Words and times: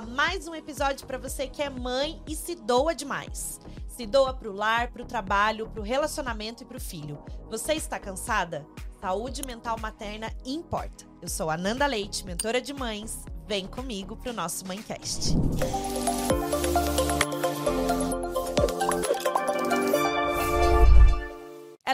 mais 0.00 0.48
um 0.48 0.54
episódio 0.54 1.06
para 1.06 1.18
você 1.18 1.46
que 1.46 1.62
é 1.62 1.70
mãe 1.70 2.20
e 2.26 2.34
se 2.34 2.54
doa 2.54 2.94
demais. 2.94 3.60
Se 3.88 4.06
doa 4.06 4.34
pro 4.34 4.52
lar, 4.52 4.90
pro 4.90 5.04
trabalho, 5.04 5.68
pro 5.68 5.82
relacionamento 5.82 6.62
e 6.62 6.66
pro 6.66 6.80
filho. 6.80 7.22
Você 7.50 7.74
está 7.74 7.98
cansada? 7.98 8.66
Saúde 9.00 9.42
mental 9.46 9.78
materna 9.78 10.32
importa. 10.44 11.04
Eu 11.20 11.28
sou 11.28 11.50
a 11.50 11.56
Nanda 11.56 11.86
Leite, 11.86 12.24
mentora 12.24 12.60
de 12.60 12.72
mães. 12.72 13.24
Vem 13.46 13.66
comigo 13.66 14.16
pro 14.16 14.32
nosso 14.32 14.66
Mãecast. 14.66 15.34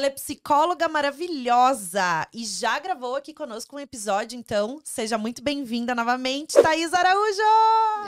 Ela 0.00 0.06
é 0.06 0.10
psicóloga 0.10 0.88
maravilhosa 0.88 2.26
e 2.32 2.42
já 2.46 2.78
gravou 2.78 3.16
aqui 3.16 3.34
conosco 3.34 3.76
um 3.76 3.78
episódio, 3.78 4.34
então 4.34 4.80
seja 4.82 5.18
muito 5.18 5.42
bem-vinda 5.42 5.94
novamente, 5.94 6.54
Thaís 6.54 6.94
Araújo! 6.94 7.42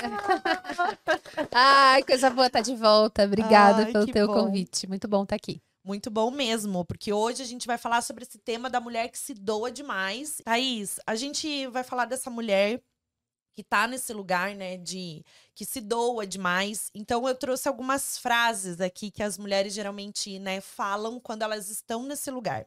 Ai, 1.52 2.02
coisa 2.02 2.30
boa 2.30 2.46
estar 2.46 2.60
tá 2.60 2.62
de 2.62 2.74
volta. 2.74 3.24
Obrigada 3.24 3.84
Ai, 3.84 3.92
pelo 3.92 4.06
teu 4.06 4.26
bom. 4.26 4.32
convite. 4.32 4.88
Muito 4.88 5.06
bom 5.06 5.24
estar 5.24 5.36
aqui. 5.36 5.60
Muito 5.84 6.10
bom 6.10 6.30
mesmo, 6.30 6.82
porque 6.82 7.12
hoje 7.12 7.42
a 7.42 7.46
gente 7.46 7.66
vai 7.66 7.76
falar 7.76 8.00
sobre 8.00 8.22
esse 8.22 8.38
tema 8.38 8.70
da 8.70 8.80
mulher 8.80 9.10
que 9.10 9.18
se 9.18 9.34
doa 9.34 9.70
demais. 9.70 10.40
Thaís, 10.42 10.98
a 11.06 11.14
gente 11.14 11.66
vai 11.66 11.84
falar 11.84 12.06
dessa 12.06 12.30
mulher 12.30 12.80
que 13.54 13.62
tá 13.62 13.86
nesse 13.86 14.12
lugar, 14.12 14.54
né, 14.54 14.76
de 14.78 15.24
que 15.54 15.64
se 15.64 15.80
doa 15.80 16.26
demais. 16.26 16.90
Então 16.94 17.26
eu 17.28 17.34
trouxe 17.34 17.68
algumas 17.68 18.18
frases 18.18 18.80
aqui 18.80 19.10
que 19.10 19.22
as 19.22 19.38
mulheres 19.38 19.74
geralmente, 19.74 20.38
né, 20.38 20.60
falam 20.60 21.20
quando 21.20 21.42
elas 21.42 21.70
estão 21.70 22.04
nesse 22.04 22.30
lugar. 22.30 22.66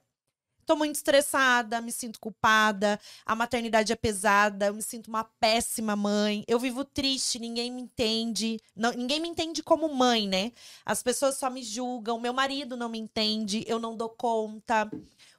Tô 0.65 0.75
muito 0.75 0.95
estressada, 0.95 1.79
me 1.79 1.91
sinto 1.91 2.19
culpada, 2.19 2.99
a 3.23 3.35
maternidade 3.35 3.93
é 3.93 3.95
pesada, 3.95 4.65
eu 4.65 4.73
me 4.73 4.81
sinto 4.81 5.07
uma 5.09 5.23
péssima 5.23 5.95
mãe, 5.95 6.43
eu 6.47 6.57
vivo 6.59 6.83
triste, 6.83 7.37
ninguém 7.37 7.71
me 7.71 7.83
entende, 7.83 8.59
não- 8.75 8.91
ninguém 8.91 9.19
me 9.19 9.27
entende 9.27 9.61
como 9.61 9.93
mãe, 9.93 10.27
né? 10.27 10.51
As 10.83 11.03
pessoas 11.03 11.37
só 11.37 11.51
me 11.51 11.61
julgam, 11.61 12.19
meu 12.19 12.33
marido 12.33 12.75
não 12.75 12.89
me 12.89 12.97
entende, 12.97 13.63
eu 13.67 13.77
não 13.77 13.95
dou 13.95 14.09
conta. 14.09 14.89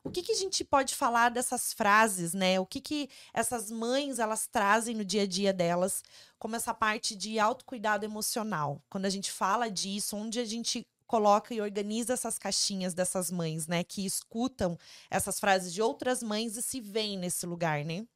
O 0.05 0.11
que, 0.11 0.23
que 0.23 0.31
a 0.31 0.37
gente 0.37 0.63
pode 0.65 0.95
falar 0.95 1.31
dessas 1.31 1.73
frases, 1.73 2.33
né? 2.33 2.61
O 2.61 2.67
que, 2.67 2.81
que 2.81 3.09
essas 3.35 3.69
mães 3.71 4.21
elas 4.21 4.47
trazem 4.47 4.95
no 4.95 5.05
dia 5.05 5.23
a 5.23 5.27
dia 5.27 5.53
delas, 5.53 6.05
como 6.39 6.55
essa 6.55 6.73
parte 6.73 7.17
de 7.17 7.41
autocuidado 7.41 8.05
emocional? 8.05 8.81
Quando 8.89 9.07
a 9.07 9.11
gente 9.11 9.33
fala 9.33 9.69
disso, 9.69 10.17
onde 10.17 10.39
a 10.39 10.45
gente 10.45 10.87
coloca 11.07 11.55
e 11.55 11.61
organiza 11.61 12.13
essas 12.13 12.39
caixinhas 12.39 12.95
dessas 12.95 13.31
mães, 13.31 13.67
né? 13.67 13.85
Que 13.85 14.05
escutam 14.05 14.79
essas 15.11 15.39
frases 15.39 15.73
de 15.73 15.81
outras 15.81 16.23
mães 16.23 16.57
e 16.57 16.63
se 16.63 16.81
veem 16.81 17.19
nesse 17.19 17.47
lugar, 17.47 17.85
né? 17.85 18.07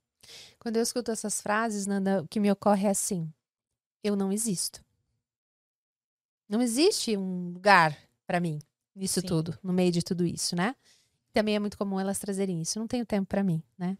Quando 0.59 0.77
eu 0.77 0.83
escuto 0.83 1.11
essas 1.11 1.41
frases, 1.41 1.87
Nanda, 1.87 2.23
o 2.23 2.29
que 2.29 2.41
me 2.41 2.51
ocorre 2.51 2.87
é 2.87 2.91
assim: 2.91 3.33
eu 4.03 4.17
não 4.17 4.33
existo. 4.33 4.85
Não 6.49 6.61
existe 6.61 7.17
um 7.17 7.53
lugar 7.53 7.97
para 8.27 8.41
mim 8.41 8.59
nisso 8.95 9.21
Sim. 9.21 9.27
tudo, 9.27 9.59
no 9.63 9.73
meio 9.73 9.93
de 9.93 10.03
tudo 10.03 10.27
isso, 10.27 10.57
né? 10.57 10.75
Também 11.33 11.55
é 11.55 11.61
muito 11.61 11.79
comum 11.79 12.01
elas 12.01 12.19
trazerem 12.19 12.61
isso. 12.61 12.77
Eu 12.77 12.81
não 12.81 12.89
tenho 12.89 13.07
tempo 13.07 13.29
para 13.29 13.45
mim, 13.45 13.63
né? 13.79 13.97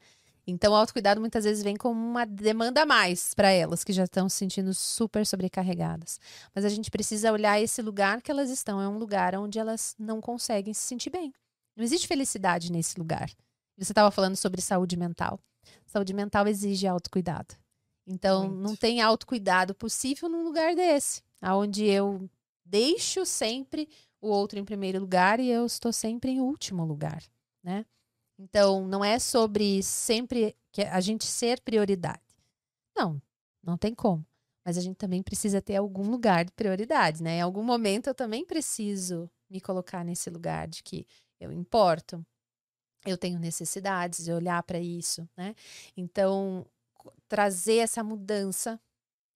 Então, 0.51 0.73
o 0.73 0.77
autocuidado 0.77 1.21
muitas 1.21 1.45
vezes 1.45 1.63
vem 1.63 1.77
como 1.77 2.01
uma 2.01 2.25
demanda 2.25 2.83
a 2.83 2.87
mais 2.87 3.35
para 3.35 3.51
elas, 3.51 3.85
que 3.85 3.93
já 3.93 4.05
estão 4.05 4.29
se 4.29 4.37
sentindo 4.37 4.75
super 4.75 5.27
sobrecarregadas. 5.27 6.19
Mas 6.55 6.65
a 6.65 6.69
gente 6.69 6.91
precisa 6.91 7.33
olhar 7.33 7.61
esse 7.61 7.81
lugar 7.81 8.21
que 8.21 8.31
elas 8.31 8.51
estão. 8.51 8.81
É 8.81 8.89
um 8.89 8.99
lugar 8.99 9.35
onde 9.37 9.59
elas 9.59 9.95
não 9.99 10.21
conseguem 10.21 10.75
se 10.75 10.83
sentir 10.83 11.11
bem. 11.11 11.33
Não 11.77 11.85
existe 11.85 12.07
felicidade 12.07 12.71
nesse 12.71 12.99
lugar. 12.99 13.31
Você 13.79 13.93
estava 13.93 14.11
falando 14.11 14.37
sobre 14.37 14.61
saúde 14.61 14.97
mental. 14.97 15.41
Saúde 15.87 16.13
mental 16.13 16.47
exige 16.47 16.87
autocuidado. 16.87 17.55
Então, 18.07 18.49
Muito. 18.49 18.61
não 18.61 18.77
tem 18.77 19.01
autocuidado 19.01 19.75
possível 19.75 20.29
num 20.29 20.43
lugar 20.43 20.75
desse, 20.75 21.23
aonde 21.41 21.85
eu 21.87 22.29
deixo 22.65 23.25
sempre 23.25 23.89
o 24.21 24.29
outro 24.29 24.59
em 24.59 24.65
primeiro 24.65 25.01
lugar 25.01 25.41
e 25.41 25.49
eu 25.49 25.65
estou 25.65 25.93
sempre 25.93 26.33
em 26.33 26.41
último 26.41 26.85
lugar, 26.85 27.23
né? 27.63 27.85
Então, 28.41 28.87
não 28.87 29.05
é 29.05 29.19
sobre 29.19 29.83
sempre 29.83 30.57
que 30.73 30.81
a 30.81 30.99
gente 30.99 31.27
ser 31.27 31.61
prioridade. 31.61 32.23
Não, 32.97 33.21
não 33.63 33.77
tem 33.77 33.95
como. 33.95 34.27
Mas 34.65 34.79
a 34.79 34.81
gente 34.81 34.97
também 34.97 35.23
precisa 35.23 35.61
ter 35.61 35.77
algum 35.77 36.11
lugar 36.11 36.47
de 36.47 36.53
prioridade, 36.53 37.23
né? 37.23 37.37
Em 37.37 37.41
algum 37.43 37.63
momento 37.63 38.07
eu 38.07 38.15
também 38.15 38.45
preciso 38.45 39.31
me 39.51 39.61
colocar 39.61 40.03
nesse 40.05 40.31
lugar 40.31 40.67
de 40.69 40.83
que 40.83 41.07
eu 41.39 41.53
importo, 41.53 42.25
eu 43.05 43.19
tenho 43.19 43.39
necessidades 43.39 44.25
de 44.25 44.33
olhar 44.33 44.63
para 44.63 44.79
isso, 44.79 45.29
né? 45.37 45.55
Então, 45.95 46.67
trazer 47.29 47.77
essa 47.77 48.03
mudança, 48.03 48.81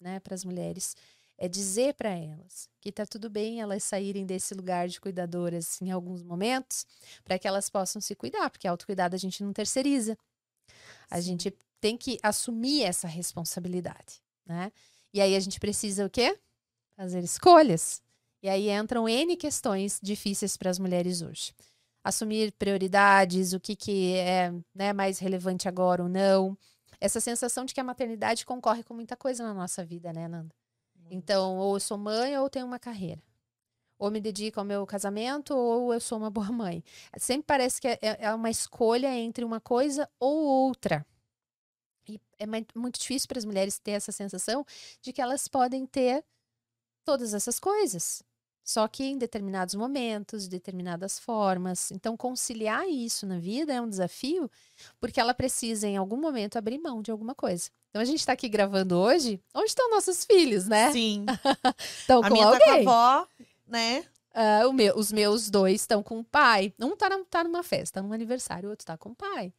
né, 0.00 0.20
para 0.20 0.34
as 0.34 0.44
mulheres 0.44 0.97
é 1.37 1.49
dizer 1.49 1.95
para 1.95 2.11
elas 2.11 2.69
que 2.81 2.93
tá 2.93 3.06
tudo 3.06 3.31
bem 3.31 3.61
elas 3.61 3.83
saírem 3.83 4.27
desse 4.27 4.55
lugar 4.55 4.89
de 4.89 5.00
cuidadoras 5.00 5.81
em 5.81 5.91
alguns 5.91 6.22
momentos, 6.22 6.87
para 7.25 7.39
que 7.39 7.49
elas 7.49 7.71
possam 7.71 8.00
se 8.00 8.15
cuidar, 8.15 8.50
porque 8.50 8.69
autocuidado 8.69 9.17
a 9.17 9.19
gente 9.19 9.43
não 9.43 9.53
terceiriza. 9.53 10.19
A 11.11 11.17
Sim. 11.17 11.23
gente 11.23 11.56
tem 11.81 11.97
que 11.97 12.19
assumir 12.23 12.83
essa 12.83 13.09
responsabilidade, 13.09 14.23
né? 14.47 14.71
E 15.12 15.21
aí 15.21 15.34
a 15.34 15.41
gente 15.41 15.61
precisa 15.61 16.05
o 16.05 16.11
quê? 16.11 16.39
Fazer 16.97 17.23
escolhas. 17.23 18.03
E 18.43 18.49
aí 18.49 18.71
entram 18.71 19.09
N 19.09 19.37
questões 19.37 19.99
difíceis 20.03 20.56
para 20.56 20.71
as 20.71 20.78
mulheres 20.78 21.23
hoje. 21.23 21.55
Assumir 22.03 22.53
prioridades, 22.53 23.55
o 23.55 23.61
que, 23.61 23.75
que 23.75 24.15
é 24.17 24.53
né, 24.75 24.93
mais 24.93 25.19
relevante 25.19 25.67
agora 25.67 26.03
ou 26.03 26.09
não. 26.09 26.56
Essa 27.00 27.21
sensação 27.21 27.65
de 27.65 27.73
que 27.73 27.81
a 27.81 27.84
maternidade 27.84 28.44
concorre 28.44 28.83
com 28.83 28.93
muita 28.93 29.17
coisa 29.17 29.43
na 29.43 29.55
nossa 29.55 29.84
vida, 29.84 30.12
né, 30.12 30.28
Nanda? 30.28 30.55
Então, 31.10 31.56
ou 31.56 31.76
eu 31.76 31.81
sou 31.81 31.98
mãe 31.98 32.37
ou 32.37 32.44
eu 32.44 32.50
tenho 32.50 32.66
uma 32.66 32.78
carreira. 32.78 33.22
Ou 33.98 34.10
me 34.10 34.20
dedico 34.20 34.60
ao 34.60 34.66
meu 34.66 34.84
casamento 34.87 35.54
ou 35.56 35.94
eu 35.94 36.00
sou 36.00 36.19
uma 36.19 36.31
boa 36.31 36.50
mãe. 36.50 36.82
Sempre 37.19 37.44
parece 37.47 37.81
que 37.81 37.88
é, 37.88 37.98
é 38.03 38.34
uma 38.34 38.50
escolha 38.50 39.14
entre 39.16 39.44
uma 39.44 39.60
coisa 39.60 40.09
ou 40.19 40.44
outra. 40.44 41.06
E 42.09 42.20
é 42.38 42.47
muito 42.75 43.00
difícil 43.00 43.28
para 43.28 43.38
as 43.38 43.44
mulheres 43.44 43.78
ter 43.78 43.93
essa 43.93 44.12
sensação 44.12 44.64
de 45.00 45.12
que 45.12 45.22
elas 45.22 45.48
podem 45.48 45.87
ter 45.87 46.25
todas 47.04 47.34
essas 47.34 47.59
coisas. 47.59 48.22
Só 48.64 48.88
que 48.88 49.04
em 49.04 49.19
determinados 49.19 49.75
momentos, 49.75 50.44
de 50.44 50.50
determinadas 50.50 51.19
formas. 51.19 51.91
Então, 51.91 52.16
conciliar 52.16 52.88
isso 52.88 53.26
na 53.26 53.38
vida 53.38 53.75
é 53.75 53.81
um 53.81 53.88
desafio, 53.88 54.50
porque 54.98 55.20
ela 55.20 55.34
precisa, 55.34 55.87
em 55.87 55.98
algum 55.98 56.16
momento, 56.16 56.56
abrir 56.56 56.78
mão 56.78 57.03
de 57.03 57.10
alguma 57.10 57.34
coisa. 57.34 57.70
Então, 57.94 58.03
a 58.03 58.05
gente 58.05 58.19
está 58.19 58.32
aqui 58.32 58.49
gravando 58.49 58.99
hoje. 58.99 59.41
Onde 59.55 59.69
estão 59.69 59.88
nossos 59.88 60.25
filhos, 60.25 60.66
né? 60.66 60.91
Sim. 60.91 61.25
Estão 62.00 62.22
com 62.22 62.31
minha 62.31 62.50
tá 62.50 62.59
com 62.59 62.65
a 62.65 62.72
alguém. 62.72 62.88
avó, 62.88 63.28
né? 63.69 64.05
O 64.69 64.72
meu- 64.72 64.99
os 64.99 65.12
meus 65.12 65.49
dois 65.49 65.82
estão 65.82 66.03
com 66.03 66.19
o 66.19 66.25
pai. 66.25 66.75
Um 66.81 66.97
tá, 66.97 67.09
na- 67.09 67.25
tá 67.31 67.44
numa 67.44 67.62
festa, 67.62 68.03
num 68.03 68.12
aniversário, 68.12 68.66
o 68.69 68.71
outro 68.71 68.84
tá 68.84 68.99
com 68.99 69.10
o 69.10 69.15
pai. 69.15 69.55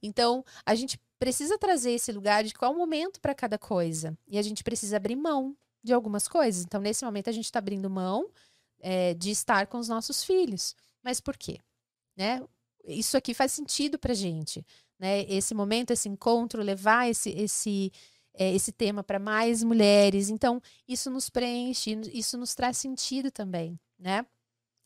Então, 0.00 0.44
a 0.64 0.76
gente 0.76 1.00
precisa 1.18 1.58
trazer 1.58 1.90
esse 1.90 2.12
lugar 2.12 2.44
de 2.44 2.54
qual 2.54 2.72
momento 2.72 3.20
para 3.20 3.34
cada 3.34 3.58
coisa. 3.58 4.16
E 4.28 4.38
a 4.38 4.42
gente 4.42 4.62
precisa 4.62 4.96
abrir 4.96 5.16
mão 5.16 5.56
de 5.82 5.92
algumas 5.92 6.28
coisas. 6.28 6.62
Então, 6.62 6.80
nesse 6.80 7.04
momento, 7.04 7.28
a 7.28 7.32
gente 7.32 7.46
está 7.46 7.58
abrindo 7.58 7.90
mão 7.90 8.30
é, 8.78 9.14
de 9.14 9.32
estar 9.32 9.66
com 9.66 9.78
os 9.78 9.88
nossos 9.88 10.22
filhos. 10.22 10.76
Mas 11.02 11.20
por 11.20 11.36
quê? 11.36 11.58
Né? 12.16 12.40
Isso 12.84 13.16
aqui 13.16 13.34
faz 13.34 13.50
sentido 13.50 13.98
pra 13.98 14.14
gente. 14.14 14.64
Né? 15.00 15.22
Esse 15.22 15.54
momento, 15.54 15.92
esse 15.92 16.10
encontro, 16.10 16.62
levar 16.62 17.08
esse, 17.08 17.30
esse, 17.30 17.90
é, 18.34 18.54
esse 18.54 18.70
tema 18.70 19.02
para 19.02 19.18
mais 19.18 19.64
mulheres. 19.64 20.28
Então, 20.28 20.60
isso 20.86 21.10
nos 21.10 21.30
preenche, 21.30 21.98
isso 22.12 22.36
nos 22.36 22.54
traz 22.54 22.76
sentido 22.76 23.30
também, 23.30 23.80
né? 23.98 24.26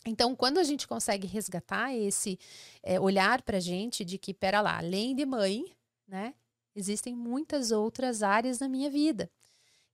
Então, 0.07 0.37
quando 0.37 0.59
a 0.59 0.63
gente 0.63 0.87
consegue 0.87 1.27
resgatar 1.27 1.93
esse 1.93 2.39
é, 2.83 3.01
olhar 3.01 3.43
para 3.43 3.57
a 3.57 3.61
gente 3.61 4.05
de 4.05 4.17
que, 4.17 4.33
pera 4.33 4.61
lá, 4.61 4.79
além 4.79 5.17
de 5.17 5.27
mãe, 5.27 5.65
né, 6.07 6.35
existem 6.77 7.17
muitas 7.17 7.73
outras 7.73 8.23
áreas 8.23 8.61
na 8.61 8.69
minha 8.69 8.91
vida 8.91 9.29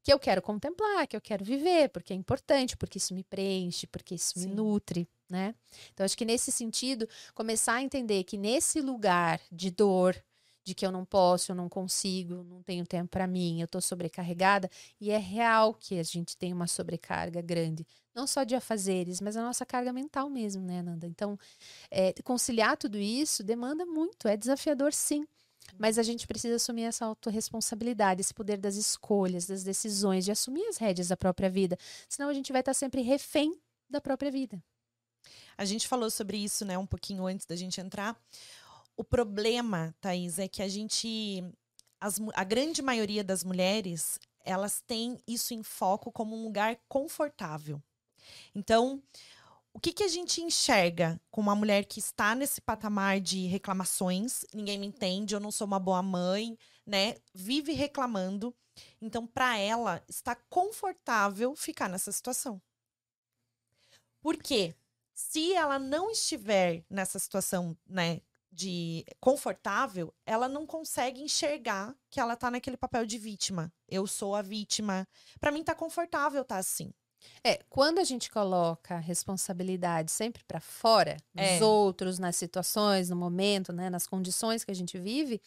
que 0.03 0.13
eu 0.13 0.19
quero 0.19 0.41
contemplar, 0.41 1.07
que 1.07 1.17
eu 1.17 1.21
quero 1.21 1.45
viver, 1.45 1.89
porque 1.91 2.13
é 2.13 2.17
importante, 2.17 2.77
porque 2.77 2.99
isso 2.99 3.15
me 3.15 3.23
preenche, 3.23 3.87
porque 3.87 4.15
isso 4.15 4.39
Sim. 4.39 4.49
me 4.49 4.55
nutre, 4.55 5.09
né? 5.29 5.55
Então, 5.93 6.05
acho 6.05 6.17
que 6.17 6.25
nesse 6.25 6.51
sentido, 6.51 7.09
começar 7.35 7.75
a 7.75 7.83
entender 7.83 8.25
que 8.25 8.39
nesse 8.39 8.81
lugar 8.81 9.41
de 9.53 9.71
dor, 9.71 10.17
de 10.65 10.75
que 10.75 10.85
eu 10.87 10.93
não 10.93 11.05
posso, 11.05 11.53
eu 11.53 11.57
não 11.57 11.69
consigo, 11.69 12.45
não 12.45 12.63
tenho 12.63 12.87
tempo 12.87 13.11
para 13.11 13.27
mim, 13.27 13.61
eu 13.61 13.69
tô 13.69 13.81
sobrecarregada, 13.81 14.71
e 15.01 15.11
é 15.11 15.19
real 15.19 15.75
que 15.75 15.99
a 15.99 16.03
gente 16.03 16.37
tem 16.37 16.53
uma 16.53 16.67
sobrecarga 16.67 17.41
grande, 17.41 17.87
não 18.15 18.27
só 18.27 18.45
de 18.45 18.55
afazeres, 18.55 19.21
mas 19.21 19.37
a 19.37 19.43
nossa 19.43 19.65
carga 19.67 19.93
mental 19.93 20.29
mesmo, 20.29 20.63
né, 20.63 20.83
Nanda? 20.83 21.07
Então, 21.07 21.39
é, 21.91 22.13
conciliar 22.23 22.77
tudo 22.77 22.99
isso 22.99 23.43
demanda 23.43 23.85
muito, 23.85 24.29
é 24.29 24.37
desafiador 24.37 24.93
sim. 24.93 25.27
Mas 25.79 25.99
a 25.99 26.03
gente 26.03 26.27
precisa 26.27 26.57
assumir 26.57 26.85
essa 26.85 27.07
autorresponsabilidade, 27.07 28.21
esse 28.21 28.35
poder 28.35 28.59
das 28.59 28.77
escolhas, 28.77 29.47
das 29.47 29.63
decisões, 29.63 30.25
de 30.25 30.33
assumir 30.33 30.67
as 30.67 30.77
rédeas 30.77 31.09
da 31.09 31.17
própria 31.17 31.49
vida. 31.49 31.79
Senão 32.09 32.29
a 32.29 32.35
gente 32.35 32.53
vai 32.53 32.61
estar 32.61 32.75
sempre 32.75 33.03
refém 33.03 33.59
da 33.89 34.01
própria 34.01 34.31
vida. 34.31 34.63
A 35.57 35.65
gente 35.65 35.87
falou 35.87 36.11
sobre 36.11 36.39
isso, 36.39 36.65
né, 36.65 36.79
um 36.79 36.87
pouquinho 36.87 37.27
antes 37.27 37.47
da 37.47 37.57
gente 37.57 37.81
entrar. 37.81 38.19
O 38.97 39.05
problema, 39.05 39.95
Thaís, 40.01 40.39
é 40.39 40.49
que 40.49 40.63
a 40.63 40.69
gente. 40.69 41.45
As, 42.01 42.19
a 42.35 42.45
grande 42.45 42.81
maioria 42.81 43.23
das 43.23 43.45
mulheres, 43.45 44.19
elas 44.45 44.81
têm 44.81 45.19
isso 45.27 45.53
em 45.53 45.63
foco 45.63 46.11
como 46.11 46.35
um 46.35 46.45
lugar 46.45 46.79
confortável. 46.89 47.83
Então, 48.55 49.03
o 49.73 49.81
que, 49.81 49.93
que 49.93 50.03
a 50.03 50.09
gente 50.09 50.43
enxerga 50.43 51.21
com 51.31 51.41
uma 51.41 51.55
mulher 51.55 51.85
que 51.85 52.01
está 52.01 52.35
nesse 52.35 52.61
patamar 52.61 53.21
de 53.21 53.47
reclamações? 53.47 54.45
Ninguém 54.53 54.79
me 54.79 54.87
entende, 54.87 55.35
eu 55.35 55.41
não 55.41 55.53
sou 55.53 55.67
uma 55.67 55.79
boa 55.79 56.03
mãe, 56.03 56.59
né? 56.85 57.17
Vive 57.33 57.73
reclamando. 57.73 58.55
Então, 59.01 59.27
para 59.27 59.59
ela, 59.59 60.03
está 60.09 60.35
confortável 60.49 61.55
ficar 61.55 61.89
nessa 61.89 62.11
situação. 62.11 62.61
Por 64.21 64.37
quê? 64.37 64.75
Se 65.15 65.53
ela 65.55 65.79
não 65.79 66.11
estiver 66.11 66.85
nessa 66.89 67.19
situação, 67.19 67.77
né, 67.87 68.21
de 68.51 69.05
confortável, 69.21 70.13
ela 70.27 70.49
não 70.49 70.67
consegue 70.67 71.23
enxergar 71.23 71.95
que 72.11 72.19
ela 72.19 72.37
tá 72.37 72.51
naquele 72.51 72.77
papel 72.77 73.07
de 73.07 73.19
vítima. 73.19 73.73
Eu 73.89 74.07
sou 74.07 74.35
a 74.35 74.43
vítima. 74.43 75.07
Para 75.39 75.53
mim 75.53 75.63
tá 75.63 75.75
confortável 75.75 76.45
tá 76.45 76.57
assim. 76.57 76.93
É, 77.45 77.61
quando 77.69 77.99
a 77.99 78.05
gente 78.05 78.31
coloca 78.31 78.97
a 78.97 78.99
responsabilidade 78.99 80.11
sempre 80.11 80.43
para 80.45 80.61
fora, 80.61 81.17
É. 81.37 81.53
dos 81.53 81.63
outros, 81.63 82.19
nas 82.19 82.37
situações, 82.37 83.09
no 83.11 83.17
momento, 83.17 83.73
né, 83.73 83.89
nas 83.91 84.07
condições 84.07 84.65
que 84.65 84.71
a 84.71 84.75
gente 84.75 84.99
vive, 84.99 85.41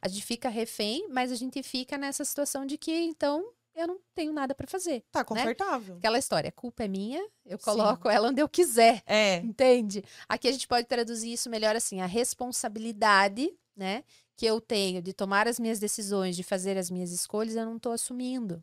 a 0.00 0.08
gente 0.08 0.24
fica 0.24 0.48
refém, 0.48 1.08
mas 1.10 1.30
a 1.32 1.36
gente 1.36 1.62
fica 1.62 1.96
nessa 1.98 2.24
situação 2.24 2.66
de 2.66 2.76
que 2.78 2.92
então 2.92 3.52
eu 3.74 3.86
não 3.86 3.98
tenho 4.14 4.32
nada 4.32 4.54
para 4.54 4.66
fazer. 4.66 5.04
Tá 5.12 5.24
confortável. 5.24 5.96
Aquela 5.96 6.18
história, 6.18 6.48
a 6.48 6.52
culpa 6.52 6.84
é 6.84 6.88
minha, 6.88 7.24
eu 7.46 7.56
Sim. 7.58 7.64
coloco 7.64 8.08
ela 8.10 8.28
onde 8.28 8.42
eu 8.42 8.48
quiser. 8.48 9.02
É. 9.06 9.36
Entende? 9.36 10.04
Aqui 10.28 10.48
a 10.48 10.52
gente 10.52 10.66
pode 10.66 10.86
traduzir 10.86 11.32
isso 11.32 11.48
melhor 11.48 11.76
assim: 11.76 12.00
a 12.00 12.06
responsabilidade, 12.06 13.52
né, 13.76 14.04
que 14.36 14.44
eu 14.46 14.60
tenho 14.60 15.00
de 15.00 15.12
tomar 15.12 15.46
as 15.48 15.58
minhas 15.58 15.78
decisões, 15.78 16.36
de 16.36 16.42
fazer 16.42 16.76
as 16.76 16.90
minhas 16.90 17.10
escolhas, 17.12 17.54
eu 17.54 17.64
não 17.64 17.76
estou 17.76 17.92
assumindo. 17.92 18.62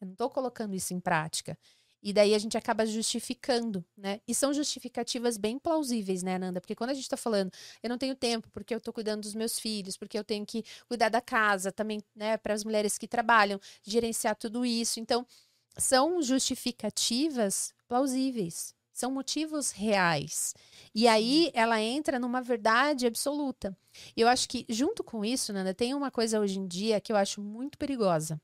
Eu 0.00 0.06
não 0.06 0.12
estou 0.12 0.30
colocando 0.30 0.74
isso 0.74 0.92
em 0.94 1.00
prática. 1.00 1.58
E 2.04 2.12
daí 2.12 2.34
a 2.34 2.38
gente 2.38 2.58
acaba 2.58 2.84
justificando, 2.84 3.82
né? 3.96 4.20
E 4.28 4.34
são 4.34 4.52
justificativas 4.52 5.38
bem 5.38 5.58
plausíveis, 5.58 6.22
né, 6.22 6.38
Nanda? 6.38 6.60
Porque 6.60 6.74
quando 6.74 6.90
a 6.90 6.94
gente 6.94 7.08
tá 7.08 7.16
falando, 7.16 7.50
eu 7.82 7.88
não 7.88 7.96
tenho 7.96 8.14
tempo 8.14 8.50
porque 8.52 8.74
eu 8.74 8.80
tô 8.80 8.92
cuidando 8.92 9.22
dos 9.22 9.34
meus 9.34 9.58
filhos, 9.58 9.96
porque 9.96 10.18
eu 10.18 10.22
tenho 10.22 10.44
que 10.44 10.62
cuidar 10.86 11.08
da 11.08 11.22
casa, 11.22 11.72
também, 11.72 12.02
né, 12.14 12.36
para 12.36 12.52
as 12.52 12.62
mulheres 12.62 12.98
que 12.98 13.08
trabalham, 13.08 13.58
gerenciar 13.82 14.36
tudo 14.36 14.66
isso. 14.66 15.00
Então, 15.00 15.26
são 15.78 16.20
justificativas 16.20 17.72
plausíveis, 17.88 18.74
são 18.92 19.10
motivos 19.10 19.70
reais. 19.70 20.54
E 20.94 21.08
aí 21.08 21.50
ela 21.54 21.80
entra 21.80 22.18
numa 22.18 22.42
verdade 22.42 23.06
absoluta. 23.06 23.74
E 24.14 24.20
eu 24.20 24.28
acho 24.28 24.46
que, 24.46 24.66
junto 24.68 25.02
com 25.02 25.24
isso, 25.24 25.54
Nanda, 25.54 25.72
tem 25.72 25.94
uma 25.94 26.10
coisa 26.10 26.38
hoje 26.38 26.58
em 26.58 26.66
dia 26.66 27.00
que 27.00 27.10
eu 27.10 27.16
acho 27.16 27.40
muito 27.40 27.78
perigosa. 27.78 28.38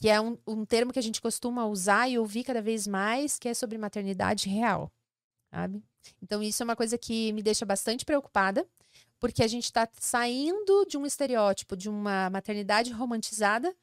Que 0.00 0.08
é 0.08 0.20
um, 0.20 0.38
um 0.46 0.64
termo 0.64 0.92
que 0.92 0.98
a 0.98 1.02
gente 1.02 1.20
costuma 1.20 1.66
usar 1.66 2.08
e 2.08 2.18
ouvir 2.18 2.44
cada 2.44 2.62
vez 2.62 2.86
mais, 2.86 3.38
que 3.38 3.48
é 3.48 3.54
sobre 3.54 3.76
maternidade 3.76 4.48
real. 4.48 4.90
Sabe? 5.52 5.82
Então, 6.22 6.42
isso 6.42 6.62
é 6.62 6.64
uma 6.64 6.76
coisa 6.76 6.96
que 6.96 7.32
me 7.32 7.42
deixa 7.42 7.66
bastante 7.66 8.04
preocupada, 8.04 8.66
porque 9.18 9.42
a 9.42 9.48
gente 9.48 9.64
está 9.64 9.86
saindo 9.98 10.86
de 10.86 10.96
um 10.96 11.04
estereótipo 11.04 11.76
de 11.76 11.90
uma 11.90 12.30
maternidade 12.30 12.90
romantizada, 12.92 13.76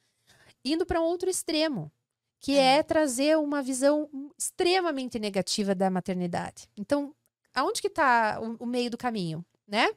indo 0.66 0.86
para 0.86 1.00
um 1.00 1.04
outro 1.04 1.30
extremo, 1.30 1.92
que 2.40 2.58
É. 2.58 2.78
é 2.78 2.84
trazer 2.84 3.38
uma 3.38 3.62
visão 3.62 4.10
extremamente 4.38 5.20
negativa 5.20 5.76
da 5.76 5.90
maternidade. 5.92 6.68
Então, 6.76 7.14
aonde 7.54 7.80
que 7.82 7.88
está 7.88 8.40
o, 8.42 8.64
o 8.64 8.66
meio 8.66 8.90
do 8.90 8.98
caminho, 8.98 9.46
né? 9.68 9.90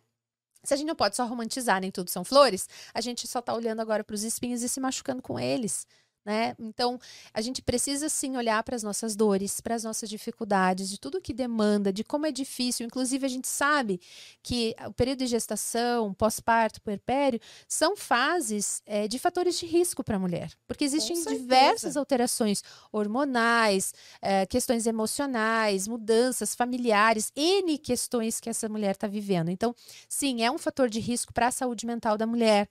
Se 0.62 0.75
a 0.75 0.76
gente 0.76 0.88
não 0.88 0.94
pode 0.94 1.16
só 1.16 1.25
romantizar, 1.25 1.81
nem 1.81 1.90
tudo 1.90 2.11
são 2.11 2.23
flores, 2.23 2.69
a 2.93 3.00
gente 3.00 3.26
só 3.26 3.38
está 3.38 3.55
olhando 3.55 3.81
agora 3.81 4.05
para 4.05 4.12
os 4.14 4.23
espinhos 4.23 4.62
e 4.62 4.69
se 4.69 4.78
machucando 4.78 5.23
com 5.23 5.40
eles. 5.40 5.87
Né? 6.25 6.55
Então, 6.58 6.99
a 7.32 7.40
gente 7.40 7.62
precisa 7.62 8.11
sim 8.11 8.37
olhar 8.37 8.62
para 8.62 8.76
as 8.76 8.82
nossas 8.82 9.17
dores, 9.17 9.58
para 9.58 9.75
as 9.75 9.84
nossas 9.84 10.08
dificuldades, 10.08 10.90
de 10.90 11.00
tudo 11.00 11.20
que 11.20 11.32
demanda, 11.32 11.90
de 11.90 12.05
como 12.05 12.26
é 12.26 12.31
difícil. 12.31 12.84
Inclusive, 12.84 13.25
a 13.25 13.28
gente 13.28 13.49
sabe 13.49 13.99
que 14.43 14.75
o 14.87 14.93
período 14.93 15.20
de 15.20 15.26
gestação, 15.26 16.12
pós-parto, 16.12 16.82
puerpério, 16.82 17.40
são 17.67 17.96
fases 17.96 18.82
eh, 18.84 19.08
de 19.08 19.19
fatores 19.19 19.58
de 19.58 19.64
risco 19.64 20.05
para 20.05 20.17
a 20.17 20.19
mulher, 20.19 20.52
porque 20.69 20.84
existem 20.84 21.17
diversas 21.25 21.96
alterações 21.96 22.62
hormonais, 22.93 23.94
eh, 24.20 24.44
questões 24.44 24.87
emocionais, 24.87 25.88
mudanças 25.88 26.55
familiares, 26.55 27.32
N 27.34 27.78
questões 27.78 28.40
que 28.40 28.50
essa 28.50 28.69
mulher 28.69 28.93
está 28.93 29.06
vivendo. 29.06 29.50
Então, 29.50 29.75
sim, 30.06 30.43
é 30.43 30.50
um 30.50 30.58
fator 30.58 30.90
de 30.90 31.00
risco 31.00 31.32
para 31.32 31.46
a 31.46 31.50
saúde 31.50 31.87
mental 31.87 32.19
da 32.19 32.26
mulher. 32.26 32.69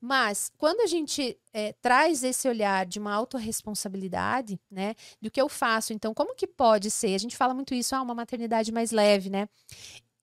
Mas 0.00 0.52
quando 0.56 0.80
a 0.80 0.86
gente 0.86 1.36
eh, 1.52 1.74
traz 1.82 2.22
esse 2.22 2.48
olhar 2.48 2.86
de 2.92 2.98
uma 2.98 3.12
autorresponsabilidade, 3.14 4.60
né? 4.70 4.94
Do 5.20 5.30
que 5.30 5.40
eu 5.40 5.48
faço, 5.48 5.92
então, 5.92 6.14
como 6.14 6.34
que 6.34 6.46
pode 6.46 6.90
ser? 6.90 7.14
A 7.14 7.18
gente 7.18 7.36
fala 7.36 7.54
muito 7.54 7.74
isso, 7.74 7.94
ah, 7.94 8.02
uma 8.02 8.14
maternidade 8.14 8.70
mais 8.70 8.90
leve, 8.90 9.30
né? 9.30 9.48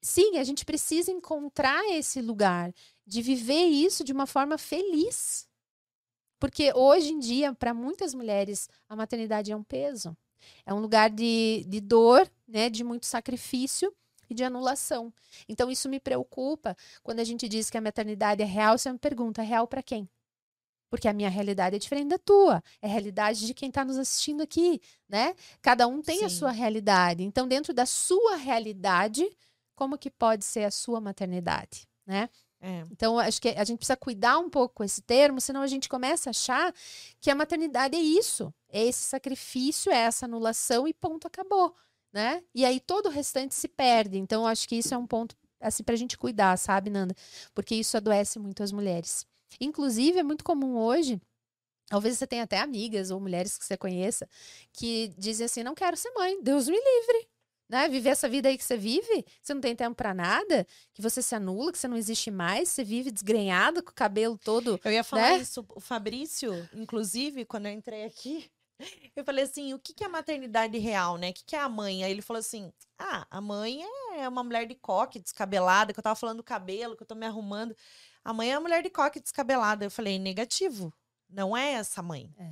Sim, 0.01 0.37
a 0.37 0.43
gente 0.43 0.63
precisa 0.63 1.11
encontrar 1.11 1.83
esse 1.89 2.21
lugar 2.21 2.73
de 3.05 3.21
viver 3.21 3.65
isso 3.65 4.03
de 4.03 4.13
uma 4.13 4.25
forma 4.25 4.57
feliz. 4.57 5.47
Porque 6.39 6.71
hoje 6.73 7.11
em 7.11 7.19
dia, 7.19 7.53
para 7.53 7.73
muitas 7.73 8.13
mulheres, 8.13 8.69
a 8.87 8.95
maternidade 8.95 9.51
é 9.51 9.55
um 9.55 9.63
peso. 9.63 10.15
É 10.65 10.73
um 10.73 10.79
lugar 10.79 11.09
de, 11.09 11.65
de 11.67 11.81
dor, 11.81 12.29
né? 12.47 12.69
De 12.69 12.83
muito 12.83 13.05
sacrifício 13.05 13.93
e 14.29 14.33
de 14.33 14.43
anulação. 14.43 15.13
Então, 15.49 15.69
isso 15.69 15.89
me 15.89 15.99
preocupa 15.99 16.77
quando 17.03 17.19
a 17.19 17.23
gente 17.23 17.49
diz 17.49 17.69
que 17.69 17.77
a 17.77 17.81
maternidade 17.81 18.41
é 18.41 18.45
real. 18.45 18.77
Você 18.77 18.91
me 18.91 18.99
pergunta, 18.99 19.41
real 19.41 19.67
para 19.67 19.83
quem? 19.83 20.07
Porque 20.89 21.07
a 21.07 21.13
minha 21.13 21.29
realidade 21.29 21.75
é 21.75 21.79
diferente 21.79 22.09
da 22.09 22.17
tua. 22.17 22.63
É 22.81 22.87
a 22.87 22.91
realidade 22.91 23.45
de 23.45 23.53
quem 23.53 23.69
está 23.69 23.85
nos 23.85 23.97
assistindo 23.97 24.41
aqui, 24.41 24.81
né? 25.07 25.35
Cada 25.61 25.87
um 25.87 26.01
tem 26.01 26.25
a 26.25 26.29
Sim. 26.29 26.35
sua 26.35 26.51
realidade. 26.51 27.23
Então, 27.23 27.47
dentro 27.47 27.73
da 27.73 27.85
sua 27.85 28.35
realidade, 28.35 29.29
como 29.75 29.97
que 29.97 30.09
pode 30.09 30.43
ser 30.43 30.63
a 30.65 30.71
sua 30.71 30.99
maternidade, 30.99 31.87
né? 32.05 32.29
É. 32.61 32.83
Então, 32.91 33.17
acho 33.17 33.41
que 33.41 33.49
a 33.49 33.63
gente 33.63 33.77
precisa 33.77 33.95
cuidar 33.95 34.37
um 34.37 34.49
pouco 34.49 34.75
com 34.75 34.83
esse 34.83 35.01
termo, 35.01 35.39
senão 35.39 35.61
a 35.61 35.67
gente 35.67 35.87
começa 35.87 36.29
a 36.29 36.31
achar 36.31 36.73
que 37.21 37.31
a 37.31 37.35
maternidade 37.35 37.95
é 37.95 38.01
isso, 38.01 38.53
é 38.67 38.83
esse 38.83 38.99
sacrifício, 38.99 39.91
é 39.91 39.97
essa 39.97 40.25
anulação 40.25 40.87
e 40.87 40.93
ponto, 40.93 41.25
acabou, 41.25 41.73
né? 42.11 42.43
E 42.53 42.65
aí 42.65 42.79
todo 42.81 43.05
o 43.05 43.09
restante 43.09 43.55
se 43.55 43.67
perde. 43.67 44.17
Então, 44.17 44.45
acho 44.45 44.67
que 44.67 44.75
isso 44.75 44.93
é 44.93 44.97
um 44.97 45.07
ponto, 45.07 45.35
assim, 45.61 45.83
pra 45.83 45.95
gente 45.95 46.17
cuidar, 46.17 46.57
sabe, 46.57 46.89
Nanda? 46.89 47.15
Porque 47.53 47.75
isso 47.75 47.95
adoece 47.95 48.37
muito 48.37 48.61
as 48.61 48.73
mulheres. 48.73 49.25
Inclusive, 49.59 50.19
é 50.19 50.23
muito 50.23 50.43
comum 50.43 50.77
hoje, 50.77 51.21
talvez 51.87 52.17
você 52.17 52.27
tenha 52.27 52.43
até 52.43 52.59
amigas 52.59 53.11
ou 53.11 53.19
mulheres 53.19 53.57
que 53.57 53.65
você 53.65 53.77
conheça, 53.77 54.27
que 54.73 55.13
dizem 55.17 55.45
assim, 55.45 55.63
não 55.63 55.75
quero 55.75 55.97
ser 55.97 56.11
mãe, 56.11 56.41
Deus 56.41 56.67
me 56.67 56.77
livre. 56.77 57.29
Né? 57.69 57.87
Viver 57.87 58.09
essa 58.09 58.27
vida 58.27 58.49
aí 58.49 58.57
que 58.57 58.63
você 58.63 58.75
vive, 58.75 59.23
você 59.39 59.53
não 59.53 59.61
tem 59.61 59.75
tempo 59.75 59.95
pra 59.95 60.11
nada, 60.11 60.65
que 60.91 61.03
você 61.03 61.21
se 61.21 61.35
anula, 61.35 61.71
que 61.71 61.77
você 61.77 61.87
não 61.87 61.97
existe 61.97 62.31
mais, 62.31 62.69
você 62.69 62.83
vive 62.83 63.11
desgrenhado 63.11 63.83
com 63.83 63.91
o 63.91 63.93
cabelo 63.93 64.39
todo. 64.39 64.79
Eu 64.83 64.91
ia 64.91 65.03
falar 65.03 65.33
Né? 65.33 65.37
isso. 65.37 65.63
O 65.75 65.79
Fabrício, 65.79 66.67
inclusive, 66.73 67.45
quando 67.45 67.67
eu 67.67 67.71
entrei 67.71 68.05
aqui, 68.05 68.49
eu 69.15 69.23
falei 69.23 69.43
assim: 69.43 69.71
o 69.75 69.77
que, 69.77 69.93
que 69.93 70.03
é 70.03 70.07
maternidade 70.07 70.79
real, 70.79 71.17
né? 71.17 71.29
O 71.29 71.33
que, 71.33 71.43
que 71.45 71.55
é 71.55 71.59
a 71.59 71.69
mãe? 71.69 72.03
Aí 72.03 72.09
ele 72.09 72.23
falou 72.23 72.39
assim: 72.39 72.73
ah, 72.97 73.27
a 73.29 73.39
mãe 73.39 73.83
é 74.17 74.27
uma 74.27 74.43
mulher 74.43 74.65
de 74.65 74.73
coque, 74.73 75.19
descabelada, 75.19 75.93
que 75.93 75.99
eu 75.99 76.03
tava 76.03 76.15
falando 76.15 76.37
do 76.37 76.43
cabelo, 76.43 76.95
que 76.97 77.03
eu 77.03 77.07
tô 77.07 77.13
me 77.13 77.27
arrumando. 77.27 77.75
A 78.23 78.33
mãe 78.33 78.51
é 78.51 78.55
uma 78.55 78.61
mulher 78.61 78.83
de 78.83 78.89
coque 78.89 79.19
descabelada. 79.19 79.85
Eu 79.85 79.91
falei: 79.91 80.19
negativo. 80.19 80.93
Não 81.29 81.55
é 81.55 81.73
essa 81.73 82.01
mãe. 82.01 82.33
É. 82.37 82.51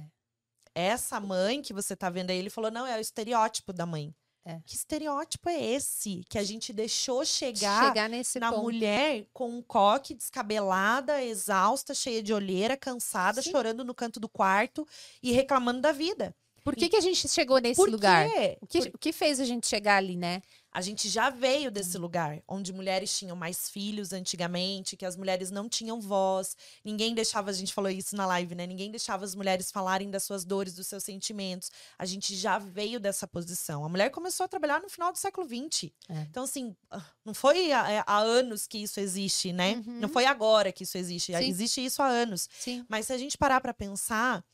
Essa 0.75 1.19
mãe 1.19 1.61
que 1.61 1.73
você 1.73 1.95
tá 1.95 2.09
vendo 2.09 2.29
aí, 2.29 2.37
ele 2.37 2.49
falou: 2.49 2.69
não, 2.71 2.85
é 2.85 2.97
o 2.97 3.01
estereótipo 3.01 3.73
da 3.73 3.85
mãe. 3.85 4.13
É. 4.45 4.61
Que 4.65 4.75
estereótipo 4.75 5.49
é 5.49 5.61
esse 5.61 6.21
que 6.29 6.37
a 6.37 6.43
gente 6.43 6.71
deixou 6.71 7.25
chegar 7.25 7.85
Chegar 7.87 8.09
na 8.39 8.49
ponto. 8.51 8.63
mulher 8.63 9.25
com 9.33 9.49
um 9.49 9.61
coque 9.61 10.13
descabelada, 10.13 11.21
exausta, 11.21 11.93
cheia 11.93 12.23
de 12.23 12.33
olheira, 12.33 12.77
cansada, 12.77 13.41
Sim. 13.41 13.51
chorando 13.51 13.83
no 13.83 13.93
canto 13.93 14.21
do 14.21 14.29
quarto 14.29 14.87
e 15.21 15.33
reclamando 15.33 15.81
da 15.81 15.91
vida. 15.91 16.33
Por 16.63 16.75
que, 16.77 16.87
que 16.89 16.95
a 16.95 17.01
gente 17.01 17.27
chegou 17.27 17.59
nesse 17.59 17.75
Por 17.75 17.89
lugar? 17.89 18.29
quê? 18.29 18.57
O 18.61 18.67
que, 18.67 18.79
Por- 18.79 18.91
o 18.95 18.97
que 18.97 19.11
fez 19.11 19.39
a 19.41 19.45
gente 19.45 19.67
chegar 19.67 19.97
ali, 19.97 20.15
né? 20.15 20.41
A 20.77 20.81
gente 20.81 21.09
já 21.09 21.31
veio 21.31 21.71
desse 21.71 21.97
lugar 21.97 22.39
onde 22.47 22.71
mulheres 22.71 23.17
tinham 23.17 23.35
mais 23.35 23.67
filhos 23.67 24.13
antigamente, 24.13 24.95
que 24.95 25.07
as 25.07 25.15
mulheres 25.15 25.49
não 25.49 25.67
tinham 25.67 25.99
voz, 25.99 26.55
ninguém 26.85 27.15
deixava, 27.15 27.49
a 27.49 27.53
gente 27.53 27.73
falou 27.73 27.89
isso 27.89 28.15
na 28.15 28.27
live, 28.27 28.53
né? 28.53 28.67
Ninguém 28.67 28.91
deixava 28.91 29.25
as 29.25 29.33
mulheres 29.33 29.71
falarem 29.71 30.11
das 30.11 30.21
suas 30.21 30.45
dores, 30.45 30.75
dos 30.75 30.85
seus 30.85 31.03
sentimentos. 31.03 31.71
A 31.97 32.05
gente 32.05 32.35
já 32.35 32.59
veio 32.59 32.99
dessa 32.99 33.27
posição. 33.27 33.83
A 33.83 33.89
mulher 33.89 34.11
começou 34.11 34.43
a 34.43 34.47
trabalhar 34.47 34.79
no 34.79 34.87
final 34.87 35.11
do 35.11 35.17
século 35.17 35.47
XX. 35.47 35.91
É. 36.09 36.21
Então, 36.29 36.43
assim, 36.43 36.75
ah, 36.91 37.03
não 37.25 37.33
foi 37.33 37.71
há, 37.71 38.03
há 38.05 38.19
anos 38.19 38.67
que 38.67 38.77
isso 38.77 38.99
existe, 38.99 39.51
né? 39.51 39.81
Uhum. 39.83 39.99
Não 40.01 40.09
foi 40.09 40.25
agora 40.27 40.71
que 40.71 40.83
isso 40.83 40.99
existe. 40.99 41.35
Sim. 41.35 41.49
Existe 41.49 41.83
isso 41.83 42.03
há 42.03 42.07
anos. 42.07 42.47
Sim. 42.51 42.85
Mas 42.87 43.07
se 43.07 43.13
a 43.13 43.17
gente 43.17 43.35
parar 43.35 43.61
para 43.61 43.73
pensar, 43.73 44.45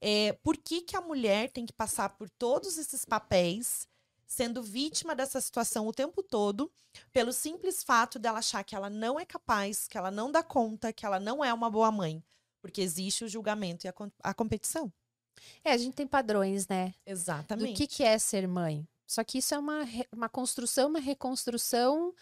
é, 0.00 0.32
por 0.42 0.56
que, 0.56 0.80
que 0.80 0.96
a 0.96 1.00
mulher 1.00 1.52
tem 1.52 1.64
que 1.64 1.72
passar 1.72 2.08
por 2.16 2.28
todos 2.30 2.78
esses 2.78 3.04
papéis, 3.04 3.86
sendo 4.28 4.62
vítima 4.62 5.16
dessa 5.16 5.40
situação 5.40 5.86
o 5.86 5.92
tempo 5.92 6.22
todo, 6.22 6.70
pelo 7.10 7.32
simples 7.32 7.82
fato 7.82 8.18
dela 8.18 8.38
achar 8.38 8.62
que 8.62 8.76
ela 8.76 8.90
não 8.90 9.18
é 9.18 9.24
capaz, 9.24 9.88
que 9.88 9.96
ela 9.96 10.10
não 10.10 10.30
dá 10.30 10.42
conta, 10.42 10.92
que 10.92 11.06
ela 11.06 11.18
não 11.18 11.42
é 11.42 11.52
uma 11.52 11.70
boa 11.70 11.90
mãe? 11.90 12.22
Porque 12.60 12.82
existe 12.82 13.24
o 13.24 13.28
julgamento 13.28 13.86
e 13.86 13.88
a, 13.88 13.94
a 14.22 14.34
competição. 14.34 14.92
É, 15.64 15.72
a 15.72 15.76
gente 15.76 15.94
tem 15.94 16.06
padrões, 16.06 16.68
né? 16.68 16.94
Exatamente. 17.06 17.72
Do 17.72 17.76
que, 17.76 17.86
que 17.86 18.04
é 18.04 18.18
ser 18.18 18.46
mãe. 18.46 18.86
Só 19.06 19.24
que 19.24 19.38
isso 19.38 19.54
é 19.54 19.58
uma, 19.58 19.84
uma 20.12 20.28
construção, 20.28 20.90
uma 20.90 21.00
reconstrução 21.00 22.12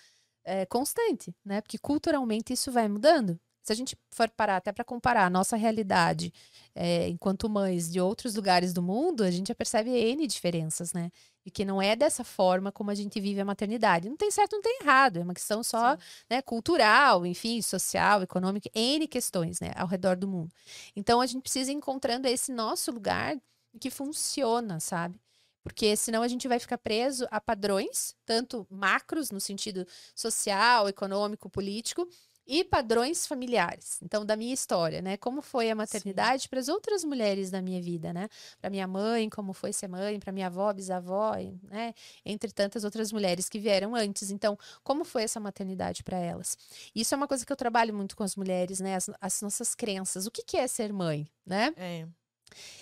é, 0.45 0.65
constante, 0.67 1.35
né? 1.45 1.61
Porque 1.61 1.79
culturalmente 1.79 2.53
isso 2.53 2.71
vai 2.71 2.87
mudando. 2.87 3.41
Se 3.63 3.73
a 3.73 3.75
gente 3.75 3.99
for 4.13 4.31
parar 4.31 4.59
até 4.59 4.71
para 4.71 4.85
comparar 4.85 5.27
a 5.27 5.31
nossa 5.31 5.57
realidade 5.57 6.33
é, 6.73 7.09
enquanto 7.09 7.49
mães 7.49 7.91
de 7.91 8.01
outros 8.01 8.37
lugares 8.37 8.73
do 8.73 8.81
mundo, 8.81 9.25
a 9.25 9.31
gente 9.31 9.49
já 9.49 9.57
percebe 9.57 9.91
N 9.91 10.25
diferenças, 10.29 10.93
né? 10.93 11.11
E 11.47 11.50
que 11.50 11.65
não 11.65 11.81
é 11.81 11.95
dessa 11.95 12.25
forma 12.25 12.73
como 12.73 12.91
a 12.91 12.95
gente 12.95 13.21
vive 13.21 13.41
a 13.41 13.45
maternidade. 13.45 14.09
Não 14.09 14.17
tem 14.17 14.33
certo, 14.33 14.55
não 14.55 14.62
tem 14.62 14.81
errado. 14.83 15.19
É 15.21 15.23
uma 15.23 15.33
questão 15.33 15.62
só 15.62 15.97
né, 16.29 16.43
cultural, 16.43 17.25
enfim, 17.25 17.62
social, 17.62 18.21
econômica, 18.21 18.69
N 18.75 19.07
questões, 19.07 19.61
né? 19.61 19.71
Ao 19.76 19.87
redor 19.87 20.17
do 20.17 20.26
mundo. 20.26 20.53
Então 20.97 21.21
a 21.21 21.26
gente 21.26 21.43
precisa 21.43 21.71
ir 21.71 21.75
encontrando 21.75 22.26
esse 22.26 22.53
nosso 22.53 22.91
lugar 22.91 23.37
que 23.81 23.91
funciona, 23.91 24.81
sabe? 24.81 25.21
Porque 25.62 25.97
senão 25.97 26.23
a 26.23 26.29
gente 26.29 26.47
vai 26.47 26.61
ficar 26.61 26.79
preso 26.79 27.26
a 27.29 27.41
padrões, 27.41 28.15
tanto 28.25 28.65
macros, 28.71 29.33
no 29.33 29.41
sentido 29.41 29.85
social, 30.15 30.88
econômico, 30.88 31.50
político, 31.50 32.09
e 32.47 32.62
padrões 32.62 33.26
familiares. 33.26 33.99
Então, 34.03 34.25
da 34.25 34.37
minha 34.37 34.55
história, 34.55 35.03
né? 35.03 35.17
Como 35.17 35.43
foi 35.43 35.71
a 35.71 35.75
maternidade 35.75 36.49
para 36.49 36.61
as 36.61 36.69
outras 36.69 37.05
mulheres 37.05 37.50
da 37.50 37.61
minha 37.61 37.81
vida, 37.83 38.12
né? 38.12 38.29
Para 38.61 38.71
minha 38.71 38.87
mãe, 38.87 39.29
como 39.29 39.53
foi 39.53 39.73
ser 39.73 39.88
mãe, 39.88 40.21
para 40.21 40.33
minha 40.33 40.47
avó, 40.47 40.73
bisavó, 40.73 41.35
né? 41.65 41.95
Entre 42.25 42.53
tantas 42.53 42.85
outras 42.85 43.12
mulheres 43.12 43.49
que 43.49 43.59
vieram 43.59 43.95
antes. 43.95 44.31
Então, 44.31 44.57
como 44.85 45.05
foi 45.05 45.25
essa 45.25 45.41
maternidade 45.41 46.05
para 46.05 46.19
elas? 46.19 46.57
Isso 46.95 47.15
é 47.15 47.17
uma 47.17 47.29
coisa 47.29 47.45
que 47.45 47.53
eu 47.53 47.57
trabalho 47.57 47.93
muito 47.93 48.17
com 48.17 48.23
as 48.23 48.37
mulheres, 48.37 48.81
né? 48.81 48.95
As, 48.95 49.11
as 49.21 49.43
nossas 49.43 49.75
crenças. 49.75 50.26
O 50.26 50.31
que, 50.31 50.43
que 50.43 50.57
é 50.57 50.67
ser 50.67 50.93
mãe, 50.93 51.26
né? 51.45 51.75
É. 51.76 52.07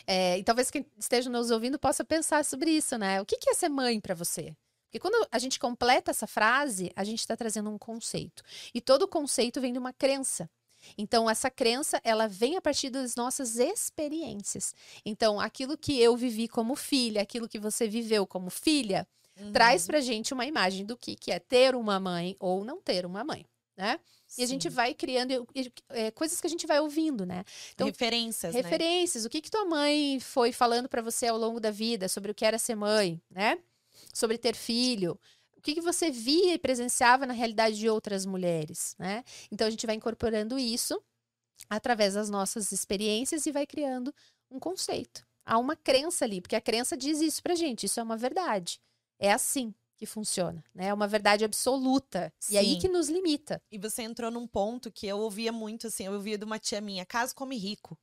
É, 0.07 0.39
e 0.39 0.45
talvez 0.45 0.71
quem 0.71 0.87
esteja 0.99 1.31
nos 1.31 1.51
ouvindo 1.51 1.79
possa 1.79 2.05
pensar 2.05 2.45
sobre 2.45 2.71
isso, 2.71 2.99
né? 2.99 3.21
O 3.21 3.25
que, 3.25 3.39
que 3.39 3.51
é 3.51 3.55
ser 3.55 3.69
mãe 3.69 4.01
para 4.01 4.15
você? 4.15 4.55
Porque 4.95 5.01
quando 5.01 5.27
a 5.29 5.41
gente 5.41 5.59
completa 5.59 6.13
essa 6.13 6.25
frase, 6.25 6.93
a 6.95 7.03
gente 7.03 7.19
está 7.19 7.37
trazendo 7.37 7.69
um 7.69 7.77
conceito. 7.77 8.45
E 8.73 8.81
todo 8.81 9.09
conceito 9.09 9.61
vem 9.61 9.73
de 9.73 9.79
uma 9.81 9.93
crença. 9.93 10.49
Então, 10.97 11.29
essa 11.29 11.51
crença, 11.51 12.01
ela 12.05 12.29
vem 12.29 12.57
a 12.57 12.61
partir 12.61 12.91
das 12.91 13.17
nossas 13.17 13.57
experiências. 13.57 14.73
Então, 15.05 15.41
aquilo 15.41 15.77
que 15.77 16.01
eu 16.01 16.17
vivi 16.17 16.47
como 16.47 16.77
filha, 16.77 17.23
aquilo 17.23 17.49
que 17.49 17.59
você 17.59 17.89
viveu 17.89 18.25
como 18.25 18.51
filha, 18.51 19.05
uhum. 19.37 19.51
traz 19.51 19.85
pra 19.85 20.01
gente 20.01 20.33
uma 20.33 20.47
imagem 20.47 20.87
do 20.87 20.97
que, 20.97 21.17
que 21.17 21.33
é 21.33 21.41
ter 21.41 21.75
uma 21.75 21.99
mãe 21.99 22.37
ou 22.39 22.65
não 22.65 22.81
ter 22.81 23.05
uma 23.05 23.25
mãe, 23.25 23.45
né? 23.77 23.99
Sim. 24.29 24.43
E 24.43 24.45
a 24.45 24.47
gente 24.47 24.69
vai 24.69 24.95
criando 24.95 25.45
é, 25.89 26.13
coisas 26.13 26.41
que 26.41 26.47
a 26.47 26.51
gente 26.51 26.69
vai 26.69 26.79
ouvindo, 26.79 27.27
né? 27.27 27.45
Então, 27.75 27.89
referências. 27.89 28.55
Né? 28.55 28.61
Referências. 28.61 29.25
Né? 29.25 29.27
O 29.27 29.31
que, 29.31 29.41
que 29.41 29.51
tua 29.51 29.65
mãe 29.65 30.21
foi 30.21 30.53
falando 30.53 30.89
para 30.89 31.03
você 31.03 31.27
ao 31.27 31.37
longo 31.37 31.59
da 31.59 31.73
vida 31.73 32.09
sobre 32.09 32.31
o 32.31 32.35
que 32.35 32.45
era 32.45 32.59
ser 32.59 32.77
mãe, 32.77 33.21
né? 33.29 33.59
Sobre 34.15 34.39
ter 34.39 34.55
filho. 34.55 35.19
O 35.57 35.61
que, 35.61 35.75
que 35.75 35.81
você 35.81 36.11
via 36.11 36.55
e 36.55 36.59
presenciava 36.59 37.27
na 37.27 37.35
realidade 37.35 37.77
de 37.77 37.89
outras 37.89 38.25
mulheres, 38.25 38.95
né? 38.99 39.25
Então 39.51 39.67
a 39.67 39.71
gente 39.71 39.87
vai 39.87 39.97
incorporando 39.97 40.59
isso 40.59 41.03
através 41.69 42.15
das 42.15 42.31
nossas 42.31 42.73
experiências 42.73 43.47
e 43.47 43.53
vai 43.53 43.67
criando 43.67 44.15
um 44.51 44.59
conceito. 44.59 45.27
Há 45.45 45.59
uma 45.59 45.77
crença 45.77 46.25
ali, 46.25 46.41
porque 46.41 46.57
a 46.57 46.61
crença 46.61 46.97
diz 46.97 47.21
isso 47.21 47.43
pra 47.43 47.55
gente, 47.55 47.85
isso 47.85 48.01
é 48.01 48.03
uma 48.03 48.17
verdade. 48.17 48.81
É 49.19 49.33
assim 49.33 49.75
que 49.97 50.07
funciona, 50.07 50.63
né? 50.75 50.89
É 50.89 50.95
uma 50.95 51.07
verdade 51.07 51.45
absoluta. 51.45 52.33
Sim. 52.41 52.55
E 52.55 52.59
aí 52.59 52.79
que 52.79 52.89
nos 52.89 53.09
limita. 53.09 53.63
E 53.71 53.79
você 53.79 54.03
entrou 54.03 54.31
num 54.31 54.47
ponto 54.47 54.91
que 54.91 55.07
eu 55.07 55.19
ouvia 55.19 55.53
muito, 55.53 55.87
assim, 55.87 56.07
eu 56.07 56.13
ouvia 56.13 56.37
de 56.37 56.45
uma 56.45 56.59
tia 56.59 56.81
minha, 56.81 57.07
caso 57.07 57.35
come 57.35 57.57
rico. 57.57 57.99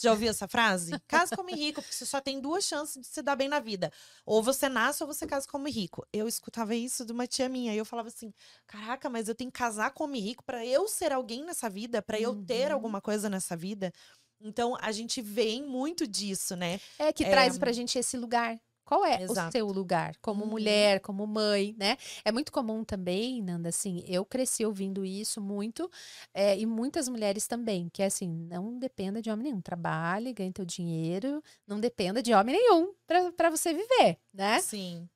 Você 0.00 0.06
já 0.06 0.12
ouviu 0.12 0.30
essa 0.30 0.48
frase? 0.48 0.98
Casa 1.06 1.36
come 1.36 1.52
rico, 1.52 1.82
porque 1.82 1.94
você 1.94 2.06
só 2.06 2.22
tem 2.22 2.40
duas 2.40 2.64
chances 2.64 3.02
de 3.02 3.06
se 3.06 3.20
dar 3.20 3.36
bem 3.36 3.48
na 3.48 3.60
vida. 3.60 3.92
Ou 4.24 4.42
você 4.42 4.66
nasce 4.66 5.02
ou 5.02 5.06
você 5.06 5.26
casa 5.26 5.46
come 5.46 5.70
rico. 5.70 6.06
Eu 6.10 6.26
escutava 6.26 6.74
isso 6.74 7.04
de 7.04 7.12
uma 7.12 7.26
tia 7.26 7.50
minha 7.50 7.74
e 7.74 7.76
eu 7.76 7.84
falava 7.84 8.08
assim: 8.08 8.32
"Caraca, 8.66 9.10
mas 9.10 9.28
eu 9.28 9.34
tenho 9.34 9.52
que 9.52 9.58
casar 9.58 9.90
come 9.90 10.18
rico 10.18 10.42
para 10.42 10.64
eu 10.64 10.88
ser 10.88 11.12
alguém 11.12 11.44
nessa 11.44 11.68
vida, 11.68 12.00
para 12.00 12.18
eu 12.18 12.34
ter 12.34 12.68
uhum. 12.68 12.74
alguma 12.74 13.02
coisa 13.02 13.28
nessa 13.28 13.54
vida". 13.54 13.92
Então, 14.40 14.74
a 14.80 14.90
gente 14.90 15.20
vem 15.20 15.62
muito 15.62 16.06
disso, 16.06 16.56
né? 16.56 16.80
É 16.98 17.12
que 17.12 17.24
é... 17.24 17.28
traz 17.28 17.58
pra 17.58 17.70
gente 17.70 17.98
esse 17.98 18.16
lugar 18.16 18.58
qual 18.90 19.04
é 19.04 19.22
Exato. 19.22 19.50
o 19.50 19.52
seu 19.52 19.66
lugar 19.68 20.16
como 20.20 20.42
uhum. 20.42 20.50
mulher, 20.50 20.98
como 20.98 21.24
mãe, 21.24 21.76
né? 21.78 21.96
É 22.24 22.32
muito 22.32 22.50
comum 22.50 22.82
também, 22.82 23.40
Nanda, 23.40 23.68
assim, 23.68 24.02
eu 24.04 24.24
cresci 24.24 24.66
ouvindo 24.66 25.04
isso 25.04 25.40
muito, 25.40 25.88
é, 26.34 26.58
e 26.58 26.66
muitas 26.66 27.08
mulheres 27.08 27.46
também, 27.46 27.88
que 27.88 28.02
é 28.02 28.06
assim, 28.06 28.28
não 28.28 28.76
dependa 28.80 29.22
de 29.22 29.30
homem 29.30 29.44
nenhum, 29.44 29.60
trabalhe, 29.60 30.32
ganhe 30.32 30.52
teu 30.52 30.64
dinheiro, 30.64 31.40
não 31.68 31.78
dependa 31.78 32.20
de 32.20 32.34
homem 32.34 32.56
nenhum 32.56 32.92
para 33.36 33.48
você 33.48 33.72
viver, 33.72 34.18
né? 34.34 34.58
Sim. 34.58 35.08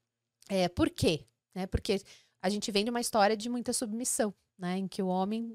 É, 0.49 0.69
por 0.69 0.89
quê? 0.89 1.27
Né? 1.53 1.67
Porque 1.67 2.01
a 2.41 2.49
gente 2.49 2.71
vem 2.71 2.85
de 2.85 2.91
uma 2.91 3.01
história 3.01 3.37
de 3.37 3.49
muita 3.49 3.73
submissão, 3.73 4.33
né? 4.57 4.79
Em 4.79 4.87
que 4.87 5.03
o 5.03 5.09
homem 5.09 5.53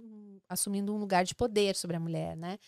assumindo 0.50 0.94
um 0.94 0.98
lugar 0.98 1.24
de 1.24 1.34
poder 1.34 1.74
sobre 1.74 1.96
a 1.96 2.02
mulher, 2.02 2.36
né? 2.36 2.60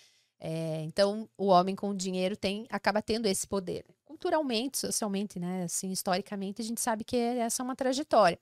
É, 0.44 0.82
então, 0.82 1.30
o 1.38 1.46
homem 1.46 1.76
com 1.76 1.92
o 1.92 1.96
dinheiro 1.96 2.36
tem, 2.36 2.66
acaba 2.72 3.00
tendo 3.00 3.28
esse 3.28 3.46
poder. 3.46 3.86
Culturalmente, 4.04 4.80
socialmente, 4.80 5.40
né? 5.40 5.64
Assim, 5.66 5.92
historicamente, 5.92 6.64
a 6.64 6.66
gente 6.66 6.82
sabe 6.82 7.04
que 7.04 7.16
essa 7.16 7.62
é 7.62 7.64
uma 7.64 7.76
trajetória. 7.76 8.40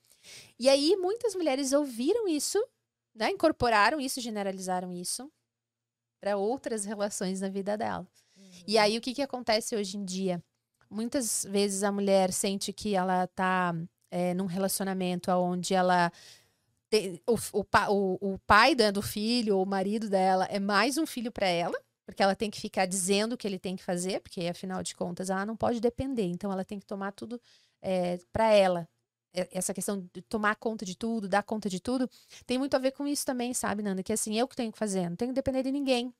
E 0.57 0.69
aí, 0.69 0.95
muitas 0.95 1.35
mulheres 1.35 1.73
ouviram 1.73 2.25
isso, 2.25 2.57
né? 3.13 3.29
Incorporaram 3.29 3.99
isso, 3.99 4.21
generalizaram 4.21 4.93
isso 4.93 5.29
para 6.21 6.37
outras 6.37 6.85
relações 6.85 7.41
na 7.41 7.49
vida 7.49 7.77
dela. 7.77 8.07
Uhum. 8.37 8.63
E 8.65 8.77
aí, 8.77 8.97
o 8.97 9.01
que, 9.01 9.13
que 9.13 9.21
acontece 9.21 9.75
hoje 9.75 9.97
em 9.97 10.05
dia? 10.05 10.41
Muitas 10.89 11.45
vezes 11.49 11.83
a 11.83 11.91
mulher 11.91 12.31
sente 12.31 12.71
que 12.71 12.95
ela 12.95 13.25
está 13.25 13.75
é, 14.09 14.33
num 14.33 14.45
relacionamento 14.45 15.29
onde 15.31 15.73
ela 15.73 16.11
o, 17.27 17.37
o, 17.59 18.33
o 18.33 18.39
pai 18.39 18.73
do 18.73 19.01
filho 19.01 19.57
ou 19.57 19.63
o 19.63 19.67
marido 19.67 20.09
dela 20.09 20.45
é 20.45 20.59
mais 20.59 20.97
um 20.97 21.05
filho 21.05 21.31
para 21.31 21.45
ela 21.45 21.79
porque 22.09 22.23
ela 22.23 22.35
tem 22.35 22.49
que 22.49 22.59
ficar 22.59 22.87
dizendo 22.87 23.33
o 23.33 23.37
que 23.37 23.47
ele 23.47 23.59
tem 23.59 23.75
que 23.75 23.83
fazer, 23.83 24.19
porque 24.21 24.41
afinal 24.47 24.81
de 24.81 24.95
contas 24.95 25.29
ela 25.29 25.45
não 25.45 25.55
pode 25.55 25.79
depender, 25.79 26.23
então 26.23 26.51
ela 26.51 26.65
tem 26.65 26.79
que 26.79 26.85
tomar 26.85 27.11
tudo 27.11 27.39
é, 27.81 28.19
para 28.31 28.51
ela. 28.51 28.89
Essa 29.31 29.75
questão 29.75 30.09
de 30.11 30.21
tomar 30.23 30.55
conta 30.55 30.83
de 30.83 30.97
tudo, 30.97 31.29
dar 31.29 31.43
conta 31.43 31.69
de 31.69 31.79
tudo, 31.79 32.09
tem 32.47 32.57
muito 32.57 32.73
a 32.73 32.79
ver 32.79 32.93
com 32.93 33.05
isso 33.05 33.23
também, 33.23 33.53
sabe, 33.53 33.83
Nanda? 33.83 34.01
Que 34.01 34.11
assim, 34.11 34.35
eu 34.35 34.47
que 34.47 34.55
tenho 34.55 34.71
que 34.71 34.77
fazer, 34.77 35.07
não 35.07 35.15
tenho 35.15 35.29
que 35.29 35.35
depender 35.35 35.61
de 35.61 35.71
ninguém. 35.71 36.11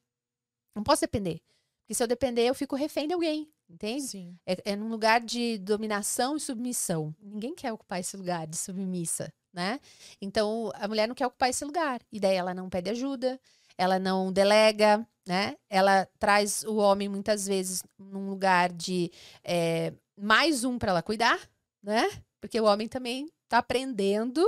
Não 0.76 0.84
posso 0.84 1.02
depender. 1.02 1.42
Porque 1.82 1.96
se 1.96 2.04
eu 2.04 2.08
depender, 2.08 2.48
eu 2.48 2.54
fico 2.54 2.76
refém 2.76 3.08
de 3.08 3.16
alguém, 3.16 3.52
entende? 3.68 4.04
Sim. 4.04 4.38
É, 4.46 4.74
é 4.74 4.76
num 4.76 4.90
lugar 4.90 5.22
de 5.22 5.58
dominação 5.58 6.38
e 6.38 6.40
submissão. 6.40 7.16
Ninguém 7.20 7.56
quer 7.56 7.74
ocupar 7.74 8.00
esse 8.00 8.16
lugar 8.16 8.46
de 8.46 8.58
submissa, 8.58 9.34
né? 9.52 9.80
Então, 10.22 10.72
a 10.76 10.88
mulher 10.88 11.08
não 11.08 11.16
quer 11.16 11.26
ocupar 11.26 11.50
esse 11.50 11.66
lugar. 11.66 12.00
E 12.12 12.20
daí 12.20 12.36
ela 12.36 12.54
não 12.54 12.70
pede 12.70 12.92
ajuda, 12.92 13.42
ela 13.80 13.98
não 13.98 14.30
delega, 14.30 15.08
né? 15.26 15.56
Ela 15.70 16.06
traz 16.20 16.64
o 16.66 16.76
homem 16.76 17.08
muitas 17.08 17.48
vezes 17.48 17.82
num 17.98 18.30
lugar 18.30 18.74
de 18.74 19.10
é, 19.42 19.94
mais 20.20 20.66
um 20.66 20.78
para 20.78 20.92
ela 20.92 21.02
cuidar, 21.02 21.40
né? 21.82 22.04
Porque 22.42 22.60
o 22.60 22.66
homem 22.66 22.90
também 22.90 23.32
está 23.46 23.60
aprendendo 23.60 24.46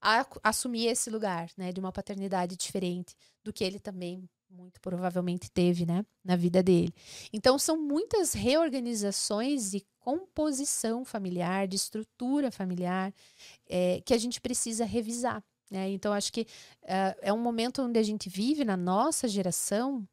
a 0.00 0.24
assumir 0.44 0.86
esse 0.86 1.10
lugar, 1.10 1.50
né? 1.56 1.72
De 1.72 1.80
uma 1.80 1.90
paternidade 1.90 2.56
diferente 2.56 3.16
do 3.42 3.52
que 3.52 3.64
ele 3.64 3.80
também 3.80 4.22
muito 4.48 4.80
provavelmente 4.80 5.50
teve, 5.50 5.84
né? 5.84 6.06
Na 6.24 6.36
vida 6.36 6.62
dele. 6.62 6.94
Então 7.32 7.58
são 7.58 7.76
muitas 7.76 8.34
reorganizações 8.34 9.74
e 9.74 9.84
composição 9.98 11.04
familiar, 11.04 11.66
de 11.66 11.74
estrutura 11.74 12.52
familiar, 12.52 13.12
é, 13.68 14.00
que 14.02 14.14
a 14.14 14.18
gente 14.18 14.40
precisa 14.40 14.84
revisar. 14.84 15.42
Né? 15.70 15.90
Então, 15.90 16.12
acho 16.12 16.32
que 16.32 16.42
uh, 16.82 17.16
é 17.22 17.32
um 17.32 17.38
momento 17.38 17.82
onde 17.82 17.98
a 17.98 18.02
gente 18.02 18.28
vive, 18.28 18.64
na 18.64 18.76
nossa 18.76 19.28
geração, 19.28 20.06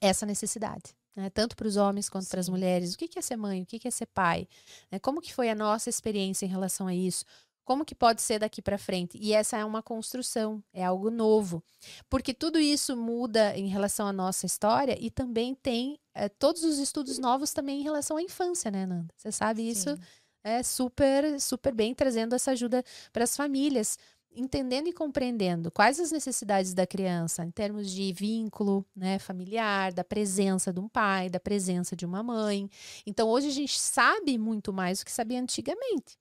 essa 0.00 0.24
necessidade. 0.24 0.94
Né? 1.16 1.28
Tanto 1.30 1.56
para 1.56 1.66
os 1.66 1.76
homens 1.76 2.08
quanto 2.08 2.28
para 2.28 2.40
as 2.40 2.48
mulheres. 2.48 2.94
O 2.94 2.98
que 2.98 3.18
é 3.18 3.22
ser 3.22 3.36
mãe? 3.36 3.62
O 3.62 3.66
que 3.66 3.86
é 3.86 3.90
ser 3.90 4.06
pai? 4.06 4.48
Né? 4.90 4.98
Como 4.98 5.20
que 5.20 5.34
foi 5.34 5.50
a 5.50 5.54
nossa 5.54 5.90
experiência 5.90 6.46
em 6.46 6.48
relação 6.48 6.86
a 6.86 6.94
isso? 6.94 7.24
Como 7.64 7.84
que 7.84 7.94
pode 7.94 8.20
ser 8.20 8.40
daqui 8.40 8.60
para 8.60 8.76
frente? 8.76 9.16
E 9.20 9.32
essa 9.32 9.56
é 9.56 9.64
uma 9.64 9.82
construção, 9.82 10.62
é 10.72 10.84
algo 10.84 11.10
novo. 11.10 11.62
Porque 12.10 12.34
tudo 12.34 12.58
isso 12.58 12.96
muda 12.96 13.56
em 13.56 13.68
relação 13.68 14.06
à 14.06 14.12
nossa 14.12 14.46
história 14.46 14.96
e 15.00 15.10
também 15.10 15.54
tem 15.54 15.98
é, 16.12 16.28
todos 16.28 16.64
os 16.64 16.78
estudos 16.78 17.18
novos 17.18 17.52
também 17.52 17.80
em 17.80 17.82
relação 17.82 18.16
à 18.16 18.22
infância, 18.22 18.68
né, 18.68 18.84
Nanda? 18.84 19.14
Você 19.16 19.30
sabe 19.30 19.68
isso 19.68 19.96
é 20.44 20.62
super, 20.62 21.40
super 21.40 21.74
bem, 21.74 21.94
trazendo 21.94 22.34
essa 22.34 22.50
ajuda 22.50 22.84
para 23.12 23.24
as 23.24 23.36
famílias 23.36 23.98
entendendo 24.34 24.88
e 24.88 24.92
compreendendo 24.92 25.70
quais 25.70 26.00
as 26.00 26.10
necessidades 26.10 26.74
da 26.74 26.86
criança 26.86 27.44
em 27.44 27.50
termos 27.50 27.90
de 27.90 28.12
vínculo 28.12 28.84
né, 28.96 29.18
familiar, 29.18 29.92
da 29.92 30.02
presença 30.04 30.72
de 30.72 30.80
um 30.80 30.88
pai, 30.88 31.28
da 31.28 31.38
presença 31.40 31.94
de 31.94 32.06
uma 32.06 32.22
mãe. 32.22 32.68
Então, 33.06 33.28
hoje 33.28 33.48
a 33.48 33.52
gente 33.52 33.78
sabe 33.78 34.38
muito 34.38 34.72
mais 34.72 35.00
do 35.00 35.04
que 35.04 35.12
sabia 35.12 35.40
antigamente. 35.40 36.18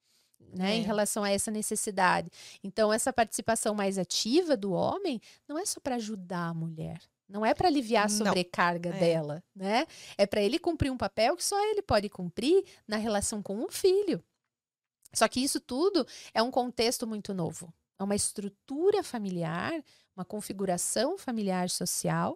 Né, 0.53 0.73
é. 0.73 0.75
em 0.75 0.81
relação 0.81 1.23
a 1.23 1.29
essa 1.29 1.49
necessidade. 1.49 2.29
Então, 2.61 2.91
essa 2.91 3.13
participação 3.13 3.73
mais 3.73 3.97
ativa 3.97 4.57
do 4.57 4.73
homem 4.73 5.21
não 5.47 5.57
é 5.57 5.65
só 5.65 5.79
para 5.79 5.95
ajudar 5.95 6.49
a 6.49 6.53
mulher, 6.53 6.99
Não 7.29 7.45
é 7.45 7.53
para 7.53 7.69
aliviar 7.69 8.07
a 8.07 8.09
Não. 8.09 8.17
sobrecarga 8.25 8.89
É. 8.89 8.99
dela, 8.99 9.41
né? 9.55 9.85
É 10.17 10.25
para 10.25 10.41
ele 10.41 10.59
cumprir 10.59 10.91
um 10.91 10.97
papel 10.97 11.37
que 11.37 11.45
só 11.45 11.57
ele 11.69 11.81
pode 11.81 12.09
cumprir 12.09 12.65
na 12.85 12.97
relação 12.97 13.41
com 13.41 13.63
o 13.63 13.71
filho. 13.71 14.21
Só 15.13 15.25
que 15.29 15.39
isso 15.41 15.61
tudo 15.61 16.05
é 16.33 16.43
um 16.43 16.51
contexto 16.51 17.07
muito 17.07 17.33
novo. 17.33 17.73
É 18.01 18.03
uma 18.03 18.15
estrutura 18.15 19.03
familiar, 19.03 19.71
uma 20.15 20.25
configuração 20.25 21.19
familiar 21.19 21.69
social 21.69 22.35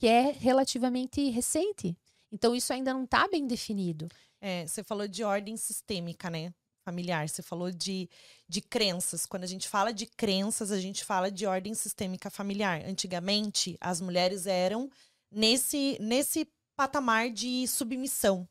que 0.00 0.08
é 0.08 0.32
relativamente 0.32 1.30
recente. 1.30 1.96
Então 2.32 2.56
isso 2.56 2.72
ainda 2.72 2.92
não 2.92 3.04
está 3.04 3.28
bem 3.28 3.46
definido. 3.46 4.08
É, 4.40 4.66
você 4.66 4.82
falou 4.82 5.06
de 5.06 5.22
ordem 5.22 5.56
sistêmica, 5.56 6.28
né? 6.28 6.52
Familiar. 6.84 7.28
Você 7.28 7.40
falou 7.40 7.70
de, 7.70 8.10
de 8.48 8.60
crenças. 8.60 9.26
Quando 9.26 9.44
a 9.44 9.46
gente 9.46 9.68
fala 9.68 9.92
de 9.92 10.06
crenças, 10.06 10.72
a 10.72 10.80
gente 10.80 11.04
fala 11.04 11.30
de 11.30 11.46
ordem 11.46 11.72
sistêmica 11.72 12.28
familiar. 12.28 12.82
Antigamente, 12.84 13.76
as 13.80 14.00
mulheres 14.00 14.44
eram 14.44 14.90
nesse, 15.30 15.96
nesse 16.00 16.48
patamar 16.74 17.30
de 17.30 17.64
submissão 17.68 18.46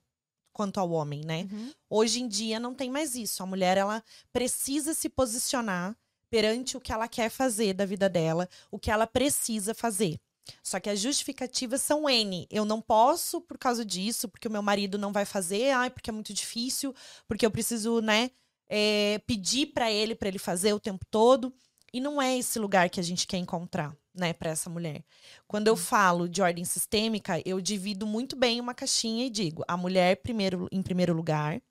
quanto 0.53 0.79
ao 0.79 0.89
homem, 0.91 1.21
né? 1.25 1.49
Hoje 1.89 2.21
em 2.21 2.29
dia 2.29 2.61
não 2.61 2.73
tem 2.73 2.89
mais 2.89 3.13
isso. 3.13 3.43
A 3.43 3.45
mulher 3.45 3.77
ela 3.77 4.01
precisa 4.31 4.93
se 4.93 5.09
posicionar 5.09 5.97
perante 6.35 6.75
o 6.75 6.81
que 6.81 6.91
ela 6.91 7.07
quer 7.07 7.29
fazer 7.29 7.73
da 7.73 7.85
vida 7.85 8.09
dela, 8.09 8.49
o 8.69 8.77
que 8.77 8.91
ela 8.91 9.07
precisa 9.07 9.73
fazer. 9.73 10.19
Só 10.61 10.81
que 10.81 10.89
as 10.89 10.99
justificativas 10.99 11.81
são 11.81 12.09
N. 12.09 12.45
Eu 12.51 12.65
não 12.65 12.81
posso 12.81 13.39
por 13.39 13.57
causa 13.57 13.85
disso, 13.85 14.27
porque 14.27 14.49
o 14.49 14.51
meu 14.51 14.61
marido 14.61 14.97
não 14.97 15.13
vai 15.13 15.23
fazer, 15.23 15.71
ai, 15.71 15.89
porque 15.89 16.09
é 16.09 16.13
muito 16.13 16.33
difícil, 16.33 16.93
porque 17.25 17.45
eu 17.45 17.49
preciso, 17.49 18.01
né, 18.01 18.31
é, 18.67 19.21
pedir 19.25 19.67
para 19.67 19.89
ele, 19.89 20.13
para 20.13 20.27
ele 20.27 20.37
fazer 20.37 20.73
o 20.73 20.79
tempo 20.79 21.05
todo. 21.09 21.53
E 21.93 22.01
não 22.01 22.21
é 22.21 22.37
esse 22.37 22.59
lugar 22.59 22.89
que 22.89 22.99
a 22.99 23.03
gente 23.03 23.25
quer 23.25 23.37
encontrar, 23.37 23.95
né, 24.13 24.33
para 24.33 24.49
essa 24.49 24.69
mulher. 24.69 25.05
Quando 25.47 25.69
eu 25.69 25.77
falo 25.77 26.27
de 26.27 26.41
ordem 26.41 26.65
sistêmica, 26.65 27.41
eu 27.45 27.61
divido 27.61 28.05
muito 28.05 28.35
bem 28.35 28.59
uma 28.59 28.73
caixinha 28.73 29.25
e 29.25 29.29
digo: 29.29 29.63
a 29.69 29.77
mulher 29.77 30.17
primeiro, 30.17 30.67
em 30.69 30.81
primeiro 30.81 31.13
lugar, 31.13 31.61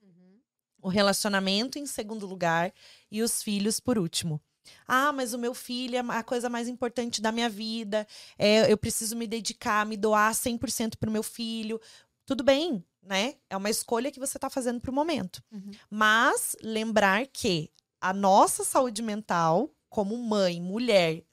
o 0.84 0.88
relacionamento 0.88 1.78
em 1.78 1.86
segundo 1.86 2.26
lugar 2.26 2.70
e 3.10 3.22
os 3.22 3.42
filhos 3.42 3.80
por 3.80 3.98
último. 3.98 4.38
Ah, 4.86 5.12
mas 5.12 5.34
o 5.34 5.38
meu 5.38 5.54
filho 5.54 5.96
é 5.96 6.00
a 6.08 6.22
coisa 6.22 6.48
mais 6.48 6.68
importante 6.68 7.20
da 7.20 7.32
minha 7.32 7.48
vida. 7.48 8.06
É, 8.38 8.70
eu 8.70 8.76
preciso 8.76 9.16
me 9.16 9.26
dedicar, 9.26 9.86
me 9.86 9.96
doar 9.96 10.32
100% 10.32 10.96
para 10.98 11.08
o 11.08 11.12
meu 11.12 11.22
filho. 11.22 11.80
Tudo 12.26 12.42
bem, 12.42 12.84
né? 13.02 13.34
É 13.48 13.56
uma 13.56 13.70
escolha 13.70 14.10
que 14.10 14.20
você 14.20 14.36
está 14.36 14.48
fazendo 14.48 14.80
para 14.80 14.90
o 14.90 14.94
momento. 14.94 15.42
Uhum. 15.52 15.70
Mas 15.90 16.56
lembrar 16.62 17.26
que 17.26 17.70
a 18.00 18.12
nossa 18.12 18.64
saúde 18.64 19.02
mental, 19.02 19.70
como 19.88 20.16
mãe, 20.16 20.60
mulher, 20.60 21.24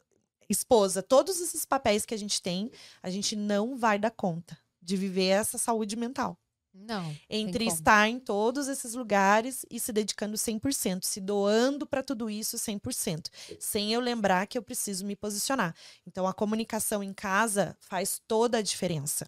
esposa, 0.50 1.02
todos 1.02 1.40
esses 1.40 1.66
papéis 1.66 2.06
que 2.06 2.14
a 2.14 2.18
gente 2.18 2.42
tem, 2.42 2.72
a 3.02 3.10
gente 3.10 3.36
não 3.36 3.78
vai 3.78 3.98
dar 3.98 4.12
conta 4.12 4.58
de 4.82 4.98
viver 4.98 5.28
essa 5.28 5.58
saúde 5.58 5.96
mental 5.96 6.38
Não. 6.74 7.18
entre 7.30 7.66
estar 7.66 8.08
em 8.08 8.20
todos 8.20 8.68
esses 8.68 8.94
lugares 8.94 9.66
e 9.70 9.80
se 9.80 9.92
dedicando 9.94 10.38
100%, 10.38 11.06
se 11.06 11.20
doando 11.22 11.88
para 11.88 12.04
tudo 12.04 12.30
isso 12.30 12.58
100%, 12.58 13.30
sem 13.60 13.94
eu 13.94 14.00
lembrar 14.02 14.48
que 14.48 14.58
eu 14.58 14.64
preciso 14.64 15.06
me 15.06 15.16
posicionar. 15.16 15.76
Então 16.06 16.28
a 16.28 16.34
comunicação 16.34 17.04
em 17.04 17.14
casa 17.14 17.76
faz 17.80 18.22
toda 18.28 18.60
a 18.60 18.62
diferença. 18.62 19.26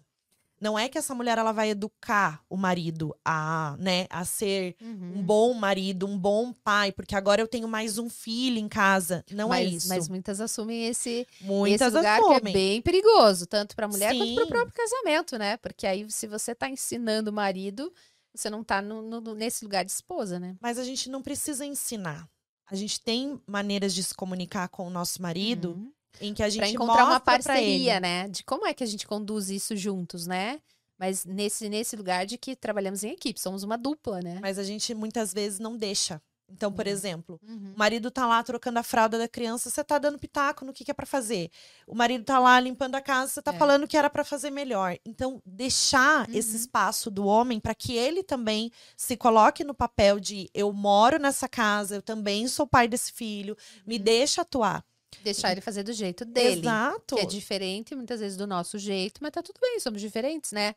Não 0.64 0.78
é 0.78 0.88
que 0.88 0.96
essa 0.96 1.14
mulher 1.14 1.36
ela 1.36 1.52
vai 1.52 1.68
educar 1.68 2.42
o 2.48 2.56
marido 2.56 3.14
a, 3.22 3.76
né, 3.78 4.06
a 4.08 4.24
ser 4.24 4.74
Uhum. 4.80 5.18
um 5.18 5.22
bom 5.22 5.52
marido, 5.52 6.06
um 6.06 6.18
bom 6.18 6.54
pai, 6.54 6.90
porque 6.90 7.14
agora 7.14 7.38
eu 7.38 7.46
tenho 7.46 7.68
mais 7.68 7.98
um 7.98 8.08
filho 8.08 8.56
em 8.58 8.66
casa. 8.66 9.22
Não 9.30 9.50
mas, 9.50 9.60
é 9.60 9.64
isso. 9.76 9.88
mas 9.88 10.08
muitas 10.08 10.40
assumem 10.40 10.86
esse, 10.86 11.26
Muitas 11.42 11.88
esse 11.88 11.96
lugar 11.98 12.18
que 12.18 12.32
é 12.32 12.36
assumem. 12.36 12.54
bem 12.54 12.80
perigoso, 12.80 13.46
tanto 13.46 13.76
para 13.76 13.84
a 13.84 13.88
mulher 13.90 14.16
quanto 14.16 14.34
para 14.34 14.42
o 14.42 14.46
Sim. 14.46 14.52
próprio 14.52 14.72
casamento, 14.74 15.36
né? 15.36 15.58
Porque 15.58 15.86
aí, 15.86 16.10
se 16.10 16.26
você 16.26 16.52
está 16.52 16.66
ensinando 16.66 17.30
o 17.30 17.34
marido, 17.34 17.92
você 18.34 18.48
não 18.48 18.62
está 18.62 18.80
nesse 18.80 19.66
lugar 19.66 19.84
de 19.84 19.92
esposa, 19.92 20.40
né? 20.40 20.56
Mas 20.62 20.78
a 20.78 20.84
gente 20.84 21.10
não 21.10 21.20
precisa 21.20 21.66
ensinar. 21.66 22.26
A 22.70 22.74
gente 22.74 23.02
tem 23.02 23.38
maneiras 23.46 23.94
de 23.94 24.02
se 24.02 24.14
comunicar 24.14 24.68
com 24.70 24.86
o 24.86 24.90
nosso 24.90 25.20
marido 25.20 25.72
Uhum. 25.72 25.92
Em 26.20 26.32
que 26.34 26.42
a 26.42 26.48
gente 26.48 26.60
Para 26.60 26.68
encontrar 26.70 27.04
uma 27.04 27.20
pra 27.20 27.34
parceria, 27.34 28.00
né? 28.00 28.28
De 28.28 28.42
como 28.44 28.66
é 28.66 28.74
que 28.74 28.84
a 28.84 28.86
gente 28.86 29.06
conduz 29.06 29.50
isso 29.50 29.76
juntos, 29.76 30.26
né? 30.26 30.60
Mas 30.98 31.24
nesse, 31.24 31.68
nesse 31.68 31.96
lugar 31.96 32.24
de 32.24 32.38
que 32.38 32.54
trabalhamos 32.54 33.02
em 33.02 33.10
equipe, 33.10 33.40
somos 33.40 33.62
uma 33.62 33.76
dupla, 33.76 34.20
né? 34.20 34.38
Mas 34.40 34.58
a 34.58 34.62
gente 34.62 34.94
muitas 34.94 35.32
vezes 35.34 35.58
não 35.58 35.76
deixa. 35.76 36.22
Então, 36.48 36.70
por 36.70 36.86
Uhum. 36.86 36.92
exemplo, 36.92 37.40
Uhum. 37.42 37.72
o 37.74 37.78
marido 37.78 38.10
tá 38.10 38.26
lá 38.26 38.40
trocando 38.42 38.78
a 38.78 38.82
fralda 38.82 39.18
da 39.18 39.26
criança, 39.26 39.70
você 39.70 39.82
tá 39.82 39.98
dando 39.98 40.18
pitaco 40.18 40.64
no 40.64 40.72
que, 40.74 40.84
que 40.84 40.90
é 40.90 40.94
pra 40.94 41.06
fazer. 41.06 41.50
O 41.86 41.94
marido 41.94 42.22
tá 42.22 42.38
lá 42.38 42.60
limpando 42.60 42.94
a 42.94 43.00
casa, 43.00 43.32
você 43.32 43.42
tá 43.42 43.50
É. 43.52 43.58
falando 43.58 43.88
que 43.88 43.96
era 43.96 44.08
pra 44.10 44.22
fazer 44.22 44.50
melhor. 44.50 44.96
Então, 45.06 45.42
deixar 45.44 46.28
esse 46.32 46.50
Uhum. 46.50 46.56
espaço 46.56 47.10
do 47.10 47.24
homem 47.26 47.58
para 47.58 47.74
que 47.74 47.96
ele 47.96 48.22
também 48.22 48.70
se 48.96 49.16
coloque 49.16 49.64
no 49.64 49.74
papel 49.74 50.20
de 50.20 50.48
eu 50.54 50.70
moro 50.72 51.18
nessa 51.18 51.48
casa, 51.48 51.96
eu 51.96 52.02
também 52.02 52.46
sou 52.46 52.66
pai 52.66 52.86
desse 52.86 53.10
filho, 53.12 53.56
me 53.86 53.96
Uhum. 53.96 54.04
deixa 54.04 54.42
atuar. 54.42 54.84
Deixar 55.22 55.52
ele 55.52 55.60
fazer 55.60 55.82
do 55.82 55.92
jeito 55.92 56.24
dele. 56.24 56.60
Exato. 56.60 57.16
Que 57.16 57.22
é 57.22 57.26
diferente, 57.26 57.94
muitas 57.94 58.20
vezes, 58.20 58.36
do 58.36 58.46
nosso 58.46 58.78
jeito, 58.78 59.20
mas 59.22 59.30
tá 59.32 59.42
tudo 59.42 59.58
bem, 59.60 59.78
somos 59.80 60.00
diferentes, 60.00 60.52
né? 60.52 60.74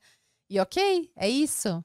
E 0.50 0.60
ok, 0.60 1.12
é 1.16 1.28
isso. 1.30 1.84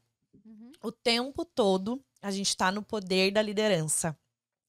o 0.85 0.91
tempo 0.91 1.45
todo 1.45 2.03
a 2.21 2.31
gente 2.33 2.57
tá 2.57 2.73
no 2.73 2.83
poder 2.83 3.31
da 3.33 3.41
liderança. 3.41 4.17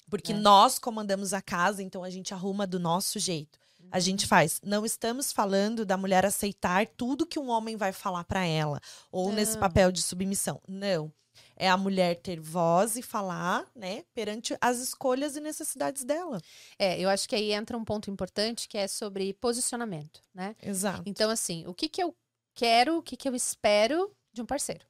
Porque 0.09 0.31
É. 0.31 0.35
nós 0.35 0.77
comandamos 0.77 1.33
a 1.33 1.41
casa, 1.41 1.81
então 1.81 2.03
a 2.03 2.09
gente 2.09 2.33
arruma 2.33 2.67
do 2.67 2.79
nosso 2.79 3.17
jeito. 3.17 3.57
A 3.91 3.99
gente 3.99 4.25
faz. 4.27 4.59
Não 4.63 4.85
estamos 4.85 5.31
falando 5.31 5.85
da 5.85 5.97
mulher 5.97 6.23
aceitar 6.25 6.85
tudo 6.97 7.25
que 7.25 7.39
um 7.39 7.49
homem 7.49 7.75
vai 7.75 7.91
falar 7.91 8.23
pra 8.25 8.45
ela, 8.45 8.79
ou 9.11 9.31
nesse 9.31 9.53
Não. 9.53 9.59
papel 9.59 9.91
de 9.91 10.01
submissão. 10.03 10.61
Não. 10.67 11.11
É 11.55 11.69
a 11.69 11.77
mulher 11.77 12.15
ter 12.15 12.39
voz 12.39 12.95
e 12.95 13.01
falar, 13.01 13.65
né, 13.75 14.03
perante 14.13 14.55
as 14.61 14.79
escolhas 14.79 15.35
e 15.35 15.39
necessidades 15.41 16.03
dela. 16.03 16.39
É, 16.77 16.99
eu 16.99 17.09
acho 17.09 17.27
que 17.27 17.35
aí 17.35 17.51
entra 17.51 17.77
um 17.77 17.85
ponto 17.85 18.09
importante 18.11 18.67
que 18.67 18.77
é 18.77 18.87
sobre 18.87 19.33
posicionamento, 19.35 20.21
né? 20.33 20.55
Exato. 20.61 21.03
Então, 21.05 21.29
assim, 21.29 21.65
o 21.67 21.73
que 21.73 21.87
que 21.89 22.01
eu 22.03 22.15
quero, 22.53 22.97
o 22.97 23.03
que 23.03 23.15
que 23.17 23.27
eu 23.27 23.35
espero 23.35 24.15
de 24.31 24.41
um 24.41 24.45
parceiro? 24.45 24.85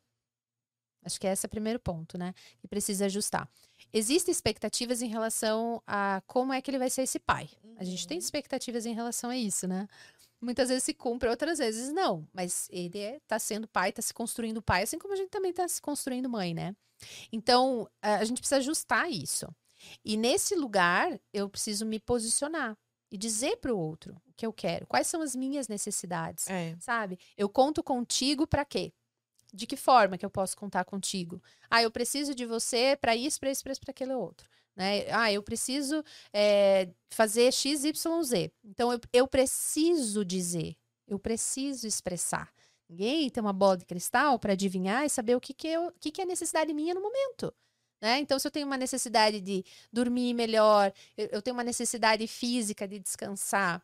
Acho 1.05 1.19
que 1.19 1.27
esse 1.27 1.45
é 1.45 1.47
o 1.47 1.49
primeiro 1.49 1.79
ponto, 1.79 2.17
né? 2.17 2.33
Que 2.59 2.67
precisa 2.67 3.05
ajustar. 3.05 3.49
Existem 3.91 4.31
expectativas 4.31 5.01
em 5.01 5.07
relação 5.09 5.83
a 5.85 6.21
como 6.25 6.53
é 6.53 6.61
que 6.61 6.71
ele 6.71 6.79
vai 6.79 6.89
ser 6.89 7.01
esse 7.01 7.19
pai. 7.19 7.49
A 7.77 7.83
gente 7.83 8.07
tem 8.07 8.17
Uhum. 8.17 8.23
expectativas 8.23 8.85
em 8.85 8.93
relação 8.93 9.29
a 9.29 9.37
isso, 9.37 9.67
né? 9.67 9.87
Muitas 10.43 10.69
vezes 10.69 10.83
se 10.83 10.93
cumpre, 10.93 11.29
outras 11.29 11.57
vezes 11.59 11.91
não. 11.93 12.27
Mas 12.33 12.67
ele 12.71 12.99
está 12.99 13.39
sendo 13.39 13.67
pai, 13.67 13.89
está 13.89 14.01
se 14.01 14.13
construindo 14.13 14.61
pai, 14.61 14.83
assim 14.83 14.99
como 14.99 15.13
a 15.13 15.17
gente 15.17 15.29
também 15.29 15.51
está 15.51 15.67
se 15.67 15.81
construindo 15.81 16.29
mãe, 16.29 16.53
né? 16.53 16.75
Então, 17.31 17.87
a 18.01 18.15
a 18.17 18.23
gente 18.25 18.39
precisa 18.39 18.57
ajustar 18.57 19.09
isso. 19.11 19.47
E 20.03 20.15
nesse 20.15 20.55
lugar, 20.55 21.19
eu 21.33 21.49
preciso 21.49 21.85
me 21.85 21.99
posicionar 21.99 22.77
e 23.11 23.17
dizer 23.17 23.57
para 23.57 23.73
o 23.73 23.77
outro 23.77 24.15
o 24.25 24.33
que 24.33 24.45
eu 24.45 24.53
quero, 24.53 24.87
quais 24.87 25.07
são 25.07 25.21
as 25.21 25.35
minhas 25.35 25.67
necessidades, 25.67 26.49
É. 26.49 26.75
sabe? 26.79 27.19
Eu 27.37 27.49
conto 27.49 27.83
contigo 27.83 28.47
para 28.47 28.65
quê? 28.65 28.93
De 29.53 29.67
que 29.67 29.75
forma 29.77 30.17
que 30.17 30.25
eu 30.25 30.31
posso 30.31 30.57
contar 30.57 30.83
contigo? 30.85 31.41
Ah, 31.69 31.83
eu 31.83 31.91
preciso 31.91 32.33
de 32.33 32.45
você 32.45 32.97
para 32.99 33.15
isso, 33.15 33.39
para 33.39 33.51
isso, 33.51 33.61
para 33.63 33.71
isso, 33.71 33.81
para 33.81 33.91
aquele 33.91 34.13
outro. 34.13 34.49
Né? 34.75 35.05
Ah, 35.11 35.31
eu 35.31 35.43
preciso 35.43 36.03
é, 36.33 36.89
fazer 37.09 37.51
X, 37.51 37.83
Y, 37.83 38.23
Z. 38.23 38.51
Então, 38.63 38.91
eu, 38.91 38.99
eu 39.11 39.27
preciso 39.27 40.25
dizer, 40.25 40.75
eu 41.07 41.19
preciso 41.19 41.87
expressar. 41.87 42.51
Ninguém 42.89 43.29
tem 43.29 43.41
uma 43.41 43.53
bola 43.53 43.77
de 43.77 43.85
cristal 43.85 44.37
para 44.37 44.53
adivinhar 44.53 45.05
e 45.05 45.09
saber 45.09 45.35
o 45.35 45.41
que, 45.41 45.53
que, 45.53 45.67
eu, 45.67 45.91
que, 45.99 46.11
que 46.11 46.21
é 46.21 46.25
necessidade 46.25 46.73
minha 46.73 46.93
no 46.93 47.01
momento. 47.01 47.53
Né? 48.01 48.19
Então, 48.19 48.37
se 48.37 48.45
eu 48.45 48.51
tenho 48.51 48.67
uma 48.67 48.77
necessidade 48.77 49.39
de 49.39 49.63
dormir 49.91 50.33
melhor, 50.33 50.91
eu, 51.15 51.27
eu 51.31 51.41
tenho 51.41 51.55
uma 51.55 51.63
necessidade 51.63 52.27
física 52.27 52.87
de 52.87 52.99
descansar, 52.99 53.81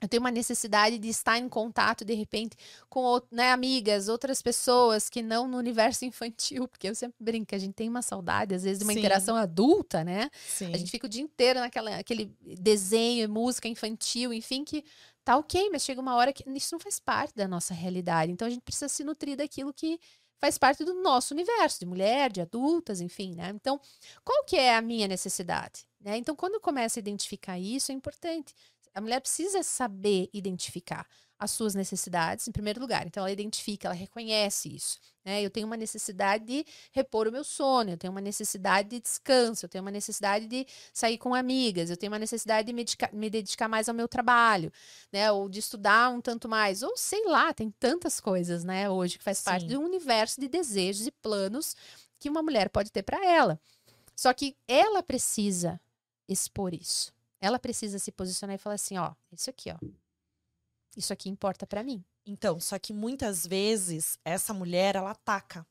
eu 0.00 0.08
tenho 0.08 0.20
uma 0.20 0.30
necessidade 0.30 0.98
de 0.98 1.08
estar 1.08 1.38
em 1.38 1.48
contato, 1.48 2.04
de 2.04 2.14
repente, 2.14 2.56
com 2.88 3.20
né, 3.30 3.50
amigas, 3.50 4.08
outras 4.08 4.40
pessoas 4.40 5.10
que 5.10 5.22
não 5.22 5.48
no 5.48 5.58
universo 5.58 6.04
infantil, 6.06 6.68
porque 6.68 6.88
eu 6.88 6.94
sempre 6.94 7.16
brinco, 7.18 7.54
a 7.54 7.58
gente 7.58 7.74
tem 7.74 7.88
uma 7.88 8.02
saudade, 8.02 8.54
às 8.54 8.62
vezes, 8.62 8.78
de 8.78 8.84
uma 8.84 8.92
Sim. 8.92 9.00
interação 9.00 9.36
adulta, 9.36 10.04
né? 10.04 10.30
Sim. 10.46 10.72
A 10.72 10.78
gente 10.78 10.90
fica 10.90 11.06
o 11.06 11.10
dia 11.10 11.22
inteiro 11.22 11.58
naquela 11.58 11.96
aquele 11.96 12.32
desenho, 12.60 13.28
música 13.28 13.66
infantil, 13.66 14.32
enfim, 14.32 14.64
que 14.64 14.84
tá 15.24 15.36
ok, 15.36 15.68
mas 15.70 15.82
chega 15.82 16.00
uma 16.00 16.14
hora 16.14 16.32
que 16.32 16.44
isso 16.50 16.74
não 16.74 16.80
faz 16.80 17.00
parte 17.00 17.34
da 17.34 17.48
nossa 17.48 17.74
realidade. 17.74 18.30
Então 18.30 18.46
a 18.46 18.50
gente 18.50 18.62
precisa 18.62 18.88
se 18.88 19.02
nutrir 19.02 19.36
daquilo 19.36 19.72
que 19.72 19.98
faz 20.38 20.56
parte 20.56 20.84
do 20.84 20.94
nosso 20.94 21.34
universo, 21.34 21.80
de 21.80 21.86
mulher, 21.86 22.30
de 22.30 22.40
adultas, 22.40 23.00
enfim, 23.00 23.34
né? 23.34 23.50
Então, 23.54 23.80
qual 24.24 24.44
que 24.44 24.56
é 24.56 24.74
a 24.74 24.80
minha 24.80 25.08
necessidade? 25.08 25.88
Né? 26.00 26.16
Então, 26.16 26.36
quando 26.36 26.54
eu 26.54 26.60
começo 26.60 26.98
a 26.98 27.00
identificar 27.00 27.58
isso, 27.58 27.90
é 27.90 27.94
importante. 27.94 28.54
A 28.98 29.00
mulher 29.00 29.20
precisa 29.20 29.62
saber 29.62 30.28
identificar 30.32 31.06
as 31.38 31.52
suas 31.52 31.72
necessidades, 31.72 32.48
em 32.48 32.50
primeiro 32.50 32.80
lugar. 32.80 33.06
Então, 33.06 33.20
ela 33.20 33.30
identifica, 33.30 33.86
ela 33.86 33.94
reconhece 33.94 34.74
isso. 34.74 34.98
Né? 35.24 35.40
Eu 35.40 35.50
tenho 35.50 35.68
uma 35.68 35.76
necessidade 35.76 36.44
de 36.44 36.66
repor 36.90 37.28
o 37.28 37.30
meu 37.30 37.44
sono, 37.44 37.90
eu 37.90 37.96
tenho 37.96 38.10
uma 38.10 38.20
necessidade 38.20 38.88
de 38.88 38.98
descanso, 38.98 39.64
eu 39.64 39.68
tenho 39.68 39.84
uma 39.84 39.92
necessidade 39.92 40.48
de 40.48 40.66
sair 40.92 41.16
com 41.16 41.32
amigas, 41.32 41.90
eu 41.90 41.96
tenho 41.96 42.10
uma 42.10 42.18
necessidade 42.18 42.66
de 42.66 42.72
me 42.72 42.82
dedicar, 42.82 43.12
me 43.12 43.30
dedicar 43.30 43.68
mais 43.68 43.88
ao 43.88 43.94
meu 43.94 44.08
trabalho, 44.08 44.72
né? 45.12 45.30
Ou 45.30 45.48
de 45.48 45.60
estudar 45.60 46.10
um 46.10 46.20
tanto 46.20 46.48
mais, 46.48 46.82
ou 46.82 46.96
sei 46.96 47.24
lá, 47.26 47.54
tem 47.54 47.70
tantas 47.78 48.18
coisas, 48.18 48.64
né? 48.64 48.90
Hoje 48.90 49.16
que 49.16 49.22
faz 49.22 49.38
Sim. 49.38 49.44
parte 49.44 49.66
de 49.66 49.76
um 49.76 49.84
universo 49.84 50.40
de 50.40 50.48
desejos 50.48 51.06
e 51.06 51.12
planos 51.12 51.76
que 52.18 52.28
uma 52.28 52.42
mulher 52.42 52.68
pode 52.68 52.90
ter 52.90 53.04
para 53.04 53.24
ela. 53.24 53.60
Só 54.16 54.32
que 54.32 54.56
ela 54.66 55.04
precisa 55.04 55.80
expor 56.28 56.74
isso. 56.74 57.16
Ela 57.40 57.58
precisa 57.58 57.98
se 57.98 58.10
posicionar 58.10 58.56
e 58.56 58.58
falar 58.58 58.74
assim, 58.74 58.98
ó, 58.98 59.14
isso 59.32 59.48
aqui, 59.48 59.70
ó. 59.70 59.78
Isso 60.96 61.12
aqui 61.12 61.28
importa 61.28 61.66
para 61.66 61.82
mim. 61.82 62.04
Então, 62.26 62.58
só 62.60 62.78
que 62.78 62.92
muitas 62.92 63.46
vezes 63.46 64.18
essa 64.24 64.52
mulher 64.52 64.96
ela 64.96 65.12
ataca. 65.12 65.66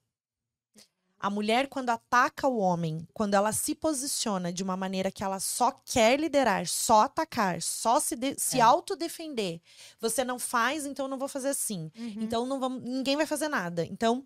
A 1.20 1.30
mulher 1.30 1.68
quando 1.68 1.90
ataca 1.90 2.48
o 2.48 2.58
homem, 2.58 3.08
quando 3.12 3.34
ela 3.34 3.52
se 3.52 3.74
posiciona 3.74 4.54
de 4.54 4.62
uma 4.62 4.78
maneira 4.78 5.12
que 5.12 5.24
ela 5.24 5.40
só 5.40 5.72
quer 5.72 6.20
liderar, 6.20 6.68
só 6.68 7.02
atacar, 7.02 7.60
só 7.62 8.00
se, 8.00 8.16
de, 8.16 8.36
se 8.38 8.60
é. 8.60 8.62
autodefender. 8.62 9.60
Você 10.00 10.24
não 10.24 10.38
faz, 10.38 10.86
então 10.86 11.06
eu 11.06 11.10
não 11.10 11.18
vou 11.18 11.28
fazer 11.28 11.50
assim. 11.50 11.92
Uhum. 11.98 12.22
Então 12.22 12.46
não 12.46 12.60
vamos, 12.60 12.84
ninguém 12.84 13.16
vai 13.16 13.26
fazer 13.26 13.50
nada. 13.50 13.84
Então, 13.86 14.24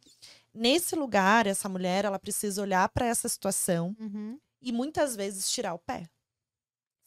nesse 0.54 0.96
lugar, 0.96 1.48
essa 1.48 1.70
mulher, 1.70 2.04
ela 2.04 2.20
precisa 2.20 2.62
olhar 2.62 2.88
para 2.90 3.06
essa 3.06 3.30
situação 3.30 3.96
uhum. 3.98 4.38
e 4.62 4.74
muitas 4.74 5.16
vezes 5.16 5.50
tirar 5.50 5.74
o 5.74 5.80
pé. 5.80 6.10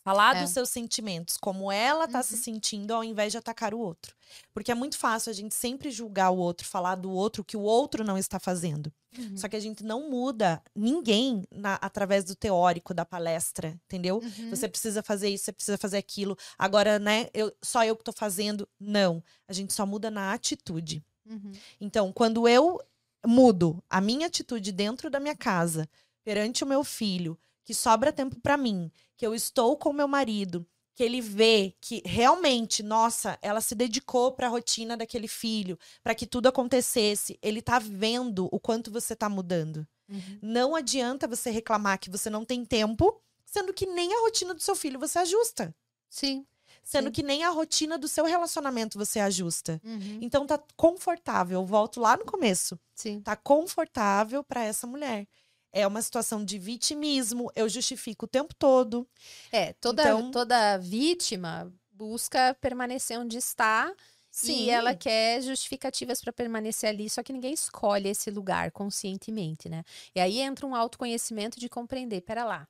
Falar 0.04 0.36
é. 0.36 0.42
dos 0.42 0.50
seus 0.50 0.68
sentimentos, 0.68 1.38
como 1.38 1.72
ela 1.72 2.06
tá 2.06 2.18
uhum. 2.18 2.22
se 2.22 2.36
sentindo, 2.36 2.92
ao 2.92 3.02
invés 3.02 3.32
de 3.32 3.38
atacar 3.38 3.72
o 3.72 3.78
outro. 3.78 4.14
Porque 4.52 4.70
é 4.70 4.74
muito 4.74 4.98
fácil 4.98 5.30
a 5.30 5.32
gente 5.32 5.54
sempre 5.54 5.90
julgar 5.90 6.28
o 6.30 6.36
outro, 6.36 6.66
falar 6.66 6.96
do 6.96 7.10
outro 7.10 7.42
que 7.42 7.56
o 7.56 7.62
outro 7.62 8.04
não 8.04 8.18
está 8.18 8.38
fazendo. 8.38 8.92
Uhum. 9.18 9.34
Só 9.34 9.48
que 9.48 9.56
a 9.56 9.60
gente 9.60 9.82
não 9.82 10.10
muda 10.10 10.62
ninguém 10.76 11.46
na, 11.50 11.76
através 11.76 12.22
do 12.22 12.36
teórico 12.36 12.92
da 12.92 13.06
palestra, 13.06 13.80
entendeu? 13.86 14.20
Uhum. 14.22 14.50
Você 14.50 14.68
precisa 14.68 15.02
fazer 15.02 15.30
isso, 15.30 15.46
você 15.46 15.52
precisa 15.52 15.78
fazer 15.78 15.96
aquilo. 15.96 16.36
Agora, 16.58 16.98
né, 16.98 17.28
eu, 17.32 17.50
só 17.62 17.82
eu 17.82 17.96
que 17.96 18.04
tô 18.04 18.12
fazendo. 18.12 18.68
Não. 18.78 19.24
A 19.48 19.54
gente 19.54 19.72
só 19.72 19.86
muda 19.86 20.10
na 20.10 20.34
atitude. 20.34 21.02
Uhum. 21.24 21.52
Então, 21.80 22.12
quando 22.12 22.46
eu 22.46 22.78
mudo 23.26 23.82
a 23.88 24.02
minha 24.02 24.26
atitude 24.26 24.70
dentro 24.70 25.08
da 25.08 25.18
minha 25.18 25.34
casa, 25.34 25.88
perante 26.22 26.62
o 26.62 26.66
meu 26.66 26.84
filho, 26.84 27.38
que 27.64 27.74
sobra 27.74 28.12
tempo 28.12 28.38
para 28.40 28.56
mim, 28.56 28.90
que 29.16 29.26
eu 29.26 29.34
estou 29.34 29.76
com 29.76 29.92
meu 29.92 30.06
marido, 30.06 30.66
que 30.94 31.02
ele 31.02 31.20
vê 31.20 31.74
que 31.80 32.02
realmente, 32.04 32.82
nossa, 32.82 33.38
ela 33.42 33.60
se 33.60 33.74
dedicou 33.74 34.32
para 34.32 34.46
a 34.46 34.50
rotina 34.50 34.96
daquele 34.96 35.26
filho, 35.26 35.78
para 36.02 36.14
que 36.14 36.26
tudo 36.26 36.46
acontecesse. 36.46 37.38
Ele 37.42 37.60
tá 37.60 37.78
vendo 37.78 38.48
o 38.52 38.60
quanto 38.60 38.90
você 38.90 39.16
tá 39.16 39.28
mudando. 39.28 39.86
Uhum. 40.08 40.38
Não 40.40 40.76
adianta 40.76 41.26
você 41.26 41.50
reclamar 41.50 41.98
que 41.98 42.10
você 42.10 42.30
não 42.30 42.44
tem 42.44 42.64
tempo, 42.64 43.20
sendo 43.44 43.72
que 43.72 43.86
nem 43.86 44.12
a 44.14 44.20
rotina 44.20 44.54
do 44.54 44.62
seu 44.62 44.76
filho 44.76 45.00
você 45.00 45.18
ajusta. 45.18 45.74
Sim. 46.08 46.46
Sendo 46.82 47.06
Sim. 47.06 47.12
que 47.12 47.22
nem 47.22 47.42
a 47.44 47.50
rotina 47.50 47.96
do 47.96 48.06
seu 48.06 48.24
relacionamento 48.24 48.98
você 48.98 49.18
ajusta. 49.18 49.80
Uhum. 49.82 50.18
Então 50.20 50.46
tá 50.46 50.62
confortável. 50.76 51.60
Eu 51.60 51.66
volto 51.66 51.98
lá 51.98 52.16
no 52.16 52.24
começo. 52.24 52.78
Sim. 52.94 53.20
Tá 53.20 53.34
confortável 53.34 54.44
para 54.44 54.62
essa 54.62 54.86
mulher 54.86 55.26
é 55.74 55.84
uma 55.86 56.00
situação 56.00 56.44
de 56.44 56.56
vitimismo, 56.56 57.50
eu 57.56 57.68
justifico 57.68 58.26
o 58.26 58.28
tempo 58.28 58.54
todo. 58.54 59.06
É, 59.50 59.72
toda, 59.72 60.02
então... 60.04 60.30
toda 60.30 60.78
vítima 60.78 61.70
busca 61.90 62.56
permanecer 62.60 63.18
onde 63.18 63.36
está. 63.36 63.92
Sim. 64.30 64.64
E 64.64 64.70
ela 64.70 64.94
quer 64.94 65.42
justificativas 65.42 66.20
para 66.20 66.32
permanecer 66.32 66.88
ali, 66.88 67.10
só 67.10 67.22
que 67.22 67.32
ninguém 67.32 67.52
escolhe 67.52 68.08
esse 68.08 68.30
lugar 68.30 68.70
conscientemente, 68.72 69.68
né? 69.68 69.84
E 70.14 70.20
aí 70.20 70.40
entra 70.40 70.66
um 70.66 70.74
autoconhecimento 70.74 71.58
de 71.60 71.68
compreender, 71.68 72.20
pera 72.20 72.44
lá, 72.44 72.68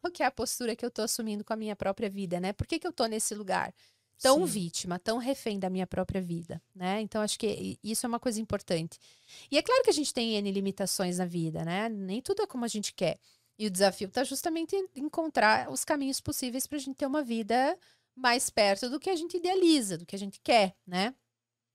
qual 0.00 0.12
que 0.12 0.24
é 0.24 0.26
a 0.26 0.30
postura 0.30 0.74
que 0.74 0.84
eu 0.84 0.88
estou 0.88 1.04
assumindo 1.04 1.44
com 1.44 1.52
a 1.52 1.56
minha 1.56 1.76
própria 1.76 2.10
vida, 2.10 2.40
né? 2.40 2.52
Por 2.52 2.66
que, 2.66 2.80
que 2.80 2.86
eu 2.86 2.90
estou 2.90 3.06
nesse 3.06 3.34
lugar? 3.34 3.72
Tão 4.20 4.46
Sim. 4.46 4.52
vítima, 4.52 4.98
tão 4.98 5.18
refém 5.18 5.58
da 5.58 5.70
minha 5.70 5.86
própria 5.86 6.20
vida, 6.20 6.60
né? 6.74 7.00
Então 7.00 7.22
acho 7.22 7.38
que 7.38 7.78
isso 7.82 8.04
é 8.04 8.08
uma 8.08 8.20
coisa 8.20 8.40
importante. 8.40 8.98
E 9.50 9.56
é 9.56 9.62
claro 9.62 9.82
que 9.82 9.90
a 9.90 9.94
gente 9.94 10.12
tem 10.12 10.34
N 10.36 10.50
limitações 10.50 11.18
na 11.18 11.24
vida, 11.24 11.64
né? 11.64 11.88
Nem 11.88 12.20
tudo 12.20 12.42
é 12.42 12.46
como 12.46 12.64
a 12.64 12.68
gente 12.68 12.92
quer. 12.92 13.18
E 13.58 13.66
o 13.66 13.70
desafio 13.70 14.08
está 14.08 14.22
justamente 14.24 14.76
em 14.76 14.88
encontrar 14.96 15.70
os 15.70 15.84
caminhos 15.84 16.20
possíveis 16.20 16.66
para 16.66 16.76
a 16.76 16.80
gente 16.80 16.96
ter 16.96 17.06
uma 17.06 17.22
vida 17.22 17.76
mais 18.14 18.50
perto 18.50 18.88
do 18.88 19.00
que 19.00 19.10
a 19.10 19.16
gente 19.16 19.36
idealiza, 19.36 19.98
do 19.98 20.06
que 20.06 20.14
a 20.14 20.18
gente 20.18 20.40
quer, 20.42 20.74
né? 20.86 21.14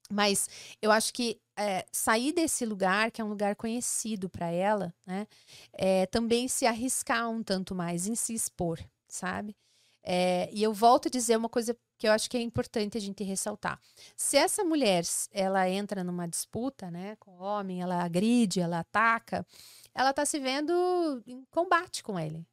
Mas 0.09 0.49
eu 0.81 0.91
acho 0.91 1.13
que 1.13 1.41
é, 1.57 1.85
sair 1.91 2.33
desse 2.33 2.65
lugar, 2.65 3.11
que 3.11 3.21
é 3.21 3.23
um 3.23 3.29
lugar 3.29 3.55
conhecido 3.55 4.29
para 4.29 4.49
ela, 4.49 4.93
né? 5.05 5.27
É, 5.73 6.05
também 6.07 6.47
se 6.47 6.65
arriscar 6.65 7.29
um 7.29 7.41
tanto 7.41 7.73
mais 7.73 8.07
em 8.07 8.15
se 8.15 8.33
expor, 8.33 8.79
sabe? 9.07 9.55
É, 10.03 10.49
e 10.51 10.61
eu 10.61 10.73
volto 10.73 11.07
a 11.07 11.11
dizer 11.11 11.37
uma 11.37 11.47
coisa 11.47 11.75
que 11.97 12.07
eu 12.07 12.11
acho 12.11 12.29
que 12.29 12.37
é 12.37 12.41
importante 12.41 12.97
a 12.97 13.01
gente 13.01 13.23
ressaltar. 13.23 13.79
Se 14.15 14.37
essa 14.37 14.63
mulher 14.63 15.03
ela 15.31 15.69
entra 15.69 16.03
numa 16.03 16.27
disputa, 16.27 16.89
né, 16.91 17.15
com 17.19 17.31
o 17.31 17.41
homem, 17.41 17.81
ela 17.81 18.03
agride, 18.03 18.59
ela 18.59 18.79
ataca, 18.79 19.45
ela 19.93 20.09
está 20.09 20.25
se 20.25 20.39
vendo 20.39 21.23
em 21.27 21.43
combate 21.51 22.03
com 22.03 22.19
ele. 22.19 22.45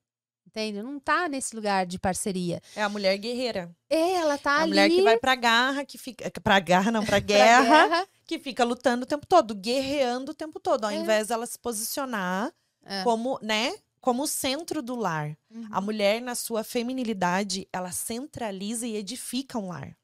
Entende? 0.46 0.82
Não 0.82 0.96
está 0.96 1.28
nesse 1.28 1.54
lugar 1.54 1.86
de 1.86 1.96
parceria. 1.96 2.60
É 2.74 2.82
a 2.82 2.88
mulher 2.88 3.16
guerreira. 3.18 3.70
É, 3.88 4.14
ela 4.14 4.36
tá 4.36 4.50
a 4.50 4.62
ali. 4.62 4.64
A 4.64 4.66
mulher 4.66 4.90
que 4.90 5.02
vai 5.02 5.16
pra 5.16 5.36
garra, 5.36 5.84
que 5.84 5.96
fica. 5.96 6.28
Pra 6.40 6.58
garra, 6.58 6.90
não, 6.90 7.04
pra 7.04 7.20
guerra, 7.20 7.64
pra 7.64 7.86
guerra. 7.86 8.08
que 8.26 8.36
fica 8.36 8.64
lutando 8.64 9.04
o 9.04 9.06
tempo 9.06 9.24
todo, 9.28 9.54
guerreando 9.54 10.32
o 10.32 10.34
tempo 10.34 10.58
todo, 10.58 10.84
ao 10.84 10.90
é. 10.90 10.96
invés 10.96 11.28
dela 11.28 11.46
se 11.46 11.56
posicionar 11.56 12.52
é. 12.84 13.04
como, 13.04 13.38
né? 13.40 13.72
Como 14.00 14.26
centro 14.26 14.82
do 14.82 14.94
lar. 14.94 15.36
Uhum. 15.50 15.68
A 15.70 15.80
mulher, 15.80 16.20
na 16.20 16.34
sua 16.34 16.64
feminilidade, 16.64 17.68
ela 17.72 17.92
centraliza 17.92 18.86
e 18.86 18.96
edifica 18.96 19.58
um 19.58 19.68
lar. 19.68 19.96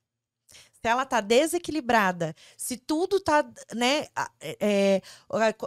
Se 0.86 0.88
ela 0.88 1.04
tá 1.04 1.20
desequilibrada, 1.20 2.34
se 2.56 2.76
tudo 2.76 3.18
tá, 3.18 3.44
né, 3.74 4.06
é, 4.40 4.56
é, 4.60 5.02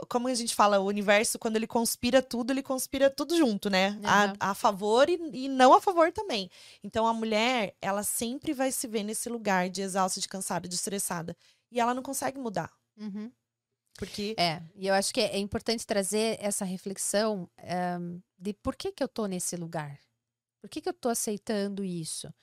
como 0.08 0.28
a 0.30 0.34
gente 0.34 0.56
fala, 0.56 0.80
o 0.80 0.86
universo, 0.86 1.38
quando 1.38 1.58
ele 1.58 1.68
conspira 1.68 2.22
tudo, 2.22 2.52
ele 2.52 2.64
conspira 2.64 3.10
tudo 3.10 3.36
junto, 3.36 3.70
né? 3.70 3.92
Uhum. 3.92 4.36
A, 4.40 4.52
a, 4.52 4.54
favor 4.54 5.10
e, 5.10 5.20
e, 5.34 5.50
não 5.50 5.74
a 5.74 5.82
favor 5.82 6.12
também. 6.14 6.50
Então, 6.84 7.06
a 7.06 7.14
mulher, 7.14 7.76
ela 7.82 8.04
sempre 8.04 8.54
vai 8.54 8.72
se 8.72 8.88
ver 8.88 9.04
nesse 9.04 9.28
lugar 9.28 9.70
de 9.70 9.82
exausta, 9.82 10.22
de 10.22 10.28
cansada, 10.30 10.70
de 10.70 10.76
estressada. 10.76 11.36
E 11.72 11.80
ela 11.80 11.94
não 11.94 12.04
consegue 12.04 12.40
mudar. 12.40 12.72
Uhum. 12.96 13.32
Porque... 14.00 14.34
É, 14.38 14.62
e 14.76 14.88
eu 14.88 14.94
acho 14.94 15.14
que 15.14 15.20
é 15.20 15.38
importante 15.38 15.86
trazer 15.86 16.38
essa 16.40 16.64
reflexão 16.64 17.42
um, 17.44 17.48
eh, 17.58 17.98
de 18.40 18.54
por 18.54 18.74
que, 18.78 18.94
que 18.94 19.04
eu 19.04 19.10
tô 19.10 19.26
nesse 19.26 19.58
lugar. 19.58 20.00
Por 20.62 20.70
que, 20.70 20.80
que 20.80 20.88
eu 20.88 20.94
tô 20.94 21.10
aceitando 21.10 21.84
isso? 21.84 22.34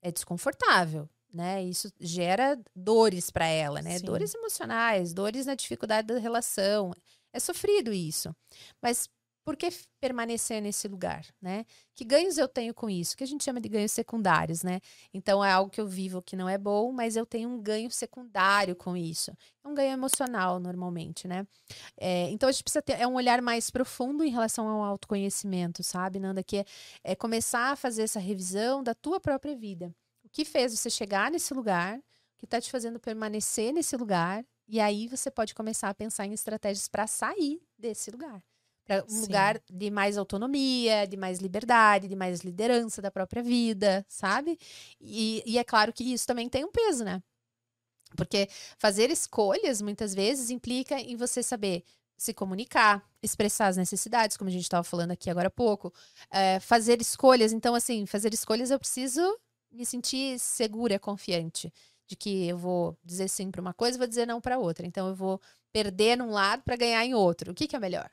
É 0.00 0.12
desconfortável, 0.12 1.10
né? 1.34 1.64
Isso 1.64 1.92
gera 1.98 2.56
dores 2.76 3.28
para 3.28 3.46
ela, 3.46 3.82
né? 3.82 3.98
Sim. 3.98 4.04
Dores 4.04 4.32
emocionais, 4.36 5.12
dores 5.12 5.46
na 5.46 5.56
dificuldade 5.56 6.06
da 6.06 6.20
relação. 6.20 6.92
É 7.32 7.40
sofrido 7.40 7.92
isso. 7.92 8.32
Mas 8.80 9.08
por 9.50 9.56
que 9.56 9.68
permanecer 9.98 10.62
nesse 10.62 10.86
lugar, 10.86 11.26
né? 11.42 11.64
Que 11.92 12.04
ganhos 12.04 12.38
eu 12.38 12.46
tenho 12.46 12.72
com 12.72 12.88
isso? 12.88 13.16
Que 13.16 13.24
a 13.24 13.26
gente 13.26 13.42
chama 13.42 13.60
de 13.60 13.68
ganhos 13.68 13.90
secundários, 13.90 14.62
né? 14.62 14.78
Então 15.12 15.44
é 15.44 15.50
algo 15.50 15.68
que 15.68 15.80
eu 15.80 15.88
vivo 15.88 16.22
que 16.22 16.36
não 16.36 16.48
é 16.48 16.56
bom, 16.56 16.92
mas 16.92 17.16
eu 17.16 17.26
tenho 17.26 17.48
um 17.48 17.60
ganho 17.60 17.90
secundário 17.90 18.76
com 18.76 18.96
isso. 18.96 19.32
Um 19.64 19.74
ganho 19.74 19.90
emocional 19.92 20.60
normalmente, 20.60 21.26
né? 21.26 21.44
É, 21.96 22.30
então 22.30 22.48
a 22.48 22.52
gente 22.52 22.62
precisa 22.62 22.80
ter 22.80 23.00
é 23.00 23.08
um 23.08 23.14
olhar 23.14 23.42
mais 23.42 23.70
profundo 23.70 24.22
em 24.22 24.30
relação 24.30 24.68
ao 24.68 24.84
autoconhecimento, 24.84 25.82
sabe, 25.82 26.20
Nanda? 26.20 26.44
Que 26.44 26.58
é, 26.58 26.64
é 27.02 27.16
começar 27.16 27.72
a 27.72 27.76
fazer 27.76 28.02
essa 28.02 28.20
revisão 28.20 28.84
da 28.84 28.94
tua 28.94 29.18
própria 29.18 29.56
vida. 29.56 29.92
O 30.22 30.28
que 30.28 30.44
fez 30.44 30.78
você 30.78 30.88
chegar 30.88 31.28
nesse 31.28 31.52
lugar? 31.52 31.98
O 31.98 32.02
que 32.38 32.44
está 32.44 32.60
te 32.60 32.70
fazendo 32.70 33.00
permanecer 33.00 33.72
nesse 33.72 33.96
lugar? 33.96 34.44
E 34.68 34.78
aí 34.78 35.08
você 35.08 35.28
pode 35.28 35.56
começar 35.56 35.88
a 35.88 35.94
pensar 35.94 36.24
em 36.24 36.32
estratégias 36.32 36.86
para 36.86 37.08
sair 37.08 37.60
desse 37.76 38.12
lugar 38.12 38.40
para 38.90 39.04
um 39.04 39.08
Sim. 39.08 39.20
lugar 39.20 39.62
de 39.70 39.88
mais 39.88 40.18
autonomia, 40.18 41.06
de 41.06 41.16
mais 41.16 41.38
liberdade, 41.38 42.08
de 42.08 42.16
mais 42.16 42.40
liderança 42.40 43.00
da 43.00 43.08
própria 43.08 43.40
vida, 43.40 44.04
sabe? 44.08 44.58
E, 45.00 45.44
e 45.46 45.58
é 45.58 45.62
claro 45.62 45.92
que 45.92 46.02
isso 46.02 46.26
também 46.26 46.48
tem 46.48 46.64
um 46.64 46.72
peso, 46.72 47.04
né? 47.04 47.22
Porque 48.16 48.48
fazer 48.78 49.08
escolhas 49.08 49.80
muitas 49.80 50.12
vezes 50.12 50.50
implica 50.50 50.98
em 50.98 51.14
você 51.14 51.40
saber 51.40 51.84
se 52.16 52.34
comunicar, 52.34 53.08
expressar 53.22 53.68
as 53.68 53.76
necessidades, 53.76 54.36
como 54.36 54.50
a 54.50 54.52
gente 54.52 54.64
estava 54.64 54.82
falando 54.82 55.12
aqui 55.12 55.30
agora 55.30 55.46
há 55.46 55.52
pouco, 55.52 55.94
é, 56.28 56.58
fazer 56.58 57.00
escolhas. 57.00 57.52
Então, 57.52 57.76
assim, 57.76 58.04
fazer 58.06 58.34
escolhas 58.34 58.72
eu 58.72 58.78
preciso 58.80 59.38
me 59.70 59.86
sentir 59.86 60.36
segura, 60.40 60.98
confiante 60.98 61.72
de 62.08 62.16
que 62.16 62.48
eu 62.48 62.58
vou 62.58 62.98
dizer 63.04 63.28
sim 63.28 63.52
para 63.52 63.60
uma 63.60 63.72
coisa, 63.72 63.96
vou 63.96 64.08
dizer 64.08 64.26
não 64.26 64.40
para 64.40 64.58
outra. 64.58 64.84
Então, 64.84 65.06
eu 65.06 65.14
vou 65.14 65.40
perder 65.72 66.18
num 66.18 66.32
lado 66.32 66.64
para 66.64 66.74
ganhar 66.74 67.04
em 67.04 67.14
outro. 67.14 67.52
O 67.52 67.54
que, 67.54 67.68
que 67.68 67.76
é 67.76 67.78
melhor? 67.78 68.10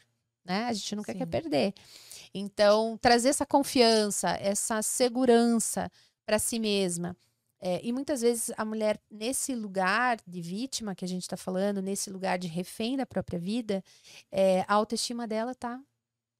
Né? 0.47 0.65
A 0.65 0.73
gente 0.73 0.95
nunca 0.95 1.11
Sim. 1.11 1.19
quer 1.19 1.27
perder. 1.27 1.73
Então, 2.33 2.97
trazer 3.01 3.29
essa 3.29 3.45
confiança, 3.45 4.29
essa 4.39 4.81
segurança 4.81 5.91
para 6.25 6.39
si 6.39 6.59
mesma, 6.59 7.15
É, 7.59 7.81
e 7.83 7.91
muitas 7.91 8.21
vezes 8.21 8.51
a 8.55 8.63
mulher, 8.63 9.01
nesse 9.09 9.55
lugar 9.55 10.19
de 10.27 10.41
vítima 10.41 10.93
que 10.93 11.03
a 11.03 11.07
gente 11.07 11.23
está 11.23 11.35
falando, 11.35 11.81
nesse 11.81 12.07
lugar 12.11 12.37
de 12.37 12.47
refém 12.47 12.95
da 12.95 13.03
própria 13.03 13.39
vida, 13.39 13.83
é, 14.31 14.63
a 14.67 14.75
autoestima 14.75 15.25
dela 15.27 15.55
tá 15.55 15.81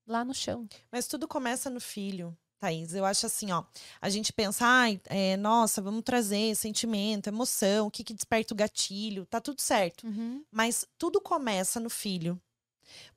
lá 0.05 0.23
no 0.23 0.31
chão. 0.31 0.67
Mas 0.91 1.07
tudo 1.07 1.27
começa 1.27 1.71
no 1.71 1.79
filho. 1.79 2.37
Thaís, 2.59 2.93
eu 2.93 3.03
acho 3.03 3.25
assim, 3.25 3.51
ó, 3.51 3.63
a 3.99 4.09
gente 4.09 4.31
pensa, 4.31 4.63
ai, 4.65 5.01
é, 5.05 5.35
nossa, 5.37 5.81
vamos 5.81 6.03
trazer 6.03 6.55
sentimento, 6.55 7.29
emoção, 7.29 7.87
o 7.87 7.91
que 7.91 8.03
que 8.03 8.13
desperta 8.13 8.53
o 8.53 8.57
gatilho, 8.57 9.25
tá 9.25 9.41
tudo 9.41 9.59
certo. 9.59 10.05
Uhum. 10.05 10.43
Mas 10.51 10.85
tudo 10.99 11.19
começa 11.19 11.79
no 11.79 11.89
filho. 11.89 12.39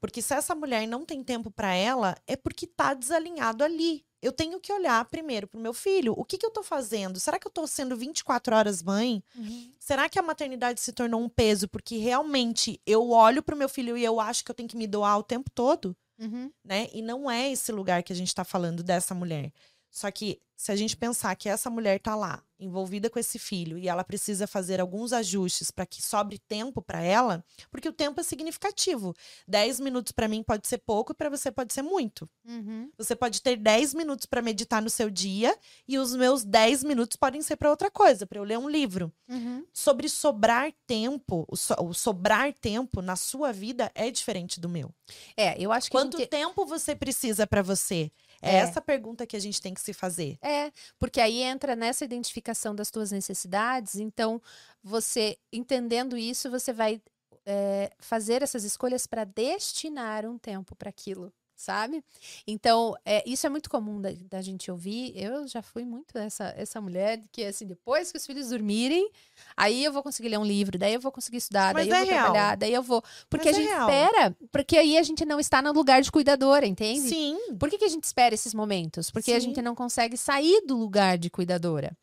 Porque 0.01 0.23
se 0.23 0.35
essa 0.35 0.55
mulher 0.55 0.87
não 0.87 1.05
tem 1.05 1.23
tempo 1.23 1.51
para 1.51 1.75
ela, 1.75 2.17
é 2.27 2.37
porque 2.37 2.67
tá 2.67 2.95
desalinhado 2.95 3.65
ali. 3.65 4.05
Eu 4.23 4.33
tenho 4.33 4.61
que 4.61 4.73
olhar 4.73 5.03
primeiro 5.07 5.49
pro 5.49 5.59
meu 5.59 5.73
filho. 5.73 6.13
O 6.17 6.25
que 6.25 6.37
que 6.37 6.45
eu 6.45 6.51
tô 6.51 6.63
fazendo? 6.63 7.19
Será 7.19 7.39
que 7.39 7.47
eu 7.47 7.51
tô 7.51 7.67
sendo 7.67 7.97
24 7.97 8.55
horas 8.55 8.83
mãe? 8.83 9.25
Uhum. 9.35 9.73
Será 9.79 10.09
que 10.09 10.19
a 10.19 10.23
maternidade 10.23 10.81
se 10.81 10.93
tornou 10.93 11.23
um 11.23 11.29
peso 11.29 11.69
porque 11.69 11.97
realmente 11.97 12.81
eu 12.85 13.11
olho 13.11 13.43
pro 13.43 13.57
meu 13.57 13.69
filho 13.69 13.97
e 13.97 14.05
eu 14.05 14.21
acho 14.21 14.45
que 14.45 14.51
eu 14.51 14.55
tenho 14.55 14.69
que 14.69 14.77
me 14.77 14.87
doar 14.87 15.19
o 15.19 15.23
tempo 15.23 15.51
todo? 15.51 15.97
Uhum. 16.21 16.53
né? 16.63 16.87
E 16.93 17.01
não 17.01 17.31
é 17.31 17.51
esse 17.51 17.73
lugar 17.73 18.03
que 18.03 18.13
a 18.13 18.17
gente 18.17 18.29
está 18.29 18.45
falando 18.45 18.83
dessa 18.83 19.15
mulher. 19.15 19.51
Só 19.91 20.11
que 20.11 20.41
se 20.57 20.71
a 20.71 20.77
gente 20.77 20.97
pensar 20.97 21.35
que 21.37 21.49
essa 21.49 21.71
mulher 21.71 21.99
tá 21.99 22.15
lá, 22.15 22.43
envolvida 22.59 23.09
com 23.09 23.19
esse 23.19 23.39
filho, 23.39 23.79
e 23.79 23.89
ela 23.89 24.05
precisa 24.05 24.47
fazer 24.47 24.79
alguns 24.79 25.11
ajustes 25.13 25.71
para 25.71 25.87
que 25.87 26.03
sobre 26.03 26.39
tempo 26.39 26.83
para 26.83 27.01
ela, 27.01 27.43
porque 27.71 27.89
o 27.89 27.93
tempo 27.93 28.21
é 28.21 28.23
significativo. 28.23 29.17
10 29.49 29.81
minutos 29.81 30.13
para 30.13 30.29
mim 30.29 30.43
pode 30.43 30.69
ser 30.69 30.77
pouco 30.79 31.13
e 31.13 31.15
para 31.15 31.31
você 31.31 31.51
pode 31.51 31.73
ser 31.73 31.81
muito. 31.81 32.29
Uhum. 32.47 32.91
Você 32.99 33.17
pode 33.17 33.41
ter 33.41 33.57
10 33.57 33.95
minutos 33.95 34.27
para 34.27 34.43
meditar 34.43 34.83
no 34.83 34.91
seu 34.91 35.09
dia 35.09 35.57
e 35.89 35.97
os 35.99 36.15
meus 36.15 36.45
10 36.45 36.85
minutos 36.85 37.17
podem 37.17 37.41
ser 37.41 37.57
para 37.57 37.71
outra 37.71 37.91
coisa, 37.91 38.27
para 38.27 38.39
eu 38.39 38.45
ler 38.45 38.59
um 38.59 38.69
livro. 38.69 39.11
Uhum. 39.29 39.65
Sobre 39.73 40.11
sobrar 40.11 40.71
tempo, 40.87 41.47
o, 41.49 41.57
so- 41.57 41.77
o 41.81 41.95
sobrar 41.95 42.53
tempo 42.53 43.01
na 43.01 43.17
sua 43.17 43.51
vida 43.51 43.91
é 43.95 44.11
diferente 44.11 44.61
do 44.61 44.69
meu. 44.69 44.93
É, 45.35 45.59
eu 45.59 45.73
acho 45.73 45.87
que. 45.87 45.93
Quanto 45.97 46.19
gente- 46.19 46.29
tempo 46.29 46.67
você 46.67 46.95
precisa 46.95 47.47
para 47.47 47.63
você? 47.63 48.13
É, 48.43 48.57
É. 48.57 48.57
essa 48.57 48.81
pergunta 48.81 49.27
que 49.27 49.37
a 49.37 49.41
gente 49.41 49.61
tem 49.61 49.75
que 49.75 49.81
se 49.81 49.93
fazer. 49.93 50.39
É, 50.43 50.71
porque 50.99 51.21
aí 51.21 51.43
entra 51.43 51.77
nessa 51.77 52.05
identificação 52.05 52.75
das 52.75 52.91
tuas 52.91 53.11
necessidades. 53.13 53.97
Então, 53.97 54.41
você 54.83 55.39
entendendo 55.53 56.17
isso, 56.17 56.51
você 56.51 56.73
vai 56.73 57.01
é, 57.47 57.91
fazer 57.99 58.43
essas 58.43 58.65
escolhas 58.65 59.07
para 59.07 59.25
destinar 59.25 60.25
um 60.27 60.39
tempo 60.39 60.75
para 60.77 60.91
aquilo, 60.91 61.33
sabe? 61.61 62.03
Então, 62.47 62.97
é, 63.05 63.23
isso 63.29 63.47
é 63.47 63.51
muito 63.51 63.69
comum 63.69 64.01
da, 64.01 64.11
da 64.31 64.41
gente 64.41 64.71
ouvir. 64.71 65.13
Eu 65.15 65.47
já 65.47 65.61
fui 65.61 65.85
muito 65.85 66.17
essa, 66.17 66.55
essa 66.57 66.81
mulher 66.81 67.23
que, 67.31 67.45
assim, 67.45 67.67
depois 67.67 68.11
que 68.11 68.17
os 68.17 68.25
filhos 68.27 68.49
dormirem, 68.49 69.11
aí 69.57 69.85
eu 69.85 69.93
vou 69.93 70.03
conseguir 70.03 70.31
ler 70.31 70.39
um 70.39 70.45
livro, 70.45 70.79
daí 70.79 70.95
eu 70.95 71.01
vou 71.01 71.13
conseguir 71.13 71.37
estudar, 71.37 71.75
Mas 71.75 71.87
daí 71.87 71.99
eu 72.01 72.03
é 72.03 72.05
vou 72.07 72.13
real. 72.15 72.25
trabalhar, 72.33 72.57
daí 72.57 72.73
eu 72.73 72.83
vou. 72.83 73.03
Porque 73.29 73.51
Mas 73.51 73.57
a 73.57 73.61
é 73.61 73.63
gente 73.63 73.73
real. 73.73 73.89
espera, 73.91 74.37
porque 74.51 74.79
aí 74.79 74.97
a 74.97 75.03
gente 75.03 75.25
não 75.27 75.39
está 75.39 75.61
no 75.61 75.73
lugar 75.73 76.01
de 76.01 76.11
cuidadora, 76.11 76.67
entende? 76.67 77.09
Sim. 77.09 77.39
Por 77.59 77.69
que, 77.69 77.77
que 77.79 77.85
a 77.85 77.89
gente 77.89 78.05
espera 78.05 78.35
esses 78.35 78.55
momentos? 78.55 79.11
Porque 79.11 79.33
a 79.33 79.41
Sim. 79.41 79.49
gente 79.49 79.61
não 79.61 79.75
consegue 79.75 80.17
sair 80.17 80.63
do 80.67 80.77
lugar 80.77 81.19
de 81.19 81.29
cuidadora, 81.29 81.97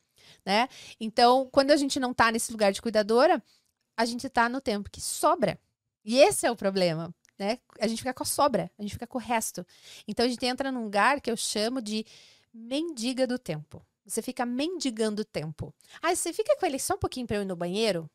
né? 0.45 0.69
Então, 0.99 1.49
quando 1.51 1.71
a 1.71 1.77
gente 1.77 1.99
não 1.99 2.13
tá 2.13 2.31
nesse 2.31 2.51
lugar 2.51 2.71
de 2.71 2.81
cuidadora, 2.81 3.41
a 3.97 4.05
gente 4.05 4.29
tá 4.29 4.47
no 4.47 4.61
tempo 4.61 4.89
que 4.91 5.01
sobra. 5.01 5.59
E 6.05 6.19
esse 6.19 6.45
é 6.45 6.51
o 6.51 6.55
problema, 6.55 7.13
né? 7.37 7.59
A 7.79 7.87
gente 7.87 7.99
fica 7.99 8.13
com 8.13 8.23
a 8.23 8.25
sobra, 8.25 8.71
a 8.77 8.81
gente 8.81 8.93
fica 8.93 9.07
com 9.07 9.17
o 9.17 9.21
resto. 9.21 9.65
Então, 10.07 10.25
a 10.25 10.29
gente 10.29 10.45
entra 10.45 10.71
num 10.71 10.83
lugar 10.83 11.21
que 11.21 11.29
eu 11.29 11.37
chamo 11.37 11.81
de 11.81 12.05
mendiga 12.53 13.27
do 13.27 13.37
tempo. 13.37 13.85
Você 14.05 14.21
fica 14.21 14.45
mendigando 14.45 15.21
o 15.21 15.25
tempo. 15.25 15.73
Ah, 16.01 16.15
você 16.15 16.31
fica 16.31 16.55
com 16.57 16.65
ele 16.65 16.79
só 16.79 16.95
um 16.95 16.99
pouquinho 16.99 17.27
para 17.27 17.37
eu 17.37 17.41
ir 17.41 17.45
no 17.45 17.55
banheiro? 17.55 18.09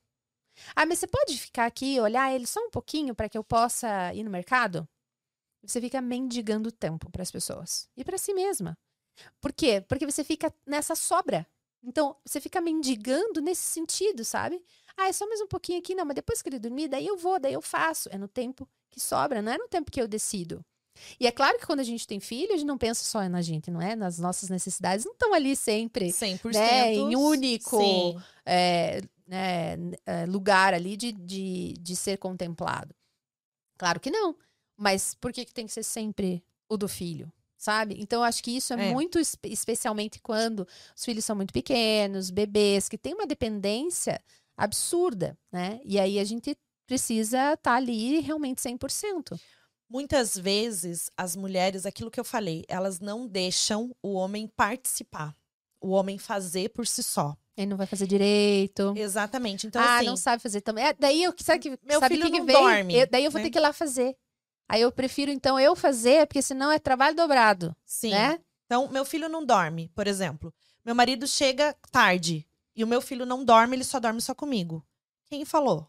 Ah, 0.75 0.87
mas 0.87 0.99
você 0.99 1.07
pode 1.07 1.39
ficar 1.39 1.67
aqui 1.67 1.95
e 1.95 2.01
olhar 2.01 2.33
ele 2.35 2.47
só 2.47 2.61
um 2.61 2.71
pouquinho 2.71 3.15
para 3.15 3.29
que 3.29 3.37
eu 3.37 3.45
possa 3.45 4.13
ir 4.15 4.23
no 4.23 4.31
mercado? 4.31 4.89
Você 5.63 5.81
fica 5.81 6.01
mendigando 6.01 6.71
o 6.71 6.73
tempo 6.73 7.11
para 7.11 7.23
as 7.23 7.31
pessoas 7.31 7.89
e 7.97 8.05
para 8.05 8.19
si 8.19 8.35
mesma. 8.35 8.77
Por 9.41 9.53
quê? 9.53 9.85
Porque 9.87 10.07
você 10.07 10.25
fica 10.25 10.53
nessa 10.67 10.95
sobra. 10.95 11.47
Então, 11.85 12.17
você 12.25 12.41
fica 12.41 12.61
mendigando 12.61 13.41
nesse 13.41 13.63
sentido, 13.63 14.25
sabe? 14.25 14.63
Ah, 14.97 15.09
é 15.09 15.13
só 15.13 15.27
mais 15.27 15.41
um 15.41 15.47
pouquinho 15.47 15.79
aqui, 15.79 15.95
não, 15.95 16.05
mas 16.05 16.15
depois 16.15 16.43
que 16.43 16.49
ele 16.49 16.59
dormir, 16.59 16.89
daí 16.89 17.07
eu 17.07 17.17
vou, 17.17 17.39
daí 17.41 17.53
eu 17.55 17.63
faço. 17.63 18.09
É 18.13 18.19
no 18.19 18.29
tempo 18.29 18.69
que 18.91 19.01
sobra, 19.01 19.41
não 19.43 19.53
é 19.53 19.59
no 19.59 19.69
tempo 19.69 19.91
que 19.91 20.01
eu 20.01 20.07
decido. 20.09 20.65
E 21.19 21.27
é 21.27 21.33
claro 21.33 21.59
que 21.59 21.65
quando 21.67 21.81
a 21.81 21.85
gente 21.85 22.07
tem 22.07 22.21
filho, 22.21 22.53
a 22.53 22.57
gente 22.57 22.67
não 22.67 22.77
pensa 22.77 23.03
só 23.03 23.27
na 23.29 23.41
gente, 23.41 23.71
não 23.71 23.81
é? 23.81 23.97
Nas 23.97 24.19
nossas 24.19 24.51
necessidades 24.51 25.05
não 25.07 25.13
estão 25.13 25.33
ali 25.33 25.57
sempre 25.57 26.13
100%. 26.13 26.53
né, 26.53 26.95
em 26.95 27.17
único 27.17 28.21
é, 28.45 29.01
né, 29.27 29.77
é, 30.05 30.27
lugar 30.27 30.75
ali 30.75 30.97
de, 30.97 31.11
de, 31.13 31.73
de 31.81 31.97
ser 31.97 32.19
contemplado. 32.19 32.95
Claro 33.79 33.99
que 33.99 34.11
não. 34.11 34.37
Mas 34.77 35.15
por 35.15 35.33
que, 35.33 35.45
que 35.47 35.55
tem 35.55 35.67
que 35.67 35.73
ser 35.73 35.83
sempre 35.83 36.45
o 36.69 36.77
do 36.77 36.87
filho? 36.89 37.33
Sabe? 37.57 37.97
Então, 37.99 38.21
eu 38.21 38.25
acho 38.25 38.43
que 38.43 38.51
isso 38.57 38.75
é, 38.75 38.89
É. 38.89 38.93
muito, 38.93 39.19
espe- 39.19 39.49
especialmente 39.49 40.21
quando 40.21 40.67
os 40.97 41.05
filhos 41.05 41.25
são 41.25 41.37
muito 41.37 41.53
pequenos, 41.55 42.29
bebês, 42.29 42.89
que 42.89 42.99
tem 42.99 43.15
uma 43.15 43.27
dependência 43.27 44.21
absurda, 44.57 45.39
né? 45.51 45.81
E 45.85 45.99
aí 45.99 46.19
a 46.19 46.25
gente 46.25 46.57
precisa 46.87 47.55
estar 47.55 47.75
ali 47.75 48.21
realmente 48.21 48.59
100%. 48.59 49.39
Muitas 49.89 50.37
vezes, 50.39 51.11
as 51.17 51.37
mulheres, 51.37 51.85
aquilo 51.85 52.11
que 52.11 52.19
eu 52.19 52.25
falei, 52.25 52.65
elas 52.67 52.99
não 52.99 53.27
deixam 53.27 53.95
o 54.03 54.15
homem 54.15 54.47
participar. 54.47 55.37
O 55.81 55.91
homem 55.91 56.17
fazer 56.17 56.71
por 56.71 56.87
si 56.87 57.03
só. 57.03 57.37
Ele 57.57 57.67
não 57.67 57.77
vai 57.77 57.87
fazer 57.87 58.07
direito. 58.07 58.95
Exatamente. 58.97 59.67
Então, 59.67 59.83
ah, 59.83 59.97
assim, 59.97 60.07
não 60.07 60.17
sabe 60.17 60.43
fazer 60.43 60.63
também. 60.63 60.87
É, 60.87 60.93
daí 60.95 61.23
eu 61.23 61.35
sabe 61.39 61.59
que 61.59 61.79
Meu 61.83 62.01
sabe 62.01 62.15
filho 62.15 62.31
que, 62.31 62.39
não 62.39 62.47
dorme, 62.47 62.97
Eu- 62.97 63.07
daí 63.11 63.25
eu 63.25 63.31
vou 63.31 63.39
né? 63.39 63.45
ter 63.45 63.51
que 63.51 63.59
ir 63.59 63.61
lá 63.61 63.73
fazer. 63.73 64.17
Aí 64.69 64.81
eu 64.81 64.91
prefiro 64.91 65.31
então 65.31 65.61
eu 65.61 65.77
fazer, 65.77 66.27
porque 66.27 66.41
senão 66.41 66.73
é 66.73 66.79
trabalho 66.79 67.15
dobrado, 67.15 67.77
sim. 67.85 68.11
né? 68.11 68.39
Então, 68.65 68.89
meu 68.89 69.05
filho 69.05 69.29
não 69.29 69.45
dorme, 69.45 69.91
por 69.95 70.07
exemplo. 70.07 70.55
Meu 70.83 70.95
marido 70.95 71.27
chega 71.27 71.77
tarde 71.91 72.49
e 72.75 72.83
o 72.85 72.87
meu 72.87 73.01
filho 73.01 73.25
não 73.27 73.45
dorme, 73.45 73.77
ele 73.77 73.85
só 73.85 73.99
dorme 74.01 74.21
só 74.21 74.35
comigo. 74.35 74.85
Quem 75.27 75.45
falou 75.45 75.89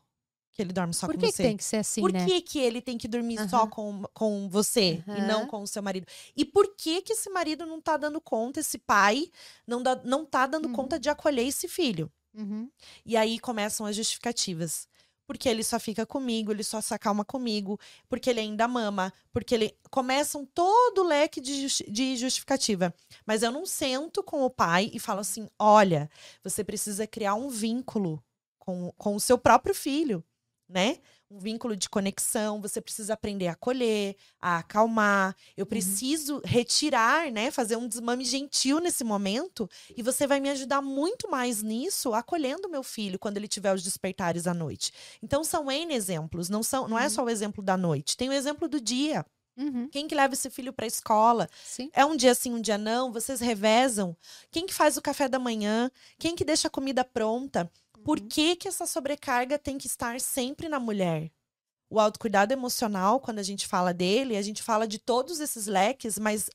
que 0.52 0.62
ele 0.62 0.72
dorme 0.74 0.94
só 0.94 1.08
Por 1.08 1.16
com 1.16 1.22
que, 1.22 1.28
que 1.28 1.34
você? 1.34 1.44
tem 1.44 1.58
que 1.58 1.64
ser 1.64 1.78
assim, 1.78 2.02
por 2.02 2.12
né? 2.12 2.26
que, 2.26 2.42
que 2.42 2.60
ele 2.60 2.82
tem 2.82 2.98
que 2.98 3.08
dormir 3.08 3.38
só 3.50 3.66
Aham. 3.66 3.70
com, 3.70 4.04
com 4.14 4.50
você 4.50 5.04
e 5.08 5.20
Aham. 5.20 5.28
não 5.28 5.46
com 5.48 5.62
o 5.64 5.68
seu 5.68 5.82
marido? 5.82 6.06
E 6.36 6.46
por 6.46 6.76
que 6.76 7.02
que 7.02 7.14
esse 7.14 7.30
marido 7.30 7.66
não 7.66 7.82
tá 7.82 7.98
dando 7.98 8.22
conta, 8.22 8.60
esse 8.60 8.78
pai 8.78 9.30
não, 9.66 9.82
dá, 9.82 9.96
não 10.04 10.26
tá 10.26 10.46
dando 10.46 10.68
Uhum. 10.68 10.74
conta 10.74 11.00
de 11.00 11.10
acolher 11.10 11.48
esse 11.48 11.68
filho? 11.68 12.12
Uhum. 12.36 12.70
E 13.06 13.16
aí 13.18 13.40
começam 13.40 13.86
as 13.86 13.96
justificativas. 13.96 14.88
Porque 15.26 15.48
ele 15.48 15.64
só 15.64 15.80
fica 15.80 16.06
comigo, 16.06 16.52
ele 16.52 16.64
só 16.64 16.82
se 16.82 16.94
acalma 16.94 17.24
comigo, 17.24 17.80
porque 18.10 18.30
ele 18.30 18.42
ainda 18.42 18.68
mama, 18.68 19.14
porque 19.32 19.56
ele. 19.56 19.78
Começam 19.90 20.46
todo 20.46 21.04
o 21.04 21.08
leque 21.08 21.40
de, 21.40 21.68
de 21.88 22.18
justificativa. 22.18 22.94
Mas 23.26 23.44
eu 23.44 23.52
não 23.52 23.66
sento 23.66 24.24
com 24.24 24.44
o 24.44 24.50
pai 24.50 24.90
e 24.94 25.00
falo 25.00 25.20
assim: 25.20 25.48
olha, 25.58 26.10
você 26.44 26.64
precisa 26.64 27.08
criar 27.08 27.36
um 27.36 27.48
vínculo 27.48 28.24
com, 28.60 28.92
com 28.98 29.16
o 29.16 29.20
seu 29.20 29.38
próprio 29.38 29.76
filho, 29.76 30.24
né? 30.68 30.98
Um 31.34 31.40
vínculo 31.40 31.76
de 31.76 31.90
conexão, 31.90 32.62
você 32.62 32.80
precisa 32.80 33.16
aprender 33.16 33.48
a 33.48 33.54
acolher, 33.54 34.16
a 34.40 34.60
acalmar. 34.60 35.36
Eu 35.58 35.66
preciso 35.66 36.40
retirar, 36.46 37.32
né? 37.32 37.50
Fazer 37.50 37.76
um 37.76 37.88
desmame 37.88 38.24
gentil 38.24 38.80
nesse 38.80 39.04
momento 39.04 39.68
e 39.98 40.04
você 40.04 40.28
vai 40.28 40.40
me 40.40 40.50
ajudar 40.52 40.80
muito 40.84 41.28
mais 41.32 41.64
nisso, 41.64 42.14
acolhendo 42.14 42.70
meu 42.70 42.84
filho 42.84 43.18
quando 43.18 43.38
ele 43.38 43.48
tiver 43.48 43.74
os 43.74 43.82
despertares 43.82 44.46
à 44.46 44.54
noite. 44.54 44.92
Então 45.24 45.44
são 45.44 45.72
N 45.72 45.92
exemplos, 45.96 46.50
não 46.50 46.62
são, 46.62 46.88
não 46.88 47.00
é 47.00 47.06
Uhum. 47.06 47.10
só 47.10 47.24
o 47.24 47.30
exemplo 47.32 47.64
da 47.64 47.76
noite, 47.76 48.16
tem 48.16 48.30
o 48.30 48.34
exemplo 48.34 48.68
do 48.68 48.80
dia. 48.80 49.26
Uhum. 49.58 49.90
Quem 49.90 50.08
que 50.08 50.14
leva 50.16 50.36
esse 50.36 50.50
filho 50.52 50.72
para 50.72 50.86
a 50.86 50.88
escola? 50.88 51.50
Sim. 51.64 51.92
É 51.94 52.06
um 52.06 52.16
dia 52.16 52.36
sim, 52.36 52.54
um 52.54 52.62
dia 52.62 52.78
não, 52.78 53.12
vocês 53.12 53.40
revezam. 53.40 54.16
Quem 54.52 54.66
que 54.68 54.74
faz 54.74 54.98
o 54.98 55.02
café 55.02 55.28
da 55.28 55.40
manhã? 55.40 55.90
Quem 56.20 56.36
que 56.36 56.46
deixa 56.46 56.68
a 56.68 56.72
comida 56.72 57.04
pronta? 57.04 57.72
Por 58.04 58.20
Uhum. 58.20 58.28
que 58.28 58.56
que 58.56 58.68
essa 58.68 58.86
sobrecarga 58.86 59.58
tem 59.58 59.78
que 59.78 59.88
estar 59.88 60.20
sempre 60.20 60.68
na 60.70 60.80
mulher? 60.80 61.32
O 61.90 62.00
autocuidado 62.00 62.52
emocional, 62.52 63.20
quando 63.20 63.40
a 63.40 63.44
gente 63.44 63.68
fala 63.68 63.94
dele, 63.94 64.36
a 64.36 64.42
gente 64.42 64.64
fala 64.64 64.88
de 64.88 64.98
todos 64.98 65.40
esses 65.40 65.68
leques, 65.68 66.18
mas 66.18 66.50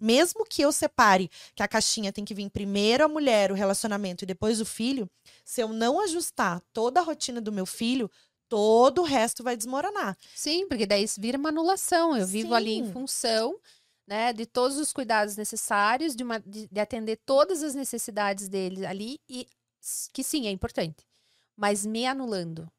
mesmo 0.00 0.44
que 0.44 0.62
eu 0.62 0.70
separe 0.70 1.28
que 1.54 1.62
a 1.64 1.68
caixinha 1.68 2.12
tem 2.12 2.24
que 2.24 2.32
vir 2.32 2.48
primeiro 2.48 3.04
a 3.04 3.08
mulher, 3.08 3.50
o 3.50 3.56
relacionamento 3.56 4.22
e 4.22 4.26
depois 4.26 4.60
o 4.60 4.64
filho, 4.64 5.10
se 5.44 5.60
eu 5.60 5.68
não 5.68 6.00
ajustar 6.00 6.60
toda 6.72 7.00
a 7.00 7.02
rotina 7.02 7.40
do 7.40 7.50
meu 7.50 7.66
filho, 7.66 8.08
todo 8.48 9.00
o 9.02 9.04
resto 9.04 9.42
vai 9.42 9.56
desmoronar. 9.56 10.16
Sim, 10.34 10.68
porque 10.68 10.86
daí 10.86 11.02
isso 11.02 11.20
vira 11.20 11.36
uma 11.36 11.48
anulação. 11.48 12.16
Eu 12.16 12.26
vivo 12.26 12.54
ali 12.54 12.74
em 12.74 12.92
função 12.92 13.58
né, 14.06 14.32
de 14.32 14.46
todos 14.46 14.78
os 14.78 14.90
cuidados 14.92 15.36
necessários, 15.36 16.14
de, 16.16 16.22
uma- 16.22 16.40
de- 16.40 16.66
de 16.66 16.80
atender 16.80 17.18
todas 17.26 17.62
as 17.62 17.74
necessidades 17.74 18.48
dele 18.48 18.86
ali, 18.86 19.18
e 19.28 19.46
que 20.12 20.22
sim, 20.22 20.46
é 20.46 20.50
importante. 20.50 21.06
Mas 21.56 21.84
me 21.84 22.06
anulando. 22.06 22.70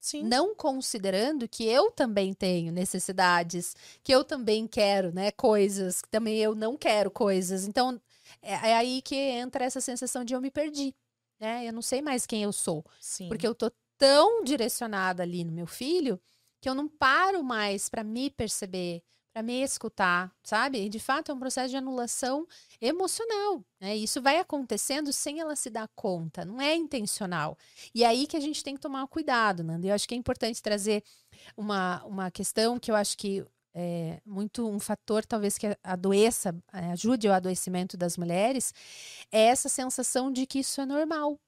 Sim. 0.00 0.22
não 0.22 0.54
considerando 0.54 1.46
que 1.46 1.62
eu 1.66 1.90
também 1.90 2.32
tenho 2.32 2.72
necessidades, 2.72 3.76
que 4.02 4.10
eu 4.10 4.24
também 4.24 4.66
quero, 4.66 5.12
né, 5.12 5.30
coisas, 5.30 6.00
que 6.00 6.08
também 6.08 6.38
eu 6.38 6.54
não 6.54 6.74
quero 6.74 7.10
coisas. 7.10 7.66
Então, 7.66 8.00
é, 8.40 8.70
é 8.70 8.76
aí 8.76 9.02
que 9.02 9.14
entra 9.14 9.62
essa 9.62 9.80
sensação 9.80 10.24
de 10.24 10.32
eu 10.32 10.40
me 10.40 10.50
perdi. 10.50 10.94
né? 11.38 11.66
Eu 11.66 11.72
não 11.72 11.82
sei 11.82 12.00
mais 12.00 12.24
quem 12.26 12.42
eu 12.42 12.52
sou. 12.52 12.84
Sim. 12.98 13.28
Porque 13.28 13.46
eu 13.46 13.54
tô 13.54 13.70
tão 13.98 14.42
direcionada 14.42 15.22
ali 15.22 15.44
no 15.44 15.52
meu 15.52 15.66
filho 15.66 16.18
que 16.60 16.68
eu 16.68 16.74
não 16.74 16.88
paro 16.88 17.42
mais 17.42 17.88
para 17.88 18.02
me 18.02 18.30
perceber, 18.30 19.02
para 19.32 19.42
me 19.42 19.62
escutar, 19.62 20.32
sabe? 20.42 20.84
E 20.84 20.88
de 20.88 20.98
fato 20.98 21.30
é 21.30 21.34
um 21.34 21.38
processo 21.38 21.70
de 21.70 21.76
anulação 21.76 22.46
emocional, 22.80 23.64
né? 23.80 23.96
Isso 23.96 24.20
vai 24.20 24.38
acontecendo 24.38 25.12
sem 25.12 25.40
ela 25.40 25.54
se 25.54 25.70
dar 25.70 25.88
conta, 25.94 26.44
não 26.44 26.60
é 26.60 26.74
intencional. 26.74 27.56
E 27.94 28.02
é 28.04 28.06
aí 28.08 28.26
que 28.26 28.36
a 28.36 28.40
gente 28.40 28.62
tem 28.62 28.74
que 28.74 28.80
tomar 28.80 29.06
cuidado, 29.06 29.62
Nanda. 29.62 29.86
Eu 29.86 29.94
acho 29.94 30.08
que 30.08 30.14
é 30.14 30.18
importante 30.18 30.60
trazer 30.60 31.04
uma, 31.56 32.02
uma 32.04 32.30
questão 32.30 32.78
que 32.78 32.90
eu 32.90 32.96
acho 32.96 33.16
que 33.16 33.44
é 33.72 34.20
muito 34.26 34.68
um 34.68 34.80
fator 34.80 35.24
talvez 35.24 35.56
que 35.56 35.76
adoeça, 35.82 36.54
é, 36.72 36.86
ajude 36.92 37.28
o 37.28 37.32
adoecimento 37.32 37.96
das 37.96 38.16
mulheres, 38.16 38.74
é 39.30 39.42
essa 39.42 39.68
sensação 39.68 40.32
de 40.32 40.44
que 40.46 40.58
isso 40.58 40.80
é 40.80 40.86
normal, 40.86 41.38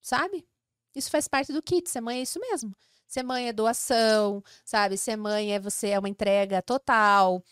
sabe? 0.00 0.46
Isso 0.94 1.10
faz 1.10 1.28
parte 1.28 1.52
do 1.52 1.62
kit, 1.62 1.88
ser 1.90 2.00
mãe 2.00 2.18
é 2.18 2.22
isso 2.22 2.40
mesmo. 2.40 2.74
Ser 3.08 3.22
mãe 3.22 3.48
é 3.48 3.52
doação, 3.54 4.44
sabe? 4.64 4.98
Ser 4.98 5.16
mãe 5.16 5.54
é 5.54 5.58
você 5.58 5.88
é 5.88 5.98
uma 5.98 6.10
entrega 6.10 6.60
total. 6.60 7.42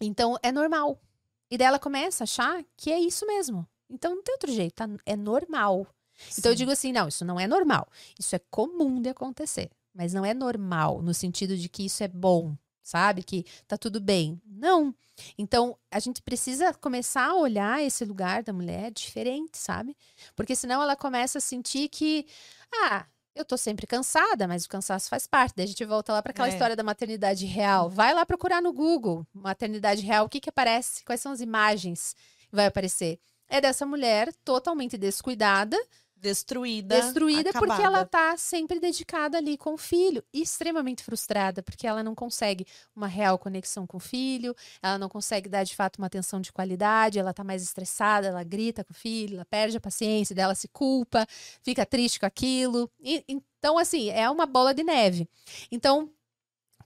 Então 0.00 0.38
é 0.42 0.52
normal. 0.52 1.00
E 1.50 1.58
daí 1.58 1.66
ela 1.66 1.78
começa 1.78 2.22
a 2.22 2.24
achar 2.24 2.64
que 2.76 2.92
é 2.92 3.00
isso 3.00 3.26
mesmo. 3.26 3.66
Então 3.90 4.14
não 4.14 4.22
tem 4.22 4.34
outro 4.34 4.52
jeito, 4.52 4.74
tá? 4.74 4.88
é 5.04 5.16
normal. 5.16 5.86
Sim. 6.16 6.34
Então 6.38 6.52
eu 6.52 6.56
digo 6.56 6.70
assim, 6.70 6.92
não, 6.92 7.08
isso 7.08 7.24
não 7.24 7.38
é 7.38 7.48
normal. 7.48 7.88
Isso 8.18 8.36
é 8.36 8.38
comum 8.48 9.02
de 9.02 9.08
acontecer, 9.08 9.70
mas 9.92 10.14
não 10.14 10.24
é 10.24 10.32
normal 10.32 11.02
no 11.02 11.12
sentido 11.12 11.56
de 11.56 11.68
que 11.68 11.84
isso 11.84 12.04
é 12.04 12.08
bom, 12.08 12.56
sabe? 12.80 13.24
Que 13.24 13.44
tá 13.66 13.76
tudo 13.76 14.00
bem. 14.00 14.40
Não. 14.46 14.94
Então, 15.36 15.76
a 15.90 15.98
gente 15.98 16.22
precisa 16.22 16.72
começar 16.74 17.26
a 17.30 17.36
olhar 17.36 17.82
esse 17.82 18.04
lugar 18.04 18.42
da 18.42 18.52
mulher 18.52 18.92
diferente, 18.92 19.58
sabe? 19.58 19.96
Porque 20.36 20.54
senão 20.54 20.82
ela 20.82 20.94
começa 20.94 21.38
a 21.38 21.40
sentir 21.40 21.88
que, 21.88 22.26
ah, 22.84 23.06
eu 23.36 23.44
tô 23.44 23.56
sempre 23.56 23.86
cansada, 23.86 24.48
mas 24.48 24.64
o 24.64 24.68
cansaço 24.68 25.08
faz 25.08 25.26
parte. 25.26 25.54
Daí 25.54 25.64
a 25.64 25.68
gente 25.68 25.84
volta 25.84 26.12
lá 26.12 26.22
para 26.22 26.30
aquela 26.30 26.48
é. 26.48 26.50
história 26.50 26.74
da 26.74 26.82
maternidade 26.82 27.44
real. 27.44 27.90
Vai 27.90 28.14
lá 28.14 28.24
procurar 28.24 28.62
no 28.62 28.72
Google, 28.72 29.26
maternidade 29.32 30.02
real, 30.02 30.24
o 30.24 30.28
que 30.28 30.40
que 30.40 30.48
aparece? 30.48 31.04
Quais 31.04 31.20
são 31.20 31.30
as 31.30 31.40
imagens 31.40 32.16
que 32.48 32.56
vai 32.56 32.66
aparecer? 32.66 33.20
É 33.48 33.60
dessa 33.60 33.84
mulher 33.86 34.32
totalmente 34.44 34.96
descuidada, 34.96 35.76
destruída. 36.16 37.00
Destruída 37.00 37.50
acabada. 37.50 37.66
porque 37.66 37.86
ela 37.86 38.04
tá 38.04 38.36
sempre 38.36 38.80
dedicada 38.80 39.38
ali 39.38 39.56
com 39.56 39.74
o 39.74 39.78
filho. 39.78 40.24
E 40.32 40.42
extremamente 40.42 41.02
frustrada, 41.04 41.62
porque 41.62 41.86
ela 41.86 42.02
não 42.02 42.14
consegue 42.14 42.66
uma 42.94 43.06
real 43.06 43.38
conexão 43.38 43.86
com 43.86 43.98
o 43.98 44.00
filho, 44.00 44.54
ela 44.82 44.98
não 44.98 45.08
consegue 45.08 45.48
dar 45.48 45.64
de 45.64 45.74
fato 45.74 45.98
uma 45.98 46.06
atenção 46.06 46.40
de 46.40 46.52
qualidade, 46.52 47.18
ela 47.18 47.32
tá 47.32 47.44
mais 47.44 47.62
estressada, 47.62 48.28
ela 48.28 48.42
grita 48.42 48.82
com 48.84 48.92
o 48.92 48.96
filho, 48.96 49.36
ela 49.36 49.44
perde 49.44 49.76
a 49.76 49.80
paciência 49.80 50.34
dela, 50.34 50.54
se 50.54 50.68
culpa, 50.68 51.26
fica 51.62 51.84
triste 51.84 52.18
com 52.20 52.26
aquilo. 52.26 52.90
E, 53.00 53.24
então, 53.28 53.78
assim, 53.78 54.10
é 54.10 54.28
uma 54.30 54.46
bola 54.46 54.72
de 54.72 54.82
neve. 54.82 55.28
Então, 55.70 56.10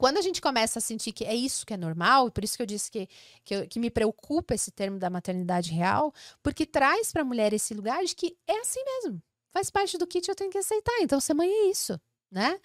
quando 0.00 0.16
a 0.16 0.22
gente 0.22 0.40
começa 0.40 0.78
a 0.78 0.82
sentir 0.82 1.12
que 1.12 1.26
é 1.26 1.34
isso 1.34 1.66
que 1.66 1.74
é 1.74 1.76
normal, 1.76 2.28
e 2.28 2.30
por 2.30 2.42
isso 2.42 2.56
que 2.56 2.62
eu 2.62 2.66
disse 2.66 2.90
que, 2.90 3.06
que, 3.44 3.66
que 3.66 3.78
me 3.78 3.90
preocupa 3.90 4.54
esse 4.54 4.70
termo 4.70 4.98
da 4.98 5.10
maternidade 5.10 5.72
real, 5.72 6.10
porque 6.42 6.64
traz 6.64 7.12
para 7.12 7.20
a 7.20 7.24
mulher 7.24 7.52
esse 7.52 7.74
lugar 7.74 8.02
de 8.02 8.16
que 8.16 8.34
é 8.46 8.60
assim 8.60 8.82
mesmo. 8.82 9.22
Faz 9.52 9.68
parte 9.68 9.98
do 9.98 10.06
kit, 10.06 10.26
eu 10.26 10.34
tenho 10.34 10.50
que 10.50 10.56
aceitar. 10.56 11.02
Então, 11.02 11.20
ser 11.20 11.34
mãe 11.34 11.50
é 11.50 11.66
isso, 11.66 12.00
né? 12.30 12.58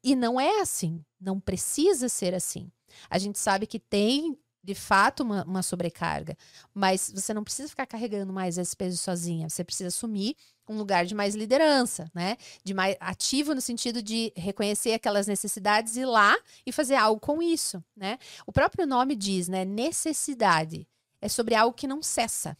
E 0.00 0.14
não 0.14 0.40
é 0.40 0.60
assim. 0.60 1.04
Não 1.20 1.40
precisa 1.40 2.08
ser 2.08 2.32
assim. 2.32 2.70
A 3.10 3.18
gente 3.18 3.40
sabe 3.40 3.66
que 3.66 3.80
tem 3.80 4.38
de 4.66 4.74
fato 4.74 5.22
uma, 5.22 5.44
uma, 5.44 5.62
sobrecarga. 5.62 6.36
Mas 6.74 7.12
você 7.14 7.32
não 7.32 7.44
precisa 7.44 7.68
ficar 7.68 7.86
carregando 7.86 8.32
mais 8.32 8.58
esse 8.58 8.76
peso 8.76 8.96
sozinha. 8.96 9.48
Você 9.48 9.62
precisa 9.62 9.88
assumir 9.88 10.36
um 10.68 10.76
lugar 10.76 11.06
de 11.06 11.14
mais 11.14 11.36
liderança, 11.36 12.10
né? 12.12 12.36
De 12.64 12.74
mais 12.74 12.96
ativo 12.98 13.54
no 13.54 13.60
sentido 13.60 14.02
de 14.02 14.32
reconhecer 14.36 14.92
aquelas 14.92 15.28
necessidades 15.28 15.94
e 15.94 16.00
ir 16.00 16.06
lá 16.06 16.36
e 16.66 16.72
fazer 16.72 16.96
algo 16.96 17.20
com 17.20 17.40
isso, 17.40 17.82
né? 17.96 18.18
O 18.44 18.50
próprio 18.50 18.88
nome 18.88 19.14
diz, 19.14 19.46
né? 19.46 19.64
Necessidade. 19.64 20.88
É 21.20 21.28
sobre 21.28 21.54
algo 21.54 21.76
que 21.76 21.86
não 21.86 22.02
cessa. 22.02 22.58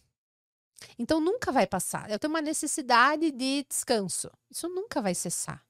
Então 0.96 1.18
nunca 1.18 1.50
vai 1.50 1.66
passar. 1.66 2.08
Eu 2.08 2.20
tenho 2.20 2.32
uma 2.32 2.40
necessidade 2.40 3.32
de 3.32 3.66
descanso. 3.68 4.30
Isso 4.48 4.68
nunca 4.68 5.02
vai 5.02 5.14
cessar, 5.14 5.60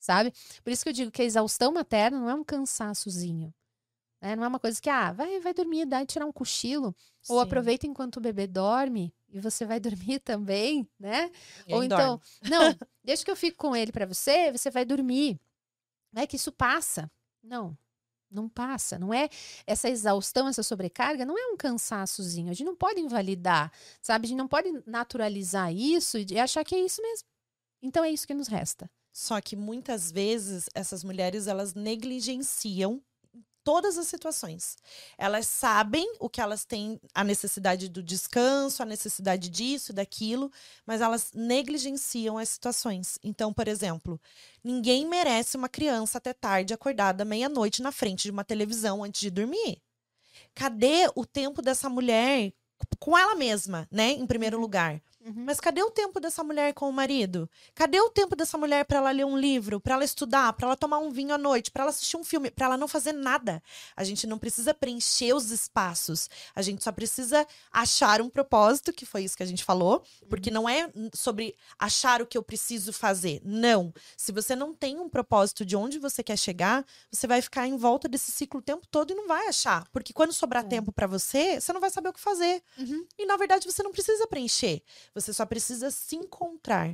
sabe? 0.00 0.32
Por 0.64 0.72
isso 0.72 0.82
que 0.82 0.88
eu 0.88 0.92
digo 0.92 1.12
que 1.12 1.22
a 1.22 1.24
exaustão 1.24 1.70
materna 1.70 2.18
não 2.18 2.28
é 2.28 2.34
um 2.34 2.42
cansaçozinho. 2.42 3.54
Né? 4.24 4.34
Não 4.34 4.44
é 4.44 4.48
uma 4.48 4.58
coisa 4.58 4.80
que, 4.80 4.88
ah, 4.88 5.12
vai, 5.12 5.38
vai 5.38 5.52
dormir, 5.52 5.84
dá 5.84 6.04
tirar 6.06 6.24
um 6.24 6.32
cochilo. 6.32 6.96
Sim. 7.20 7.34
Ou 7.34 7.40
aproveita 7.40 7.86
enquanto 7.86 8.16
o 8.16 8.20
bebê 8.22 8.46
dorme 8.46 9.14
e 9.28 9.38
você 9.38 9.66
vai 9.66 9.78
dormir 10.08 10.18
também, 10.20 10.88
né? 10.98 11.30
Ou 11.68 11.84
então, 11.84 12.18
não, 12.48 12.74
deixa 13.04 13.22
que 13.22 13.30
eu 13.30 13.36
fico 13.36 13.58
com 13.58 13.76
ele 13.76 13.92
para 13.92 14.06
você, 14.06 14.50
você 14.50 14.70
vai 14.70 14.86
dormir. 14.86 15.38
Não 16.10 16.22
é 16.22 16.26
que 16.26 16.36
isso 16.36 16.50
passa. 16.50 17.10
Não, 17.42 17.76
não 18.30 18.48
passa. 18.48 18.98
Não 18.98 19.12
é 19.12 19.28
essa 19.66 19.90
exaustão, 19.90 20.48
essa 20.48 20.62
sobrecarga, 20.62 21.26
não 21.26 21.36
é 21.36 21.52
um 21.52 21.56
cansaçozinho. 21.58 22.50
A 22.50 22.54
gente 22.54 22.66
não 22.66 22.76
pode 22.76 23.00
invalidar, 23.00 23.70
sabe? 24.00 24.24
A 24.24 24.28
gente 24.28 24.38
não 24.38 24.48
pode 24.48 24.70
naturalizar 24.86 25.70
isso 25.70 26.16
e 26.16 26.40
achar 26.40 26.64
que 26.64 26.74
é 26.74 26.80
isso 26.80 27.02
mesmo. 27.02 27.28
Então 27.82 28.02
é 28.02 28.10
isso 28.10 28.26
que 28.26 28.32
nos 28.32 28.48
resta. 28.48 28.90
Só 29.12 29.38
que 29.42 29.54
muitas 29.54 30.10
vezes 30.10 30.70
essas 30.74 31.04
mulheres 31.04 31.46
elas 31.46 31.74
negligenciam 31.74 33.02
todas 33.64 33.96
as 33.96 34.06
situações. 34.06 34.76
Elas 35.16 35.48
sabem 35.48 36.06
o 36.20 36.28
que 36.28 36.40
elas 36.40 36.64
têm, 36.64 37.00
a 37.14 37.24
necessidade 37.24 37.88
do 37.88 38.02
descanso, 38.02 38.82
a 38.82 38.86
necessidade 38.86 39.48
disso, 39.48 39.92
daquilo, 39.92 40.52
mas 40.86 41.00
elas 41.00 41.32
negligenciam 41.34 42.36
as 42.38 42.50
situações. 42.50 43.18
Então, 43.24 43.52
por 43.52 43.66
exemplo, 43.66 44.20
ninguém 44.62 45.06
merece 45.06 45.56
uma 45.56 45.68
criança 45.68 46.18
até 46.18 46.32
tarde 46.34 46.74
acordada 46.74 47.24
meia-noite 47.24 47.82
na 47.82 47.90
frente 47.90 48.24
de 48.24 48.30
uma 48.30 48.44
televisão 48.44 49.02
antes 49.02 49.22
de 49.22 49.30
dormir. 49.30 49.82
Cadê 50.54 51.10
o 51.14 51.24
tempo 51.24 51.62
dessa 51.62 51.88
mulher 51.88 52.52
com 52.98 53.16
ela 53.16 53.34
mesma, 53.34 53.88
né, 53.90 54.10
em 54.10 54.26
primeiro 54.26 54.56
uhum. 54.56 54.62
lugar? 54.62 55.00
Uhum. 55.24 55.44
Mas 55.46 55.58
cadê 55.58 55.82
o 55.82 55.90
tempo 55.90 56.20
dessa 56.20 56.44
mulher 56.44 56.74
com 56.74 56.88
o 56.88 56.92
marido? 56.92 57.48
Cadê 57.74 57.98
o 57.98 58.10
tempo 58.10 58.36
dessa 58.36 58.58
mulher 58.58 58.84
para 58.84 58.98
ela 58.98 59.10
ler 59.10 59.24
um 59.24 59.38
livro, 59.38 59.80
para 59.80 59.94
ela 59.94 60.04
estudar, 60.04 60.52
para 60.52 60.66
ela 60.66 60.76
tomar 60.76 60.98
um 60.98 61.10
vinho 61.10 61.34
à 61.34 61.38
noite, 61.38 61.70
para 61.70 61.84
ela 61.84 61.90
assistir 61.90 62.18
um 62.18 62.24
filme, 62.24 62.50
para 62.50 62.66
ela 62.66 62.76
não 62.76 62.86
fazer 62.86 63.12
nada? 63.12 63.62
A 63.96 64.04
gente 64.04 64.26
não 64.26 64.38
precisa 64.38 64.74
preencher 64.74 65.34
os 65.34 65.50
espaços. 65.50 66.28
A 66.54 66.60
gente 66.60 66.84
só 66.84 66.92
precisa 66.92 67.46
achar 67.72 68.20
um 68.20 68.28
propósito, 68.28 68.92
que 68.92 69.06
foi 69.06 69.24
isso 69.24 69.36
que 69.36 69.42
a 69.42 69.46
gente 69.46 69.64
falou, 69.64 70.02
porque 70.28 70.50
uhum. 70.50 70.54
não 70.54 70.68
é 70.68 70.92
sobre 71.14 71.56
achar 71.78 72.20
o 72.20 72.26
que 72.26 72.36
eu 72.36 72.42
preciso 72.42 72.92
fazer. 72.92 73.40
Não. 73.42 73.94
Se 74.16 74.30
você 74.30 74.54
não 74.54 74.74
tem 74.74 75.00
um 75.00 75.08
propósito 75.08 75.64
de 75.64 75.74
onde 75.74 75.98
você 75.98 76.22
quer 76.22 76.36
chegar, 76.36 76.84
você 77.10 77.26
vai 77.26 77.40
ficar 77.40 77.66
em 77.66 77.76
volta 77.76 78.06
desse 78.08 78.30
ciclo 78.30 78.60
o 78.60 78.62
tempo 78.62 78.86
todo 78.90 79.12
e 79.12 79.14
não 79.14 79.26
vai 79.26 79.48
achar, 79.48 79.88
porque 79.90 80.12
quando 80.12 80.32
sobrar 80.32 80.64
é. 80.64 80.68
tempo 80.68 80.92
para 80.92 81.06
você, 81.06 81.60
você 81.60 81.72
não 81.72 81.80
vai 81.80 81.90
saber 81.90 82.10
o 82.10 82.12
que 82.12 82.20
fazer. 82.20 82.62
Uhum. 82.76 83.06
E 83.18 83.24
na 83.24 83.36
verdade 83.38 83.66
você 83.66 83.82
não 83.82 83.90
precisa 83.90 84.26
preencher. 84.26 84.82
Você 85.14 85.32
só 85.32 85.46
precisa 85.46 85.90
se 85.90 86.16
encontrar. 86.16 86.88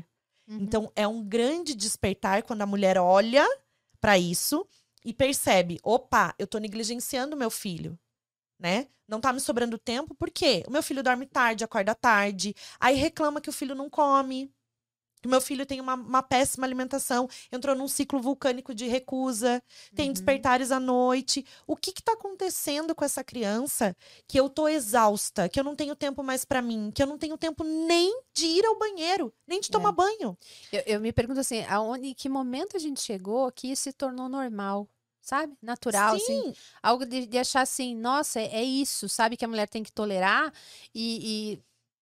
Uhum. 0.47 0.59
Então, 0.61 0.93
é 0.95 1.07
um 1.07 1.25
grande 1.25 1.75
despertar 1.75 2.43
quando 2.43 2.63
a 2.63 2.67
mulher 2.67 2.99
olha 2.99 3.47
para 4.01 4.19
isso 4.19 4.67
e 5.05 5.13
percebe: 5.13 5.79
opa, 5.83 6.35
eu 6.39 6.47
tô 6.47 6.59
negligenciando 6.59 7.37
meu 7.37 7.51
filho. 7.51 7.99
Né? 8.59 8.89
Não 9.09 9.21
tá 9.21 9.33
me 9.33 9.41
sobrando 9.41 9.79
tempo, 9.79 10.15
por 10.15 10.31
quê? 10.31 10.63
O 10.69 10.71
meu 10.71 10.83
filho 10.83 11.03
dorme 11.03 11.25
tarde, 11.25 11.65
acorda 11.65 11.95
tarde, 11.95 12.55
aí 12.79 12.95
reclama 12.95 13.41
que 13.41 13.49
o 13.49 13.53
filho 13.53 13.75
não 13.75 13.89
come 13.89 14.53
que 15.21 15.29
meu 15.29 15.41
filho 15.41 15.67
tem 15.67 15.81
uma, 15.81 15.95
uma, 15.95 16.23
péssima 16.23 16.67
alimentação, 16.67 17.29
entrou 17.53 17.77
num 17.77 17.89
ciclo 17.89 18.21
vulcânico 18.21 18.75
de 18.75 18.87
recusa, 18.87 19.63
tem 19.95 20.09
uhum. 20.09 20.13
despertares 20.13 20.71
à 20.71 20.81
noite. 20.81 21.45
O 21.67 21.77
que 21.77 21.91
está 21.91 22.13
acontecendo 22.13 22.95
com 22.95 23.05
essa 23.05 23.23
criança 23.23 23.95
que 24.27 24.39
eu 24.39 24.49
tô 24.49 24.69
exausta, 24.69 25.49
que 25.49 25.61
eu 25.61 25.65
não 25.65 25.77
tenho 25.77 25.95
tempo 25.95 26.23
mais 26.23 26.45
para 26.45 26.63
mim, 26.63 26.91
que 26.95 27.03
eu 27.03 27.07
não 27.07 27.19
tenho 27.19 27.37
tempo 27.37 27.63
nem 27.65 28.23
de 28.33 28.47
ir 28.47 28.65
ao 28.65 28.79
banheiro, 28.79 29.33
nem 29.47 29.61
de 29.61 29.71
tomar 29.71 29.91
é. 29.91 29.93
banho? 29.93 30.39
Eu, 30.73 30.83
eu, 30.87 31.01
me 31.01 31.13
pergunto 31.13 31.41
assim, 31.41 31.65
aonde, 31.65 32.09
em 32.09 32.15
que 32.15 32.29
momento 32.29 32.77
a 32.77 32.81
gente 32.81 33.01
chegou 33.01 33.51
que 33.53 33.69
isso 33.69 33.83
se 33.85 33.93
tornou 33.93 34.29
normal? 34.29 34.89
Sabe? 35.21 35.55
Natural, 35.61 36.17
assim. 36.17 36.25
Sim. 36.25 36.41
assim. 36.51 36.55
Algo 36.83 37.05
de, 37.05 37.27
de, 37.27 37.39
achar 37.39 37.61
assim, 37.61 37.95
nossa, 37.95 38.41
é, 38.41 38.47
é, 38.55 38.65
isso, 38.65 39.09
sabe? 39.09 39.37
Que 39.37 39.45
a 39.45 39.49
mulher 39.49 39.69
tem 39.69 39.83
que 39.83 39.93
tolerar 39.93 40.53
e, 40.95 41.61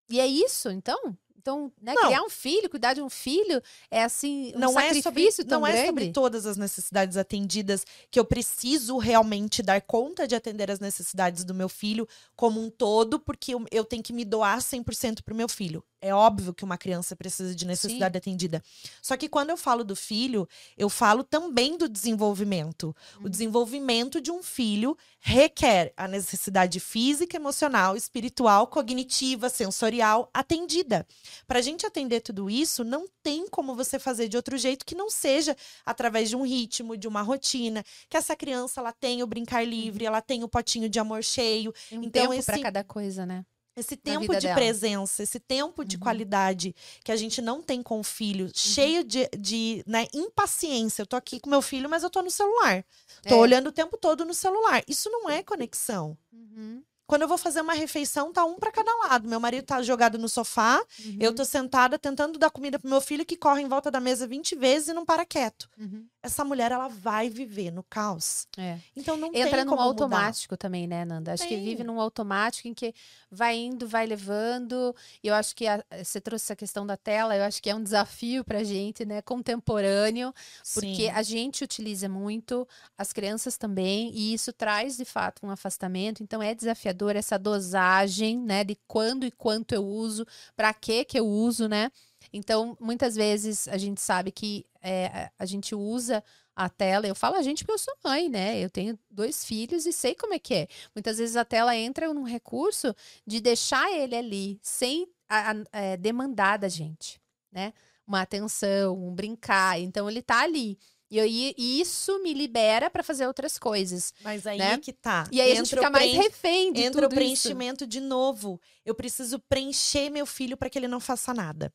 e, 0.08 0.14
e 0.14 0.20
é 0.20 0.26
isso, 0.26 0.70
então? 0.70 1.16
Então, 1.48 1.72
né, 1.80 1.94
criar 1.96 2.22
um 2.22 2.28
filho, 2.28 2.68
cuidar 2.68 2.92
de 2.92 3.00
um 3.00 3.08
filho, 3.08 3.62
é 3.90 4.02
assim, 4.02 4.52
um 4.54 4.58
não 4.58 4.72
sacrifício 4.74 5.00
é 5.00 5.44
sobre, 5.44 5.44
Não 5.50 5.62
grande. 5.62 5.78
é 5.78 5.86
sobre 5.86 6.12
todas 6.12 6.44
as 6.44 6.58
necessidades 6.58 7.16
atendidas 7.16 7.86
que 8.10 8.20
eu 8.20 8.24
preciso 8.24 8.98
realmente 8.98 9.62
dar 9.62 9.80
conta 9.80 10.28
de 10.28 10.34
atender 10.34 10.70
as 10.70 10.78
necessidades 10.78 11.44
do 11.44 11.54
meu 11.54 11.70
filho 11.70 12.06
como 12.36 12.62
um 12.62 12.68
todo, 12.68 13.18
porque 13.18 13.54
eu, 13.54 13.64
eu 13.70 13.82
tenho 13.82 14.02
que 14.02 14.12
me 14.12 14.26
doar 14.26 14.58
100% 14.58 15.22
pro 15.22 15.34
meu 15.34 15.48
filho. 15.48 15.82
É 16.00 16.14
óbvio 16.14 16.54
que 16.54 16.64
uma 16.64 16.78
criança 16.78 17.16
precisa 17.16 17.54
de 17.54 17.66
necessidade 17.66 18.16
atendida. 18.16 18.62
Só 19.02 19.16
que 19.16 19.28
quando 19.28 19.50
eu 19.50 19.56
falo 19.56 19.82
do 19.82 19.96
filho, 19.96 20.48
eu 20.76 20.88
falo 20.88 21.24
também 21.24 21.76
do 21.76 21.88
desenvolvimento. 21.88 22.94
O 23.18 23.24
Uhum. 23.24 23.28
desenvolvimento 23.28 24.20
de 24.20 24.30
um 24.30 24.42
filho 24.42 24.96
requer 25.18 25.92
a 25.96 26.06
necessidade 26.06 26.78
física, 26.78 27.36
emocional, 27.36 27.96
espiritual, 27.96 28.66
cognitiva, 28.68 29.48
sensorial 29.48 30.30
atendida. 30.32 31.06
Para 31.46 31.58
a 31.58 31.62
gente 31.62 31.84
atender 31.84 32.20
tudo 32.20 32.48
isso, 32.48 32.84
não 32.84 33.06
tem 33.22 33.48
como 33.48 33.74
você 33.74 33.98
fazer 33.98 34.28
de 34.28 34.36
outro 34.36 34.56
jeito 34.56 34.86
que 34.86 34.94
não 34.94 35.10
seja 35.10 35.56
através 35.84 36.28
de 36.28 36.36
um 36.36 36.42
ritmo, 36.46 36.96
de 36.96 37.08
uma 37.08 37.22
rotina, 37.22 37.84
que 38.08 38.16
essa 38.16 38.36
criança 38.36 38.80
ela 38.80 38.92
tem 38.92 39.22
o 39.22 39.26
brincar 39.26 39.66
livre, 39.66 40.04
ela 40.04 40.20
tem 40.20 40.44
o 40.44 40.48
potinho 40.48 40.88
de 40.88 40.98
amor 41.00 41.24
cheio, 41.24 41.72
Tem 41.88 41.98
um 41.98 42.04
Então, 42.04 42.30
tempo 42.30 42.44
para 42.44 42.54
esse- 42.54 42.62
cada 42.62 42.84
coisa, 42.84 43.26
né? 43.26 43.44
Esse 43.78 43.96
tempo 43.96 44.32
de 44.34 44.40
dela. 44.40 44.54
presença, 44.54 45.22
esse 45.22 45.38
tempo 45.40 45.84
de 45.84 45.96
Uhum. 45.96 46.00
qualidade 46.00 46.74
que 47.04 47.12
a 47.12 47.16
gente 47.16 47.40
não 47.40 47.62
tem 47.62 47.82
com 47.82 48.00
o 48.00 48.04
filho, 48.04 48.50
cheio 48.54 49.04
de, 49.04 49.28
de 49.38 49.82
né, 49.86 50.06
impaciência. 50.14 51.02
Eu 51.02 51.06
tô 51.06 51.16
aqui 51.16 51.40
com 51.40 51.48
meu 51.50 51.62
filho, 51.62 51.88
mas 51.88 52.02
eu 52.02 52.10
tô 52.10 52.20
no 52.22 52.30
celular. 52.30 52.84
Tô 53.22 53.34
É. 53.34 53.38
olhando 53.38 53.68
o 53.68 53.72
tempo 53.72 53.96
todo 53.96 54.24
no 54.24 54.34
celular. 54.34 54.82
Isso 54.88 55.08
não 55.10 55.28
é 55.30 55.42
conexão. 55.42 56.16
Uhum, 56.32 56.82
Quando 57.08 57.22
eu 57.22 57.28
vou 57.28 57.38
fazer 57.38 57.62
uma 57.62 57.72
refeição, 57.72 58.30
tá 58.34 58.44
um 58.44 58.56
para 58.56 58.70
cada 58.70 58.94
lado. 58.98 59.26
Meu 59.26 59.40
marido 59.40 59.64
tá 59.64 59.80
jogado 59.82 60.18
no 60.18 60.28
sofá, 60.28 60.78
uhum, 61.04 61.16
eu 61.18 61.34
tô 61.34 61.42
sentada 61.44 61.98
tentando 61.98 62.38
dar 62.38 62.50
comida 62.50 62.78
pro 62.78 62.88
meu 62.90 63.00
filho 63.00 63.24
que 63.24 63.34
corre 63.34 63.62
em 63.62 63.66
volta 63.68 63.90
da 63.90 63.98
mesa 63.98 64.26
20 64.26 64.54
vezes 64.54 64.88
e 64.88 64.92
não 64.92 65.06
para 65.06 65.24
quieto. 65.24 65.68
uhum. 65.78 66.06
Essa 66.20 66.44
mulher, 66.44 66.72
ela 66.72 66.88
vai 66.88 67.30
viver 67.30 67.70
no 67.70 67.82
caos. 67.84 68.46
É. 68.58 68.76
Então 68.94 69.16
não 69.16 69.28
Entra 69.28 69.50
tem 69.58 69.64
num 69.64 69.70
como 69.70 69.82
mudar. 69.84 70.02
automático 70.04 70.56
também, 70.56 70.86
né, 70.86 71.04
Nanda? 71.04 71.32
Acho 71.32 71.44
que 71.44 71.54
Tem. 71.54 71.64
vive 71.64 71.84
num 71.84 71.98
automático 72.00 72.66
em 72.68 72.74
que 72.74 72.92
vai 73.30 73.56
indo, 73.56 73.88
vai 73.88 74.04
levando. 74.04 74.94
E 75.22 75.28
eu 75.28 75.34
acho 75.34 75.54
que 75.56 75.66
a- 75.66 75.82
você 76.04 76.20
trouxe 76.20 76.44
essa 76.46 76.56
questão 76.56 76.84
da 76.84 76.96
tela, 76.96 77.34
eu 77.36 77.44
acho 77.44 77.62
que 77.62 77.70
é 77.70 77.74
um 77.74 77.82
desafio 77.82 78.44
pra 78.44 78.62
gente, 78.64 79.06
né, 79.06 79.22
contemporâneo, 79.22 80.34
porque 80.74 81.04
Sim. 81.04 81.10
a 81.10 81.22
gente 81.22 81.62
utiliza 81.64 82.08
muito, 82.08 82.66
as 82.98 83.12
crianças 83.12 83.56
também, 83.56 84.10
e 84.12 84.34
isso 84.34 84.52
traz 84.52 84.96
de 84.96 85.04
fato 85.06 85.46
um 85.46 85.50
afastamento. 85.50 86.22
Então 86.22 86.42
é 86.42 86.52
desafiador 86.54 86.97
essa 87.16 87.38
dosagem, 87.38 88.38
né, 88.38 88.64
de 88.64 88.76
quando 88.86 89.24
e 89.26 89.30
quanto 89.30 89.72
eu 89.74 89.84
uso, 89.84 90.26
pra 90.56 90.72
que 90.74 91.04
que 91.04 91.18
eu 91.18 91.26
uso, 91.26 91.68
né? 91.68 91.90
Então, 92.32 92.76
muitas 92.80 93.14
vezes 93.16 93.68
a 93.68 93.78
gente 93.78 94.00
sabe 94.00 94.30
que 94.30 94.66
é, 94.82 95.06
a- 95.06 95.30
a 95.40 95.46
gente 95.46 95.74
usa 95.74 96.22
a 96.54 96.68
tela. 96.68 97.06
Eu 97.06 97.14
falo 97.14 97.36
a 97.36 97.42
gente 97.42 97.64
porque 97.64 97.72
eu 97.72 97.78
sou 97.78 97.94
mãe, 98.04 98.28
né? 98.28 98.58
Eu 98.62 98.68
tenho 98.70 98.98
dois 99.10 99.44
filhos 99.44 99.86
e 99.86 99.92
sei 99.92 100.14
como 100.14 100.34
é 100.34 100.38
que 100.38 100.54
é. 100.54 100.68
Muitas 100.94 101.18
vezes 101.18 101.36
a 101.36 101.44
tela 101.44 101.76
entra 101.76 102.12
num 102.12 102.24
recurso 102.24 102.94
de 103.26 103.40
deixar 103.40 103.90
ele 103.92 104.14
ali 104.16 104.58
sem 104.62 105.06
a- 105.28 105.52
a- 105.52 105.54
é, 105.72 105.96
demandar 105.96 106.58
da 106.58 106.68
gente, 106.68 107.20
né? 107.52 107.72
Uma 108.06 108.22
atenção, 108.22 108.96
um 108.96 109.14
brincar. 109.14 109.78
Então 109.80 110.08
ele 110.08 110.22
tá 110.22 110.40
ali. 110.42 110.78
E, 111.10 111.16
eu- 111.18 111.26
e 111.26 111.80
isso 111.80 112.22
me 112.22 112.34
libera 112.34 112.90
para 112.90 113.02
fazer 113.02 113.26
outras 113.26 113.58
coisas. 113.58 114.12
Mas 114.22 114.46
aí 114.46 114.58
né? 114.58 114.72
é 114.74 114.78
que 114.78 114.92
tá. 114.92 115.26
E 115.32 115.40
aí 115.40 115.52
a 115.52 115.54
gente 115.54 115.66
Entra 115.74 115.80
fica 115.80 115.90
mais 115.90 116.12
refém 116.12 116.72
de 116.72 116.82
Entra 116.82 117.06
o 117.06 117.08
tudo 117.08 117.12
isso. 117.12 117.14
preenchimento 117.42 117.86
de 117.86 118.00
novo. 118.00 118.60
Eu 118.84 118.94
preciso 118.94 119.38
preencher 119.38 120.10
meu 120.10 120.26
filho 120.26 120.56
para 120.56 120.68
que 120.68 120.78
ele 120.78 120.88
não 120.88 121.00
faça 121.00 121.32
nada. 121.32 121.72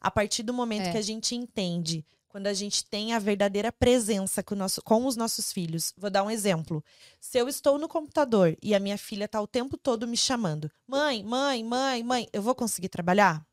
A 0.00 0.10
partir 0.10 0.42
do 0.42 0.52
momento 0.52 0.88
É. 0.88 0.90
que 0.92 0.98
a 0.98 1.02
gente 1.02 1.34
entende, 1.36 2.04
quando 2.28 2.48
a 2.48 2.52
gente 2.54 2.84
tem 2.86 3.12
a 3.12 3.20
verdadeira 3.20 3.70
presença 3.70 4.42
com, 4.42 4.54
o 4.54 4.58
nosso- 4.58 4.82
com 4.82 5.06
os 5.06 5.14
nossos 5.16 5.52
filhos. 5.52 5.92
Vou 5.96 6.10
dar 6.10 6.24
um 6.24 6.30
exemplo. 6.30 6.82
Se 7.20 7.38
eu 7.38 7.46
estou 7.46 7.78
no 7.78 7.86
computador 7.88 8.56
e 8.60 8.74
a 8.74 8.80
minha 8.80 8.98
filha 8.98 9.26
está 9.26 9.40
o 9.40 9.46
tempo 9.46 9.76
todo 9.76 10.08
me 10.08 10.16
chamando: 10.16 10.68
mãe, 10.88 11.22
mãe, 11.22 11.62
mãe, 11.62 12.02
mãe, 12.02 12.28
eu 12.32 12.42
vou 12.42 12.54
conseguir 12.54 12.88
trabalhar? 12.88 13.46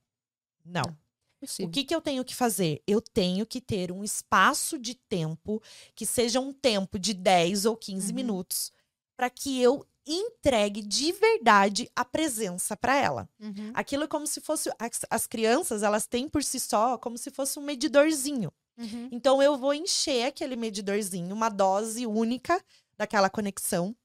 Não. 0.65 0.97
O 1.41 1.45
Possível. 1.45 1.71
que, 1.71 1.83
que 1.85 1.95
eu 1.95 2.01
tenho 2.01 2.23
que 2.25 2.35
fazer? 2.35 2.81
Eu 2.85 3.01
tenho 3.01 3.45
que 3.45 3.61
ter 3.61 3.91
um 3.91 4.03
espaço 4.03 4.77
de 4.77 4.93
tempo 4.95 5.61
que 5.95 6.05
seja 6.05 6.39
um 6.39 6.51
tempo 6.51 6.99
de 6.99 7.13
10 7.13 7.65
ou 7.65 7.77
15 7.77 8.09
Uhum. 8.09 8.15
minutos 8.15 8.71
para 9.15 9.29
que 9.29 9.61
eu 9.61 9.85
entregue 10.05 10.81
de 10.81 11.11
verdade 11.11 11.89
a 11.95 12.03
presença 12.03 12.75
para 12.75 12.95
ela. 12.95 13.29
Uhum. 13.39 13.71
Aquilo 13.73 14.03
é 14.05 14.07
como 14.07 14.25
se 14.25 14.41
fosse 14.41 14.69
as, 14.79 15.01
as 15.09 15.27
crianças, 15.27 15.83
elas 15.83 16.07
têm 16.07 16.27
por 16.27 16.43
si 16.43 16.59
só 16.59 16.97
como 16.97 17.17
se 17.17 17.29
fosse 17.29 17.59
um 17.59 17.61
medidorzinho. 17.61 18.51
Uhum. 18.77 19.09
Então 19.11 19.41
eu 19.43 19.57
vou 19.57 19.73
encher 19.73 20.25
aquele 20.25 20.55
medidorzinho, 20.55 21.33
uma 21.35 21.49
dose 21.49 22.05
única 22.07 22.63
daquela 22.97 23.29
conexão. 23.29 23.95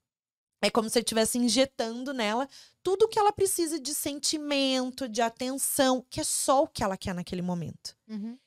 É 0.66 0.70
como 0.70 0.88
se 0.88 0.98
eu 0.98 1.02
estivesse 1.02 1.38
injetando 1.38 2.12
nela 2.12 2.48
tudo 2.82 3.04
o 3.04 3.08
que 3.08 3.18
ela 3.18 3.32
precisa 3.32 3.78
de 3.78 3.94
sentimento, 3.94 5.08
de 5.08 5.20
atenção, 5.22 6.04
que 6.10 6.20
é 6.20 6.24
só 6.24 6.62
o 6.64 6.68
que 6.68 6.82
ela 6.82 6.96
quer 6.96 7.14
naquele 7.14 7.42
momento. 7.42 7.96
Uhum. 8.08 8.38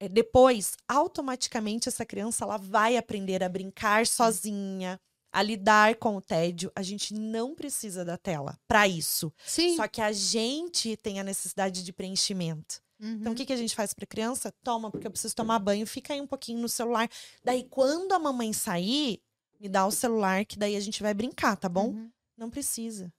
É, 0.00 0.08
depois, 0.08 0.76
automaticamente, 0.88 1.88
essa 1.88 2.04
criança 2.04 2.44
ela 2.44 2.56
vai 2.56 2.96
aprender 2.96 3.42
a 3.42 3.48
brincar 3.48 4.06
sozinha, 4.06 5.00
a 5.32 5.42
lidar 5.42 5.96
com 5.96 6.16
o 6.16 6.20
tédio. 6.20 6.70
A 6.74 6.82
gente 6.82 7.14
não 7.14 7.54
precisa 7.54 8.04
da 8.04 8.16
tela 8.16 8.58
para 8.68 8.86
isso. 8.88 9.32
Sim. 9.44 9.76
Só 9.76 9.86
que 9.88 10.00
a 10.00 10.12
gente 10.12 10.96
tem 10.96 11.20
a 11.20 11.24
necessidade 11.24 11.82
de 11.82 11.92
preenchimento. 11.92 12.82
Então, 13.00 13.26
o 13.26 13.28
Uhum. 13.30 13.34
que, 13.34 13.44
que 13.44 13.52
a 13.52 13.56
gente 13.56 13.74
faz 13.74 13.92
para 13.92 14.06
criança? 14.06 14.52
Toma, 14.62 14.90
porque 14.90 15.06
eu 15.06 15.10
preciso 15.10 15.34
tomar 15.34 15.58
banho, 15.58 15.86
fica 15.86 16.14
aí 16.14 16.20
um 16.20 16.26
pouquinho 16.26 16.60
no 16.60 16.68
celular. 16.68 17.08
Daí, 17.44 17.64
quando 17.64 18.12
a 18.12 18.18
mamãe 18.18 18.52
sair, 18.52 19.20
me 19.60 19.68
dá 19.68 19.86
o 19.86 19.90
celular, 19.90 20.44
que 20.44 20.58
daí 20.58 20.76
a 20.76 20.80
gente 20.80 21.02
vai 21.02 21.14
brincar, 21.14 21.56
tá 21.56 21.68
bom? 21.68 21.88
Uhum. 21.88 22.10
Não 22.36 22.50
precisa. 22.50 23.12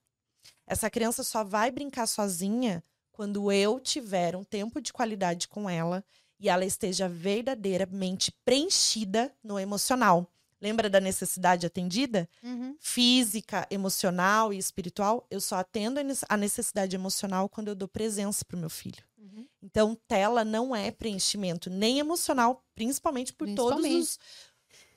Essa 0.66 0.90
criança 0.90 1.22
só 1.22 1.42
vai 1.44 1.70
brincar 1.70 2.06
sozinha 2.06 2.82
quando 3.12 3.50
eu 3.50 3.80
tiver 3.80 4.36
um 4.36 4.44
tempo 4.44 4.80
de 4.80 4.92
qualidade 4.92 5.48
com 5.48 5.68
ela 5.70 6.04
e 6.38 6.48
ela 6.48 6.64
esteja 6.64 7.08
verdadeiramente 7.08 8.32
preenchida 8.44 9.32
no 9.42 9.58
emocional. 9.58 10.30
Lembra 10.60 10.88
da 10.88 11.00
necessidade 11.00 11.66
atendida? 11.66 12.28
Uhum. 12.42 12.76
Física, 12.80 13.66
emocional 13.70 14.52
e 14.52 14.58
espiritual. 14.58 15.26
Eu 15.30 15.40
só 15.40 15.56
atendo 15.56 16.00
a 16.00 16.02
nece- 16.02 16.26
a 16.28 16.36
necessidade 16.36 16.96
emocional 16.96 17.48
quando 17.48 17.68
eu 17.68 17.74
dou 17.74 17.86
presença 17.86 18.44
pro 18.44 18.56
meu 18.58 18.70
filho. 18.70 19.02
Uhum. 19.18 19.46
Então, 19.62 19.94
tela 20.08 20.44
não 20.44 20.74
é 20.74 20.90
preenchimento 20.90 21.68
nem 21.68 21.98
emocional, 21.98 22.64
principalmente 22.74 23.32
por 23.34 23.46
todos 23.54 23.84
os, 23.84 24.18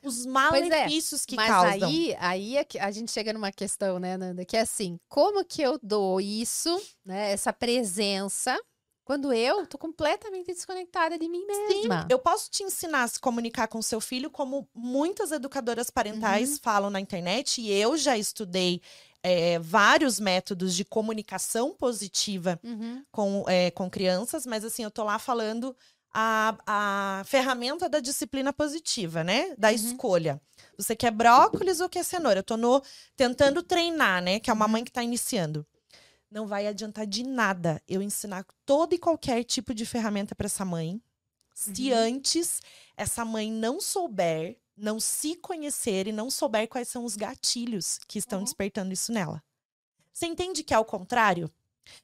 os 0.03 0.25
malefícios 0.25 1.25
que 1.25 1.35
Mas 1.35 1.47
causam. 1.47 1.89
aí, 1.89 2.15
aí 2.19 2.57
é 2.57 2.65
a 2.79 2.91
gente 2.91 3.11
chega 3.11 3.33
numa 3.33 3.51
questão, 3.51 3.99
né, 3.99 4.17
Nanda? 4.17 4.45
Que 4.45 4.57
é 4.57 4.61
assim, 4.61 4.97
como 5.07 5.43
que 5.45 5.61
eu 5.61 5.79
dou 5.81 6.19
isso, 6.21 6.81
né? 7.05 7.31
Essa 7.31 7.51
presença, 7.51 8.57
quando 9.03 9.33
eu 9.33 9.65
tô 9.67 9.77
completamente 9.77 10.47
desconectada 10.47 11.17
de 11.17 11.27
mim 11.27 11.45
mesma. 11.45 12.07
Eu 12.09 12.19
posso 12.19 12.49
te 12.49 12.63
ensinar 12.63 13.03
a 13.03 13.07
se 13.07 13.19
comunicar 13.19 13.67
com 13.67 13.81
seu 13.81 13.99
filho, 13.99 14.29
como 14.29 14.67
muitas 14.73 15.31
educadoras 15.31 15.89
parentais 15.89 16.51
Uhum. 16.51 16.59
falam 16.61 16.89
na 16.89 16.99
internet, 16.99 17.59
e 17.61 17.71
eu 17.71 17.97
já 17.97 18.17
estudei 18.17 18.81
é, 19.21 19.59
vários 19.59 20.17
métodos 20.19 20.73
de 20.73 20.85
comunicação 20.85 21.73
positiva 21.75 22.57
Uhum. 22.63 23.03
com, 23.11 23.43
é, 23.49 23.69
com 23.71 23.89
crianças, 23.89 24.45
mas 24.45 24.63
assim, 24.63 24.83
eu 24.83 24.91
tô 24.91 25.03
lá 25.03 25.19
falando 25.19 25.75
a, 26.13 26.57
a 26.65 27.23
ferramenta 27.25 27.87
da 27.87 27.99
disciplina 27.99 28.51
positiva, 28.51 29.23
né? 29.23 29.55
Da 29.57 29.69
Uhum. 29.69 29.75
escolha. 29.75 30.41
Você 30.77 30.95
quer 30.95 31.11
brócolis 31.11 31.79
ou 31.79 31.89
quer 31.89 32.03
cenoura? 32.03 32.39
Eu 32.39 32.43
tô 32.43 32.57
no, 32.57 32.81
tentando 33.15 33.61
treinar, 33.63 34.21
né? 34.21 34.39
Que 34.39 34.49
é 34.49 34.53
uma 34.53 34.65
Uhum. 34.65 34.71
mãe 34.71 34.83
que 34.83 34.91
tá 34.91 35.03
iniciando. 35.03 35.65
Não 36.31 36.47
vai 36.47 36.67
adiantar 36.67 37.07
de 37.07 37.23
nada 37.23 37.81
eu 37.87 38.01
ensinar 38.01 38.45
todo 38.65 38.93
e 38.93 38.99
qualquer 38.99 39.43
tipo 39.43 39.73
de 39.73 39.85
ferramenta 39.85 40.35
para 40.35 40.45
essa 40.45 40.63
mãe. 40.63 41.01
Se 41.55 41.91
Uhum. 41.91 41.97
antes 41.97 42.61
essa 42.95 43.25
mãe 43.25 43.51
não 43.51 43.81
souber, 43.81 44.57
não 44.77 44.99
se 44.99 45.35
conhecer 45.35 46.07
e 46.07 46.11
não 46.11 46.29
souber 46.29 46.67
quais 46.67 46.87
são 46.87 47.03
os 47.03 47.15
gatilhos 47.15 47.99
que 48.07 48.17
estão 48.19 48.39
Uhum. 48.39 48.45
despertando 48.45 48.93
isso 48.93 49.11
nela. 49.11 49.43
Você 50.13 50.25
entende 50.25 50.63
que 50.63 50.73
é 50.73 50.79
o 50.79 50.85
contrário? 50.85 51.51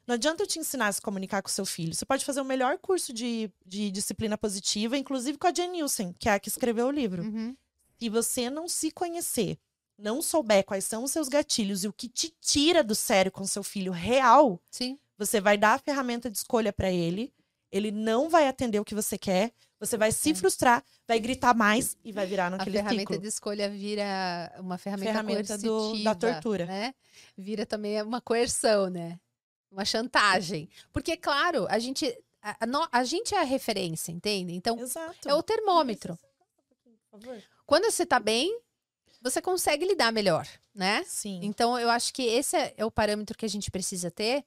Não 0.07 0.15
adianta 0.15 0.43
eu 0.43 0.47
te 0.47 0.59
ensinar 0.59 0.87
a 0.87 0.91
se 0.91 1.01
comunicar 1.01 1.41
com 1.41 1.49
seu 1.49 1.65
filho. 1.65 1.93
Você 1.93 2.05
pode 2.05 2.23
fazer 2.25 2.41
o 2.41 2.45
melhor 2.45 2.77
curso 2.77 3.13
de, 3.13 3.51
de 3.65 3.89
disciplina 3.91 4.37
positiva, 4.37 4.97
inclusive 4.97 5.37
com 5.37 5.47
a 5.47 5.53
Jen 5.53 5.69
Nielsen, 5.71 6.13
que 6.19 6.29
é 6.29 6.33
a 6.33 6.39
que 6.39 6.49
escreveu 6.49 6.87
o 6.87 6.91
livro. 6.91 7.23
Uhum. 7.23 7.55
Se 7.99 8.09
você 8.09 8.49
não 8.49 8.67
se 8.67 8.91
conhecer, 8.91 9.57
não 9.97 10.21
souber 10.21 10.63
quais 10.65 10.83
são 10.85 11.03
os 11.03 11.11
seus 11.11 11.29
gatilhos 11.29 11.83
e 11.83 11.87
o 11.87 11.93
que 11.93 12.09
te 12.09 12.33
tira 12.41 12.83
do 12.83 12.93
sério 12.93 13.31
com 13.31 13.45
seu 13.47 13.63
filho 13.63 13.91
real, 13.93 14.61
Sim. 14.69 14.99
você 15.17 15.39
vai 15.39 15.57
dar 15.57 15.73
a 15.75 15.79
ferramenta 15.79 16.29
de 16.29 16.37
escolha 16.37 16.73
para 16.73 16.91
ele, 16.91 17.33
ele 17.71 17.91
não 17.91 18.29
vai 18.29 18.47
atender 18.47 18.79
o 18.79 18.85
que 18.85 18.93
você 18.95 19.17
quer, 19.17 19.51
você 19.79 19.97
vai 19.97 20.11
se 20.11 20.31
É. 20.31 20.35
frustrar, 20.35 20.83
vai 21.07 21.19
gritar 21.19 21.53
mais 21.53 21.97
e 22.03 22.11
vai 22.11 22.25
virar 22.25 22.47
A 22.47 22.49
naquele 22.51 22.77
ferramenta 22.77 22.99
ciclo. 23.01 23.19
de 23.19 23.27
escolha 23.27 23.69
vira 23.69 24.53
uma 24.59 24.77
ferramenta, 24.77 25.11
Ferramenta 25.11 25.57
do- 25.57 26.03
da 26.03 26.15
tortura. 26.15 26.65
né? 26.65 26.93
Vira 27.37 27.65
também 27.65 28.01
uma 28.01 28.21
coerção, 28.21 28.89
né? 28.89 29.17
Uma 29.71 29.85
chantagem. 29.85 30.69
Porque, 30.93 31.17
claro, 31.17 31.67
a 31.69 31.79
gente, 31.79 32.05
a, 32.41 32.57
a 32.61 32.99
a 32.99 33.03
gente 33.03 33.33
é 33.35 33.39
a 33.39 33.43
referência, 33.43 34.11
entende? 34.11 34.53
Então, 34.53 34.79
Exato. 34.79 35.27
é 35.27 35.33
o 35.33 35.43
termômetro. 35.43 36.17
Quando 37.65 37.89
você 37.89 38.05
tá 38.05 38.19
bem, 38.19 38.59
você 39.21 39.41
consegue 39.41 39.85
lidar 39.85 40.11
melhor, 40.11 40.47
né? 40.73 41.03
Sim. 41.05 41.39
Então, 41.43 41.79
eu 41.79 41.89
acho 41.89 42.13
que 42.13 42.23
esse 42.23 42.55
é 42.55 42.73
é 42.77 42.85
o 42.85 42.91
parâmetro 42.91 43.37
que 43.37 43.45
a 43.45 43.49
gente 43.49 43.71
precisa 43.71 44.11
ter 44.11 44.45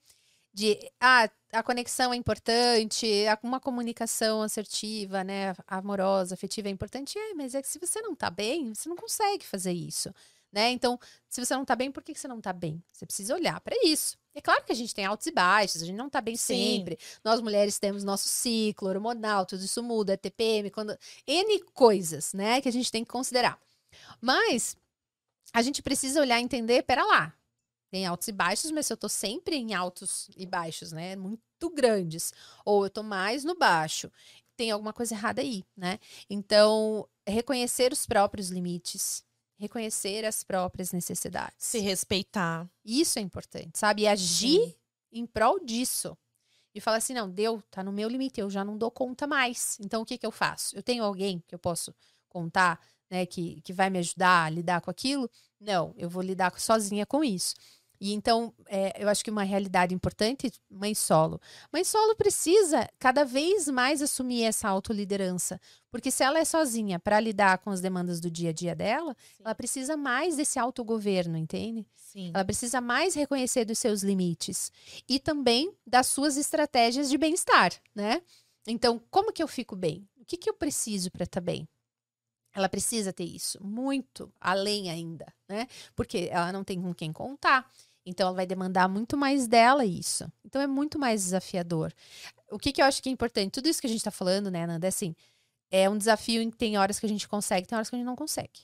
de, 0.53 0.91
ah, 1.01 1.31
a 1.53 1.63
conexão 1.63 2.13
é 2.13 2.17
importante, 2.17 3.07
uma 3.43 3.61
comunicação 3.61 4.43
assertiva, 4.43 5.23
né, 5.23 5.55
amorosa, 5.67 6.35
afetiva 6.35 6.69
é 6.69 6.71
importante. 6.71 7.19
É, 7.19 7.35
mas 7.35 7.55
é 7.55 7.63
que 7.63 7.69
se 7.69 7.79
você 7.79 8.01
não 8.01 8.15
tá 8.15 8.31
bem, 8.31 8.75
você 8.75 8.89
não 8.89 8.97
consegue 8.97 9.47
fazer 9.47 9.73
isso, 9.73 10.13
né? 10.53 10.71
Então, 10.71 10.99
se 11.29 11.45
você 11.45 11.55
não 11.55 11.65
tá 11.65 11.77
bem, 11.77 11.93
por 11.93 12.03
que 12.03 12.15
você 12.15 12.27
não 12.27 12.41
tá 12.41 12.53
bem? 12.53 12.83
Você 12.93 13.07
precisa 13.07 13.35
olhar 13.35 13.61
para 13.61 13.77
isso. 13.85 14.17
É 14.39 14.41
claro 14.41 14.63
que 14.65 14.71
a 14.71 14.75
gente 14.75 14.95
tem 14.95 15.05
altos 15.05 15.27
e 15.27 15.33
baixos, 15.33 15.83
a 15.83 15.85
gente 15.85 15.97
não 15.97 16.09
tá 16.09 16.21
bem 16.21 16.37
Sim. 16.37 16.77
sempre. 16.77 16.97
Nós 17.25 17.41
mulheres 17.41 17.77
temos 17.77 18.05
nosso 18.05 18.29
ciclo 18.29 18.89
hormonal, 18.89 19.45
tudo 19.45 19.65
isso 19.65 19.83
muda, 19.83 20.17
TPM, 20.17 20.71
quando 20.71 20.97
N 21.27 21.61
coisas, 21.75 22.33
né, 22.33 22.61
que 22.61 22.69
a 22.69 22.73
gente 22.73 22.93
tem 22.93 23.03
que 23.03 23.11
considerar. 23.11 23.61
Mas 24.21 24.77
a 25.53 25.61
gente 25.61 25.83
precisa 25.83 26.21
olhar 26.21 26.39
e 26.39 26.45
entender, 26.45 26.85
pera 26.85 27.05
lá, 27.05 27.35
tem 27.91 28.07
altos 28.07 28.29
e 28.29 28.33
baixos, 28.33 28.71
mas 28.71 28.87
se 28.87 28.93
eu 28.93 28.97
tô 28.97 29.09
sempre 29.09 29.57
em 29.57 29.75
altos 29.75 30.31
e 30.37 30.47
baixos, 30.47 30.93
né? 30.93 31.17
Muito 31.17 31.43
grandes. 31.75 32.33
Ou 32.65 32.85
eu 32.85 32.91
tô 32.91 33.03
mais 33.03 33.43
no 33.43 33.57
baixo. 33.57 34.09
Tem 34.57 34.71
alguma 34.71 34.93
coisa 34.93 35.15
errada 35.15 35.41
aí, 35.41 35.65
né? 35.77 35.99
Então, 36.31 37.09
reconhecer 37.27 37.93
os 37.93 38.07
próprios 38.07 38.51
limites, 38.51 39.25
reconhecer 39.59 40.25
as 40.25 40.43
próprias 40.45 40.93
necessidades. 40.93 41.57
Se 41.59 41.79
respeitar. 41.81 42.69
Isso 42.85 43.19
é 43.19 43.23
importante, 43.23 43.79
sabe? 43.79 44.03
E 44.03 44.09
agir 44.09 44.61
Sim. 44.61 44.75
em 45.13 45.27
prol 45.27 45.59
disso. 45.61 46.17
E 46.75 46.81
falar 46.81 46.99
assim: 46.99 47.15
não, 47.15 47.29
deu, 47.29 47.63
tá 47.71 47.83
no 47.83 47.93
meu 47.93 48.09
limite, 48.09 48.41
eu 48.41 48.49
já 48.49 48.65
não 48.65 48.79
dou 48.79 48.91
conta 48.91 49.27
mais. 49.27 49.77
Então, 49.81 50.03
o 50.03 50.07
que 50.07 50.17
que 50.17 50.27
eu 50.27 50.31
faço? 50.31 50.77
Eu 50.77 50.83
tenho 50.83 51.03
alguém 51.03 51.43
que 51.47 51.55
eu 51.55 51.59
posso 51.59 51.95
contar, 52.29 52.81
né, 53.11 53.27
que, 53.27 53.61
que 53.63 53.73
vai 53.73 53.91
me 53.91 53.99
ajudar 53.99 54.45
a 54.45 54.51
lidar 54.51 54.81
com 54.81 54.91
aquilo? 54.91 55.29
Não, 55.61 55.93
eu 55.97 56.09
vou 56.09 56.23
lidar 56.23 56.59
sozinha 56.61 57.05
com 57.05 57.25
isso. 57.25 57.55
E 58.01 58.13
então, 58.13 58.55
é, 58.67 59.03
eu 59.03 59.09
acho 59.09 59.25
que 59.25 59.31
uma 59.31 59.43
realidade 59.43 59.95
importante, 59.95 60.53
mãe 60.71 60.95
solo. 60.95 61.41
Mãe 61.73 61.83
solo 61.83 62.15
precisa 62.15 62.89
cada 62.99 63.25
vez 63.25 63.69
mais 63.69 64.01
assumir 64.01 64.45
essa 64.45 64.69
autoliderança. 64.69 65.61
Porque 65.91 66.11
se 66.11 66.23
ela 66.23 66.39
é 66.39 66.45
sozinha 66.45 66.99
para 67.01 67.19
lidar 67.19 67.59
com 67.59 67.71
as 67.71 67.81
demandas 67.81 68.21
do 68.21 68.31
dia 68.31 68.51
a 68.51 68.53
dia 68.53 68.75
dela, 68.75 69.17
Sim. 69.37 69.43
ela 69.45 69.55
precisa 69.55 69.97
mais 69.97 70.37
desse 70.37 70.59
autogoverno, 70.59 71.37
entende? 71.37 71.87
Sim. 71.97 72.31
Ela 72.33 72.45
precisa 72.45 72.81
mais 72.81 73.15
reconhecer 73.15 73.65
dos 73.65 73.79
seus 73.79 74.03
limites. 74.03 74.71
E 75.09 75.19
também 75.19 75.75
das 75.87 76.07
suas 76.07 76.37
estratégias 76.37 77.09
de 77.09 77.19
bem-estar, 77.19 77.73
né? 77.95 78.23
Então, 78.67 79.01
como 79.11 79.33
que 79.33 79.43
eu 79.43 79.49
fico 79.49 79.75
bem? 79.75 80.07
O 80.17 80.25
que, 80.25 80.37
que 80.37 80.49
eu 80.49 80.55
preciso 80.55 81.11
para 81.11 81.25
estar 81.25 81.41
tá 81.41 81.45
bem? 81.45 81.67
Ela 82.55 82.69
precisa 82.69 83.13
ter 83.13 83.25
isso, 83.25 83.63
muito 83.63 84.33
além 84.41 84.91
ainda, 84.91 85.33
né? 85.49 85.67
Porque 85.95 86.29
ela 86.31 86.51
não 86.51 86.65
tem 86.65 86.81
com 86.81 86.95
quem 86.95 87.13
contar. 87.13 87.71
Então, 88.09 88.29
ela 88.29 88.37
vai 88.37 88.47
demandar 88.47 88.89
muito 88.89 89.17
mais 89.17 89.47
dela 89.47 89.85
isso. 89.85 90.31
Então, 90.45 90.61
é 90.61 90.67
muito 90.67 90.99
mais 90.99 91.23
desafiador. 91.25 91.93
O 92.51 92.59
que, 92.59 92.73
que 92.73 92.81
eu 92.81 92.87
acho 92.87 93.03
que 93.03 93.09
é 93.09 93.13
importante? 93.13 93.53
Tudo 93.53 93.69
isso 93.69 93.81
que 93.81 93.87
a 93.87 93.91
gente 93.91 94.01
está 94.01 94.11
falando, 94.11 94.51
né, 94.51 94.67
Nanda, 94.67 94.87
é 94.87 94.89
assim, 94.89 95.15
é 95.71 95.89
um 95.89 95.99
desafio 95.99 96.41
em 96.41 96.51
que 96.51 96.57
tem 96.57 96.79
horas 96.79 96.99
que 96.99 97.07
a 97.07 97.09
gente 97.09 97.29
consegue, 97.29 97.67
tem 97.67 97.77
horas 97.77 97.91
que 97.91 97.97
a 97.97 97.99
gente 97.99 98.07
não 98.07 98.17
consegue. 98.17 98.61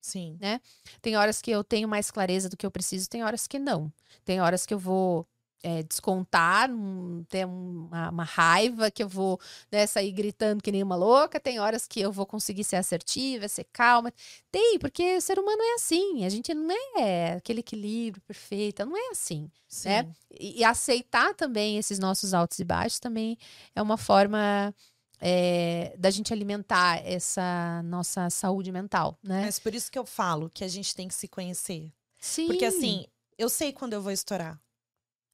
Sim. 0.00 0.38
Né? 0.40 0.60
Tem 1.02 1.16
horas 1.16 1.42
que 1.42 1.50
eu 1.50 1.64
tenho 1.64 1.88
mais 1.88 2.10
clareza 2.10 2.48
do 2.48 2.56
que 2.56 2.64
eu 2.64 2.70
preciso, 2.70 3.08
tem 3.08 3.24
horas 3.24 3.46
que 3.46 3.58
não. 3.58 3.92
Tem 4.24 4.40
horas 4.40 4.64
que 4.64 4.72
eu 4.72 4.78
vou 4.78 5.26
é, 5.62 5.82
descontar, 5.82 6.70
um, 6.70 7.24
ter 7.28 7.46
uma, 7.46 8.10
uma, 8.10 8.24
raiva 8.24 8.90
que 8.90 9.02
eu 9.02 9.08
vou 9.08 9.40
né, 9.70 9.86
sair 9.86 10.12
gritando 10.12 10.62
que 10.62 10.70
nem 10.70 10.82
uma 10.82 10.96
louca, 10.96 11.40
tem 11.40 11.58
horas 11.58 11.86
que 11.86 12.00
eu 12.00 12.12
vou 12.12 12.26
conseguir 12.26 12.64
ser 12.64 12.76
assertiva, 12.76 13.48
ser 13.48 13.64
calma. 13.72 14.12
Tem, 14.50 14.78
porque 14.78 15.16
o 15.16 15.20
ser 15.20 15.38
humano 15.38 15.60
é 15.60 15.74
assim, 15.74 16.24
a 16.24 16.28
gente 16.28 16.52
não 16.54 16.98
é 16.98 17.34
aquele 17.34 17.60
equilíbrio 17.60 18.22
perfeito, 18.22 18.84
não 18.84 18.96
é 18.96 19.10
assim. 19.10 19.50
Né? 19.84 20.08
E, 20.38 20.60
e 20.60 20.64
aceitar 20.64 21.34
também 21.34 21.78
esses 21.78 21.98
nossos 21.98 22.32
altos 22.32 22.58
e 22.58 22.64
baixos 22.64 23.00
também 23.00 23.36
é 23.74 23.82
uma 23.82 23.96
forma. 23.96 24.74
É, 25.18 25.96
da 25.98 26.10
gente 26.10 26.30
alimentar 26.30 27.00
essa 27.02 27.82
nossa 27.84 28.28
saúde 28.28 28.70
mental, 28.70 29.18
né? 29.22 29.46
Mas 29.46 29.58
por 29.58 29.74
isso 29.74 29.90
que 29.90 29.98
eu 29.98 30.04
falo 30.04 30.50
que 30.50 30.62
a 30.62 30.68
gente 30.68 30.94
tem 30.94 31.08
que 31.08 31.14
se 31.14 31.26
conhecer. 31.26 31.90
Sim. 32.20 32.46
Porque 32.46 32.66
assim, 32.66 33.06
eu 33.38 33.48
sei 33.48 33.72
quando 33.72 33.94
eu 33.94 34.02
vou 34.02 34.12
estourar. 34.12 34.60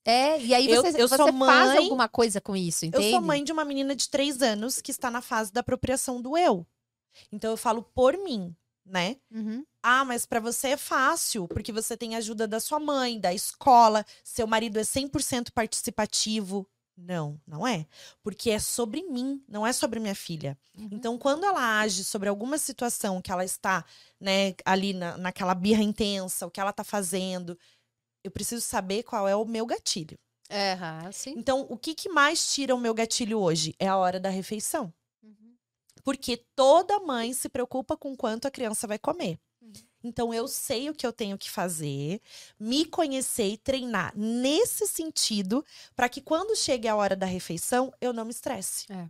É, 0.04 0.40
e 0.40 0.54
aí 0.54 0.66
você, 0.66 0.96
eu, 0.96 1.00
eu 1.00 1.08
você 1.08 1.16
faz 1.16 1.34
mãe, 1.34 1.78
alguma 1.78 2.08
coisa 2.08 2.40
com 2.40 2.56
isso, 2.56 2.84
entende? 2.84 3.04
Eu 3.04 3.10
sou 3.10 3.20
mãe 3.20 3.44
de 3.44 3.52
uma 3.52 3.64
menina 3.64 3.94
de 3.94 4.08
três 4.08 4.42
anos 4.42 4.80
que 4.80 4.90
está 4.90 5.10
na 5.10 5.22
fase 5.22 5.52
da 5.52 5.60
apropriação 5.60 6.20
do 6.20 6.36
eu. 6.36 6.66
Então 7.30 7.50
eu 7.50 7.56
falo 7.56 7.82
por 7.94 8.16
mim, 8.18 8.54
né? 8.84 9.16
Uhum. 9.30 9.64
Ah, 9.82 10.04
mas 10.04 10.26
para 10.26 10.40
você 10.40 10.68
é 10.68 10.76
fácil, 10.76 11.46
porque 11.48 11.72
você 11.72 11.96
tem 11.96 12.16
ajuda 12.16 12.48
da 12.48 12.58
sua 12.58 12.80
mãe, 12.80 13.20
da 13.20 13.32
escola, 13.32 14.04
seu 14.24 14.46
marido 14.46 14.78
é 14.78 14.82
100% 14.82 15.50
participativo. 15.52 16.66
Não, 16.96 17.40
não 17.46 17.66
é. 17.66 17.86
Porque 18.22 18.50
é 18.50 18.58
sobre 18.58 19.02
mim, 19.02 19.42
não 19.48 19.66
é 19.66 19.72
sobre 19.72 19.98
minha 19.98 20.14
filha. 20.14 20.58
Uhum. 20.76 20.88
Então, 20.92 21.18
quando 21.18 21.44
ela 21.44 21.80
age 21.80 22.04
sobre 22.04 22.28
alguma 22.28 22.58
situação 22.58 23.20
que 23.22 23.32
ela 23.32 23.44
está, 23.44 23.84
né, 24.20 24.54
ali 24.64 24.92
na, 24.92 25.16
naquela 25.16 25.54
birra 25.54 25.82
intensa, 25.82 26.46
o 26.46 26.50
que 26.50 26.60
ela 26.60 26.70
está 26.70 26.84
fazendo, 26.84 27.58
eu 28.24 28.30
preciso 28.30 28.62
saber 28.62 29.02
qual 29.02 29.28
é 29.28 29.34
o 29.34 29.44
meu 29.44 29.66
gatilho. 29.66 30.18
É, 30.48 30.76
sim. 31.12 31.34
Então, 31.36 31.66
o 31.68 31.78
que, 31.78 31.94
que 31.94 32.08
mais 32.08 32.52
tira 32.52 32.74
o 32.74 32.78
meu 32.78 32.92
gatilho 32.92 33.38
hoje? 33.38 33.74
É 33.78 33.88
a 33.88 33.96
hora 33.96 34.20
da 34.20 34.28
refeição. 34.28 34.92
Uhum. 35.22 35.54
Porque 36.04 36.44
toda 36.54 37.00
mãe 37.00 37.32
se 37.32 37.48
preocupa 37.48 37.96
com 37.96 38.14
quanto 38.14 38.46
a 38.46 38.50
criança 38.50 38.86
vai 38.86 38.98
comer. 38.98 39.38
Uhum. 39.62 39.72
Então, 40.04 40.34
eu 40.34 40.46
sei 40.46 40.90
o 40.90 40.94
que 40.94 41.06
eu 41.06 41.12
tenho 41.12 41.38
que 41.38 41.50
fazer, 41.50 42.20
me 42.58 42.84
conhecer 42.84 43.48
e 43.48 43.56
treinar 43.56 44.12
nesse 44.14 44.86
sentido, 44.86 45.64
para 45.96 46.08
que 46.08 46.20
quando 46.20 46.56
chegue 46.56 46.86
a 46.86 46.96
hora 46.96 47.16
da 47.16 47.26
refeição, 47.26 47.92
eu 48.00 48.12
não 48.12 48.24
me 48.24 48.30
estresse. 48.30 48.86
É. 48.92 49.08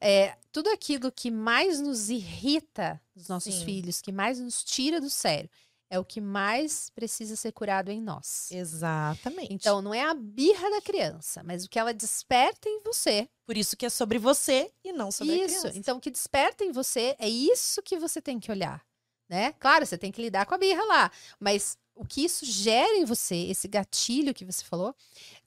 É, 0.00 0.36
tudo 0.50 0.68
aquilo 0.70 1.12
que 1.12 1.30
mais 1.30 1.80
nos 1.80 2.10
irrita 2.10 3.00
dos 3.14 3.28
nossos 3.28 3.54
Sim. 3.54 3.64
filhos, 3.64 4.00
que 4.00 4.10
mais 4.10 4.40
nos 4.40 4.64
tira 4.64 5.00
do 5.00 5.08
sério, 5.08 5.48
é 5.92 5.98
o 5.98 6.04
que 6.06 6.22
mais 6.22 6.88
precisa 6.88 7.36
ser 7.36 7.52
curado 7.52 7.90
em 7.90 8.00
nós. 8.00 8.50
Exatamente. 8.50 9.52
Então, 9.52 9.82
não 9.82 9.92
é 9.92 10.02
a 10.02 10.14
birra 10.14 10.70
da 10.70 10.80
criança, 10.80 11.42
mas 11.44 11.66
o 11.66 11.68
que 11.68 11.78
ela 11.78 11.92
desperta 11.92 12.66
em 12.66 12.80
você. 12.82 13.28
Por 13.44 13.58
isso 13.58 13.76
que 13.76 13.84
é 13.84 13.90
sobre 13.90 14.18
você 14.18 14.72
e 14.82 14.90
não 14.90 15.12
sobre 15.12 15.34
isso. 15.34 15.44
a 15.44 15.46
criança. 15.48 15.68
Isso. 15.68 15.78
Então, 15.78 15.98
o 15.98 16.00
que 16.00 16.10
desperta 16.10 16.64
em 16.64 16.72
você 16.72 17.14
é 17.18 17.28
isso 17.28 17.82
que 17.82 17.98
você 17.98 18.22
tem 18.22 18.40
que 18.40 18.50
olhar, 18.50 18.82
né? 19.28 19.52
Claro, 19.60 19.84
você 19.84 19.98
tem 19.98 20.10
que 20.10 20.22
lidar 20.22 20.46
com 20.46 20.54
a 20.54 20.58
birra 20.58 20.82
lá, 20.84 21.12
mas 21.38 21.76
o 21.94 22.04
que 22.04 22.24
isso 22.24 22.44
gera 22.44 22.96
em 22.96 23.04
você, 23.04 23.34
esse 23.34 23.68
gatilho 23.68 24.34
que 24.34 24.44
você 24.44 24.64
falou, 24.64 24.94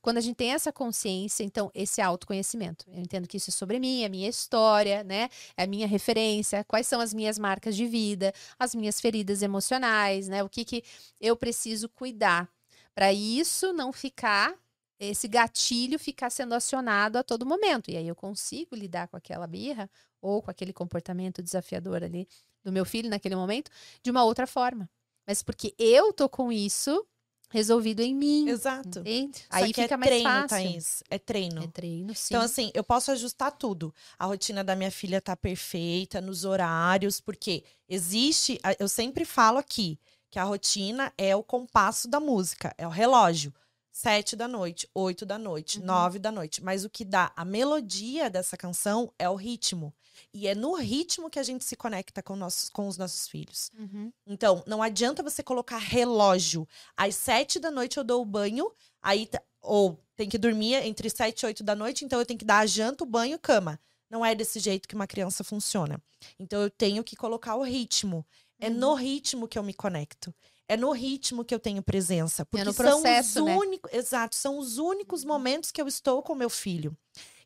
quando 0.02 0.18
a 0.18 0.22
gente 0.22 0.36
tem 0.36 0.52
essa 0.54 0.72
consciência, 0.72 1.44
então, 1.44 1.72
esse 1.74 2.02
autoconhecimento. 2.02 2.86
Eu 2.88 3.02
entendo 3.02 3.28
que 3.28 3.38
isso 3.38 3.50
é 3.50 3.54
sobre 3.54 3.80
mim, 3.80 4.04
é 4.04 4.06
a 4.06 4.10
minha 4.10 4.30
história, 4.30 5.04
né? 5.04 5.30
É 5.58 5.64
a 5.64 5.68
minha 5.68 5.88
referência, 5.88 6.64
quais 6.64 6.88
são 6.88 7.02
as 7.02 7.14
minhas 7.14 7.40
marcas 7.40 7.76
de 7.76 7.86
vida, 7.88 8.34
as 8.60 8.76
minhas 8.76 9.02
feridas 9.02 9.42
emocionais, 9.42 10.28
né? 10.28 10.44
O 10.44 10.50
que, 10.50 10.64
que 10.64 10.84
eu 11.20 11.36
preciso 11.36 11.90
cuidar 11.90 12.50
para 12.94 13.12
isso 13.12 13.74
não 13.74 13.92
ficar 13.92 14.56
esse 15.00 15.28
gatilho 15.28 16.00
ficar 16.00 16.30
sendo 16.30 16.54
acionado 16.56 17.18
a 17.18 17.24
todo 17.24 17.46
momento. 17.46 17.92
E 17.92 17.98
aí 17.98 18.08
eu 18.08 18.16
consigo 18.16 18.76
lidar 18.76 19.08
com 19.08 19.18
aquela 19.18 19.46
birra 19.48 19.90
ou 20.22 20.42
com 20.42 20.50
aquele 20.50 20.72
comportamento 20.72 21.44
desafiador 21.44 22.04
ali 22.04 22.28
do 22.64 22.72
meu 22.72 22.86
filho 22.86 23.10
naquele 23.10 23.36
momento 23.36 23.70
de 24.02 24.10
uma 24.10 24.24
outra 24.24 24.48
forma 24.48 24.90
mas 25.26 25.44
porque 25.44 25.74
eu 25.78 26.14
tô 26.14 26.30
com 26.30 26.52
isso 26.52 27.06
resolvido 27.50 28.02
em 28.02 28.14
mim. 28.14 28.50
Exato. 28.50 29.00
Entende? 29.00 29.46
Aí 29.50 29.68
fica 29.68 29.94
é 29.94 29.98
mais 29.98 30.10
treino, 30.10 30.30
fácil. 30.30 30.48
Thaís. 30.50 31.04
É 31.10 31.18
treino. 31.18 31.64
É 31.64 31.68
treino, 31.68 32.16
sim. 32.16 32.28
Então, 32.30 32.42
assim, 32.42 32.72
eu 32.74 32.84
posso 32.84 33.12
ajustar 33.12 33.52
tudo. 33.52 33.94
A 34.20 34.26
rotina 34.26 34.64
da 34.64 34.76
minha 34.76 34.92
filha 34.92 35.22
tá 35.22 35.36
perfeita, 35.36 36.20
nos 36.20 36.44
horários, 36.44 37.22
porque 37.22 37.64
existe. 37.88 38.60
Eu 38.80 38.90
sempre 38.90 39.24
falo 39.24 39.58
aqui 39.58 39.98
que 40.30 40.40
a 40.40 40.44
rotina 40.44 41.14
é 41.18 41.36
o 41.36 41.44
compasso 41.44 42.10
da 42.10 42.20
música, 42.20 42.74
é 42.78 42.86
o 42.86 42.92
relógio. 42.92 43.54
Sete 43.90 44.36
da 44.36 44.46
noite, 44.46 44.90
oito 44.94 45.26
da 45.26 45.38
noite, 45.38 45.80
uhum. 45.80 45.86
nove 45.86 46.20
da 46.20 46.30
noite. 46.30 46.62
Mas 46.62 46.84
o 46.84 46.90
que 46.90 47.06
dá 47.06 47.32
a 47.34 47.46
melodia 47.46 48.30
dessa 48.30 48.58
canção 48.58 49.14
é 49.18 49.30
o 49.30 49.36
ritmo. 49.36 49.94
E 50.34 50.48
é 50.48 50.56
no 50.56 50.76
ritmo 50.76 51.30
que 51.30 51.40
a 51.40 51.44
gente 51.44 51.64
se 51.64 51.76
conecta 51.76 52.22
com, 52.22 52.36
nossos, 52.36 52.70
com 52.70 52.88
os 52.88 52.98
nossos 52.98 53.28
filhos. 53.28 53.72
Uhum. 53.78 54.12
Então, 54.28 54.64
não 54.66 54.82
adianta 54.82 55.24
você 55.24 55.42
colocar 55.44 55.78
relógio. 55.78 56.68
Às 56.96 57.16
sete 57.16 57.60
da 57.60 57.72
noite 57.72 57.98
eu 57.98 58.04
dou 58.04 58.22
o 58.22 58.26
banho, 58.26 58.72
aí 59.02 59.30
ou 59.62 60.00
tem 60.16 60.30
que 60.30 60.38
dormir 60.38 60.76
entre 60.76 61.10
sete 61.10 61.42
e 61.42 61.46
oito 61.46 61.64
da 61.64 61.76
noite, 61.76 62.06
então 62.06 62.20
eu 62.20 62.26
tenho 62.26 62.40
que 62.40 62.46
dar 62.46 62.60
a 62.60 62.66
janta, 62.66 63.04
o 63.04 63.08
banho, 63.08 63.40
cama. 63.40 63.80
Não 64.10 64.26
é 64.26 64.36
desse 64.36 64.60
jeito 64.60 64.88
que 64.88 64.96
uma 64.96 65.08
criança 65.08 65.44
funciona. 65.44 66.02
Então 66.40 66.62
eu 66.62 66.70
tenho 66.70 67.04
que 67.04 67.16
colocar 67.16 67.56
o 67.56 67.64
ritmo. 67.64 68.26
É 68.60 68.70
no 68.70 68.90
uhum. 68.90 68.96
ritmo 68.96 69.48
que 69.48 69.58
eu 69.58 69.64
me 69.64 69.74
conecto. 69.74 70.34
É 70.68 70.78
no 70.78 70.92
ritmo 70.92 71.44
que 71.44 71.54
eu 71.54 71.60
tenho 71.60 71.84
presença. 71.84 72.42
É 72.42 72.46
porque 72.46 72.70
é 72.70 72.74
processo, 72.74 73.34
são 73.34 73.44
os 73.44 73.50
né? 73.50 73.58
únicos. 73.58 73.94
Exato, 73.94 74.36
são 74.36 74.58
os 74.58 74.78
únicos 74.78 75.24
uhum. 75.24 75.30
momentos 75.30 75.72
que 75.72 75.82
eu 75.82 75.88
estou 75.88 76.24
com 76.24 76.34
meu 76.34 76.50
filho. 76.50 76.96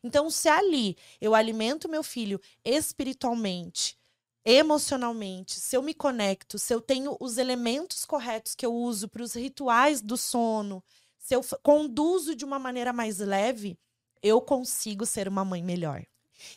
Então, 0.02 0.30
se 0.30 0.48
ali 0.48 0.96
eu 1.20 1.34
alimento 1.34 1.88
meu 1.88 2.02
filho 2.02 2.40
espiritualmente, 2.64 3.98
emocionalmente, 4.44 5.60
se 5.60 5.76
eu 5.76 5.82
me 5.82 5.92
conecto, 5.92 6.58
se 6.58 6.72
eu 6.72 6.80
tenho 6.80 7.16
os 7.20 7.38
elementos 7.38 8.04
corretos 8.04 8.54
que 8.54 8.64
eu 8.64 8.74
uso 8.74 9.08
para 9.08 9.22
os 9.22 9.34
rituais 9.34 10.00
do 10.00 10.16
sono, 10.16 10.82
se 11.18 11.34
eu 11.34 11.42
conduzo 11.62 12.34
de 12.34 12.44
uma 12.44 12.58
maneira 12.58 12.92
mais 12.92 13.18
leve, 13.18 13.78
eu 14.22 14.40
consigo 14.40 15.04
ser 15.04 15.28
uma 15.28 15.44
mãe 15.44 15.62
melhor. 15.62 16.04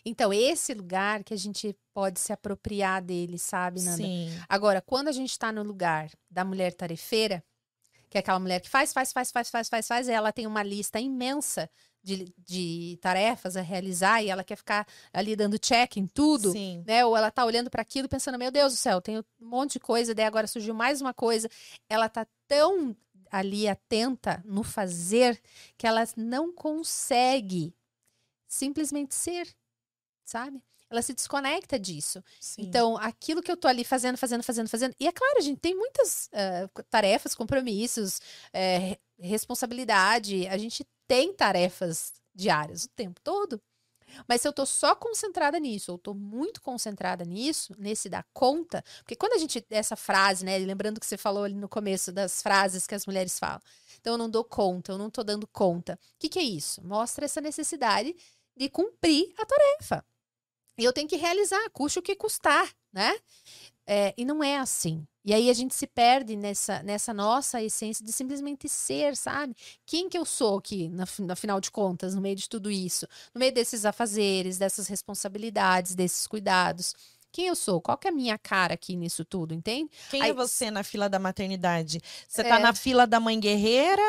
Então, 0.06 0.32
esse 0.34 0.74
lugar 0.74 1.24
que 1.24 1.34
a 1.34 1.38
gente 1.38 1.76
pode 1.94 2.20
se 2.20 2.32
apropriar 2.32 3.02
dele, 3.02 3.38
sabe, 3.38 3.82
Nanda? 3.82 3.98
Sim. 3.98 4.30
Agora, 4.48 4.82
quando 4.82 5.10
a 5.10 5.12
gente 5.12 5.32
está 5.32 5.52
no 5.52 5.62
lugar 5.62 6.10
da 6.32 6.46
mulher 6.46 6.74
tarefeira, 6.74 7.44
que 8.14 8.18
é 8.18 8.20
aquela 8.20 8.39
mulher 8.39 8.61
que 8.61 8.70
faz, 8.70 8.93
faz, 8.93 9.11
faz, 9.11 9.32
faz, 9.32 9.49
faz, 9.49 9.68
faz, 9.68 9.88
faz, 9.88 10.07
e 10.07 10.11
ela 10.11 10.32
tem 10.32 10.45
uma 10.45 10.61
lista 10.61 10.99
imensa 10.99 11.68
de, 12.03 12.32
de 12.38 12.99
tarefas 13.01 13.57
a 13.57 13.61
realizar 13.61 14.22
e 14.22 14.30
ela 14.30 14.43
quer 14.43 14.55
ficar 14.55 14.86
ali 15.11 15.36
dando 15.36 15.57
check 15.57 15.97
em 15.97 16.05
tudo, 16.05 16.51
Sim. 16.51 16.84
né? 16.86 17.03
Ou 17.03 17.18
ela 17.18 17.32
tá 17.32 17.43
olhando 17.43 17.72
para 17.72 17.82
aquilo 17.82 18.07
pensando, 18.07 18.38
meu 18.38 18.51
Deus 18.51 18.74
do 18.74 18.78
céu, 18.78 19.01
tenho 19.01 19.26
um 19.41 19.47
monte 19.47 19.74
de 19.74 19.80
coisa, 19.80 20.14
daí 20.14 20.26
agora 20.26 20.45
surgiu 20.45 20.76
mais 20.76 21.01
uma 21.01 21.11
coisa. 21.11 21.49
Ela 21.89 22.07
tá 22.07 22.28
tão 22.47 22.95
ali 23.32 23.68
atenta 23.68 24.43
no 24.45 24.64
fazer 24.64 25.41
que 25.76 25.88
ela 25.88 26.03
não 26.16 26.53
consegue 26.53 27.76
simplesmente 28.47 29.16
ser, 29.16 29.47
sabe? 30.24 30.64
Ela 30.94 31.02
se 31.02 31.14
desconecta 31.14 31.80
disso. 31.80 32.24
Sim. 32.39 32.62
Então, 32.62 32.98
aquilo 32.98 33.41
que 33.41 33.52
eu 33.52 33.58
tô 33.58 33.68
ali 33.68 33.84
fazendo, 33.84 34.18
fazendo, 34.18 34.44
fazendo, 34.44 34.70
fazendo. 34.70 34.96
E 35.00 35.08
é 35.08 35.12
claro, 35.12 35.39
a 35.39 35.41
gente 35.41 35.60
tem 35.60 35.76
muitas 35.76 36.30
eh, 36.32 36.70
tarefas, 36.89 37.34
compromissos, 37.36 38.22
re- 38.54 39.00
responsabilidade. 39.20 40.48
A 40.48 40.58
gente 40.58 40.86
tem 41.08 41.34
tarefas 41.34 42.14
diárias 42.34 42.86
o 42.86 42.89
tempo 42.89 43.20
todo. 43.22 43.60
Mas 44.28 44.41
se 44.41 44.48
eu 44.48 44.54
tô 44.54 44.66
só 44.66 44.94
concentrada 44.96 45.60
nisso, 45.60 45.91
ou 45.91 45.98
tô 45.98 46.14
muito 46.14 46.62
concentrada 46.62 47.26
nisso, 47.26 47.74
nesse 47.80 48.08
dar 48.10 48.24
conta, 48.34 48.84
porque 49.00 49.16
quando 49.16 49.34
a 49.34 49.38
gente, 49.39 49.66
essa 49.72 49.96
frase, 49.96 50.46
né, 50.46 50.58
lembrando 50.60 51.00
que 51.00 51.06
você 51.06 51.18
falou 51.18 51.44
ali 51.44 51.56
no 51.56 51.68
começo 51.68 52.12
das 52.12 52.41
frases 52.41 52.86
que 52.86 52.94
as 52.94 53.08
mulheres 53.08 53.39
falam, 53.39 53.60
então 54.00 54.14
eu 54.14 54.18
não 54.18 54.30
dou 54.30 54.44
conta, 54.44 54.91
eu 54.91 54.98
não 54.98 55.10
tô 55.10 55.24
dando 55.24 55.48
conta. 55.48 55.94
O 55.94 56.20
que 56.20 56.30
que 56.30 56.39
é 56.39 56.44
isso? 56.44 56.84
Mostra 56.86 57.26
essa 57.26 57.41
necessidade 57.41 58.16
de 58.56 58.70
cumprir 58.70 59.34
a 59.38 59.46
tarefa. 59.46 60.06
E 60.78 60.84
eu 60.84 60.93
tenho 60.93 61.07
que 61.07 61.15
realizar, 61.15 61.69
custe 61.71 61.99
o 61.99 62.01
que 62.01 62.15
custar, 62.15 62.67
né? 62.91 63.15
É, 63.86 64.13
e 64.17 64.24
não 64.26 64.43
é 64.43 64.57
assim. 64.57 65.05
E 65.26 65.34
aí 65.34 65.49
a 65.49 65.53
gente 65.53 65.74
se 65.76 65.86
perde 65.88 66.36
nessa, 66.36 66.82
nessa 66.84 67.13
nossa 67.13 67.61
essência 67.61 68.03
de 68.03 68.11
simplesmente 68.11 68.67
ser, 68.67 69.15
sabe? 69.15 69.55
Quem 69.86 70.09
que 70.09 70.17
eu 70.17 70.26
sou 70.26 70.57
aqui, 70.57 70.89
na, 70.89 71.05
fi- 71.05 71.21
na 71.21 71.36
final 71.36 71.59
de 71.61 71.69
contas, 71.71 72.15
no 72.15 72.21
meio 72.21 72.36
de 72.36 72.47
tudo 72.49 72.71
isso? 72.71 73.07
No 73.34 73.39
meio 73.39 73.53
desses 73.53 73.86
afazeres, 73.86 74.57
dessas 74.57 74.88
responsabilidades, 74.88 75.95
desses 75.95 76.28
cuidados. 76.28 76.93
Quem 77.32 77.47
eu 77.47 77.55
sou? 77.55 77.82
Qual 77.82 77.97
que 77.97 78.07
é 78.07 78.11
a 78.11 78.13
minha 78.13 78.38
cara 78.38 78.74
aqui 78.74 78.95
nisso 78.95 79.24
tudo, 79.26 79.53
entende? 79.53 79.89
Quem 80.09 80.21
Aí- 80.21 80.30
é 80.30 80.34
você 80.34 80.69
na 80.71 80.84
fila 80.84 81.09
da 81.09 81.19
maternidade? 81.19 81.99
Você 82.28 82.41
É. 82.41 82.47
tá 82.49 82.59
na 82.59 82.74
fila 82.74 83.05
da 83.07 83.19
mãe 83.19 83.39
guerreira? 83.39 84.01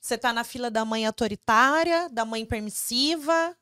Você 0.00 0.18
tá 0.18 0.32
na 0.32 0.42
fila 0.44 0.70
da 0.70 0.84
mãe 0.84 1.06
autoritária? 1.06 2.08
Da 2.10 2.24
mãe 2.24 2.44
permissiva? 2.44 3.56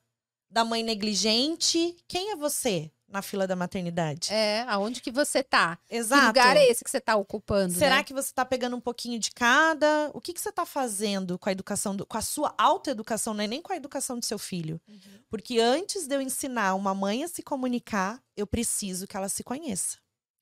Da 0.51 0.65
mãe 0.65 0.83
negligente? 0.83 1.95
Quem 2.07 2.31
é 2.31 2.35
você 2.35 2.91
na 3.07 3.21
fila 3.21 3.45
da 3.47 3.55
maternidade? 3.55 4.31
É, 4.33 4.61
aonde 4.67 5.01
que 5.01 5.11
você 5.11 5.43
tá? 5.43 5.77
Exato. 5.89 6.21
Que 6.21 6.27
lugar 6.27 6.57
é 6.57 6.65
esse 6.67 6.83
que 6.83 6.89
você 6.89 6.99
tá 7.01 7.15
ocupando, 7.15 7.73
Será 7.73 7.97
né? 7.97 8.03
que 8.03 8.13
você 8.13 8.27
está 8.29 8.45
pegando 8.45 8.75
um 8.75 8.79
pouquinho 8.81 9.19
de 9.19 9.31
cada? 9.31 10.09
O 10.13 10.21
que, 10.21 10.33
que 10.33 10.39
você 10.41 10.49
está 10.49 10.65
fazendo 10.65 11.37
com 11.39 11.49
a 11.49 11.51
educação, 11.51 11.95
do- 11.95 12.05
com 12.05 12.17
a 12.17 12.21
sua 12.21 12.53
autoeducação, 12.57 13.33
não 13.33 13.43
é 13.43 13.47
nem 13.47 13.61
com 13.61 13.73
a 13.73 13.75
educação 13.77 14.17
do 14.19 14.25
seu 14.25 14.39
filho? 14.39 14.79
Uhum. 14.87 14.99
Porque 15.29 15.59
antes 15.59 16.07
de 16.07 16.15
eu 16.15 16.21
ensinar 16.21 16.73
uma 16.75 16.93
mãe 16.93 17.23
a 17.23 17.27
se 17.27 17.41
comunicar, 17.43 18.21
eu 18.35 18.47
preciso 18.47 19.07
que 19.07 19.15
ela 19.17 19.27
se 19.29 19.43
conheça. 19.43 19.97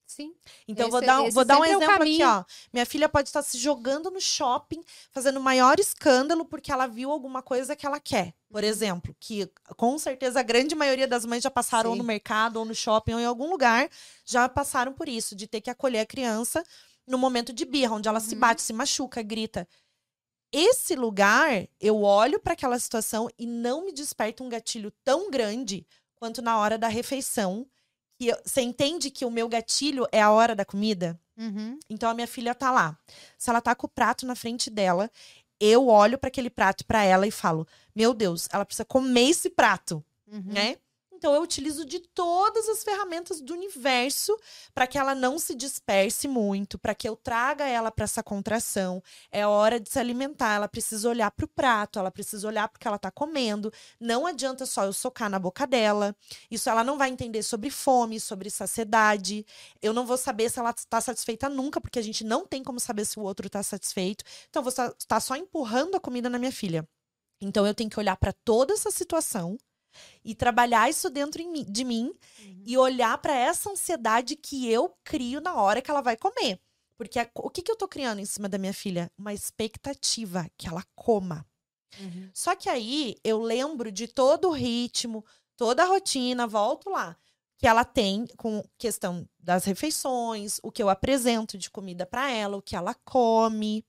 Sim. 0.10 0.34
Então, 0.68 0.88
eu 0.88 0.90
vou 0.92 1.00
Esse- 1.00 1.06
dar, 1.06 1.22
um- 1.22 1.26
esse 1.28 1.36
vou 1.36 1.46
dar 1.46 1.60
um 1.60 1.64
é 1.64 1.70
exemplo 1.70 2.02
aqui, 2.02 2.24
ó. 2.24 2.44
Minha 2.74 2.86
filha 2.86 3.08
pode 3.08 3.30
estar 3.30 3.44
se 3.44 3.60
jogando 3.60 4.10
no 4.10 4.20
shopping, 4.20 4.84
fazendo 5.12 5.38
o 5.38 5.44
maior 5.44 5.80
escândalo 5.80 6.44
porque 6.46 6.72
ela 6.72 6.88
viu 6.88 7.12
alguma 7.12 7.44
coisa 7.44 7.76
que 7.76 7.86
ela 7.86 8.00
quer. 8.00 8.34
Por 8.50 8.64
exemplo, 8.64 9.16
que 9.20 9.48
com 9.78 10.00
certeza 10.00 10.40
a 10.40 10.44
grande 10.44 10.74
maioria 10.74 11.08
das 11.08 11.26
mães 11.26 11.44
já 11.44 11.52
passaram 11.52 11.96
no 11.96 12.04
mercado, 12.04 12.58
ou 12.58 12.66
no 12.66 12.74
shopping, 12.74 13.14
ou 13.14 13.20
em 13.20 13.26
algum 13.26 13.52
lugar, 13.52 13.88
já 14.26 14.50
passaram 14.50 14.94
por 14.94 15.08
isso, 15.08 15.36
de 15.36 15.46
ter 15.46 15.62
que 15.62 15.70
acolher 15.70 16.00
a 16.00 16.06
criança 16.08 16.64
no 17.06 17.20
momento 17.20 17.54
de 17.54 17.64
birra, 17.64 17.94
onde 17.96 18.10
ela 18.10 18.20
se 18.20 18.34
Uhum. 18.34 18.40
bate, 18.40 18.64
se 18.64 18.74
machuca, 18.74 19.22
grita. 19.22 19.68
Esse 20.52 20.96
lugar, 20.96 21.68
eu 21.80 22.02
olho 22.02 22.40
para 22.40 22.54
aquela 22.54 22.80
situação 22.80 23.30
e 23.38 23.46
não 23.46 23.86
me 23.86 23.92
desperta 23.92 24.44
um 24.44 24.50
gatilho 24.50 24.92
tão 25.04 25.30
grande 25.30 25.86
quanto 26.16 26.42
na 26.42 26.58
hora 26.58 26.80
da 26.80 26.88
refeição. 26.88 27.68
Que 28.20 28.36
você 28.46 28.60
entende 28.60 29.10
que 29.10 29.24
o 29.24 29.32
meu 29.32 29.48
gatilho 29.48 30.06
é 30.12 30.22
a 30.22 30.30
hora 30.30 30.54
da 30.54 30.66
comida? 30.66 31.18
Uhum. 31.38 31.80
Então 31.90 32.10
a 32.10 32.14
minha 32.14 32.28
filha 32.28 32.54
tá 32.54 32.70
lá. 32.70 32.98
Se 33.38 33.50
ela 33.50 33.62
tá 33.62 33.74
com 33.74 33.88
o 33.88 33.90
prato 33.90 34.26
na 34.26 34.36
frente 34.36 34.70
dela, 34.70 35.10
eu 35.58 35.88
olho 35.88 36.18
para 36.18 36.28
aquele 36.28 36.50
prato 36.50 36.86
para 36.86 37.02
ela 37.02 37.26
e 37.26 37.32
falo: 37.32 37.66
"Meu 37.96 38.14
Deus, 38.14 38.50
ela 38.52 38.66
precisa 38.66 38.84
comer 38.84 39.30
esse 39.30 39.50
prato", 39.50 40.04
Uhum. 40.30 40.44
né? 40.48 40.76
Então 41.20 41.36
eu 41.36 41.42
utilizo 41.42 41.86
de 41.86 42.00
todas 42.00 42.70
as 42.70 42.82
ferramentas 42.82 43.42
do 43.42 43.54
universo 43.54 44.34
para 44.74 44.88
que 44.88 44.98
ela 44.98 45.14
não 45.14 45.38
se 45.38 45.54
disperse 45.54 46.30
muito, 46.30 46.80
para 46.80 46.96
que 46.96 47.10
eu 47.10 47.14
traga 47.18 47.68
ela 47.68 47.92
para 47.92 48.06
essa 48.06 48.24
contração. 48.24 49.04
É 49.30 49.46
hora 49.46 49.82
de 49.82 49.90
se 49.90 50.00
alimentar, 50.00 50.56
ela 50.56 50.70
precisa 50.70 51.10
olhar 51.10 51.30
para 51.30 51.44
o 51.44 51.48
prato, 51.48 52.00
ela 52.00 52.10
precisa 52.10 52.48
olhar 52.48 52.70
porque 52.70 52.88
ela 52.88 52.98
tá 52.98 53.12
comendo. 53.12 53.70
Não 54.00 54.26
adianta 54.26 54.66
só 54.66 54.86
eu 54.86 54.94
socar 54.94 55.30
na 55.30 55.38
boca 55.38 55.68
dela. 55.68 56.16
Isso 56.50 56.70
ela 56.70 56.86
não 56.86 56.98
vai 56.98 57.10
entender 57.10 57.44
sobre 57.44 57.70
fome, 57.70 58.18
sobre 58.18 58.50
saciedade. 58.50 59.46
Eu 59.82 59.92
não 59.92 60.06
vou 60.06 60.18
saber 60.18 60.50
se 60.50 60.58
ela 60.58 60.70
está 60.70 61.02
satisfeita 61.02 61.50
nunca, 61.50 61.82
porque 61.82 62.00
a 62.00 62.02
gente 62.02 62.24
não 62.24 62.48
tem 62.48 62.64
como 62.64 62.80
saber 62.80 63.04
se 63.04 63.20
o 63.20 63.24
outro 63.24 63.48
está 63.48 63.62
satisfeito. 63.62 64.24
Então, 64.50 64.62
eu 64.62 64.64
vou 64.64 64.70
estar 64.70 64.94
tá 65.06 65.20
só 65.20 65.36
empurrando 65.36 65.96
a 65.96 66.00
comida 66.00 66.30
na 66.30 66.40
minha 66.40 66.52
filha. 66.52 66.88
Então, 67.42 67.68
eu 67.68 67.74
tenho 67.74 67.90
que 67.90 68.00
olhar 68.00 68.16
para 68.16 68.32
toda 68.32 68.74
essa 68.74 68.90
situação 68.90 69.58
e 70.24 70.36
trabalhar 70.36 70.90
isso 70.90 71.10
dentro 71.10 71.42
de 71.66 71.84
mim 71.84 72.14
Uhum. 72.40 72.64
e 72.66 72.78
olhar 72.78 73.18
para 73.18 73.36
essa 73.36 73.70
ansiedade 73.72 74.36
que 74.36 74.70
eu 74.72 74.96
crio 75.04 75.42
na 75.42 75.56
hora 75.56 75.82
que 75.82 75.90
ela 75.92 76.02
vai 76.02 76.16
comer. 76.18 76.60
Porque 76.98 77.20
a- 77.20 77.30
o 77.36 77.50
que, 77.50 77.62
que 77.62 77.72
eu 77.72 77.76
tô 77.78 77.88
criando 77.88 78.20
em 78.20 78.26
cima 78.26 78.50
da 78.50 78.58
minha 78.58 78.74
filha? 78.74 79.10
Uma 79.18 79.34
expectativa 79.34 80.48
que 80.58 80.68
ela 80.68 80.84
coma. 80.96 81.46
Uhum. 82.00 82.30
Só 82.34 82.56
que 82.56 82.70
aí 82.70 83.16
eu 83.24 83.42
lembro 83.42 83.92
de 83.92 84.08
todo 84.08 84.50
o 84.50 84.54
ritmo, 84.54 85.26
toda 85.58 85.84
a 85.84 85.88
rotina, 85.88 86.46
volto 86.46 86.90
lá, 86.90 87.18
que 87.58 87.68
ela 87.68 87.84
tem 87.84 88.26
com 88.38 88.64
questão 88.78 89.28
das 89.40 89.66
refeições, 89.66 90.60
o 90.64 90.72
que 90.72 90.82
eu 90.84 90.90
apresento 90.90 91.58
de 91.58 91.70
comida 91.70 92.06
para 92.06 92.30
ela, 92.32 92.58
o 92.58 92.62
que 92.62 92.76
ela 92.76 92.94
come. 93.06 93.86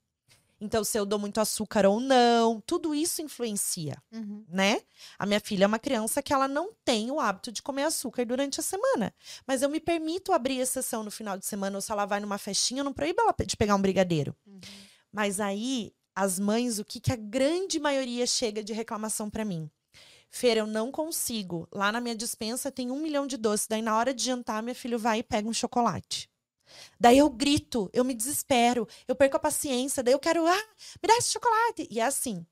Então, 0.61 0.85
se 0.85 0.99
eu 0.99 1.07
dou 1.07 1.19
muito 1.19 1.41
açúcar 1.41 1.87
ou 1.87 1.99
não, 1.99 2.61
tudo 2.67 2.95
isso 2.95 3.23
influencia, 3.23 3.97
Uhum. 4.13 4.45
né? 4.49 4.83
A 5.19 5.25
minha 5.25 5.41
filha 5.41 5.65
é 5.65 5.67
uma 5.67 5.79
criança 5.79 6.23
que 6.23 6.33
ela 6.35 6.47
não 6.47 6.71
tem 6.85 7.11
o 7.11 7.19
hábito 7.19 7.51
de 7.51 7.63
comer 7.63 7.85
açúcar 7.85 8.27
durante 8.27 8.61
a 8.61 8.63
semana. 8.63 9.15
Mas 9.47 9.63
eu 9.63 9.71
me 9.71 9.81
permito 9.81 10.33
abrir 10.33 10.59
exceção 10.61 11.03
no 11.03 11.11
final 11.11 11.39
de 11.39 11.47
semana, 11.47 11.79
ou 11.79 11.81
se 11.81 11.91
ela 11.91 12.05
vai 12.05 12.21
numa 12.21 12.37
festinha, 12.39 12.81
eu 12.81 12.85
não 12.85 12.93
proíbo 12.93 13.21
ela 13.23 13.35
de 13.47 13.57
pegar 13.57 13.75
um 13.75 13.81
brigadeiro. 13.83 14.37
Uhum. 14.47 14.61
Mas 15.11 15.41
aí, 15.41 15.93
as 16.15 16.39
mães, 16.39 16.79
o 16.79 16.85
que, 16.85 17.01
que 17.01 17.13
a 17.13 17.17
grande 17.17 17.81
maioria 17.81 18.27
chega 18.27 18.63
de 18.63 18.73
reclamação 18.73 19.31
pra 19.31 19.45
mim? 19.45 19.71
Feira, 20.33 20.61
eu 20.61 20.67
não 20.67 20.93
consigo. 20.93 21.67
Lá 21.73 21.91
na 21.91 22.01
minha 22.01 22.15
dispensa 22.15 22.71
tem 22.71 22.89
um 22.93 23.01
milhão 23.01 23.27
de 23.27 23.37
doces. 23.37 23.67
Daí, 23.67 23.83
na 23.83 23.97
hora 23.97 24.15
de 24.15 24.23
jantar, 24.25 24.63
minha 24.63 24.77
filha 24.77 24.97
vai 24.97 25.19
e 25.19 25.23
pega 25.25 25.49
um 25.49 25.53
chocolate. 25.53 26.30
Daí 26.99 27.19
eu 27.19 27.29
grito, 27.31 27.91
eu 27.93 28.05
me 28.05 28.15
desespero, 28.15 28.87
eu 29.07 29.15
perco 29.15 29.37
a 29.37 29.41
paciência, 29.41 30.03
daí 30.03 30.15
eu 30.15 30.19
quero, 30.19 30.47
ah, 30.47 30.65
me 31.03 31.07
dá 31.09 31.17
esse 31.17 31.33
chocolate. 31.33 31.87
E 31.91 32.01
é 32.01 32.05
assim. 32.05 32.45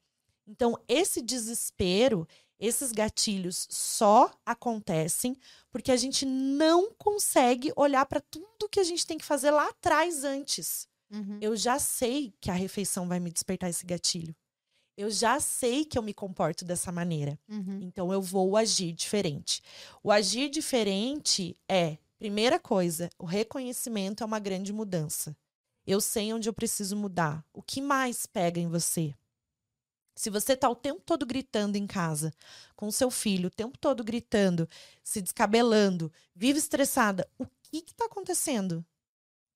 Então, 0.47 0.79
esse 0.89 1.21
desespero, 1.21 2.27
esses 2.59 2.91
gatilhos 2.93 3.67
só 3.71 4.33
acontecem 4.45 5.37
porque 5.71 5.93
a 5.93 5.97
gente 5.97 6.25
não 6.25 6.91
consegue 6.97 7.73
olhar 7.77 8.05
para 8.07 8.21
tudo 8.21 8.69
que 8.71 8.81
a 8.81 8.85
gente 8.85 9.07
tem 9.07 9.19
que 9.19 9.25
fazer 9.25 9.51
lá 9.51 9.69
atrás 9.69 10.25
antes 10.25 10.89
Uhum. 11.11 11.39
eu 11.41 11.57
já 11.57 11.79
sei 11.79 12.35
que 12.41 12.51
a 12.51 12.55
refeição 12.55 13.09
vai 13.09 13.19
me 13.19 13.31
despertar 13.31 13.71
esse 13.71 13.85
gatilho. 13.87 14.35
Eu 14.97 15.11
já 15.11 15.39
sei 15.39 15.85
que 15.85 15.97
eu 15.97 16.03
me 16.03 16.13
comporto 16.13 16.65
dessa 16.65 16.91
maneira. 16.91 17.39
Uhum. 17.49 17.81
Então 17.83 18.13
eu 18.13 18.21
vou 18.21 18.57
agir 18.57 18.93
diferente. 18.93 19.63
O 20.03 20.11
agir 20.11 20.51
diferente 20.51 21.57
é, 21.69 21.99
primeira 22.19 22.59
coisa, 22.59 23.09
o 23.19 23.25
reconhecimento 23.25 24.23
é 24.23 24.27
uma 24.27 24.39
grande 24.39 24.73
mudança. 24.73 25.37
Eu 25.87 26.01
sei 26.01 26.33
onde 26.33 26.49
eu 26.49 26.53
preciso 26.53 26.97
mudar. 26.97 27.45
O 27.53 27.63
que 27.63 27.81
mais 27.81 28.27
pega 28.27 28.61
em 28.61 28.69
você? 28.69 29.15
Se 30.15 30.31
você 30.31 30.57
tá 30.57 30.69
o 30.69 30.75
tempo 30.75 31.01
todo 31.01 31.25
gritando 31.25 31.77
em 31.77 31.87
casa, 31.87 32.33
com 32.75 32.91
seu 32.91 33.11
filho, 33.11 33.47
o 33.47 33.51
tempo 33.51 33.79
todo 33.79 34.03
gritando, 34.03 34.69
se 35.03 35.23
descabelando, 35.23 36.13
vive 36.35 36.59
estressada, 36.59 37.29
o 37.39 37.47
que 37.63 37.83
que 37.83 37.95
tá 37.95 38.07
acontecendo? 38.07 38.81
O 38.81 38.85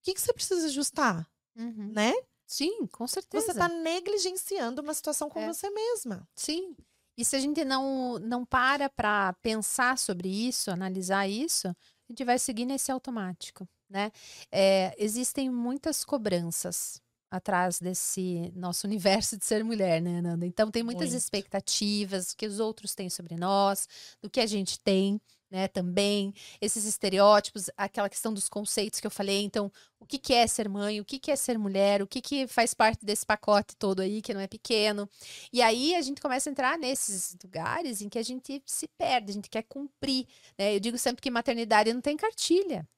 que 0.05 0.15
que 0.15 0.21
você 0.21 0.33
precisa 0.33 0.67
ajustar, 0.67 1.29
Uhum. 1.57 1.93
né? 1.93 2.13
Sim, 2.47 2.87
com 2.87 3.07
certeza. 3.09 3.47
Você 3.47 3.53
está 3.53 3.69
negligenciando 3.69 4.83
uma 4.83 4.95
situação 4.95 5.29
com 5.29 5.41
É. 5.41 5.53
você 5.53 5.69
mesma. 5.71 6.29
Sim. 6.37 6.77
E 7.17 7.25
se 7.25 7.37
a 7.37 7.41
gente 7.41 7.65
não, 7.65 8.19
não 8.19 8.45
para 8.45 8.89
para 8.89 9.33
pensar 9.35 9.99
sobre 9.99 10.29
isso, 10.29 10.71
analisar 10.71 11.27
isso, 11.29 11.75
a 12.13 12.15
gente 12.15 12.25
vai 12.25 12.39
seguir 12.39 12.67
nesse 12.67 12.93
automático, 12.93 13.67
né? 13.89 14.13
É, 14.51 14.95
existem 14.99 15.51
muitas 15.51 16.05
cobranças 16.05 17.01
atrás 17.31 17.81
desse 17.81 18.53
nosso 18.55 18.87
universo 18.87 19.39
de 19.39 19.47
ser 19.47 19.65
mulher, 19.65 20.03
né, 20.03 20.21
Nanda? 20.21 20.45
Então 20.45 20.71
tem 20.71 20.83
muitas 20.83 21.11
Muito. 21.11 21.19
expectativas 21.19 22.35
que 22.35 22.47
os 22.47 22.61
outros 22.61 22.95
têm 22.95 23.09
sobre 23.09 23.37
nós, 23.37 23.89
do 24.21 24.29
que 24.29 24.41
a 24.41 24.47
gente 24.47 24.79
tem, 24.79 25.19
né, 25.53 25.69
também, 25.69 26.33
esses 26.63 26.87
estereótipos, 26.87 27.69
aquela 27.77 28.09
questão 28.09 28.33
dos 28.33 28.49
conceitos 28.49 28.99
que 29.01 29.07
eu 29.07 29.11
falei, 29.11 29.43
então, 29.43 29.71
o 30.01 30.07
que 30.07 30.19
que 30.19 30.33
é 30.33 30.47
ser 30.47 30.67
mãe, 30.67 30.99
o 30.99 31.05
que 31.05 31.19
que 31.19 31.31
é 31.31 31.37
ser 31.37 31.59
mulher, 31.59 32.03
o 32.03 32.07
que 32.07 32.23
que 32.23 32.47
faz 32.47 32.73
parte 32.73 33.05
desse 33.05 33.27
pacote 33.27 33.77
todo 33.77 34.01
aí, 34.01 34.23
que 34.23 34.33
não 34.33 34.41
é 34.41 34.47
pequeno. 34.47 35.07
E 35.53 35.61
aí 35.61 35.95
a 35.95 36.01
gente 36.01 36.23
começa 36.23 36.49
a 36.49 36.53
entrar 36.53 36.79
nesses 36.79 37.37
lugares 37.45 38.01
em 38.01 38.09
que 38.09 38.19
a 38.19 38.23
gente 38.23 38.63
se 38.65 38.89
perde, 38.97 39.31
a 39.31 39.35
gente 39.35 39.51
quer 39.51 39.63
cumprir, 39.65 40.27
né? 40.59 40.75
Eu 40.75 40.81
digo 40.81 40.97
sempre 40.97 41.21
que 41.21 41.31
maternidade 41.31 41.93
não 41.93 42.01
tem 42.01 42.17
cartilha. 42.17 42.89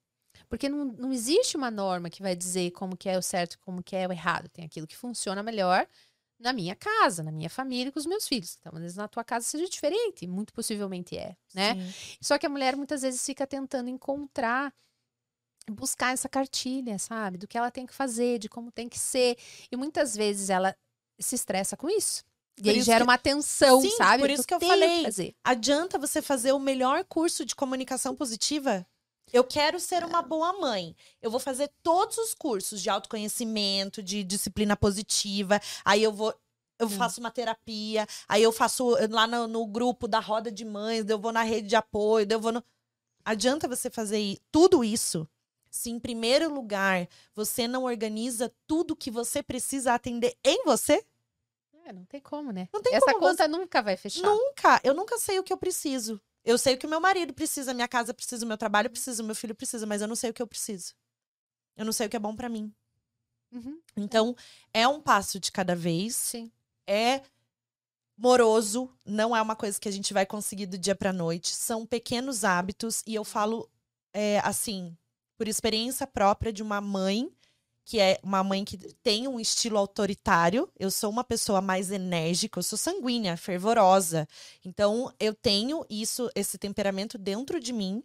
Porque 0.48 0.68
não, 0.68 0.84
não 0.84 1.12
existe 1.12 1.56
uma 1.56 1.70
norma 1.70 2.08
que 2.10 2.22
vai 2.22 2.36
dizer 2.36 2.70
como 2.72 2.96
que 2.96 3.08
é 3.08 3.18
o 3.18 3.22
certo 3.22 3.58
como 3.60 3.82
que 3.82 3.96
é 3.96 4.06
o 4.06 4.12
errado. 4.12 4.48
Tem 4.48 4.64
aquilo 4.64 4.86
que 4.86 4.96
funciona 4.96 5.42
melhor 5.42 5.86
na 6.38 6.52
minha 6.52 6.74
casa, 6.74 7.22
na 7.22 7.30
minha 7.32 7.48
família, 7.50 7.90
com 7.92 7.98
os 7.98 8.06
meus 8.06 8.26
filhos. 8.28 8.56
Então, 8.60 8.72
às 8.74 8.80
vezes 8.80 8.96
na 8.96 9.08
tua 9.08 9.24
casa 9.24 9.46
seja 9.46 9.68
diferente, 9.68 10.26
muito 10.26 10.52
possivelmente 10.52 11.16
é, 11.16 11.36
né? 11.54 11.74
Sim. 11.74 12.16
Só 12.20 12.38
que 12.38 12.46
a 12.46 12.48
mulher 12.48 12.76
muitas 12.76 13.02
vezes 13.02 13.24
fica 13.24 13.46
tentando 13.46 13.88
encontrar, 13.88 14.72
buscar 15.70 16.12
essa 16.12 16.28
cartilha, 16.28 16.98
sabe? 16.98 17.38
Do 17.38 17.48
que 17.48 17.56
ela 17.56 17.70
tem 17.70 17.86
que 17.86 17.94
fazer, 17.94 18.38
de 18.38 18.48
como 18.48 18.70
tem 18.70 18.88
que 18.88 18.98
ser. 18.98 19.36
E 19.70 19.76
muitas 19.76 20.14
vezes 20.14 20.50
ela 20.50 20.76
se 21.18 21.34
estressa 21.34 21.76
com 21.76 21.88
isso. 21.88 22.22
E 22.58 22.62
Por 22.62 22.70
aí 22.70 22.82
gera 22.82 22.98
que- 22.98 23.02
uma 23.04 23.18
tensão, 23.18 23.80
Sim, 23.80 23.90
sabe? 23.96 24.22
por 24.22 24.30
isso 24.30 24.46
que 24.46 24.54
eu 24.54 24.60
falei. 24.60 25.02
fazer. 25.04 25.34
Adianta 25.42 25.98
você 25.98 26.20
fazer 26.22 26.52
o 26.52 26.58
melhor 26.58 27.04
curso 27.04 27.44
de 27.44 27.54
comunicação 27.54 28.14
positiva? 28.14 28.86
Eu 29.34 29.42
quero 29.42 29.80
ser 29.80 30.04
uma 30.04 30.22
boa 30.22 30.52
mãe. 30.52 30.94
Eu 31.20 31.28
vou 31.28 31.40
fazer 31.40 31.68
todos 31.82 32.16
os 32.18 32.32
cursos 32.32 32.80
de 32.80 32.88
autoconhecimento, 32.88 34.00
de 34.00 34.22
disciplina 34.22 34.76
positiva. 34.76 35.60
Aí 35.84 36.04
eu 36.04 36.12
vou. 36.12 36.32
Eu 36.78 36.86
Hum. 36.86 36.90
faço 36.90 37.18
uma 37.18 37.32
terapia, 37.32 38.06
aí 38.28 38.42
eu 38.42 38.52
faço 38.52 38.96
eh, 38.96 39.08
lá 39.08 39.26
no, 39.26 39.48
no 39.48 39.66
grupo 39.66 40.06
da 40.06 40.20
roda 40.20 40.52
de 40.52 40.64
mães, 40.64 41.08
eu 41.08 41.18
vou 41.18 41.32
na 41.32 41.42
rede 41.42 41.68
de 41.68 41.74
apoio, 41.76 42.26
eu 42.30 42.40
vou 42.40 42.52
no. 42.52 42.62
Adianta 43.24 43.66
você 43.66 43.90
fazer 43.90 44.38
tudo 44.52 44.84
isso 44.84 45.28
se, 45.68 45.90
em 45.90 45.98
primeiro 45.98 46.52
lugar, 46.52 47.08
você 47.34 47.66
não 47.66 47.84
organiza 47.84 48.52
tudo 48.68 48.94
que 48.94 49.10
você 49.10 49.42
precisa 49.42 49.94
atender 49.94 50.36
em 50.44 50.64
você? 50.64 51.04
É, 51.84 51.92
não 51.92 52.04
tem 52.04 52.20
como, 52.20 52.52
né? 52.52 52.68
Não 52.72 52.80
tem 52.80 52.94
Essa 52.94 53.06
como 53.06 53.18
conta 53.18 53.48
nunca 53.48 53.82
vai 53.82 53.96
fechar. 53.96 54.22
Nunca. 54.22 54.80
Eu 54.84 54.94
nunca 54.94 55.18
sei 55.18 55.40
o 55.40 55.42
que 55.42 55.52
eu 55.52 55.58
preciso. 55.58 56.20
Eu 56.44 56.58
sei 56.58 56.74
o 56.74 56.78
que 56.78 56.86
o 56.86 56.90
meu 56.90 57.00
marido 57.00 57.32
precisa, 57.32 57.72
minha 57.72 57.88
casa 57.88 58.12
precisa, 58.12 58.44
o 58.44 58.48
meu 58.48 58.58
trabalho 58.58 58.90
precisa, 58.90 59.22
o 59.22 59.26
meu 59.26 59.34
filho 59.34 59.54
precisa, 59.54 59.86
mas 59.86 60.02
eu 60.02 60.08
não 60.08 60.16
sei 60.16 60.30
o 60.30 60.34
que 60.34 60.42
eu 60.42 60.46
preciso. 60.46 60.94
Eu 61.76 61.84
não 61.84 61.92
sei 61.92 62.06
o 62.06 62.10
que 62.10 62.16
é 62.16 62.20
bom 62.20 62.36
pra 62.36 62.48
mim. 62.48 62.72
Uhum, 63.50 63.80
Então, 63.96 64.36
é 64.72 64.86
um 64.86 65.00
passo 65.00 65.40
de 65.40 65.50
cada 65.50 65.74
vez. 65.74 66.14
sim. 66.16 66.52
É 66.86 67.22
moroso, 68.16 68.90
não 69.04 69.34
é 69.34 69.42
uma 69.42 69.56
coisa 69.56 69.80
que 69.80 69.88
a 69.88 69.92
gente 69.92 70.12
vai 70.12 70.24
conseguir 70.26 70.66
do 70.66 70.78
dia 70.78 70.94
pra 70.94 71.12
noite. 71.12 71.48
São 71.48 71.86
pequenos 71.86 72.44
hábitos 72.44 73.02
e 73.06 73.14
eu 73.14 73.24
falo 73.24 73.68
é, 74.12 74.38
assim, 74.40 74.96
por 75.36 75.48
experiência 75.48 76.06
própria 76.06 76.52
de 76.52 76.62
uma 76.62 76.80
mãe 76.80 77.32
que 77.84 78.00
é 78.00 78.18
uma 78.22 78.42
mãe 78.42 78.64
que 78.64 78.78
tem 79.02 79.28
um 79.28 79.38
estilo 79.38 79.78
autoritário. 79.78 80.68
Eu 80.78 80.90
sou 80.90 81.10
uma 81.10 81.24
pessoa 81.24 81.60
mais 81.60 81.90
enérgica, 81.90 82.58
eu 82.58 82.62
sou 82.62 82.78
sanguínea, 82.78 83.36
fervorosa. 83.36 84.26
Então, 84.64 85.12
eu 85.20 85.34
tenho 85.34 85.84
isso, 85.90 86.30
esse 86.34 86.56
temperamento 86.58 87.18
dentro 87.18 87.60
de 87.60 87.72
mim 87.72 88.02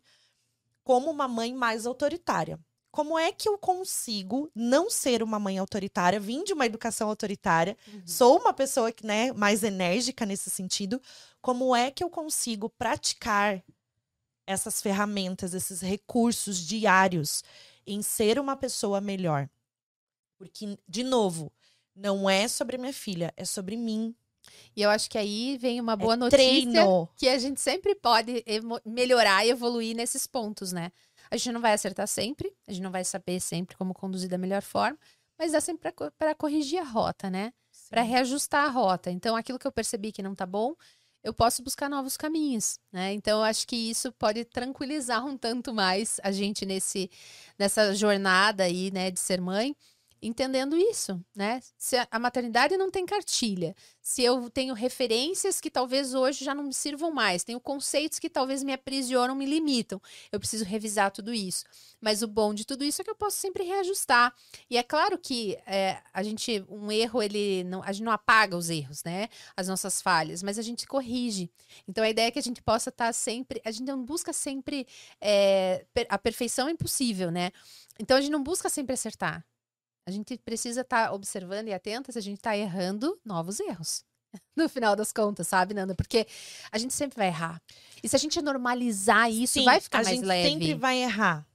como 0.84 1.10
uma 1.12 1.28
mãe 1.28 1.54
mais 1.54 1.86
autoritária. 1.86 2.60
Como 2.92 3.18
é 3.20 3.32
que 3.32 3.48
eu 3.48 3.58
consigo 3.58 4.50
não 4.56 4.90
ser 4.90 5.22
uma 5.22 5.40
mãe 5.40 5.60
autoritária, 5.60 6.20
vim 6.20 6.44
de 6.44 6.54
uma 6.54 6.66
educação 6.66 7.08
autoritária, 7.10 7.78
Uhum. 7.88 8.02
sou 8.06 8.40
uma 8.40 8.52
pessoa 8.54 8.92
que, 8.92 9.06
né, 9.06 9.32
mais 9.34 9.64
enérgica 9.64 10.26
nesse 10.26 10.50
sentido. 10.50 11.00
Como 11.42 11.76
é 11.76 11.92
que 11.92 12.04
eu 12.04 12.10
consigo 12.10 12.70
praticar 12.70 13.64
essas 14.48 14.82
ferramentas, 14.82 15.54
esses 15.54 15.82
recursos 15.82 16.58
diários 16.60 17.44
em 17.86 18.02
ser 18.02 18.40
uma 18.40 18.56
pessoa 18.58 19.00
melhor? 19.02 19.50
Porque, 20.40 20.80
de 20.88 21.04
novo, 21.04 21.52
não 21.94 22.30
é 22.30 22.48
sobre 22.48 22.78
minha 22.78 22.94
filha, 22.94 23.34
é 23.36 23.44
sobre 23.44 23.76
mim. 23.76 24.16
E 24.76 24.82
eu 24.82 24.90
acho 24.90 25.10
que 25.10 25.18
aí 25.18 25.58
vem 25.58 25.82
uma 25.82 25.98
boa 25.98 26.14
é 26.14 26.18
notícia 26.18 26.38
treino. 26.40 27.10
que 27.18 27.28
a 27.28 27.38
gente 27.38 27.60
sempre 27.60 27.94
pode 27.94 28.44
melhorar 28.86 29.46
e 29.46 29.50
evoluir 29.50 29.96
nesses 29.96 30.26
pontos, 30.26 30.72
né? 30.72 30.92
A 31.30 31.36
gente 31.38 31.52
não 31.52 31.62
vai 31.62 31.74
acertar 31.74 32.08
sempre, 32.08 32.52
a 32.66 32.72
gente 32.72 32.82
não 32.82 32.90
vai 32.90 33.04
saber 33.04 33.40
sempre 33.42 33.76
como 33.76 33.94
conduzir 33.94 34.30
da 34.30 34.38
melhor 34.38 34.62
forma, 34.62 34.98
mas 35.38 35.52
dá 35.52 35.62
sempre 35.62 35.94
para 36.18 36.34
corrigir 36.34 36.80
a 36.80 36.84
rota, 36.84 37.30
né? 37.30 37.54
Para 37.90 38.02
reajustar 38.02 38.64
a 38.64 38.70
rota. 38.70 39.12
Então, 39.12 39.36
aquilo 39.36 39.60
que 39.60 39.68
eu 39.68 39.72
percebi 39.72 40.12
que 40.12 40.24
não 40.24 40.34
tá 40.34 40.46
bom, 40.46 40.74
eu 41.22 41.34
posso 41.34 41.62
buscar 41.62 41.90
novos 41.90 42.16
caminhos, 42.16 42.80
né? 42.92 43.14
Então, 43.14 43.40
eu 43.40 43.44
acho 43.44 43.68
que 43.68 43.76
isso 43.76 44.12
pode 44.14 44.46
tranquilizar 44.46 45.26
um 45.26 45.38
tanto 45.38 45.74
mais 45.74 46.20
a 46.24 46.32
gente 46.32 46.66
nesse 46.66 47.12
nessa 47.58 47.94
jornada 47.94 48.64
aí, 48.64 48.90
né, 48.90 49.12
de 49.12 49.20
ser 49.20 49.42
mãe, 49.42 49.76
entendendo 50.22 50.76
isso, 50.76 51.24
né? 51.36 51.62
Se 51.78 51.96
a- 52.10 52.20
maternidade 52.20 52.78
não 52.78 52.92
tem 52.92 53.06
cartilha, 53.06 53.76
se 54.02 54.24
eu 54.24 54.50
tenho 54.50 54.74
referências 54.74 55.62
que 55.62 55.70
talvez 55.70 56.14
hoje 56.14 56.44
já 56.44 56.54
não 56.54 56.64
me 56.64 56.74
sirvam 56.74 57.12
mais, 57.12 57.44
tenho 57.44 57.60
conceitos 57.60 58.20
que 58.20 58.30
talvez 58.30 58.64
me 58.64 58.74
aprisionam, 58.74 59.36
me 59.36 59.46
limitam, 59.46 60.02
eu 60.32 60.40
preciso 60.40 60.66
revisar 60.66 61.12
tudo 61.12 61.34
isso. 61.34 61.66
Mas 62.02 62.22
o 62.22 62.28
bom 62.28 62.54
de 62.54 62.66
tudo 62.66 62.84
isso 62.84 63.02
é 63.02 63.06
que 63.06 63.12
eu 63.12 63.16
posso 63.16 63.38
sempre 63.38 63.64
reajustar. 63.64 64.34
E 64.70 64.78
é 64.78 64.84
claro 64.84 65.18
que 65.18 65.58
é, 65.66 66.02
a 66.14 66.24
gente, 66.24 66.64
um 66.70 66.92
erro, 66.92 67.22
ele 67.22 67.64
não, 67.66 67.84
a 67.84 67.92
gente 67.92 68.04
não 68.06 68.12
apaga 68.12 68.56
os 68.58 68.70
erros, 68.70 69.04
né? 69.04 69.28
As 69.56 69.68
nossas 69.68 70.02
falhas, 70.02 70.42
mas 70.44 70.58
a 70.58 70.62
gente 70.62 70.88
corrige. 70.88 71.50
Então 71.88 72.04
a 72.04 72.10
ideia 72.10 72.28
é 72.28 72.32
que 72.32 72.40
a 72.40 72.44
gente 72.44 72.62
possa 72.62 72.90
estar 72.90 73.14
sempre, 73.14 73.62
a 73.66 73.72
gente 73.72 73.86
não 73.86 74.04
busca 74.04 74.32
sempre 74.34 74.88
é, 75.22 75.86
a 76.08 76.18
perfeição 76.18 76.68
é 76.68 76.72
impossível, 76.72 77.32
né? 77.32 77.52
Então 78.00 78.18
a 78.18 78.22
gente 78.22 78.32
não 78.32 78.44
busca 78.44 78.70
sempre 78.70 78.94
acertar. 78.94 79.46
A 80.10 80.12
gente 80.12 80.38
precisa 80.38 80.82
estar 80.82 81.14
observando 81.14 81.68
e 81.68 81.74
atenta 81.74 82.12
se 82.12 82.18
a 82.18 82.22
gente 82.22 82.38
está 82.38 82.58
errando 82.58 83.20
novos 83.24 83.60
erros. 83.60 84.04
No 84.56 84.70
final 84.70 84.96
das 84.96 85.12
contas, 85.12 85.48
sabe, 85.48 85.74
Nanda? 85.74 85.96
Porque 85.96 86.28
a 86.72 86.78
gente 86.78 86.94
sempre 86.94 87.18
vai 87.18 87.28
errar. 87.28 87.60
E 88.04 88.08
se 88.10 88.16
a 88.16 88.20
gente 88.20 88.40
normalizar 88.42 89.32
isso, 89.32 89.54
Sim, 89.54 89.66
vai 89.66 89.80
ficar 89.80 90.00
a 90.00 90.04
mais 90.04 90.16
gente 90.16 90.26
leve. 90.26 90.50
sempre 90.50 90.74
vai 90.76 90.98
errar. 91.02 91.48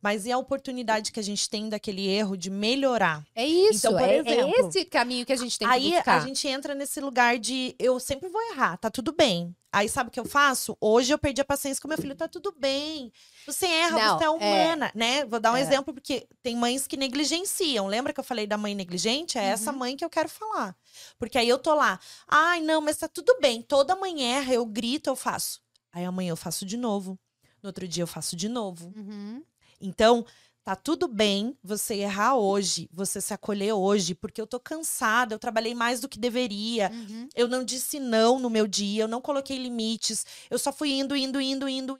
Mas 0.00 0.26
e 0.26 0.32
a 0.32 0.38
oportunidade 0.38 1.10
que 1.12 1.20
a 1.20 1.22
gente 1.22 1.48
tem 1.50 1.68
daquele 1.68 2.06
erro 2.06 2.36
de 2.36 2.50
melhorar? 2.50 3.24
É 3.34 3.46
isso, 3.46 3.86
Então, 3.86 3.92
por 3.92 4.02
é, 4.08 4.16
é 4.16 4.18
exemplo, 4.18 4.68
esse 4.68 4.84
caminho 4.84 5.26
que 5.26 5.32
a 5.32 5.36
gente 5.36 5.58
tem 5.58 5.66
que 5.68 5.74
Aí 5.74 5.90
buscar. 5.92 6.16
a 6.22 6.26
gente 6.26 6.46
entra 6.48 6.74
nesse 6.74 7.00
lugar 7.00 7.38
de 7.38 7.74
eu 7.78 7.98
sempre 8.00 8.28
vou 8.28 8.40
errar, 8.52 8.76
tá 8.76 8.90
tudo 8.90 9.12
bem. 9.12 9.54
Aí 9.70 9.86
sabe 9.86 10.08
o 10.08 10.10
que 10.10 10.18
eu 10.18 10.24
faço? 10.24 10.76
Hoje 10.80 11.12
eu 11.12 11.18
perdi 11.18 11.42
a 11.42 11.44
paciência 11.44 11.80
com 11.82 11.88
meu 11.88 11.98
filho, 11.98 12.14
tá 12.16 12.26
tudo 12.26 12.54
bem. 12.58 13.12
Você 13.46 13.66
erra, 13.66 13.98
Não, 13.98 14.18
você 14.18 14.24
é 14.24 14.26
é. 14.26 14.30
humana, 14.30 14.90
né? 14.94 15.24
Vou 15.26 15.38
dar 15.38 15.52
um 15.52 15.56
É. 15.56 15.60
exemplo 15.60 15.92
porque 15.92 16.26
tem 16.42 16.56
mães 16.56 16.86
que 16.86 16.96
negligenciam. 16.96 17.86
Lembra 17.86 18.12
que 18.14 18.20
eu 18.20 18.24
falei 18.24 18.46
da 18.46 18.56
mãe 18.56 18.74
negligente? 18.74 19.36
É 19.36 19.44
essa 19.44 19.70
Uhum. 19.70 19.78
mãe 19.78 19.96
que 19.96 20.04
eu 20.04 20.08
quero 20.08 20.28
falar. 20.28 20.74
Porque 21.18 21.36
aí 21.36 21.46
eu 21.48 21.58
tô 21.58 21.74
lá, 21.74 22.00
ai, 22.26 22.62
não, 22.62 22.80
mas 22.80 22.96
tá 22.96 23.08
tudo 23.08 23.36
bem. 23.42 23.60
Toda 23.60 23.94
mãe 23.94 24.22
erra, 24.24 24.54
eu 24.54 24.64
grito, 24.64 25.10
eu 25.10 25.16
faço. 25.16 25.60
Aí 25.92 26.04
amanhã 26.04 26.30
eu 26.30 26.36
faço 26.36 26.64
de 26.64 26.76
novo. 26.78 27.18
No 27.62 27.68
outro 27.68 27.86
dia 27.86 28.02
eu 28.04 28.06
faço 28.06 28.34
de 28.36 28.48
novo. 28.48 28.90
Uhum. 28.96 29.42
Então, 29.80 30.24
tá 30.64 30.74
tudo 30.76 31.08
bem 31.08 31.56
você 31.62 31.94
errar 31.96 32.36
hoje, 32.36 32.88
você 32.92 33.20
se 33.20 33.32
acolher 33.32 33.72
hoje, 33.72 34.14
porque 34.14 34.40
eu 34.40 34.46
tô 34.46 34.58
cansada, 34.60 35.34
eu 35.34 35.38
trabalhei 35.38 35.74
mais 35.74 36.00
do 36.00 36.08
que 36.08 36.18
deveria. 36.18 36.90
Uhum. 36.92 37.28
Eu 37.34 37.48
não 37.48 37.64
disse 37.64 37.98
não 37.98 38.38
no 38.38 38.50
meu 38.50 38.66
dia, 38.66 39.04
eu 39.04 39.08
não 39.08 39.20
coloquei 39.20 39.56
limites, 39.58 40.26
eu 40.50 40.58
só 40.58 40.72
fui 40.72 40.90
indo, 40.92 41.14
indo, 41.16 41.40
indo, 41.40 41.68
indo. 41.68 41.98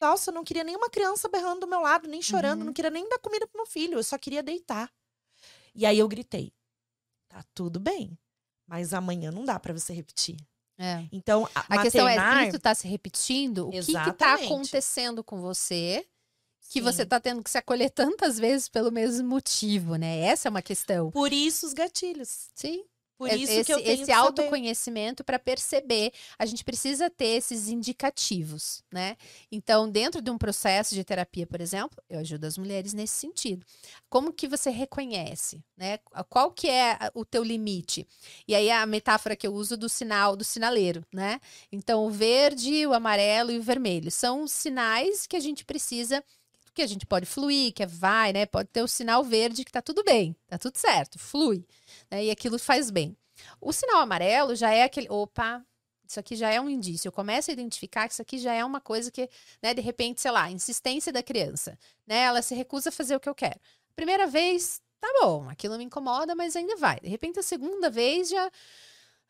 Nossa, 0.00 0.30
eu 0.30 0.34
não 0.34 0.42
queria 0.42 0.64
nenhuma 0.64 0.90
criança 0.90 1.28
berrando 1.28 1.60
do 1.60 1.68
meu 1.68 1.80
lado, 1.80 2.08
nem 2.08 2.20
chorando, 2.20 2.60
Uhum. 2.60 2.66
não 2.66 2.72
queria 2.72 2.90
nem 2.90 3.08
dar 3.08 3.18
comida 3.20 3.46
pro 3.46 3.58
meu 3.58 3.66
filho, 3.66 3.94
eu 3.98 4.02
só 4.02 4.18
queria 4.18 4.42
deitar. 4.42 4.90
E 5.74 5.86
aí 5.86 5.98
eu 5.98 6.08
gritei: 6.08 6.52
tá 7.28 7.44
tudo 7.54 7.78
bem, 7.78 8.18
mas 8.66 8.92
amanhã 8.92 9.30
não 9.30 9.44
dá 9.44 9.60
pra 9.60 9.72
você 9.72 9.92
repetir. 9.92 10.36
É. 10.76 11.06
Então, 11.12 11.48
a, 11.54 11.76
A 11.76 11.82
questão 11.82 12.08
é, 12.08 12.16
maternar- 12.16 12.42
se 12.44 12.48
isso 12.48 12.58
tá 12.58 12.74
se 12.74 12.88
repetindo, 12.88 13.68
o 13.68 13.70
que 13.70 13.78
que 13.84 13.92
tá 13.92 14.00
Exatamente. 14.00 14.44
acontecendo 14.46 15.22
com 15.22 15.40
você 15.40 16.04
que 16.70 16.78
Sim. 16.78 16.82
você 16.82 17.04
tá 17.04 17.20
tendo 17.20 17.42
que 17.42 17.50
se 17.50 17.58
acolher 17.58 17.90
tantas 17.90 18.38
vezes 18.38 18.68
pelo 18.68 18.90
mesmo 18.90 19.28
motivo, 19.28 19.96
né? 19.96 20.20
Essa 20.20 20.48
é 20.48 20.50
uma 20.50 20.62
questão. 20.62 21.10
Por 21.10 21.32
isso 21.32 21.66
os 21.66 21.72
gatilhos. 21.72 22.48
Sim. 22.54 22.84
Por 23.18 23.28
É- 23.30 23.36
isso 23.36 23.52
esse, 23.52 23.64
que 23.66 23.72
eu 23.72 23.78
tenho 23.80 23.92
esse 24.02 24.06
que 24.06 24.10
autoconhecimento 24.12 25.22
para 25.22 25.38
perceber, 25.38 26.12
a 26.36 26.44
gente 26.44 26.64
precisa 26.64 27.08
ter 27.08 27.36
esses 27.36 27.68
indicativos, 27.68 28.82
né? 28.92 29.16
Então, 29.50 29.88
dentro 29.88 30.20
de 30.20 30.28
um 30.28 30.36
processo 30.36 30.92
de 30.92 31.04
terapia, 31.04 31.46
por 31.46 31.60
exemplo, 31.60 32.02
eu 32.10 32.18
ajudo 32.18 32.44
as 32.46 32.58
mulheres 32.58 32.92
nesse 32.92 33.14
sentido. 33.14 33.64
Como 34.10 34.32
que 34.32 34.48
você 34.48 34.70
reconhece, 34.70 35.62
né? 35.76 35.98
Qual 36.28 36.50
que 36.50 36.68
é 36.68 36.98
o 37.14 37.24
teu 37.24 37.44
limite? 37.44 38.08
E 38.48 38.56
aí 38.56 38.68
a 38.72 38.84
metáfora 38.86 39.36
que 39.36 39.46
eu 39.46 39.54
uso 39.54 39.76
do 39.76 39.88
sinal, 39.88 40.34
do 40.34 40.42
sinaleiro, 40.42 41.04
né? 41.12 41.40
Então, 41.70 42.04
o 42.04 42.10
verde, 42.10 42.84
o 42.88 42.92
amarelo 42.92 43.52
e 43.52 43.58
o 43.58 43.62
vermelho 43.62 44.10
são 44.10 44.42
os 44.42 44.50
sinais 44.50 45.28
que 45.28 45.36
a 45.36 45.40
gente 45.40 45.64
precisa 45.64 46.24
porque 46.72 46.82
a 46.82 46.86
gente 46.86 47.04
pode 47.04 47.26
fluir, 47.26 47.72
que 47.74 47.82
é 47.82 47.86
vai, 47.86 48.32
né? 48.32 48.46
Pode 48.46 48.70
ter 48.70 48.82
o 48.82 48.88
sinal 48.88 49.22
verde 49.22 49.64
que 49.64 49.70
tá 49.70 49.82
tudo 49.82 50.02
bem, 50.02 50.34
tá 50.48 50.58
tudo 50.58 50.78
certo, 50.78 51.18
flui, 51.18 51.66
né? 52.10 52.24
E 52.24 52.30
aquilo 52.30 52.58
faz 52.58 52.90
bem. 52.90 53.14
O 53.60 53.72
sinal 53.72 54.00
amarelo 54.00 54.56
já 54.56 54.70
é 54.70 54.82
aquele, 54.82 55.08
opa, 55.10 55.62
isso 56.08 56.18
aqui 56.18 56.34
já 56.34 56.50
é 56.50 56.58
um 56.58 56.70
indício. 56.70 57.08
Eu 57.08 57.12
começo 57.12 57.50
a 57.50 57.52
identificar 57.52 58.08
que 58.08 58.14
isso 58.14 58.22
aqui 58.22 58.38
já 58.38 58.54
é 58.54 58.64
uma 58.64 58.80
coisa 58.80 59.10
que, 59.10 59.28
né, 59.62 59.74
de 59.74 59.82
repente, 59.82 60.22
sei 60.22 60.30
lá, 60.30 60.50
insistência 60.50 61.12
da 61.12 61.22
criança, 61.22 61.78
né? 62.06 62.22
Ela 62.22 62.40
se 62.40 62.54
recusa 62.54 62.88
a 62.88 62.92
fazer 62.92 63.14
o 63.16 63.20
que 63.20 63.28
eu 63.28 63.34
quero. 63.34 63.60
Primeira 63.94 64.26
vez, 64.26 64.80
tá 64.98 65.08
bom, 65.20 65.48
aquilo 65.50 65.76
me 65.76 65.84
incomoda, 65.84 66.34
mas 66.34 66.56
ainda 66.56 66.76
vai. 66.76 66.98
De 67.00 67.08
repente, 67.08 67.38
a 67.38 67.42
segunda 67.42 67.90
vez 67.90 68.30
já 68.30 68.50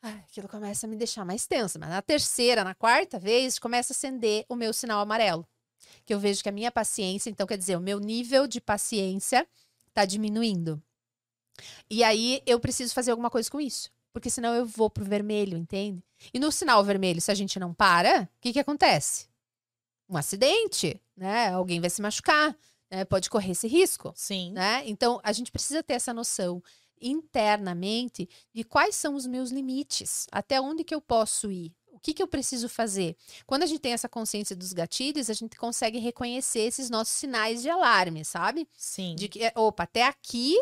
aquilo 0.01 0.47
começa 0.47 0.85
a 0.85 0.89
me 0.89 0.95
deixar 0.95 1.25
mais 1.25 1.45
tensa. 1.45 1.77
Mas 1.77 1.89
na 1.89 2.01
terceira, 2.01 2.63
na 2.63 2.73
quarta 2.75 3.19
vez, 3.19 3.59
começa 3.59 3.91
a 3.91 3.95
acender 3.95 4.45
o 4.47 4.55
meu 4.55 4.73
sinal 4.73 5.01
amarelo. 5.01 5.47
Que 6.05 6.13
eu 6.13 6.19
vejo 6.19 6.41
que 6.41 6.49
a 6.49 6.51
minha 6.51 6.71
paciência, 6.71 7.29
então 7.29 7.47
quer 7.47 7.57
dizer, 7.57 7.77
o 7.77 7.81
meu 7.81 7.99
nível 7.99 8.47
de 8.47 8.59
paciência 8.59 9.47
está 9.87 10.05
diminuindo. 10.05 10.81
E 11.89 12.03
aí 12.03 12.41
eu 12.45 12.59
preciso 12.59 12.93
fazer 12.93 13.11
alguma 13.11 13.29
coisa 13.29 13.49
com 13.49 13.61
isso. 13.61 13.91
Porque 14.11 14.29
senão 14.29 14.53
eu 14.53 14.65
vou 14.65 14.89
pro 14.89 15.03
vermelho, 15.03 15.57
entende? 15.57 16.03
E 16.33 16.39
no 16.39 16.51
sinal 16.51 16.83
vermelho, 16.83 17.19
se 17.19 17.31
a 17.31 17.35
gente 17.35 17.59
não 17.59 17.73
para, 17.73 18.23
o 18.23 18.41
que, 18.41 18.53
que 18.53 18.59
acontece? 18.59 19.27
Um 20.07 20.15
acidente, 20.15 21.01
né? 21.17 21.49
Alguém 21.49 21.81
vai 21.81 21.89
se 21.89 22.01
machucar, 22.01 22.55
né? 22.91 23.03
pode 23.05 23.29
correr 23.29 23.51
esse 23.51 23.67
risco. 23.67 24.13
Sim. 24.15 24.51
Né? 24.51 24.83
Então, 24.85 25.19
a 25.23 25.31
gente 25.31 25.51
precisa 25.51 25.81
ter 25.81 25.93
essa 25.93 26.13
noção 26.13 26.61
internamente 27.01 28.29
de 28.53 28.63
quais 28.63 28.95
são 28.95 29.15
os 29.15 29.25
meus 29.25 29.49
limites, 29.49 30.27
até 30.31 30.61
onde 30.61 30.83
que 30.83 30.93
eu 30.93 31.01
posso 31.01 31.51
ir, 31.51 31.73
o 31.93 31.99
que, 31.99 32.13
que 32.13 32.23
eu 32.23 32.27
preciso 32.27 32.67
fazer. 32.67 33.15
Quando 33.45 33.63
a 33.63 33.65
gente 33.65 33.79
tem 33.79 33.93
essa 33.93 34.09
consciência 34.09 34.55
dos 34.55 34.73
gatilhos, 34.73 35.29
a 35.29 35.33
gente 35.33 35.55
consegue 35.57 35.99
reconhecer 35.99 36.61
esses 36.61 36.89
nossos 36.89 37.13
sinais 37.13 37.61
de 37.61 37.69
alarme, 37.69 38.25
sabe? 38.25 38.67
Sim. 38.75 39.15
De 39.15 39.29
que, 39.29 39.39
opa, 39.55 39.83
até 39.83 40.03
aqui 40.03 40.57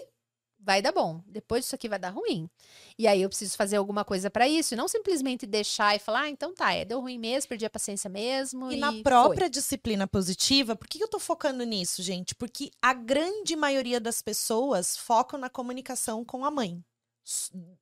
vai 0.64 0.82
dar 0.82 0.92
bom, 0.92 1.24
depois 1.26 1.64
disso 1.64 1.74
aqui 1.74 1.90
vai 1.90 1.98
dar 1.98 2.10
ruim. 2.10 2.50
E 2.98 3.08
aí 3.08 3.22
eu 3.22 3.30
preciso 3.30 3.58
fazer 3.58 3.78
alguma 3.78 4.06
coisa 4.06 4.30
para 4.30 4.48
isso, 4.48 4.74
e 4.74 4.78
não 4.78 4.88
simplesmente 4.88 5.48
deixar 5.48 5.96
e 5.96 6.00
falar, 6.00 6.22
ah, 6.22 6.30
então 6.30 6.54
tá, 6.54 6.72
é, 6.74 6.86
deu 6.86 7.00
ruim 7.00 7.18
mesmo, 7.18 7.50
perdi 7.50 7.66
a 7.66 7.70
paciência 7.70 8.10
mesmo. 8.10 8.72
E, 8.72 8.76
e 8.76 8.80
na 8.80 8.94
própria 9.02 9.46
foi. 9.46 9.50
disciplina 9.50 10.08
positiva, 10.08 10.76
por 10.76 10.88
que, 10.88 11.04
eu 11.04 11.08
tô 11.08 11.18
focando 11.18 11.64
nisso, 11.64 12.04
gente? 12.04 12.36
Porque 12.36 12.70
a 12.82 12.94
grande 12.94 13.56
maioria 13.56 14.00
das 14.00 14.22
pessoas 14.22 14.96
focam 14.96 15.40
na 15.40 15.50
comunicação 15.50 16.24
com 16.24 16.46
a 16.46 16.52
mãe, 16.52 16.84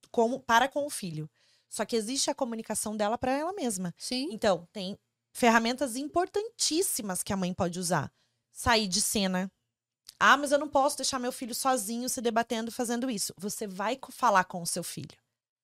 com, 0.09 0.39
para 0.39 0.69
com 0.69 0.85
o 0.85 0.89
filho. 0.89 1.29
Só 1.69 1.85
que 1.85 1.95
existe 1.95 2.29
a 2.29 2.35
comunicação 2.35 2.97
dela 2.97 3.17
para 3.17 3.31
ela 3.31 3.53
mesma. 3.53 3.93
Sim. 3.97 4.29
Então, 4.31 4.67
tem 4.73 4.97
ferramentas 5.31 5.95
importantíssimas 5.95 7.21
que 7.21 7.31
a 7.31 7.37
mãe 7.37 7.53
pode 7.53 7.79
usar. 7.79 8.11
Sair 8.51 8.87
de 8.87 8.99
cena, 8.99 9.51
ah, 10.19 10.35
mas 10.35 10.51
eu 10.51 10.59
não 10.59 10.67
posso 10.67 10.97
deixar 10.97 11.17
meu 11.17 11.31
filho 11.31 11.55
sozinho 11.55 12.09
se 12.09 12.19
debatendo 12.19 12.71
fazendo 12.71 13.09
isso. 13.09 13.33
Você 13.37 13.65
vai 13.65 13.97
falar 14.09 14.43
com 14.43 14.61
o 14.61 14.67
seu 14.67 14.83
filho. 14.83 15.17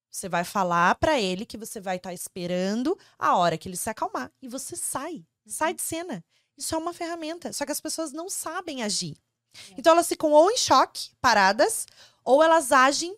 Você 0.10 0.30
vai 0.30 0.46
falar 0.46 0.96
para 0.96 1.20
ele 1.20 1.46
que 1.46 1.58
você 1.58 1.82
vai 1.82 1.98
estar 1.98 2.10
tá 2.10 2.14
esperando 2.14 2.98
a 3.20 3.36
hora 3.36 3.58
que 3.58 3.68
ele 3.68 3.76
se 3.76 3.90
acalmar 3.90 4.32
e 4.42 4.48
você 4.48 4.78
sai, 4.78 5.26
sai 5.46 5.72
uhum. 5.72 5.76
de 5.76 5.82
cena. 5.82 6.26
Isso 6.58 6.74
é 6.74 6.78
uma 6.78 6.94
ferramenta, 6.94 7.52
só 7.52 7.66
que 7.66 7.72
as 7.74 7.82
pessoas 7.82 8.14
não 8.14 8.30
sabem 8.30 8.82
agir. 8.82 9.18
É. 9.72 9.76
Então 9.78 9.92
elas 9.92 10.08
ficam 10.08 10.32
ou 10.32 10.50
em 10.50 10.58
choque, 10.58 11.10
paradas, 11.20 11.86
ou 12.24 12.42
elas 12.42 12.72
agem 12.72 13.18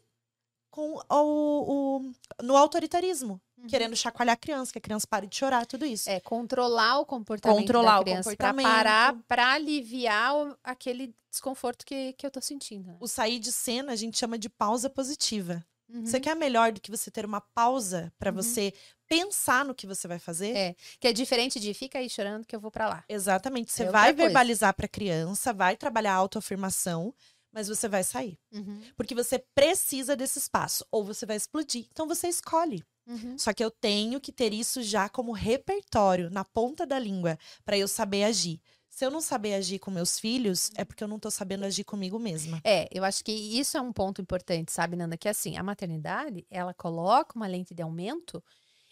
com 0.78 1.02
o, 1.10 1.98
o 1.98 2.12
no 2.44 2.56
autoritarismo 2.56 3.42
uhum. 3.58 3.66
querendo 3.66 3.96
chacoalhar 3.96 4.36
a 4.36 4.38
criança, 4.38 4.72
que 4.72 4.78
a 4.78 4.82
criança 4.82 5.08
pare 5.10 5.26
de 5.26 5.36
chorar, 5.36 5.66
tudo 5.66 5.84
isso. 5.88 6.08
É, 6.08 6.20
controlar 6.20 7.00
o 7.00 7.06
comportamento 7.06 7.58
controlar 7.58 7.98
da 7.98 8.04
criança 8.04 8.36
para 8.36 8.54
parar, 8.54 9.16
para 9.28 9.54
aliviar 9.54 10.36
o, 10.36 10.56
aquele 10.64 11.16
desconforto 11.32 11.84
que, 11.84 12.14
que 12.14 12.24
eu 12.24 12.30
tô 12.30 12.40
sentindo. 12.40 12.92
Né? 12.92 12.98
O 13.00 13.08
sair 13.08 13.40
de 13.40 13.52
cena 13.52 13.92
a 13.92 13.96
gente 13.96 14.20
chama 14.20 14.38
de 14.38 14.50
pausa 14.50 14.88
positiva. 14.88 15.66
Uhum. 15.90 16.06
Você 16.06 16.20
quer 16.20 16.36
melhor 16.36 16.72
do 16.72 16.80
que 16.80 16.92
você 16.92 17.10
ter 17.10 17.26
uma 17.26 17.42
pausa 17.42 18.14
para 18.20 18.30
uhum. 18.30 18.36
você 18.36 18.72
pensar 19.08 19.66
no 19.66 19.74
que 19.74 19.88
você 19.88 20.08
vai 20.08 20.20
fazer? 20.20 20.56
É, 20.56 20.76
que 21.00 21.08
é 21.08 21.14
diferente 21.14 21.60
de 21.60 21.74
fica 21.74 21.98
aí 21.98 22.08
chorando 22.08 22.46
que 22.46 22.56
eu 22.56 22.60
vou 22.60 22.70
para 22.70 22.88
lá. 22.88 23.04
Exatamente. 23.10 23.72
Você 23.72 23.84
é 23.84 23.90
vai 23.90 24.14
verbalizar 24.14 24.76
para 24.76 24.86
a 24.86 24.90
criança, 24.90 25.54
vai 25.54 25.76
trabalhar 25.76 26.14
a 26.14 26.18
autoafirmação, 26.18 27.14
mas 27.58 27.68
você 27.68 27.90
vai 27.90 28.04
sair. 28.04 28.38
Uhum. 28.54 28.80
Porque 28.96 29.16
você 29.16 29.40
precisa 29.56 30.16
desse 30.16 30.38
espaço 30.38 30.86
ou 30.92 31.04
você 31.04 31.26
vai 31.26 31.36
explodir. 31.36 31.88
Então 31.92 32.08
você 32.08 32.28
escolhe. 32.28 32.84
Uhum. 33.08 33.36
Só 33.36 33.52
que 33.52 33.64
eu 33.64 33.72
tenho 33.72 34.22
que 34.22 34.32
ter 34.32 34.54
isso 34.54 34.84
já 34.84 35.10
como 35.10 35.32
repertório, 35.32 36.30
na 36.30 36.46
ponta 36.46 36.86
da 36.86 37.00
língua, 37.00 37.36
para 37.66 37.76
eu 37.76 37.88
saber 37.88 38.26
agir. 38.26 38.62
Se 38.88 39.04
eu 39.04 39.10
não 39.10 39.22
saber 39.22 39.56
agir 39.56 39.80
com 39.80 39.90
meus 39.90 40.20
filhos, 40.20 40.70
é 40.76 40.86
porque 40.86 41.04
eu 41.04 41.08
não 41.08 41.18
tô 41.18 41.32
sabendo 41.32 41.66
agir 41.66 41.84
comigo 41.84 42.20
mesma. 42.20 42.62
É, 42.64 42.88
eu 42.92 43.04
acho 43.04 43.24
que 43.24 43.32
isso 43.32 43.76
é 43.76 43.82
um 43.82 43.92
ponto 43.92 44.22
importante, 44.22 44.72
sabe, 44.72 44.96
Nanda? 44.96 45.18
Que 45.18 45.28
assim, 45.28 45.58
a 45.58 45.64
maternidade, 45.64 46.46
ela 46.52 46.76
coloca 46.76 47.36
uma 47.36 47.48
lente 47.48 47.74
de 47.74 47.82
aumento 47.82 48.44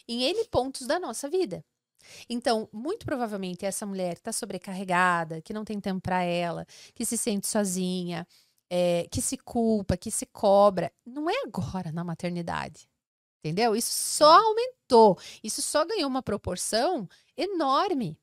em 0.08 0.24
N 0.24 0.44
pontos 0.46 0.88
da 0.88 1.00
nossa 1.00 1.30
vida. 1.30 1.64
Então, 2.30 2.70
muito 2.72 3.06
provavelmente, 3.06 3.66
essa 3.66 3.86
mulher 3.86 4.14
está 4.14 4.32
sobrecarregada, 4.32 5.42
que 5.42 5.54
não 5.54 5.66
tem 5.66 5.80
tempo 5.80 6.02
para 6.02 6.24
ela, 6.24 6.66
que 6.94 7.06
se 7.06 7.18
sente 7.18 7.48
sozinha, 7.48 8.28
é, 8.70 9.08
que 9.12 9.22
se 9.22 9.38
culpa, 9.38 9.98
que 9.98 10.12
se 10.12 10.26
cobra. 10.26 10.92
Não 11.06 11.30
é 11.30 11.44
agora 11.46 11.92
na 11.92 12.04
maternidade. 12.04 12.90
Entendeu? 13.44 13.76
Isso 13.76 13.94
só 13.94 14.42
aumentou. 14.42 15.20
Isso 15.44 15.62
só 15.62 15.86
ganhou 15.86 16.10
uma 16.10 16.24
proporção 16.24 17.08
enorme. 17.38 18.18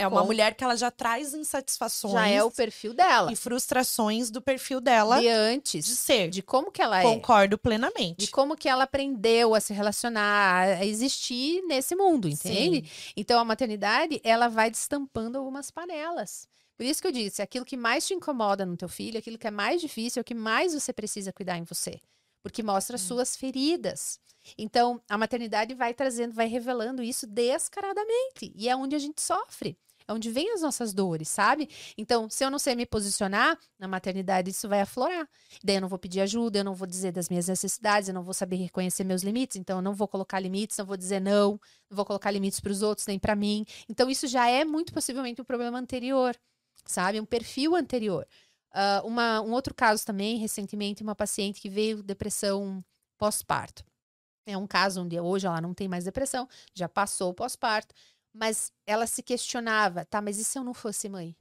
é 0.00 0.06
uma 0.06 0.24
mulher 0.24 0.54
que 0.54 0.64
ela 0.64 0.74
já 0.74 0.90
traz 0.90 1.34
insatisfações. 1.34 2.14
Já 2.14 2.28
é 2.28 2.42
o 2.42 2.50
perfil 2.50 2.94
dela. 2.94 3.30
E 3.30 3.36
frustrações 3.36 4.30
do 4.30 4.40
perfil 4.40 4.80
dela. 4.80 5.20
De 5.20 5.28
antes. 5.28 5.84
De 5.84 5.94
ser. 5.94 6.30
De 6.30 6.40
como 6.40 6.72
que 6.72 6.80
ela 6.80 6.96
Concordo 7.02 7.14
é. 7.14 7.20
Concordo 7.20 7.58
plenamente. 7.58 8.24
De 8.24 8.30
como 8.30 8.56
que 8.56 8.70
ela 8.70 8.84
aprendeu 8.84 9.54
a 9.54 9.60
se 9.60 9.74
relacionar, 9.74 10.78
a 10.78 10.86
existir 10.86 11.60
nesse 11.66 11.94
mundo, 11.94 12.26
entende? 12.26 12.88
Sim. 12.88 13.12
Então 13.18 13.38
a 13.38 13.44
maternidade, 13.44 14.18
ela 14.24 14.48
vai 14.48 14.70
destampando 14.70 15.36
algumas 15.36 15.70
panelas. 15.70 16.48
Por 16.78 16.86
isso 16.86 17.02
que 17.02 17.08
eu 17.08 17.12
disse, 17.12 17.42
aquilo 17.42 17.64
que 17.64 17.76
mais 17.76 18.06
te 18.06 18.14
incomoda 18.14 18.64
no 18.64 18.76
teu 18.76 18.88
filho, 18.88 19.18
aquilo 19.18 19.36
que 19.36 19.48
é 19.48 19.50
mais 19.50 19.80
difícil, 19.80 20.20
é 20.20 20.22
o 20.22 20.24
que 20.24 20.32
mais 20.32 20.72
você 20.72 20.92
precisa 20.92 21.32
cuidar 21.32 21.58
em 21.58 21.64
você. 21.64 22.00
Porque 22.40 22.62
mostra 22.62 22.94
hum. 22.94 22.98
suas 22.98 23.36
feridas. 23.36 24.20
Então, 24.56 25.02
a 25.08 25.18
maternidade 25.18 25.74
vai 25.74 25.92
trazendo, 25.92 26.32
vai 26.32 26.46
revelando 26.46 27.02
isso 27.02 27.26
descaradamente. 27.26 28.52
E 28.54 28.68
é 28.68 28.76
onde 28.76 28.94
a 28.94 28.98
gente 29.00 29.20
sofre. 29.20 29.76
É 30.06 30.12
onde 30.12 30.30
vem 30.30 30.54
as 30.54 30.62
nossas 30.62 30.94
dores, 30.94 31.28
sabe? 31.28 31.68
Então, 31.98 32.30
se 32.30 32.44
eu 32.44 32.50
não 32.50 32.60
sei 32.60 32.76
me 32.76 32.86
posicionar 32.86 33.58
na 33.76 33.88
maternidade, 33.88 34.50
isso 34.50 34.68
vai 34.68 34.80
aflorar. 34.80 35.28
Daí 35.62 35.76
eu 35.76 35.80
não 35.80 35.88
vou 35.88 35.98
pedir 35.98 36.20
ajuda, 36.20 36.60
eu 36.60 36.64
não 36.64 36.74
vou 36.74 36.86
dizer 36.86 37.10
das 37.10 37.28
minhas 37.28 37.48
necessidades, 37.48 38.08
eu 38.08 38.14
não 38.14 38.22
vou 38.22 38.32
saber 38.32 38.56
reconhecer 38.56 39.02
meus 39.02 39.22
limites, 39.22 39.56
então 39.56 39.78
eu 39.78 39.82
não 39.82 39.94
vou 39.94 40.06
colocar 40.06 40.38
limites, 40.38 40.78
não 40.78 40.86
vou 40.86 40.96
dizer 40.96 41.20
não, 41.20 41.60
não 41.90 41.96
vou 41.96 42.06
colocar 42.06 42.30
limites 42.30 42.60
para 42.60 42.70
os 42.70 42.82
outros 42.82 43.06
nem 43.06 43.18
para 43.18 43.34
mim. 43.34 43.66
Então, 43.88 44.08
isso 44.08 44.28
já 44.28 44.48
é 44.48 44.64
muito 44.64 44.94
possivelmente 44.94 45.42
um 45.42 45.44
problema 45.44 45.78
anterior, 45.78 46.34
sabe? 46.88 47.20
Um 47.20 47.24
perfil 47.26 47.76
anterior. 47.76 48.26
Uh, 48.72 49.06
uma, 49.06 49.40
um 49.40 49.52
outro 49.52 49.74
caso 49.74 50.04
também, 50.04 50.38
recentemente, 50.38 51.02
uma 51.02 51.14
paciente 51.14 51.60
que 51.60 51.68
veio 51.68 52.02
depressão 52.02 52.84
pós-parto. 53.16 53.84
É 54.46 54.56
um 54.56 54.66
caso 54.66 55.02
onde 55.02 55.18
hoje 55.20 55.46
ela 55.46 55.60
não 55.60 55.74
tem 55.74 55.86
mais 55.86 56.04
depressão, 56.04 56.48
já 56.74 56.88
passou 56.88 57.30
o 57.30 57.34
pós-parto, 57.34 57.94
mas 58.32 58.72
ela 58.86 59.06
se 59.06 59.22
questionava, 59.22 60.04
tá, 60.04 60.22
mas 60.22 60.38
e 60.38 60.44
se 60.44 60.58
eu 60.58 60.64
não 60.64 60.72
fosse 60.72 61.08
mãe? 61.08 61.36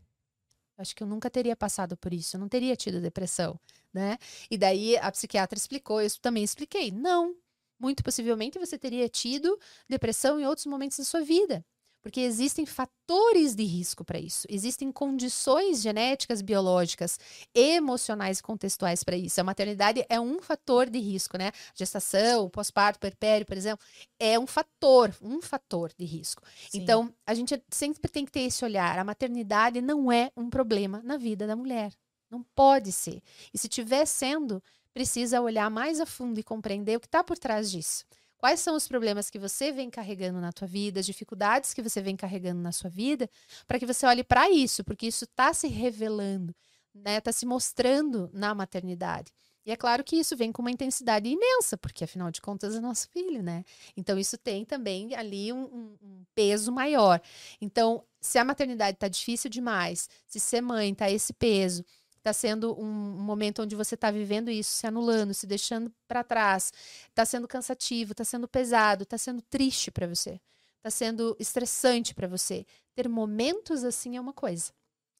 Acho 0.78 0.96
que 0.96 1.02
eu 1.04 1.08
nunca 1.08 1.30
teria 1.30 1.56
passado 1.56 1.98
por 1.98 2.14
isso, 2.14 2.36
eu 2.36 2.40
não 2.40 2.50
teria 2.50 2.76
tido 2.76 3.02
depressão, 3.02 3.60
né? 3.94 4.18
E 4.52 4.58
daí 4.58 4.98
a 4.98 5.12
psiquiatra 5.12 5.58
explicou, 5.58 6.02
eu 6.02 6.10
também 6.20 6.44
expliquei, 6.44 6.92
não, 6.92 7.36
muito 7.80 8.04
possivelmente 8.04 8.60
você 8.60 8.78
teria 8.78 9.08
tido 9.08 9.58
depressão 9.90 10.40
em 10.40 10.46
outros 10.46 10.66
momentos 10.66 10.98
da 10.98 11.06
sua 11.06 11.22
vida. 11.22 11.66
Porque 12.02 12.22
existem 12.22 12.66
fatores 12.66 13.54
de 13.56 13.64
risco 13.64 14.06
para 14.06 14.20
isso. 14.20 14.48
Existem 14.50 14.92
condições 14.92 15.82
genéticas, 15.82 16.42
biológicas, 16.42 17.20
emocionais 17.54 18.40
e 18.40 18.44
contextuais 18.44 19.04
para 19.04 19.18
isso. 19.18 19.42
A 19.42 19.44
maternidade 19.44 20.06
é 20.08 20.20
um 20.20 20.42
fator 20.42 20.90
de 20.90 21.00
risco, 21.00 21.38
né? 21.38 21.52
Gestação, 21.76 22.50
pós-parto, 22.50 23.00
perpério, 23.00 23.46
por 23.46 23.58
exemplo, 23.58 23.86
é 24.20 24.40
um 24.40 24.48
fator, 24.48 25.14
um 25.22 25.42
fator 25.42 25.92
de 25.98 26.06
risco. 26.06 26.42
Sim. 26.70 26.80
Então, 26.80 27.14
a 27.26 27.34
gente 27.34 27.62
sempre 27.70 28.10
tem 28.10 28.26
que 28.26 28.32
ter 28.32 28.42
esse 28.42 28.64
olhar. 28.64 28.98
A 28.98 29.04
maternidade 29.04 29.82
não 29.82 30.12
é 30.12 30.32
um 30.38 30.50
problema 30.50 31.02
na 31.04 31.18
vida 31.18 31.46
da 31.46 31.56
mulher. 31.56 31.92
Não 32.30 32.44
pode 32.56 32.92
ser. 32.92 33.22
E 33.54 33.58
se 33.58 33.68
estiver 33.68 34.06
sendo, 34.06 34.62
precisa 34.94 35.42
olhar 35.42 35.70
mais 35.70 36.00
a 36.00 36.06
fundo 36.06 36.40
e 36.40 36.44
compreender 36.44 36.98
o 36.98 37.00
que 37.00 37.08
está 37.08 37.24
por 37.24 37.38
trás 37.38 37.70
disso. 37.70 38.06
Quais 38.38 38.60
são 38.60 38.76
os 38.76 38.88
problemas 38.88 39.30
que 39.30 39.40
você 39.40 39.72
vem 39.72 39.90
carregando 39.90 40.40
na 40.40 40.52
tua 40.52 40.68
vida, 40.68 41.00
as 41.00 41.06
dificuldades 41.06 41.74
que 41.74 41.82
você 41.82 42.02
vem 42.02 42.16
carregando 42.16 42.62
na 42.62 42.72
sua 42.72 42.90
vida, 42.90 43.30
para 43.66 43.80
que 43.80 43.86
você 43.86 44.06
olhe 44.06 44.24
para 44.24 44.50
isso, 44.50 44.84
porque 44.84 45.08
isso 45.08 45.24
está 45.24 45.54
se 45.54 45.68
revelando, 45.68 46.56
né? 46.94 47.18
Está 47.18 47.32
se 47.32 47.46
mostrando 47.46 48.30
na 48.34 48.54
maternidade. 48.54 49.32
E 49.66 49.72
é 49.72 49.76
claro 49.76 50.02
que 50.02 50.16
isso 50.16 50.38
vem 50.38 50.50
com 50.50 50.62
uma 50.62 50.72
intensidade 50.72 51.28
imensa, 51.28 51.76
porque 51.78 52.06
afinal 52.06 52.32
de 52.32 52.40
contas 52.40 52.74
é 52.74 52.80
nosso 52.80 53.10
filho, 53.10 53.44
né? 53.44 53.66
Então 53.98 54.18
isso 54.18 54.38
tem 54.38 54.64
também 54.64 55.14
ali 55.14 55.52
um, 55.52 55.64
um, 55.64 55.98
um 56.02 56.24
peso 56.34 56.72
maior. 56.72 57.20
Então, 57.60 58.02
se 58.22 58.38
a 58.38 58.46
maternidade 58.46 58.96
está 58.96 59.10
difícil 59.10 59.50
demais, 59.50 60.10
se 60.26 60.40
ser 60.40 60.62
mãe 60.62 60.96
tá 60.96 61.12
esse 61.12 61.34
peso, 61.34 61.84
está 62.28 62.34
sendo 62.34 62.78
um 62.78 62.86
momento 62.86 63.62
onde 63.62 63.76
você 63.76 63.96
está 63.96 64.12
vivendo 64.12 64.50
isso, 64.50 64.72
se 64.72 64.86
anulando, 64.86 65.34
se 65.34 65.48
deixando 65.48 65.90
para 66.08 66.24
trás, 66.24 66.74
está 67.08 67.24
sendo 67.24 67.48
cansativo, 67.48 68.12
está 68.12 68.26
sendo 68.26 68.48
pesado, 68.48 69.04
está 69.04 69.18
sendo 69.18 69.42
triste 69.42 69.90
para 69.90 70.08
você, 70.08 70.42
está 70.78 70.90
sendo 70.90 71.38
estressante 71.40 72.14
para 72.14 72.28
você. 72.28 72.66
Ter 72.94 73.08
momentos 73.08 73.86
assim 73.86 74.18
é 74.18 74.22
uma 74.22 74.34
coisa. 74.34 74.74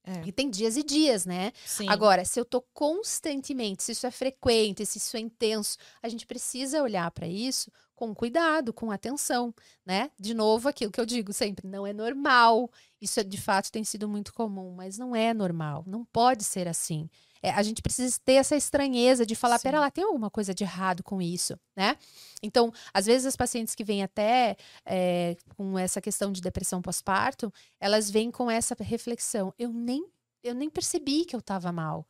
É. 0.04 0.26
E 0.26 0.32
tem 0.32 0.50
dias 0.50 0.78
e 0.78 0.84
dias, 0.84 1.26
né? 1.26 1.52
Sim. 1.66 1.88
Agora, 1.90 2.24
se 2.26 2.40
eu 2.40 2.46
tô 2.46 2.62
constantemente, 2.74 3.84
se 3.84 3.92
isso 3.94 4.08
é 4.08 4.12
frequente, 4.12 4.86
se 4.86 4.98
isso 4.98 5.16
é 5.16 5.20
intenso, 5.20 5.78
a 6.02 6.10
gente 6.10 6.26
precisa 6.26 6.82
olhar 6.82 7.10
para 7.12 7.28
isso 7.28 7.72
com 7.98 8.14
cuidado, 8.14 8.72
com 8.72 8.92
atenção, 8.92 9.54
né? 9.84 10.12
De 10.20 10.36
novo, 10.36 10.70
aquilo 10.70 10.92
que 10.92 11.02
eu 11.02 11.06
digo 11.06 11.34
sempre, 11.34 11.68
não 11.68 11.86
é 11.86 11.92
normal. 11.92 12.72
Isso 13.02 13.22
de 13.24 13.42
fato 13.42 13.72
tem 13.72 13.84
sido 13.84 14.08
muito 14.08 14.32
comum, 14.34 14.72
mas 14.76 15.00
não 15.00 15.16
é 15.16 15.34
normal. 15.34 15.84
Não 15.88 16.06
pode 16.06 16.44
ser 16.44 16.68
assim. 16.68 17.10
É, 17.42 17.50
a 17.50 17.64
gente 17.64 17.82
precisa 17.82 18.16
ter 18.24 18.34
essa 18.34 18.56
estranheza 18.56 19.26
de 19.26 19.34
falar, 19.36 19.58
Sim. 19.58 19.64
pera 19.64 19.80
lá, 19.80 19.90
tem 19.90 20.04
alguma 20.04 20.30
coisa 20.30 20.54
de 20.54 20.64
errado 20.64 21.04
com 21.04 21.20
isso, 21.20 21.60
né? 21.76 21.98
Então, 22.42 22.72
às 22.94 23.08
vezes 23.08 23.26
as 23.26 23.36
pacientes 23.36 23.74
que 23.74 23.84
vêm 23.84 24.04
até 24.04 24.56
é, 24.86 25.36
com 25.56 25.78
essa 25.78 26.00
questão 26.00 26.32
de 26.32 26.40
depressão 26.40 26.82
pós-parto, 26.82 27.52
elas 27.80 28.12
vêm 28.12 28.30
com 28.30 28.50
essa 28.50 28.76
reflexão, 28.80 29.52
eu 29.58 29.74
nem, 29.74 30.06
eu 30.44 30.54
nem 30.54 30.70
percebi 30.70 31.26
que 31.26 31.36
eu 31.36 31.40
estava 31.40 31.72
mal. 31.72 32.08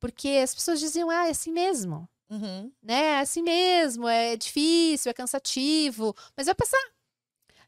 Porque 0.00 0.28
as 0.42 0.54
pessoas 0.54 0.80
diziam, 0.80 1.10
ah, 1.10 1.26
é 1.26 1.30
assim 1.30 1.52
mesmo. 1.52 2.08
Uhum. 2.30 2.72
Né? 2.82 2.94
É 2.94 3.20
assim 3.20 3.42
mesmo, 3.42 4.08
é 4.08 4.36
difícil, 4.36 5.10
é 5.10 5.14
cansativo, 5.14 6.14
mas 6.36 6.46
vai 6.46 6.54
passar. 6.54 6.96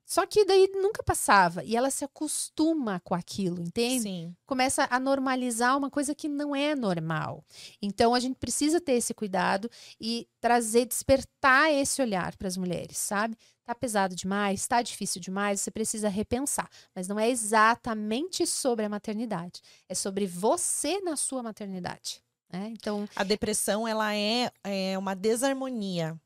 Só 0.08 0.24
que 0.24 0.42
daí 0.46 0.70
nunca 0.74 1.02
passava. 1.02 1.62
E 1.62 1.76
ela 1.76 1.90
se 1.90 2.02
acostuma 2.02 2.98
com 3.00 3.14
aquilo, 3.14 3.60
entende? 3.60 4.04
Sim. 4.04 4.36
Começa 4.46 4.88
a 4.90 4.98
normalizar 4.98 5.76
uma 5.76 5.90
coisa 5.90 6.14
que 6.14 6.26
não 6.28 6.56
é 6.56 6.74
normal. 6.74 7.44
Então 7.82 8.14
a 8.14 8.20
gente 8.20 8.36
precisa 8.36 8.80
ter 8.80 8.92
esse 8.92 9.12
cuidado 9.12 9.70
e 10.00 10.26
trazer, 10.40 10.86
despertar 10.86 11.70
esse 11.70 12.00
olhar 12.00 12.34
para 12.36 12.48
as 12.48 12.56
mulheres, 12.56 12.96
sabe? 12.96 13.36
Tá 13.66 13.74
pesado 13.74 14.16
demais, 14.16 14.66
tá 14.66 14.80
difícil 14.80 15.20
demais, 15.20 15.60
você 15.60 15.70
precisa 15.70 16.08
repensar. 16.08 16.70
Mas 16.94 17.06
não 17.06 17.20
é 17.20 17.28
exatamente 17.28 18.46
sobre 18.46 18.86
a 18.86 18.88
maternidade. 18.88 19.60
É 19.86 19.94
sobre 19.94 20.26
você 20.26 21.02
na 21.02 21.16
sua 21.16 21.42
maternidade. 21.42 22.22
Né? 22.52 22.68
Então. 22.72 23.08
A 23.14 23.24
depressão 23.24 23.86
ela 23.86 24.14
é, 24.14 24.50
é 24.64 24.98
uma 24.98 25.14
desarmonia 25.14 26.18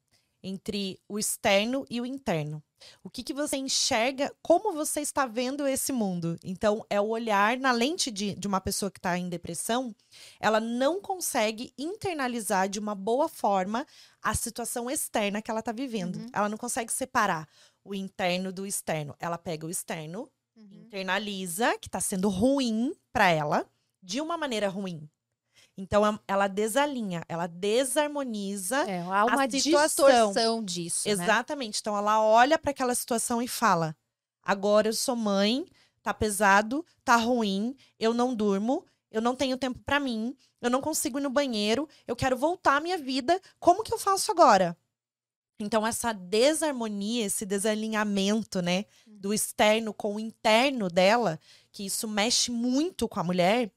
entre 0.43 0.99
o 1.09 1.19
externo 1.19 1.87
e 1.89 2.01
o 2.01 2.07
interno. 2.07 2.63
O 3.03 3.09
que, 3.09 3.23
que 3.23 3.33
você 3.33 3.57
enxerga, 3.57 4.35
como 4.43 4.73
você 4.73 5.01
está 5.01 5.25
vendo 5.25 5.67
esse 5.67 5.93
mundo. 5.93 6.37
Então, 6.43 6.85
é 6.91 7.01
o 7.01 7.09
olhar 7.09 7.57
na 7.57 7.71
lente 7.71 8.11
de, 8.11 8.35
de 8.35 8.49
uma 8.49 8.61
pessoa 8.61 8.91
que 8.91 8.99
está 8.99 9.17
em 9.17 9.29
depressão, 9.29 9.95
ela 10.41 10.59
não 10.59 11.01
consegue 11.01 11.73
internalizar 11.79 12.69
de 12.69 12.81
uma 12.81 12.95
boa 12.95 13.29
forma 13.29 13.87
a 14.21 14.35
situação 14.35 14.91
externa 14.91 15.41
que 15.41 15.51
ela 15.51 15.61
está 15.61 15.71
vivendo. 15.71 16.17
Uhum. 16.17 16.27
Ela 16.33 16.49
não 16.49 16.59
consegue 16.59 16.93
separar 16.93 17.49
o 17.85 17.95
interno 17.95 18.53
do 18.53 18.67
externo. 18.67 19.15
Ela 19.21 19.39
pega 19.39 19.65
o 19.65 19.71
externo, 19.71 20.29
uhum. 20.57 20.83
internaliza, 20.85 21.79
que 21.79 21.87
está 21.87 22.01
sendo 22.01 22.29
ruim 22.29 22.93
para 23.13 23.31
ela, 23.31 23.65
de 24.03 24.21
uma 24.21 24.37
maneira 24.37 24.69
ruim. 24.69 25.09
Então 25.77 26.21
ela 26.29 26.49
desalinha, 26.49 27.23
ela 27.29 27.47
desarmoniza 27.47 28.79
é, 28.89 29.01
há 29.01 29.25
uma 29.25 29.45
a 29.45 29.51
situação. 29.51 30.07
distorção 30.07 30.65
disso. 30.65 31.09
Né? 31.09 31.13
Exatamente. 31.13 31.77
Né? 31.77 31.79
Então 31.81 31.97
ela 31.97 32.23
olha 32.23 32.59
para 32.59 32.71
aquela 32.71 32.95
situação 32.95 33.41
e 33.41 33.49
fala: 33.49 33.97
agora 34.43 34.89
eu 34.89 34.93
sou 34.93 35.17
mãe, 35.17 35.65
tá 36.03 36.13
pesado, 36.13 36.85
tá 37.05 37.17
ruim, 37.17 37.75
eu 37.99 38.13
não 38.13 38.35
durmo, 38.35 38.85
eu 39.11 39.23
não 39.23 39.35
tenho 39.35 39.57
tempo 39.57 39.79
para 39.85 39.99
mim, 39.99 40.37
eu 40.61 40.69
não 40.69 40.83
consigo 40.83 41.19
ir 41.19 41.23
no 41.23 41.31
banheiro, 41.31 41.89
eu 42.07 42.15
quero 42.15 42.37
voltar 42.37 42.77
à 42.77 42.81
minha 42.81 42.99
vida. 42.99 43.41
Como 43.59 43.83
que 43.83 43.95
eu 43.95 43.99
faço 43.99 44.31
agora? 44.31 44.77
Então 45.59 45.87
essa 45.87 46.13
desarmonia, 46.13 47.25
esse 47.25 47.47
desalinhamento, 47.47 48.61
né, 48.61 48.85
do 49.07 49.29
uhum. 49.29 49.35
externo 49.35 49.95
com 49.95 50.17
o 50.17 50.21
interno 50.21 50.89
dela, 50.89 51.39
que 51.71 51.87
isso 51.87 52.09
mexe 52.09 52.51
muito 52.51 53.09
com 53.09 53.21
a 53.21 53.25
mulher, 53.25 53.71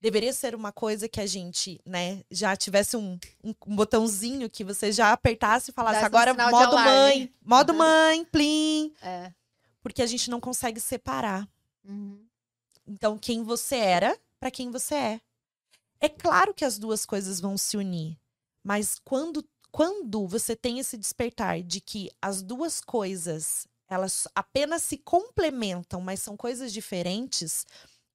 deveria 0.00 0.32
ser 0.32 0.54
uma 0.54 0.72
coisa 0.72 1.08
que 1.08 1.20
a 1.20 1.26
gente, 1.26 1.80
né, 1.84 2.24
já 2.30 2.56
tivesse 2.56 2.96
um, 2.96 3.18
um, 3.44 3.54
um 3.66 3.76
botãozinho 3.76 4.48
que 4.48 4.64
você 4.64 4.90
já 4.90 5.12
apertasse 5.12 5.70
e 5.70 5.74
falasse 5.74 6.04
agora 6.04 6.32
modo 6.32 6.76
mãe, 6.76 7.32
modo 7.42 7.72
uhum. 7.72 7.78
mãe, 7.78 8.24
plim. 8.24 8.94
É. 9.02 9.32
Porque 9.82 10.02
a 10.02 10.06
gente 10.06 10.30
não 10.30 10.40
consegue 10.40 10.80
separar. 10.80 11.48
Uhum. 11.84 12.24
Então, 12.86 13.18
quem 13.18 13.42
você 13.42 13.76
era 13.76 14.18
para 14.38 14.50
quem 14.50 14.70
você 14.70 14.94
é. 14.94 15.20
É 16.00 16.08
claro 16.08 16.54
que 16.54 16.64
as 16.64 16.78
duas 16.78 17.04
coisas 17.04 17.40
vão 17.40 17.58
se 17.58 17.76
unir, 17.76 18.18
mas 18.64 18.98
quando 19.04 19.44
quando 19.70 20.26
você 20.26 20.56
tem 20.56 20.80
esse 20.80 20.96
despertar 20.96 21.62
de 21.62 21.80
que 21.80 22.10
as 22.20 22.42
duas 22.42 22.80
coisas 22.80 23.68
elas 23.88 24.26
apenas 24.34 24.82
se 24.84 24.96
complementam, 24.98 26.00
mas 26.00 26.20
são 26.20 26.36
coisas 26.36 26.72
diferentes, 26.72 27.66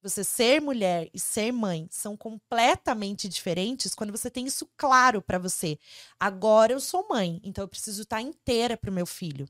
você 0.10 0.24
ser 0.24 0.62
mulher 0.62 1.10
e 1.14 1.20
ser 1.20 1.52
mãe 1.52 1.88
são 1.90 2.16
completamente 2.16 3.28
diferentes 3.28 3.96
quando 3.96 4.12
você 4.12 4.30
tem 4.30 4.46
isso 4.46 4.70
claro 4.78 5.22
para 5.22 5.40
você. 5.40 5.80
Agora 6.20 6.72
eu 6.72 6.80
sou 6.80 7.08
mãe, 7.10 7.42
então 7.44 7.64
eu 7.64 7.68
preciso 7.68 8.04
estar 8.04 8.22
inteira 8.22 8.78
pro 8.78 8.92
meu 8.92 9.06
filho. 9.06 9.48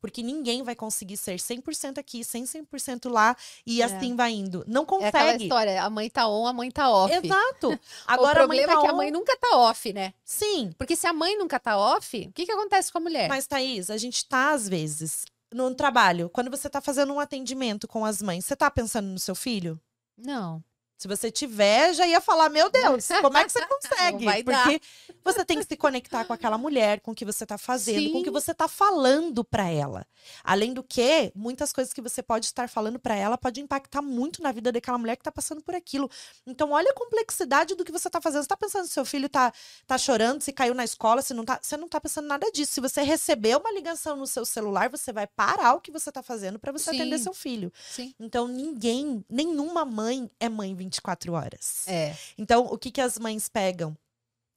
Porque 0.00 0.22
ninguém 0.22 0.62
vai 0.62 0.76
conseguir 0.76 1.16
ser 1.16 1.36
100% 1.36 1.98
aqui, 1.98 2.20
100% 2.20 3.10
lá 3.10 3.36
e 3.66 3.82
é. 3.82 3.84
assim 3.84 4.14
vai 4.14 4.32
indo. 4.32 4.64
Não 4.66 4.84
consegue. 4.84 5.16
É 5.16 5.20
aquela 5.20 5.42
história, 5.42 5.82
a 5.82 5.90
mãe 5.90 6.08
tá 6.08 6.28
on, 6.28 6.46
a 6.46 6.52
mãe 6.52 6.70
tá 6.70 6.88
off. 6.88 7.12
Exato. 7.12 7.78
Agora, 8.06 8.44
o 8.44 8.46
problema 8.46 8.72
tá 8.72 8.78
é 8.78 8.82
que 8.82 8.86
on... 8.86 8.90
a 8.90 8.96
mãe 8.96 9.10
nunca 9.10 9.36
tá 9.36 9.56
off, 9.56 9.92
né? 9.92 10.14
Sim. 10.24 10.70
Porque 10.78 10.94
se 10.94 11.06
a 11.06 11.12
mãe 11.12 11.36
nunca 11.36 11.58
tá 11.58 11.76
off, 11.76 12.16
o 12.16 12.32
que 12.32 12.46
que 12.46 12.52
acontece 12.52 12.92
com 12.92 12.98
a 12.98 13.00
mulher? 13.00 13.28
Mas, 13.28 13.46
Thaís, 13.46 13.90
a 13.90 13.96
gente 13.96 14.24
tá, 14.24 14.52
às 14.52 14.68
vezes, 14.68 15.24
no 15.52 15.74
trabalho, 15.74 16.30
quando 16.30 16.50
você 16.50 16.68
tá 16.68 16.80
fazendo 16.80 17.12
um 17.12 17.20
atendimento 17.20 17.88
com 17.88 18.04
as 18.04 18.22
mães, 18.22 18.44
você 18.44 18.54
tá 18.54 18.70
pensando 18.70 19.08
no 19.08 19.18
seu 19.18 19.34
filho? 19.34 19.80
Não. 20.18 20.62
Se 20.98 21.06
você 21.06 21.30
tiver, 21.30 21.92
já 21.92 22.06
ia 22.06 22.22
falar, 22.22 22.48
meu 22.48 22.70
Deus, 22.70 23.06
como 23.20 23.36
é 23.36 23.44
que 23.44 23.52
você 23.52 23.60
consegue? 23.66 24.24
Porque 24.42 24.80
você 25.22 25.44
tem 25.44 25.58
que 25.58 25.66
se 25.66 25.76
conectar 25.76 26.24
com 26.24 26.32
aquela 26.32 26.56
mulher, 26.56 27.00
com 27.00 27.10
o 27.10 27.14
que 27.14 27.24
você 27.24 27.44
está 27.44 27.58
fazendo, 27.58 28.00
Sim. 28.00 28.12
com 28.12 28.20
o 28.20 28.24
que 28.24 28.30
você 28.30 28.52
está 28.52 28.66
falando 28.66 29.44
para 29.44 29.68
ela. 29.68 30.06
Além 30.42 30.72
do 30.72 30.82
que, 30.82 31.30
muitas 31.34 31.70
coisas 31.70 31.92
que 31.92 32.00
você 32.00 32.22
pode 32.22 32.46
estar 32.46 32.66
falando 32.68 32.98
para 32.98 33.14
ela 33.14 33.36
pode 33.36 33.60
impactar 33.60 34.00
muito 34.00 34.42
na 34.42 34.52
vida 34.52 34.72
daquela 34.72 34.96
mulher 34.96 35.16
que 35.16 35.20
está 35.20 35.30
passando 35.30 35.62
por 35.62 35.74
aquilo. 35.74 36.10
Então, 36.46 36.70
olha 36.70 36.90
a 36.90 36.94
complexidade 36.94 37.74
do 37.74 37.84
que 37.84 37.92
você 37.92 38.08
está 38.08 38.20
fazendo. 38.20 38.40
Você 38.40 38.46
está 38.46 38.56
pensando 38.56 38.86
se 38.86 38.92
seu 38.92 39.04
filho 39.04 39.26
está 39.26 39.52
tá 39.86 39.98
chorando, 39.98 40.40
se 40.40 40.52
caiu 40.52 40.74
na 40.74 40.84
escola, 40.84 41.20
se 41.20 41.34
não 41.34 41.44
tá, 41.44 41.58
você 41.60 41.76
não 41.76 41.86
está 41.86 42.00
pensando 42.00 42.26
nada 42.26 42.50
disso. 42.50 42.72
Se 42.72 42.80
você 42.80 43.02
receber 43.02 43.56
uma 43.58 43.70
ligação 43.70 44.16
no 44.16 44.26
seu 44.26 44.46
celular, 44.46 44.88
você 44.88 45.12
vai 45.12 45.26
parar 45.26 45.74
o 45.74 45.80
que 45.80 45.90
você 45.90 46.08
está 46.08 46.22
fazendo 46.22 46.58
para 46.58 46.72
você 46.72 46.90
Sim. 46.90 46.96
atender 46.96 47.18
seu 47.18 47.34
filho. 47.34 47.70
Sim. 47.90 48.14
Então, 48.18 48.48
ninguém, 48.48 49.22
nenhuma 49.28 49.84
mãe 49.84 50.30
é 50.40 50.48
mãe 50.48 50.74
24 50.74 50.85
horas. 51.32 51.86
É. 51.86 52.16
Então, 52.36 52.66
o 52.66 52.78
que, 52.78 52.90
que 52.90 53.00
as 53.00 53.18
mães 53.18 53.48
pegam? 53.48 53.96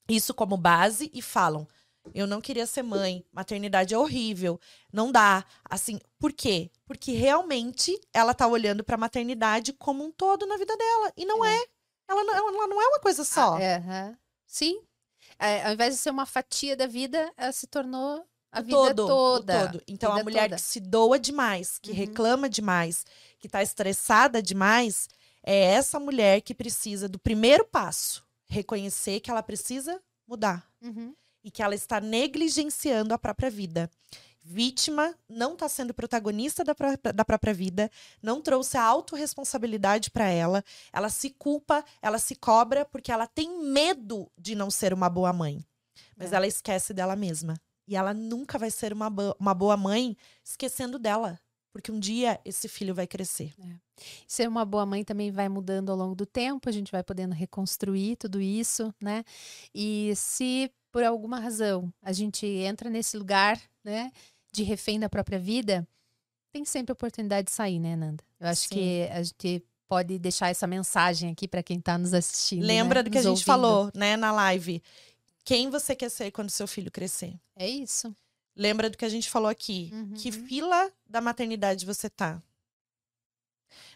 Isso 0.07 0.33
como 0.33 0.57
base 0.57 1.11
e 1.13 1.21
falam: 1.21 1.67
eu 2.13 2.25
não 2.25 2.41
queria 2.41 2.65
ser 2.65 2.83
mãe, 2.83 3.23
maternidade 3.31 3.93
é 3.93 3.97
horrível, 3.97 4.59
não 4.91 5.11
dá. 5.11 5.45
Assim, 5.69 5.99
por 6.17 6.33
quê? 6.33 6.71
Porque 6.85 7.11
realmente 7.11 7.99
ela 8.13 8.33
tá 8.33 8.47
olhando 8.47 8.83
para 8.83 8.95
a 8.95 8.99
maternidade 8.99 9.73
como 9.73 10.03
um 10.03 10.11
todo 10.11 10.45
na 10.45 10.57
vida 10.57 10.75
dela. 10.75 11.13
E 11.15 11.25
não 11.25 11.43
é. 11.43 11.55
é. 11.55 11.65
Ela, 12.07 12.23
não, 12.23 12.35
ela 12.35 12.67
não 12.67 12.81
é 12.81 12.87
uma 12.87 12.99
coisa 12.99 13.23
só. 13.23 13.55
Ah, 13.55 13.61
é, 13.61 14.15
Sim. 14.45 14.81
É, 15.37 15.65
ao 15.65 15.73
invés 15.73 15.93
de 15.93 16.01
ser 16.01 16.09
uma 16.09 16.25
fatia 16.25 16.75
da 16.75 16.87
vida, 16.87 17.31
ela 17.37 17.51
se 17.51 17.67
tornou 17.67 18.25
a 18.51 18.59
o 18.59 18.63
vida 18.63 18.77
todo, 18.77 19.07
toda. 19.07 19.67
todo. 19.67 19.83
Então, 19.87 20.11
a 20.11 20.23
mulher 20.23 20.43
toda. 20.43 20.55
que 20.55 20.61
se 20.61 20.79
doa 20.79 21.19
demais, 21.19 21.77
que 21.77 21.91
uhum. 21.91 21.97
reclama 21.97 22.49
demais, 22.49 23.05
que 23.37 23.47
tá 23.47 23.61
estressada 23.61 24.41
demais, 24.41 25.07
é 25.43 25.73
essa 25.73 25.99
mulher 25.99 26.41
que 26.41 26.53
precisa 26.53 27.07
do 27.07 27.19
primeiro 27.19 27.65
passo, 27.65 28.23
reconhecer 28.47 29.19
que 29.19 29.31
ela 29.31 29.43
precisa 29.43 30.01
mudar 30.27 30.67
uhum. 30.81 31.15
e 31.43 31.49
que 31.49 31.63
ela 31.63 31.75
está 31.75 31.99
negligenciando 31.99 33.13
a 33.13 33.17
própria 33.17 33.49
vida. 33.49 33.89
Vítima 34.41 35.13
não 35.27 35.53
está 35.53 35.69
sendo 35.69 35.93
protagonista 35.93 36.63
da, 36.63 36.73
própria, 36.73 37.13
da 37.13 37.25
própria 37.25 37.53
vida, 37.53 37.91
não 38.21 38.41
trouxe 38.41 38.77
a 38.77 38.83
autorresponsabilidade 38.83 40.09
para 40.09 40.29
ela, 40.29 40.63
ela 40.91 41.09
se 41.09 41.29
culpa, 41.29 41.83
ela 42.01 42.17
se 42.17 42.35
cobra 42.35 42.85
porque 42.85 43.11
ela 43.11 43.27
tem 43.27 43.61
medo 43.63 44.31
de 44.37 44.55
não 44.55 44.71
ser 44.71 44.93
uma 44.93 45.09
boa 45.09 45.31
mãe. 45.31 45.63
Mas 46.15 46.33
é. 46.33 46.35
ela 46.35 46.47
esquece 46.47 46.93
dela 46.93 47.15
mesma. 47.15 47.59
E 47.87 47.95
ela 47.95 48.13
nunca 48.13 48.57
vai 48.57 48.71
ser 48.71 48.93
uma, 48.93 49.11
uma 49.39 49.53
boa 49.53 49.75
mãe 49.75 50.15
esquecendo 50.43 50.97
dela. 50.97 51.39
Porque 51.71 51.91
um 51.91 51.99
dia 51.99 52.39
esse 52.43 52.67
filho 52.67 52.93
vai 52.93 53.07
crescer. 53.07 53.53
Ser 54.27 54.47
uma 54.47 54.65
boa 54.65 54.85
mãe 54.85 55.03
também 55.03 55.31
vai 55.31 55.49
mudando 55.49 55.91
ao 55.91 55.97
longo 55.97 56.15
do 56.15 56.25
tempo, 56.25 56.69
a 56.69 56.71
gente 56.71 56.91
vai 56.91 57.03
podendo 57.03 57.33
reconstruir 57.33 58.15
tudo 58.15 58.41
isso, 58.41 58.93
né? 59.01 59.23
E 59.73 60.13
se 60.15 60.71
por 60.91 61.03
alguma 61.03 61.39
razão 61.39 61.91
a 62.01 62.11
gente 62.11 62.45
entra 62.45 62.89
nesse 62.89 63.17
lugar, 63.17 63.59
né, 63.83 64.11
de 64.51 64.63
refém 64.63 64.99
da 64.99 65.09
própria 65.09 65.37
vida, 65.37 65.87
tem 66.51 66.65
sempre 66.65 66.91
a 66.91 66.93
oportunidade 66.93 67.47
de 67.47 67.51
sair, 67.51 67.79
né, 67.79 67.95
Nanda? 67.95 68.23
Eu 68.39 68.47
acho 68.47 68.63
Sim. 68.63 68.69
que 68.69 69.01
a 69.11 69.21
gente 69.21 69.63
pode 69.87 70.17
deixar 70.19 70.49
essa 70.49 70.67
mensagem 70.67 71.31
aqui 71.31 71.47
para 71.47 71.63
quem 71.63 71.77
está 71.77 71.97
nos 71.97 72.13
assistindo. 72.13 72.65
Lembra 72.65 72.99
né? 72.99 73.03
do 73.03 73.11
que 73.11 73.17
a 73.17 73.21
nos 73.21 73.39
gente 73.39 73.49
ouvindo. 73.49 73.67
falou, 73.67 73.91
né, 73.93 74.15
na 74.15 74.31
live. 74.31 74.81
Quem 75.43 75.69
você 75.69 75.95
quer 75.95 76.09
ser 76.09 76.31
quando 76.31 76.49
seu 76.49 76.67
filho 76.67 76.91
crescer? 76.91 77.35
É 77.55 77.67
isso. 77.67 78.15
Lembra 78.59 78.89
do 78.89 78.97
que 78.97 79.05
a 79.05 79.09
gente 79.09 79.29
falou 79.29 79.47
aqui? 79.49 79.89
Que 80.17 80.29
Uhum. 80.31 80.45
fila 80.45 80.91
da 81.07 81.21
maternidade 81.21 81.85
você 81.85 82.09
tá? 82.09 82.43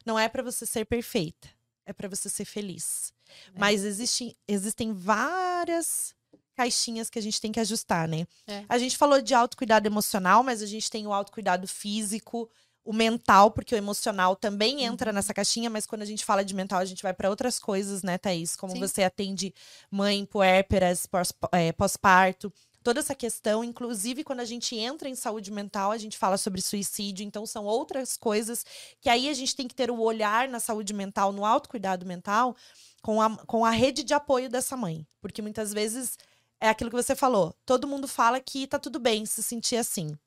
Não 0.06 0.18
é 0.18 0.30
pra 0.30 0.42
você 0.42 0.66
ser 0.66 0.86
perfeita, 0.86 1.50
é 1.86 1.92
pra 1.92 2.08
você 2.08 2.30
ser 2.30 2.46
feliz. 2.46 3.14
É. 3.54 3.60
Mas 3.60 3.84
existem, 3.84 4.34
existem 4.48 4.94
várias 4.94 6.16
caixinhas 6.56 7.10
que 7.10 7.20
a 7.20 7.22
gente 7.22 7.42
tem 7.42 7.52
que 7.52 7.60
ajustar, 7.60 8.08
né? 8.08 8.26
É. 8.48 8.64
A 8.70 8.78
gente 8.78 8.96
falou 8.98 9.22
de 9.22 9.34
autocuidado 9.34 9.86
emocional, 9.88 10.44
mas 10.44 10.62
a 10.62 10.66
gente 10.66 10.90
tem 10.90 11.06
o 11.06 11.12
autocuidado 11.14 11.68
físico, 11.68 12.50
o 12.86 12.94
mental, 12.94 13.52
porque 13.52 13.74
o 13.74 13.78
emocional 13.78 14.34
também 14.36 14.84
entra 14.84 15.10
Uhum. 15.10 15.16
nessa 15.16 15.34
caixinha, 15.34 15.70
mas 15.70 15.86
quando 15.86 16.04
a 16.04 16.06
gente 16.06 16.24
fala 16.24 16.44
de 16.46 16.54
mental, 16.54 16.80
a 16.80 16.86
gente 16.86 17.02
vai 17.04 17.14
pra 17.14 17.30
outras 17.30 17.60
coisas, 17.60 18.02
né, 18.04 18.18
Thaís? 18.18 18.56
Como 18.56 18.74
Sim. 18.74 18.80
você 18.80 19.04
atende 19.04 19.54
mãe 19.92 20.26
puérperas, 20.26 21.06
é, 21.52 21.72
pós-parto, 21.72 22.54
toda 22.84 23.00
essa 23.00 23.16
questão, 23.16 23.64
inclusive 23.64 24.24
quando 24.24 24.42
a 24.42 24.46
gente 24.46 24.76
entra 24.76 25.08
em 25.08 25.16
saúde 25.16 25.52
mental, 25.52 25.92
a 25.92 25.98
gente 25.98 26.18
fala 26.18 26.38
sobre 26.38 26.62
suicídio, 26.62 27.26
então 27.26 27.46
são 27.46 27.66
outras 27.66 28.18
coisas 28.18 28.66
que 29.00 29.10
aí 29.10 29.30
a 29.30 29.34
gente 29.34 29.56
tem 29.56 29.68
que 29.68 29.76
ter 29.76 29.90
o 29.90 30.00
olhar 30.00 30.48
na 30.50 30.60
saúde 30.60 30.94
mental, 30.94 31.32
no 31.32 31.46
autocuidado 31.46 32.06
mental, 32.06 32.56
com 33.02 33.22
a, 33.22 33.36
com 33.46 33.66
a 33.66 33.72
rede 33.72 34.04
de 34.04 34.14
apoio 34.14 34.50
dessa 34.50 34.76
mãe. 34.76 35.08
Porque 35.22 35.42
muitas 35.42 35.74
vezes 35.74 36.18
é 36.60 36.70
aquilo 36.70 36.90
que 36.90 36.96
você 36.96 37.16
falou, 37.16 37.56
todo 37.66 37.88
mundo 37.88 38.08
fala 38.08 38.40
que 38.40 38.68
tá 38.68 38.78
tudo 38.78 39.00
bem 39.00 39.26
se 39.26 39.42
sentir 39.42 39.78
assim. 39.78 40.18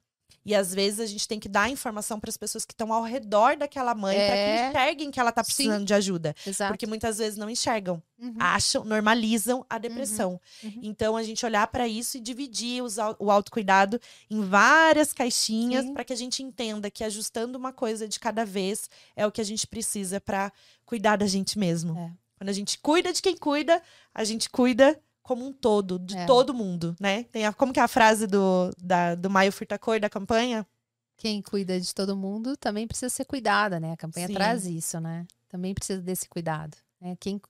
E 0.47 0.55
às 0.55 0.73
vezes 0.73 1.01
a 1.01 1.07
gente 1.07 1.27
tem 1.27 1.41
que 1.41 1.49
dar 1.49 1.69
informação 1.69 2.21
para 2.21 2.31
as 2.31 2.37
pessoas 2.37 2.65
que 2.65 2.73
estão 2.73 2.93
ao 2.93 3.03
redor 3.03 3.57
daquela 3.57 3.97
mãe 3.97 4.15
para 4.17 4.37
É. 4.37 4.63
que 4.63 4.69
enxerguem 4.79 5.11
que 5.11 5.19
ela 5.19 5.33
tá 5.33 5.43
Sim. 5.43 5.47
precisando 5.53 5.85
de 5.85 5.93
ajuda. 5.93 6.37
Exato. 6.47 6.73
Porque 6.73 6.87
muitas 6.87 7.19
vezes 7.19 7.37
não 7.37 7.51
enxergam 7.51 8.01
Uhum. 8.19 8.35
acham, 8.39 8.85
normalizam 8.85 9.67
a 9.69 9.77
depressão. 9.77 10.41
uhum. 10.63 10.81
Então 10.83 11.17
a 11.17 11.23
gente 11.25 11.45
olhar 11.45 11.67
para 11.67 11.87
isso 11.89 12.17
e 12.17 12.21
dividir 12.21 12.83
os 12.83 12.97
o 13.19 13.31
autocuidado 13.31 14.01
em 14.31 14.41
várias 14.41 15.13
caixinhas 15.13 15.85
Sim. 15.85 15.93
para 15.93 16.05
que 16.05 16.13
a 16.13 16.17
gente 16.17 16.43
entenda 16.43 16.91
que 16.91 17.03
ajustando 17.03 17.59
uma 17.59 17.73
coisa 17.73 18.07
de 18.09 18.21
cada 18.21 18.45
vez 18.47 18.89
é 19.17 19.27
o 19.27 19.33
que 19.33 19.41
a 19.41 19.45
gente 19.45 19.67
precisa 19.67 20.21
para 20.21 20.53
cuidar 20.85 21.17
da 21.17 21.27
gente 21.27 21.59
mesmo. 21.59 21.99
É. 21.99 22.11
Quando 22.39 22.51
a 22.51 22.53
gente 22.53 22.79
cuida 22.79 23.13
de 23.13 23.21
quem 23.21 23.37
cuida, 23.37 23.83
a 24.15 24.23
gente 24.23 24.49
cuida 24.49 24.97
como 25.27 25.45
um 25.45 25.53
todo, 25.53 25.99
de 25.99 26.17
É. 26.17 26.25
todo 26.25 26.55
mundo, 26.55 26.95
né? 27.01 27.25
Tem 27.25 27.45
a, 27.45 27.53
como 27.53 27.73
que 27.73 27.81
é 27.81 27.83
a 27.83 27.89
frase 27.89 28.29
do, 28.29 28.71
da, 28.81 29.17
do 29.17 29.29
Maio 29.29 29.51
Furtacor 29.51 29.99
da 29.99 30.09
campanha? 30.09 30.65
Quem 31.17 31.43
cuida 31.43 31.81
de 31.81 31.93
todo 31.93 32.17
mundo 32.17 32.57
também 32.57 32.87
precisa 32.87 33.09
ser 33.09 33.25
cuidada, 33.25 33.81
né? 33.81 33.91
A 33.93 33.97
campanha 33.97 34.29
Sim. 34.29 34.35
traz 34.35 34.67
isso, 34.67 35.01
né? 35.01 35.27
Também 35.49 35.75
precisa 35.75 36.01
desse 36.01 36.29
cuidado. 36.29 36.77
Né? 37.01 37.17
Quem, 37.19 37.41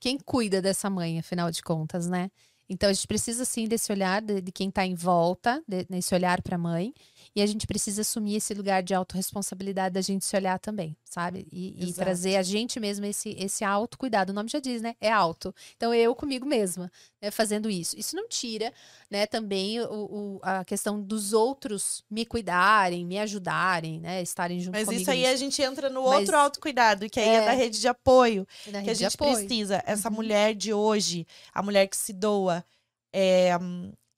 quem 0.00 0.16
cuida 0.18 0.62
dessa 0.62 0.88
mãe, 0.88 1.18
afinal 1.18 1.50
de 1.50 1.62
contas, 1.62 2.06
né? 2.06 2.30
Então 2.68 2.90
a 2.90 2.92
gente 2.92 3.06
precisa 3.06 3.44
sim 3.44 3.66
desse 3.66 3.92
olhar 3.92 4.20
de, 4.20 4.40
de 4.40 4.50
quem 4.52 4.68
está 4.68 4.84
em 4.84 4.94
volta, 4.94 5.62
de- 5.68 5.84
desse 5.84 6.14
olhar 6.14 6.42
para 6.42 6.56
a 6.56 6.58
mãe, 6.58 6.92
e 7.34 7.42
a 7.42 7.46
gente 7.46 7.66
precisa 7.66 8.00
assumir 8.00 8.36
esse 8.36 8.54
lugar 8.54 8.82
de 8.82 8.94
autorresponsabilidade 8.94 9.92
da 9.94 10.00
gente 10.00 10.24
se 10.24 10.34
olhar 10.36 10.58
também, 10.58 10.96
sabe? 11.04 11.46
E, 11.52 11.88
e 11.88 11.92
trazer 11.92 12.36
a 12.36 12.42
gente 12.42 12.80
mesmo 12.80 13.04
esse, 13.04 13.30
esse 13.38 13.62
autocuidado. 13.64 14.32
O 14.32 14.34
nome 14.34 14.48
já 14.48 14.58
diz, 14.58 14.80
né? 14.82 14.94
É 15.00 15.10
auto. 15.12 15.54
Então 15.76 15.92
eu 15.94 16.14
comigo 16.14 16.46
mesma, 16.46 16.90
né, 17.20 17.30
fazendo 17.30 17.68
isso. 17.68 17.98
Isso 17.98 18.16
não 18.16 18.26
tira, 18.28 18.72
né, 19.10 19.26
também 19.26 19.80
o, 19.80 19.84
o- 19.86 20.40
a 20.42 20.64
questão 20.64 21.00
dos 21.00 21.32
outros 21.32 22.02
me 22.10 22.24
cuidarem, 22.24 23.04
me 23.04 23.18
ajudarem, 23.18 24.00
né? 24.00 24.22
Estarem 24.22 24.58
junto 24.60 24.74
Mas 24.74 24.84
comigo. 24.86 25.02
isso 25.02 25.10
aí 25.10 25.20
nisso. 25.20 25.32
a 25.32 25.36
gente 25.36 25.62
entra 25.62 25.90
no 25.90 26.04
Mas- 26.04 26.20
outro 26.20 26.36
autocuidado, 26.36 27.08
que 27.10 27.20
aí 27.20 27.28
é, 27.28 27.34
É. 27.34 27.44
da 27.44 27.52
rede 27.52 27.80
de 27.80 27.88
apoio. 27.88 28.46
Na 28.68 28.82
que 28.82 28.90
a 28.90 28.94
gente 28.94 29.16
precisa. 29.16 29.82
Essa 29.86 30.08
Uhum. 30.08 30.14
mulher 30.16 30.54
de 30.54 30.72
hoje, 30.72 31.26
a 31.52 31.62
mulher 31.62 31.86
que 31.86 31.96
se 31.96 32.12
doa, 32.12 32.55
é, 33.18 33.50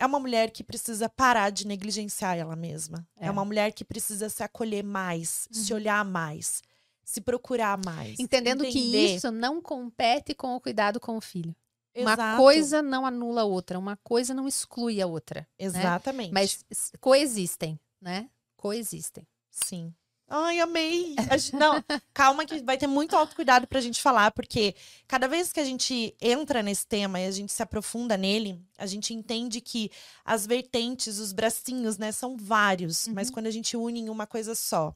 é 0.00 0.06
uma 0.06 0.18
mulher 0.20 0.50
que 0.50 0.64
precisa 0.64 1.08
parar 1.08 1.50
de 1.50 1.66
negligenciar 1.66 2.36
ela 2.36 2.56
mesma. 2.56 3.06
É, 3.16 3.26
É. 3.26 3.30
uma 3.30 3.44
mulher 3.44 3.72
que 3.72 3.84
precisa 3.84 4.28
se 4.28 4.42
acolher 4.42 4.82
mais, 4.82 5.46
se 5.50 5.72
Uhum. 5.72 5.78
olhar 5.78 6.04
mais, 6.04 6.62
se 7.04 7.20
procurar 7.20 7.78
mais. 7.84 8.18
Entendendo 8.18 8.62
que 8.64 8.68
entender. 8.78 9.14
isso 9.16 9.30
não 9.30 9.60
compete 9.62 10.34
com 10.34 10.54
o 10.56 10.60
cuidado 10.60 10.98
com 10.98 11.16
o 11.16 11.20
filho. 11.20 11.54
Uma 11.96 12.12
Exato, 12.12 12.36
coisa 12.36 12.82
não 12.82 13.04
anula 13.06 13.40
a 13.42 13.44
outra, 13.44 13.78
uma 13.78 13.96
coisa 14.04 14.32
não 14.34 14.46
exclui 14.46 15.00
a 15.02 15.06
outra. 15.06 15.48
Exatamente. 15.58 16.32
Mas 16.32 16.64
s- 16.70 16.92
coexistem, 17.00 17.78
né? 18.00 18.28
Coexistem. 18.56 19.26
Sim. 19.50 19.92
Ai, 20.30 20.60
amei. 20.60 21.14
Não, 21.58 21.82
calma 22.12 22.44
que 22.44 22.62
vai 22.62 22.76
ter 22.76 22.86
muito 22.86 23.16
autocuidado 23.16 23.66
pra 23.66 23.80
gente 23.80 24.02
falar, 24.02 24.30
porque 24.32 24.74
cada 25.06 25.26
vez 25.26 25.52
que 25.52 25.60
a 25.60 25.64
gente 25.64 26.14
entra 26.20 26.62
nesse 26.62 26.86
tema 26.86 27.18
e 27.18 27.26
a 27.26 27.30
gente 27.30 27.50
se 27.52 27.62
aprofunda 27.62 28.14
nele, 28.16 28.60
a 28.76 28.84
gente 28.86 29.14
entende 29.14 29.60
que 29.60 29.90
as 30.24 30.46
vertentes, 30.46 31.18
os 31.18 31.32
bracinhos, 31.32 31.96
né, 31.96 32.12
são 32.12 32.36
vários, 32.36 33.08
mas 33.08 33.28
Uhum. 33.28 33.34
quando 33.34 33.46
a 33.46 33.50
gente 33.50 33.74
une 33.76 34.00
em 34.00 34.08
uma 34.10 34.26
coisa 34.26 34.54
só, 34.54 34.94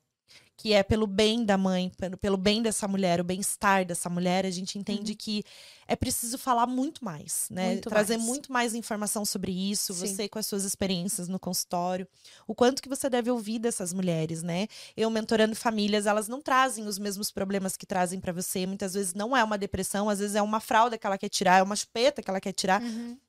que 0.56 0.72
é 0.72 0.82
pelo 0.82 1.06
bem 1.06 1.44
da 1.44 1.58
mãe, 1.58 1.90
pelo, 2.20 2.36
bem 2.36 2.62
dessa 2.62 2.86
mulher, 2.86 3.20
o 3.20 3.24
bem-estar 3.24 3.84
dessa 3.84 4.08
mulher, 4.08 4.46
a 4.46 4.50
gente 4.50 4.78
entende 4.78 5.14
que 5.14 5.42
é 5.88 5.96
preciso 5.96 6.38
falar 6.38 6.66
muito 6.66 7.04
mais, 7.04 7.48
né? 7.50 7.62
Uhum. 7.62 7.72
Muito 7.72 7.88
Trazer 7.88 8.16
mais. 8.16 8.28
muito 8.28 8.52
mais 8.52 8.74
informação 8.74 9.24
sobre 9.24 9.50
isso, 9.50 9.92
Sim. 9.92 10.06
você 10.06 10.28
com 10.28 10.38
as 10.38 10.46
suas 10.46 10.64
experiências 10.64 11.28
no 11.28 11.38
consultório, 11.38 12.06
o 12.46 12.54
quanto 12.54 12.80
que 12.80 12.88
você 12.88 13.10
deve 13.10 13.30
ouvir 13.30 13.58
dessas 13.58 13.92
mulheres, 13.92 14.42
né? 14.42 14.68
Eu 14.96 15.10
mentorando 15.10 15.56
famílias, 15.56 16.06
elas 16.06 16.28
não 16.28 16.40
trazem 16.40 16.86
os 16.86 16.98
mesmos 16.98 17.30
problemas 17.30 17.76
que 17.76 17.84
trazem 17.84 18.20
pra 18.20 18.32
você. 18.32 18.66
Muitas 18.66 18.94
vezes 18.94 19.14
não 19.14 19.36
é 19.36 19.42
uma 19.42 19.58
depressão, 19.58 20.08
às 20.08 20.20
vezes 20.20 20.36
é 20.36 20.42
uma 20.42 20.60
fralda 20.60 20.96
que 20.96 21.06
ela 21.06 21.18
quer 21.18 21.28
tirar, 21.28 21.58
é 21.58 21.62
uma 21.62 21.76
chupeta 21.76 22.22
que 22.22 22.30
ela 22.30 22.40
quer 22.40 22.52
tirar. 22.52 22.80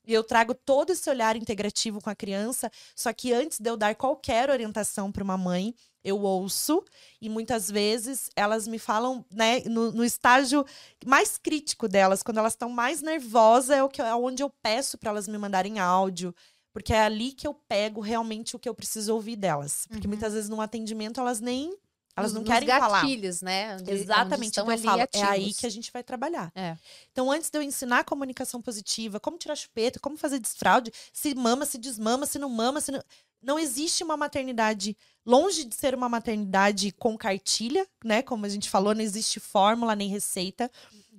E 0.05 0.13
eu 0.13 0.24
trago 0.24 0.53
todo 0.53 0.91
esse 0.91 1.09
olhar 1.09 1.36
integrativo 1.36 2.01
com 2.01 2.09
a 2.09 2.15
criança, 2.15 2.69
só 2.95 3.11
que 3.11 3.34
antes 3.34 3.59
de 3.59 3.69
eu 3.69 3.78
dar 3.78 3.95
qualquer 3.95 4.49
orientação 4.49 5.11
para 5.11 5.24
uma 5.24 5.38
mãe, 5.38 5.74
eu 6.03 6.19
ouço 6.21 6.83
e 7.21 7.29
muitas 7.29 7.69
vezes 7.69 8.29
elas 8.35 8.67
me 8.67 8.77
falam, 8.79 9.25
né, 9.31 9.61
no, 9.61 9.91
no 9.91 10.03
estágio 10.03 10.65
mais 11.05 11.37
crítico 11.37 11.87
delas, 11.87 12.21
quando 12.23 12.37
elas 12.39 12.53
estão 12.53 12.69
mais 12.69 13.01
nervosas, 13.01 13.69
é 13.77 13.83
o 13.83 13.89
que 13.89 14.01
é 14.01 14.13
onde 14.15 14.43
eu 14.43 14.49
peço 14.49 14.97
para 14.97 15.09
elas 15.11 15.27
me 15.27 15.37
mandarem 15.37 15.79
áudio, 15.79 16.33
porque 16.73 16.93
é 16.93 17.01
ali 17.01 17.31
que 17.31 17.45
eu 17.47 17.53
pego 17.53 18.01
realmente 18.01 18.55
o 18.55 18.59
que 18.59 18.67
eu 18.67 18.73
preciso 18.75 19.13
ouvir 19.13 19.35
delas, 19.35 19.85
porque 19.89 20.07
Uhum. 20.07 20.11
muitas 20.11 20.33
vezes 20.33 20.49
num 20.49 20.61
atendimento 20.61 21.19
elas 21.19 21.39
nem 21.39 21.73
elas 22.16 22.32
Nos- 22.34 22.41
não 22.41 22.43
querem 22.47 22.68
falar. 22.68 23.01
gatilhos, 23.01 23.41
né? 23.41 23.74
Onde- 23.74 23.84
onde 23.84 23.91
Exatamente, 23.93 24.45
estão 24.49 24.64
então 24.64 24.68
eu 24.68 24.74
ali 24.74 24.84
falo, 24.84 25.01
é 25.14 25.24
aí 25.30 25.53
que 25.53 25.66
a 25.66 25.70
gente 25.70 25.91
vai 25.91 26.03
trabalhar. 26.03 26.51
É. 26.55 26.78
Então, 27.11 27.32
antes 27.32 27.49
de 27.49 27.57
eu 27.57 27.61
ensinar 27.64 27.99
a 27.99 28.03
comunicação 28.03 28.61
positiva, 28.61 29.20
como 29.20 29.38
tirar 29.38 29.55
chupeta, 29.55 29.99
como 29.99 30.18
fazer 30.18 30.39
desfraude, 30.39 30.91
se 31.11 31.34
mama, 31.36 31.66
se 31.66 31.78
desmama, 31.78 32.26
se 32.26 32.38
não 32.39 32.49
mama, 32.49 32.80
se 32.82 32.91
não... 32.91 33.01
Não 33.45 33.59
existe 33.59 34.05
uma 34.05 34.16
maternidade, 34.16 34.95
longe 35.26 35.66
de 35.66 35.76
ser 35.76 35.93
uma 35.93 36.07
maternidade 36.07 36.93
com 36.93 37.18
cartilha, 37.18 37.86
né? 38.01 38.22
Como 38.22 38.45
a 38.45 38.49
gente 38.49 38.70
falou, 38.70 38.95
não 38.95 39.01
existe 39.01 39.38
fórmula 39.38 39.97
nem 39.97 40.07
receita. 40.07 40.72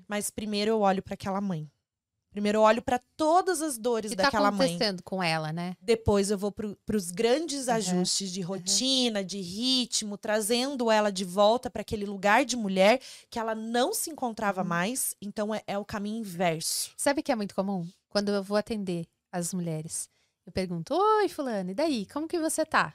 Mas 0.08 0.30
primeiro 0.30 0.70
eu 0.70 0.80
olho 0.80 1.02
para 1.02 1.12
aquela 1.12 1.38
mãe. 1.40 1.70
Primeiro 2.34 2.58
eu 2.58 2.62
olho 2.62 2.82
para 2.82 2.98
todas 3.16 3.62
as 3.62 3.78
dores 3.78 4.08
que 4.10 4.14
está 4.14 4.24
daquela 4.24 4.50
mãe. 4.50 4.66
acontecendo 4.66 5.04
com 5.04 5.22
ela, 5.22 5.52
né? 5.52 5.76
Depois 5.80 6.32
eu 6.32 6.36
vou 6.36 6.50
para 6.50 6.96
os 6.96 7.12
grandes 7.12 7.68
Uhum, 7.68 7.74
ajustes 7.74 8.32
de 8.32 8.40
rotina, 8.40 9.22
de 9.22 9.40
ritmo, 9.40 10.18
trazendo 10.18 10.90
ela 10.90 11.12
de 11.12 11.24
volta 11.24 11.70
para 11.70 11.82
aquele 11.82 12.04
lugar 12.04 12.44
de 12.44 12.56
mulher 12.56 13.00
que 13.30 13.38
ela 13.38 13.54
não 13.54 13.94
se 13.94 14.10
encontrava 14.10 14.62
Uhum. 14.62 14.68
mais. 14.68 15.14
Então 15.22 15.54
é, 15.54 15.62
é 15.64 15.78
o 15.78 15.84
caminho 15.84 16.18
inverso. 16.18 16.90
Sabe 16.96 17.20
o 17.20 17.22
que 17.22 17.30
é 17.30 17.36
muito 17.36 17.54
comum? 17.54 17.88
Quando 18.08 18.30
eu 18.32 18.42
vou 18.42 18.56
atender 18.56 19.06
as 19.30 19.54
mulheres, 19.54 20.08
eu 20.44 20.50
pergunto: 20.52 20.92
Oi, 20.92 21.28
Fulano, 21.28 21.70
e 21.70 21.74
daí? 21.74 22.04
Como 22.06 22.26
que 22.26 22.40
você 22.40 22.66
tá? 22.66 22.94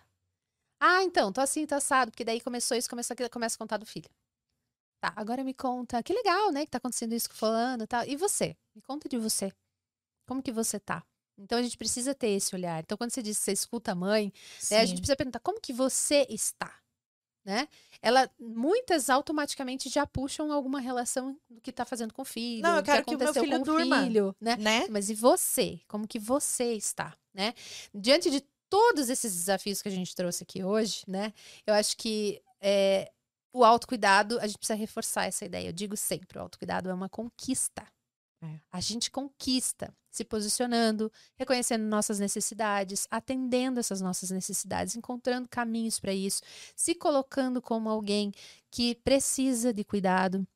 Ah, 0.82 1.02
então, 1.04 1.32
tô 1.32 1.40
assim, 1.40 1.66
tô 1.66 1.76
assado, 1.76 2.12
porque 2.12 2.26
daí 2.26 2.42
começou 2.42 2.76
isso, 2.76 2.90
começou 2.90 3.14
aquilo, 3.14 3.30
começa 3.30 3.56
a 3.56 3.60
contar 3.60 3.78
do 3.78 3.86
filho. 3.86 4.10
Tá, 5.00 5.14
agora 5.16 5.44
me 5.44 5.54
conta, 5.54 6.04
que 6.04 6.12
legal, 6.12 6.52
né, 6.52 6.66
que 6.66 6.72
tá 6.72 6.78
acontecendo 6.78 7.14
isso 7.14 7.30
com 7.30 7.36
fulano 7.36 7.84
e 7.84 7.88
tal. 7.88 8.06
E 8.06 8.16
você? 8.18 8.56
Me 8.76 8.82
conta 8.82 9.08
de 9.08 9.18
você. 9.18 9.52
Como 10.28 10.44
que 10.44 10.52
você 10.52 10.80
tá? 10.80 11.04
Então 11.38 11.58
a 11.58 11.64
gente 11.64 11.78
precisa 11.78 12.14
ter 12.14 12.30
esse 12.30 12.54
olhar. 12.54 12.82
Então 12.82 12.98
quando 12.98 13.12
você 13.12 13.22
diz 13.22 13.38
que 13.38 13.46
você 13.46 13.54
escuta 13.54 13.94
a 13.94 13.96
mãe, 13.96 14.34
né, 14.70 14.80
a 14.80 14.86
gente 14.86 14.98
precisa 14.98 15.16
perguntar 15.16 15.40
como 15.40 15.62
que 15.62 15.72
você 15.72 16.28
está, 16.30 16.74
né? 17.46 17.68
Ela 18.02 18.30
muitas 18.38 19.10
automaticamente 19.10 19.88
já 19.88 20.06
puxam 20.06 20.52
alguma 20.52 20.82
relação 20.82 21.40
do 21.50 21.62
que 21.62 21.72
tá 21.72 21.86
fazendo 21.86 22.14
com 22.14 22.24
o 22.24 22.26
filho, 22.26 22.62
Não, 22.62 22.76
eu 22.76 22.82
do 22.82 22.86
que 22.86 22.92
quero 22.92 23.06
que 23.06 23.16
o 23.16 23.18
meu 23.18 23.28
aconteceu 23.30 23.44
filho 23.44 23.56
com 23.56 23.62
o 23.62 23.66
durma. 23.66 24.04
filho, 24.04 24.36
né? 24.40 24.58
né? 24.58 24.88
Mas 24.90 25.10
e 25.10 25.14
você? 25.14 25.80
Como 25.88 26.06
que 26.06 26.20
você 26.20 26.74
está, 26.74 27.16
né? 27.34 27.54
Diante 27.94 28.30
de 28.30 28.42
todos 28.70 29.10
esses 29.10 29.34
desafios 29.34 29.82
que 29.82 29.88
a 29.88 29.92
gente 29.92 30.14
trouxe 30.14 30.44
aqui 30.44 30.64
hoje, 30.64 31.04
né? 31.08 31.34
Eu 31.66 31.74
acho 31.74 31.96
que 31.98 32.42
é, 32.62 33.12
o 33.52 33.64
autocuidado, 33.64 34.40
a 34.40 34.48
gente 34.48 34.58
precisa 34.58 34.78
reforçar 34.78 35.26
essa 35.26 35.46
ideia. 35.46 35.70
Eu 35.70 35.74
digo 35.74 35.98
sempre, 35.98 36.38
o 36.38 36.42
autocuidado 36.42 36.90
é 36.90 36.94
uma 36.94 37.10
conquista. 37.10 37.86
É. 38.42 38.60
A 38.72 38.80
gente 38.80 39.12
conquista 39.12 39.94
se 40.10 40.24
posicionando, 40.24 41.12
reconhecendo 41.36 41.84
nossas 41.84 42.20
necessidades, 42.20 43.08
atendendo 43.12 43.80
essas 43.80 44.02
nossas 44.02 44.32
necessidades, 44.32 44.96
encontrando 44.96 45.48
caminhos 45.48 46.00
para 46.00 46.14
isso, 46.14 46.42
se 46.76 46.96
colocando 46.96 47.62
como 47.62 47.90
alguém 47.90 48.32
que 48.72 48.96
precisa 48.96 49.74
de 49.74 49.84
cuidado. 49.84 50.48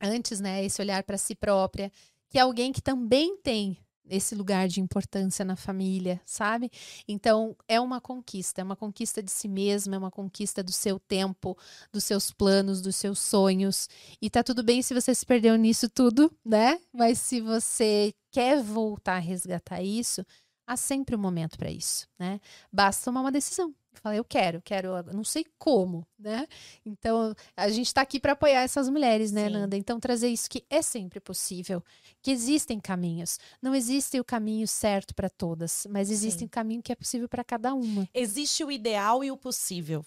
Antes, 0.00 0.40
né, 0.40 0.64
esse 0.64 0.80
olhar 0.80 1.02
para 1.02 1.18
si 1.18 1.34
própria, 1.34 1.92
que 2.28 2.38
é 2.38 2.40
alguém 2.40 2.72
que 2.72 2.80
também 2.80 3.36
tem 3.38 3.76
esse 4.08 4.34
lugar 4.34 4.68
de 4.68 4.80
importância 4.80 5.44
na 5.44 5.56
família, 5.56 6.20
sabe? 6.24 6.70
Então, 7.06 7.56
é 7.68 7.80
uma 7.80 8.00
conquista, 8.00 8.60
é 8.60 8.64
uma 8.64 8.76
conquista 8.76 9.22
de 9.22 9.30
si 9.30 9.48
mesma, 9.48 9.96
é 9.96 9.98
uma 9.98 10.10
conquista 10.10 10.62
do 10.62 10.72
seu 10.72 10.98
tempo, 10.98 11.56
dos 11.92 12.04
seus 12.04 12.32
planos, 12.32 12.80
dos 12.80 12.96
seus 12.96 13.18
sonhos. 13.18 13.88
E 14.20 14.28
tá 14.28 14.42
tudo 14.42 14.62
bem 14.62 14.82
se 14.82 14.94
você 14.94 15.14
se 15.14 15.24
perdeu 15.24 15.56
nisso 15.56 15.88
tudo, 15.88 16.32
né? 16.44 16.80
Mas 16.92 17.18
se 17.18 17.40
você 17.40 18.12
quer 18.30 18.62
voltar 18.62 19.16
a 19.16 19.18
resgatar 19.18 19.82
isso, 19.82 20.24
há 20.70 20.76
sempre 20.76 21.16
um 21.16 21.18
momento 21.18 21.58
para 21.58 21.68
isso, 21.68 22.08
né? 22.16 22.40
Basta 22.72 23.04
tomar 23.04 23.22
uma 23.22 23.32
decisão. 23.32 23.74
Falar, 23.94 24.14
eu 24.14 24.24
quero, 24.24 24.62
quero, 24.62 25.02
não 25.12 25.24
sei 25.24 25.44
como, 25.58 26.06
né? 26.16 26.46
Então, 26.86 27.34
a 27.56 27.68
gente 27.68 27.88
está 27.88 28.02
aqui 28.02 28.20
para 28.20 28.34
apoiar 28.34 28.62
essas 28.62 28.88
mulheres, 28.88 29.32
né, 29.32 29.48
Sim. 29.48 29.52
Nanda? 29.52 29.76
Então, 29.76 29.98
trazer 29.98 30.28
isso 30.28 30.48
que 30.48 30.64
é 30.70 30.80
sempre 30.80 31.18
possível, 31.18 31.82
que 32.22 32.30
existem 32.30 32.78
caminhos. 32.78 33.36
Não 33.60 33.74
existe 33.74 34.20
o 34.20 34.24
caminho 34.24 34.68
certo 34.68 35.12
para 35.12 35.28
todas, 35.28 35.88
mas 35.90 36.08
existe 36.08 36.38
Sim. 36.38 36.44
um 36.44 36.48
caminho 36.48 36.82
que 36.82 36.92
é 36.92 36.94
possível 36.94 37.28
para 37.28 37.42
cada 37.42 37.74
uma. 37.74 38.08
Existe 38.14 38.62
o 38.62 38.70
ideal 38.70 39.24
e 39.24 39.30
o 39.32 39.36
possível, 39.36 40.04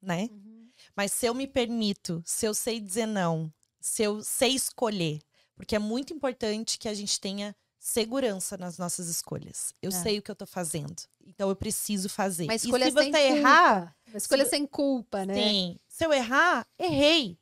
né? 0.00 0.30
Mas 0.94 1.10
se 1.10 1.26
eu 1.26 1.34
me 1.34 1.48
permito, 1.48 2.22
se 2.24 2.46
eu 2.46 2.54
sei 2.54 2.78
dizer 2.78 3.06
não, 3.06 3.52
se 3.80 4.04
eu 4.04 4.22
sei 4.22 4.54
escolher, 4.54 5.18
porque 5.56 5.74
é 5.74 5.80
muito 5.80 6.14
importante 6.14 6.78
que 6.78 6.88
a 6.88 6.94
gente 6.94 7.18
tenha 7.18 7.56
segurança 7.90 8.56
nas 8.56 8.78
nossas 8.78 9.06
escolhas. 9.08 9.72
Eu 9.80 9.90
É. 9.90 9.92
sei 10.02 10.18
o 10.18 10.22
que 10.22 10.28
eu 10.30 10.34
tô 10.34 10.44
fazendo, 10.44 10.96
então 11.24 11.48
eu 11.48 11.54
preciso 11.54 12.08
fazer. 12.08 12.42
Uma 12.44 12.54
e 12.54 12.56
escolha 12.56 12.86
se 12.86 12.90
você 12.90 13.12
sem 13.12 13.36
errar, 13.38 13.94
culpa. 14.04 14.16
Escolha 14.18 14.44
se- 14.44 14.50
sem 14.50 14.66
culpa, 14.66 15.24
né? 15.24 15.34
sim. 15.34 15.78
Se 15.88 16.04
eu 16.04 16.12
errar, 16.12 16.66
errei. 16.76 17.38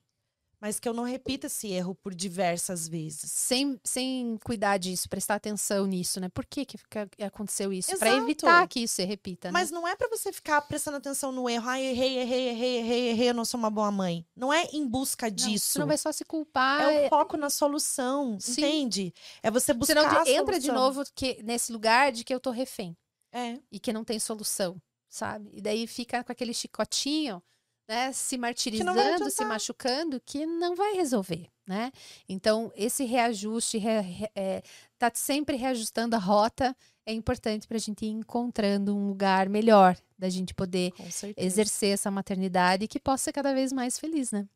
Mas 0.65 0.81
que 0.81 0.89
eu 0.89 0.95
não 0.95 1.03
repita 1.03 1.47
esse 1.47 1.71
erro 1.71 1.95
por 1.95 2.15
diversas 2.15 2.89
vezes. 2.89 3.31
Sem, 3.31 3.79
sem 3.85 4.39
cuidar 4.43 4.79
disso, 4.79 5.11
prestar 5.11 5.35
atenção 5.35 5.85
nisso, 5.85 6.19
né? 6.19 6.31
Por 6.31 6.47
que, 6.47 6.65
que 6.65 6.79
aconteceu 7.23 7.71
isso? 7.71 7.95
Para 7.99 8.17
evitar 8.17 8.67
que 8.67 8.81
isso 8.81 8.95
se 8.95 9.05
repita, 9.05 9.49
né? 9.49 9.53
Mas 9.53 9.71
não 9.71 9.87
é 9.87 9.95
pra 9.95 10.09
você 10.09 10.33
ficar 10.33 10.63
prestando 10.63 10.97
atenção 10.97 11.31
no 11.31 11.51
erro. 11.51 11.69
Ai, 11.69 11.85
errei, 11.85 12.19
errei, 12.19 12.49
errei, 12.49 12.79
errei, 12.79 13.09
errei, 13.11 13.29
eu 13.29 13.35
não 13.35 13.45
sou 13.45 13.61
uma 13.61 13.69
boa 13.69 13.91
mãe. 13.91 14.27
Não 14.35 14.51
é 14.51 14.65
em 14.73 14.89
busca 14.89 15.27
Não, 15.27 15.37
disso. 15.37 15.73
Você 15.73 15.79
não 15.81 15.87
vai 15.87 15.99
só 15.99 16.11
se 16.11 16.25
culpar. 16.25 16.81
É 16.81 17.07
o 17.07 17.09
foco 17.11 17.37
na 17.37 17.51
solução, 17.51 18.41
Sim. 18.41 18.53
entende? 18.53 19.15
É 19.43 19.51
você 19.51 19.75
buscar 19.75 20.01
Senão 20.01 20.23
a 20.23 20.31
entra 20.31 20.59
de 20.59 20.73
novo 20.73 21.05
que, 21.15 21.43
nesse 21.43 21.71
lugar 21.73 22.11
de 22.11 22.25
que 22.25 22.35
eu 22.35 22.41
tô 22.41 22.51
refém 22.51 22.97
É. 23.31 23.59
e 23.71 23.79
que 23.79 23.93
não 23.93 24.03
tem 24.03 24.19
solução, 24.19 24.81
sabe? 25.11 25.51
E 25.53 25.61
daí 25.61 25.87
fica 25.87 26.25
com 26.25 26.33
aquele 26.33 26.55
chicotinho, 26.55 27.43
né? 27.89 28.13
Se 28.13 28.37
martirizando, 28.39 28.95
se 29.31 29.45
machucando, 29.49 30.21
que 30.21 30.47
não 30.47 30.75
vai 30.75 30.95
resolver, 30.95 31.49
né? 31.67 31.91
Então, 32.29 32.73
esse 32.75 33.05
reajuste, 33.05 33.79
re, 33.79 34.01
re- 34.01 34.31
é, 34.35 34.63
tá 34.99 35.11
sempre 35.15 35.57
reajustando 35.57 36.17
a 36.17 36.19
rota, 36.19 36.77
é 37.07 37.13
importante 37.13 37.67
pra 37.69 37.79
gente 37.79 38.05
ir 38.05 38.09
encontrando 38.11 38.97
um 38.97 39.09
lugar 39.09 39.49
melhor 39.49 39.97
da 40.19 40.29
gente 40.31 40.55
poder 40.55 40.93
exercer 41.37 41.91
essa 41.95 42.11
maternidade 42.11 42.89
que 42.89 42.99
possa 43.01 43.25
ser 43.25 43.33
cada 43.33 43.53
vez 43.53 43.73
mais 43.73 43.99
feliz, 43.99 44.33
né? 44.33 44.47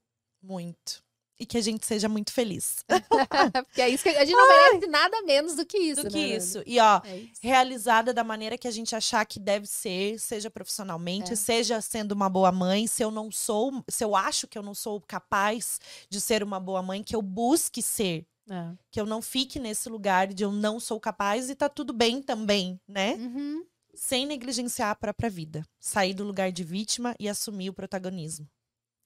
Muito. 0.42 1.02
E 1.40 1.46
que 1.46 1.56
a 1.56 1.60
gente 1.60 1.86
seja 1.86 2.08
muito 2.08 2.32
feliz. 2.32 2.84
Porque 3.66 3.80
é 3.80 3.88
isso 3.88 4.02
que 4.02 4.08
a 4.08 4.24
gente 4.24 4.36
não 4.36 4.48
merece 4.48 4.86
nada 4.88 5.22
menos 5.22 5.54
do 5.54 5.64
que 5.64 5.78
isso, 5.78 6.02
Do 6.02 6.04
né, 6.04 6.10
que 6.10 6.22
Nanda? 6.22 6.36
isso. 6.36 6.62
E, 6.66 6.80
ó, 6.80 7.00
É 7.04 7.16
isso. 7.18 7.40
realizada 7.42 8.12
da 8.12 8.24
maneira 8.24 8.58
que 8.58 8.66
a 8.66 8.70
gente 8.72 8.94
achar 8.96 9.24
que 9.24 9.38
deve 9.38 9.66
ser, 9.66 10.18
seja 10.18 10.50
profissionalmente, 10.50 11.32
É. 11.32 11.36
seja 11.36 11.80
sendo 11.80 12.12
uma 12.12 12.28
boa 12.28 12.50
mãe, 12.50 12.86
se 12.88 13.02
eu 13.04 13.10
não 13.12 13.30
sou, 13.30 13.84
se 13.88 14.02
eu 14.04 14.16
acho 14.16 14.48
que 14.48 14.58
eu 14.58 14.62
não 14.62 14.74
sou 14.74 15.00
capaz 15.00 15.78
de 16.10 16.20
ser 16.20 16.42
uma 16.42 16.58
boa 16.58 16.82
mãe, 16.82 17.04
que 17.04 17.14
eu 17.14 17.22
busque 17.22 17.80
ser, 17.82 18.26
É. 18.50 18.72
que 18.90 19.00
eu 19.00 19.06
não 19.06 19.22
fique 19.22 19.60
nesse 19.60 19.88
lugar 19.88 20.26
de 20.34 20.42
eu 20.42 20.50
não 20.50 20.80
sou 20.80 20.98
capaz 20.98 21.48
e 21.48 21.54
tá 21.54 21.68
tudo 21.68 21.92
bem 21.92 22.20
também, 22.20 22.80
né? 22.88 23.14
Uhum. 23.14 23.64
Sem 23.94 24.26
negligenciar 24.26 24.90
a 24.90 24.94
própria 24.96 25.30
vida. 25.30 25.64
Sair 25.78 26.14
do 26.14 26.24
lugar 26.24 26.50
de 26.50 26.64
vítima 26.64 27.14
e 27.18 27.28
assumir 27.28 27.70
o 27.70 27.74
protagonismo. 27.74 28.48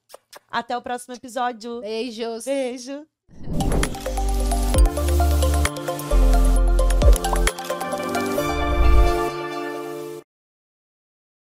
Até 0.51 0.77
o 0.77 0.83
próximo 0.83 1.15
episódio. 1.15 1.81
Beijos. 1.81 2.45
Beijo. 2.45 3.07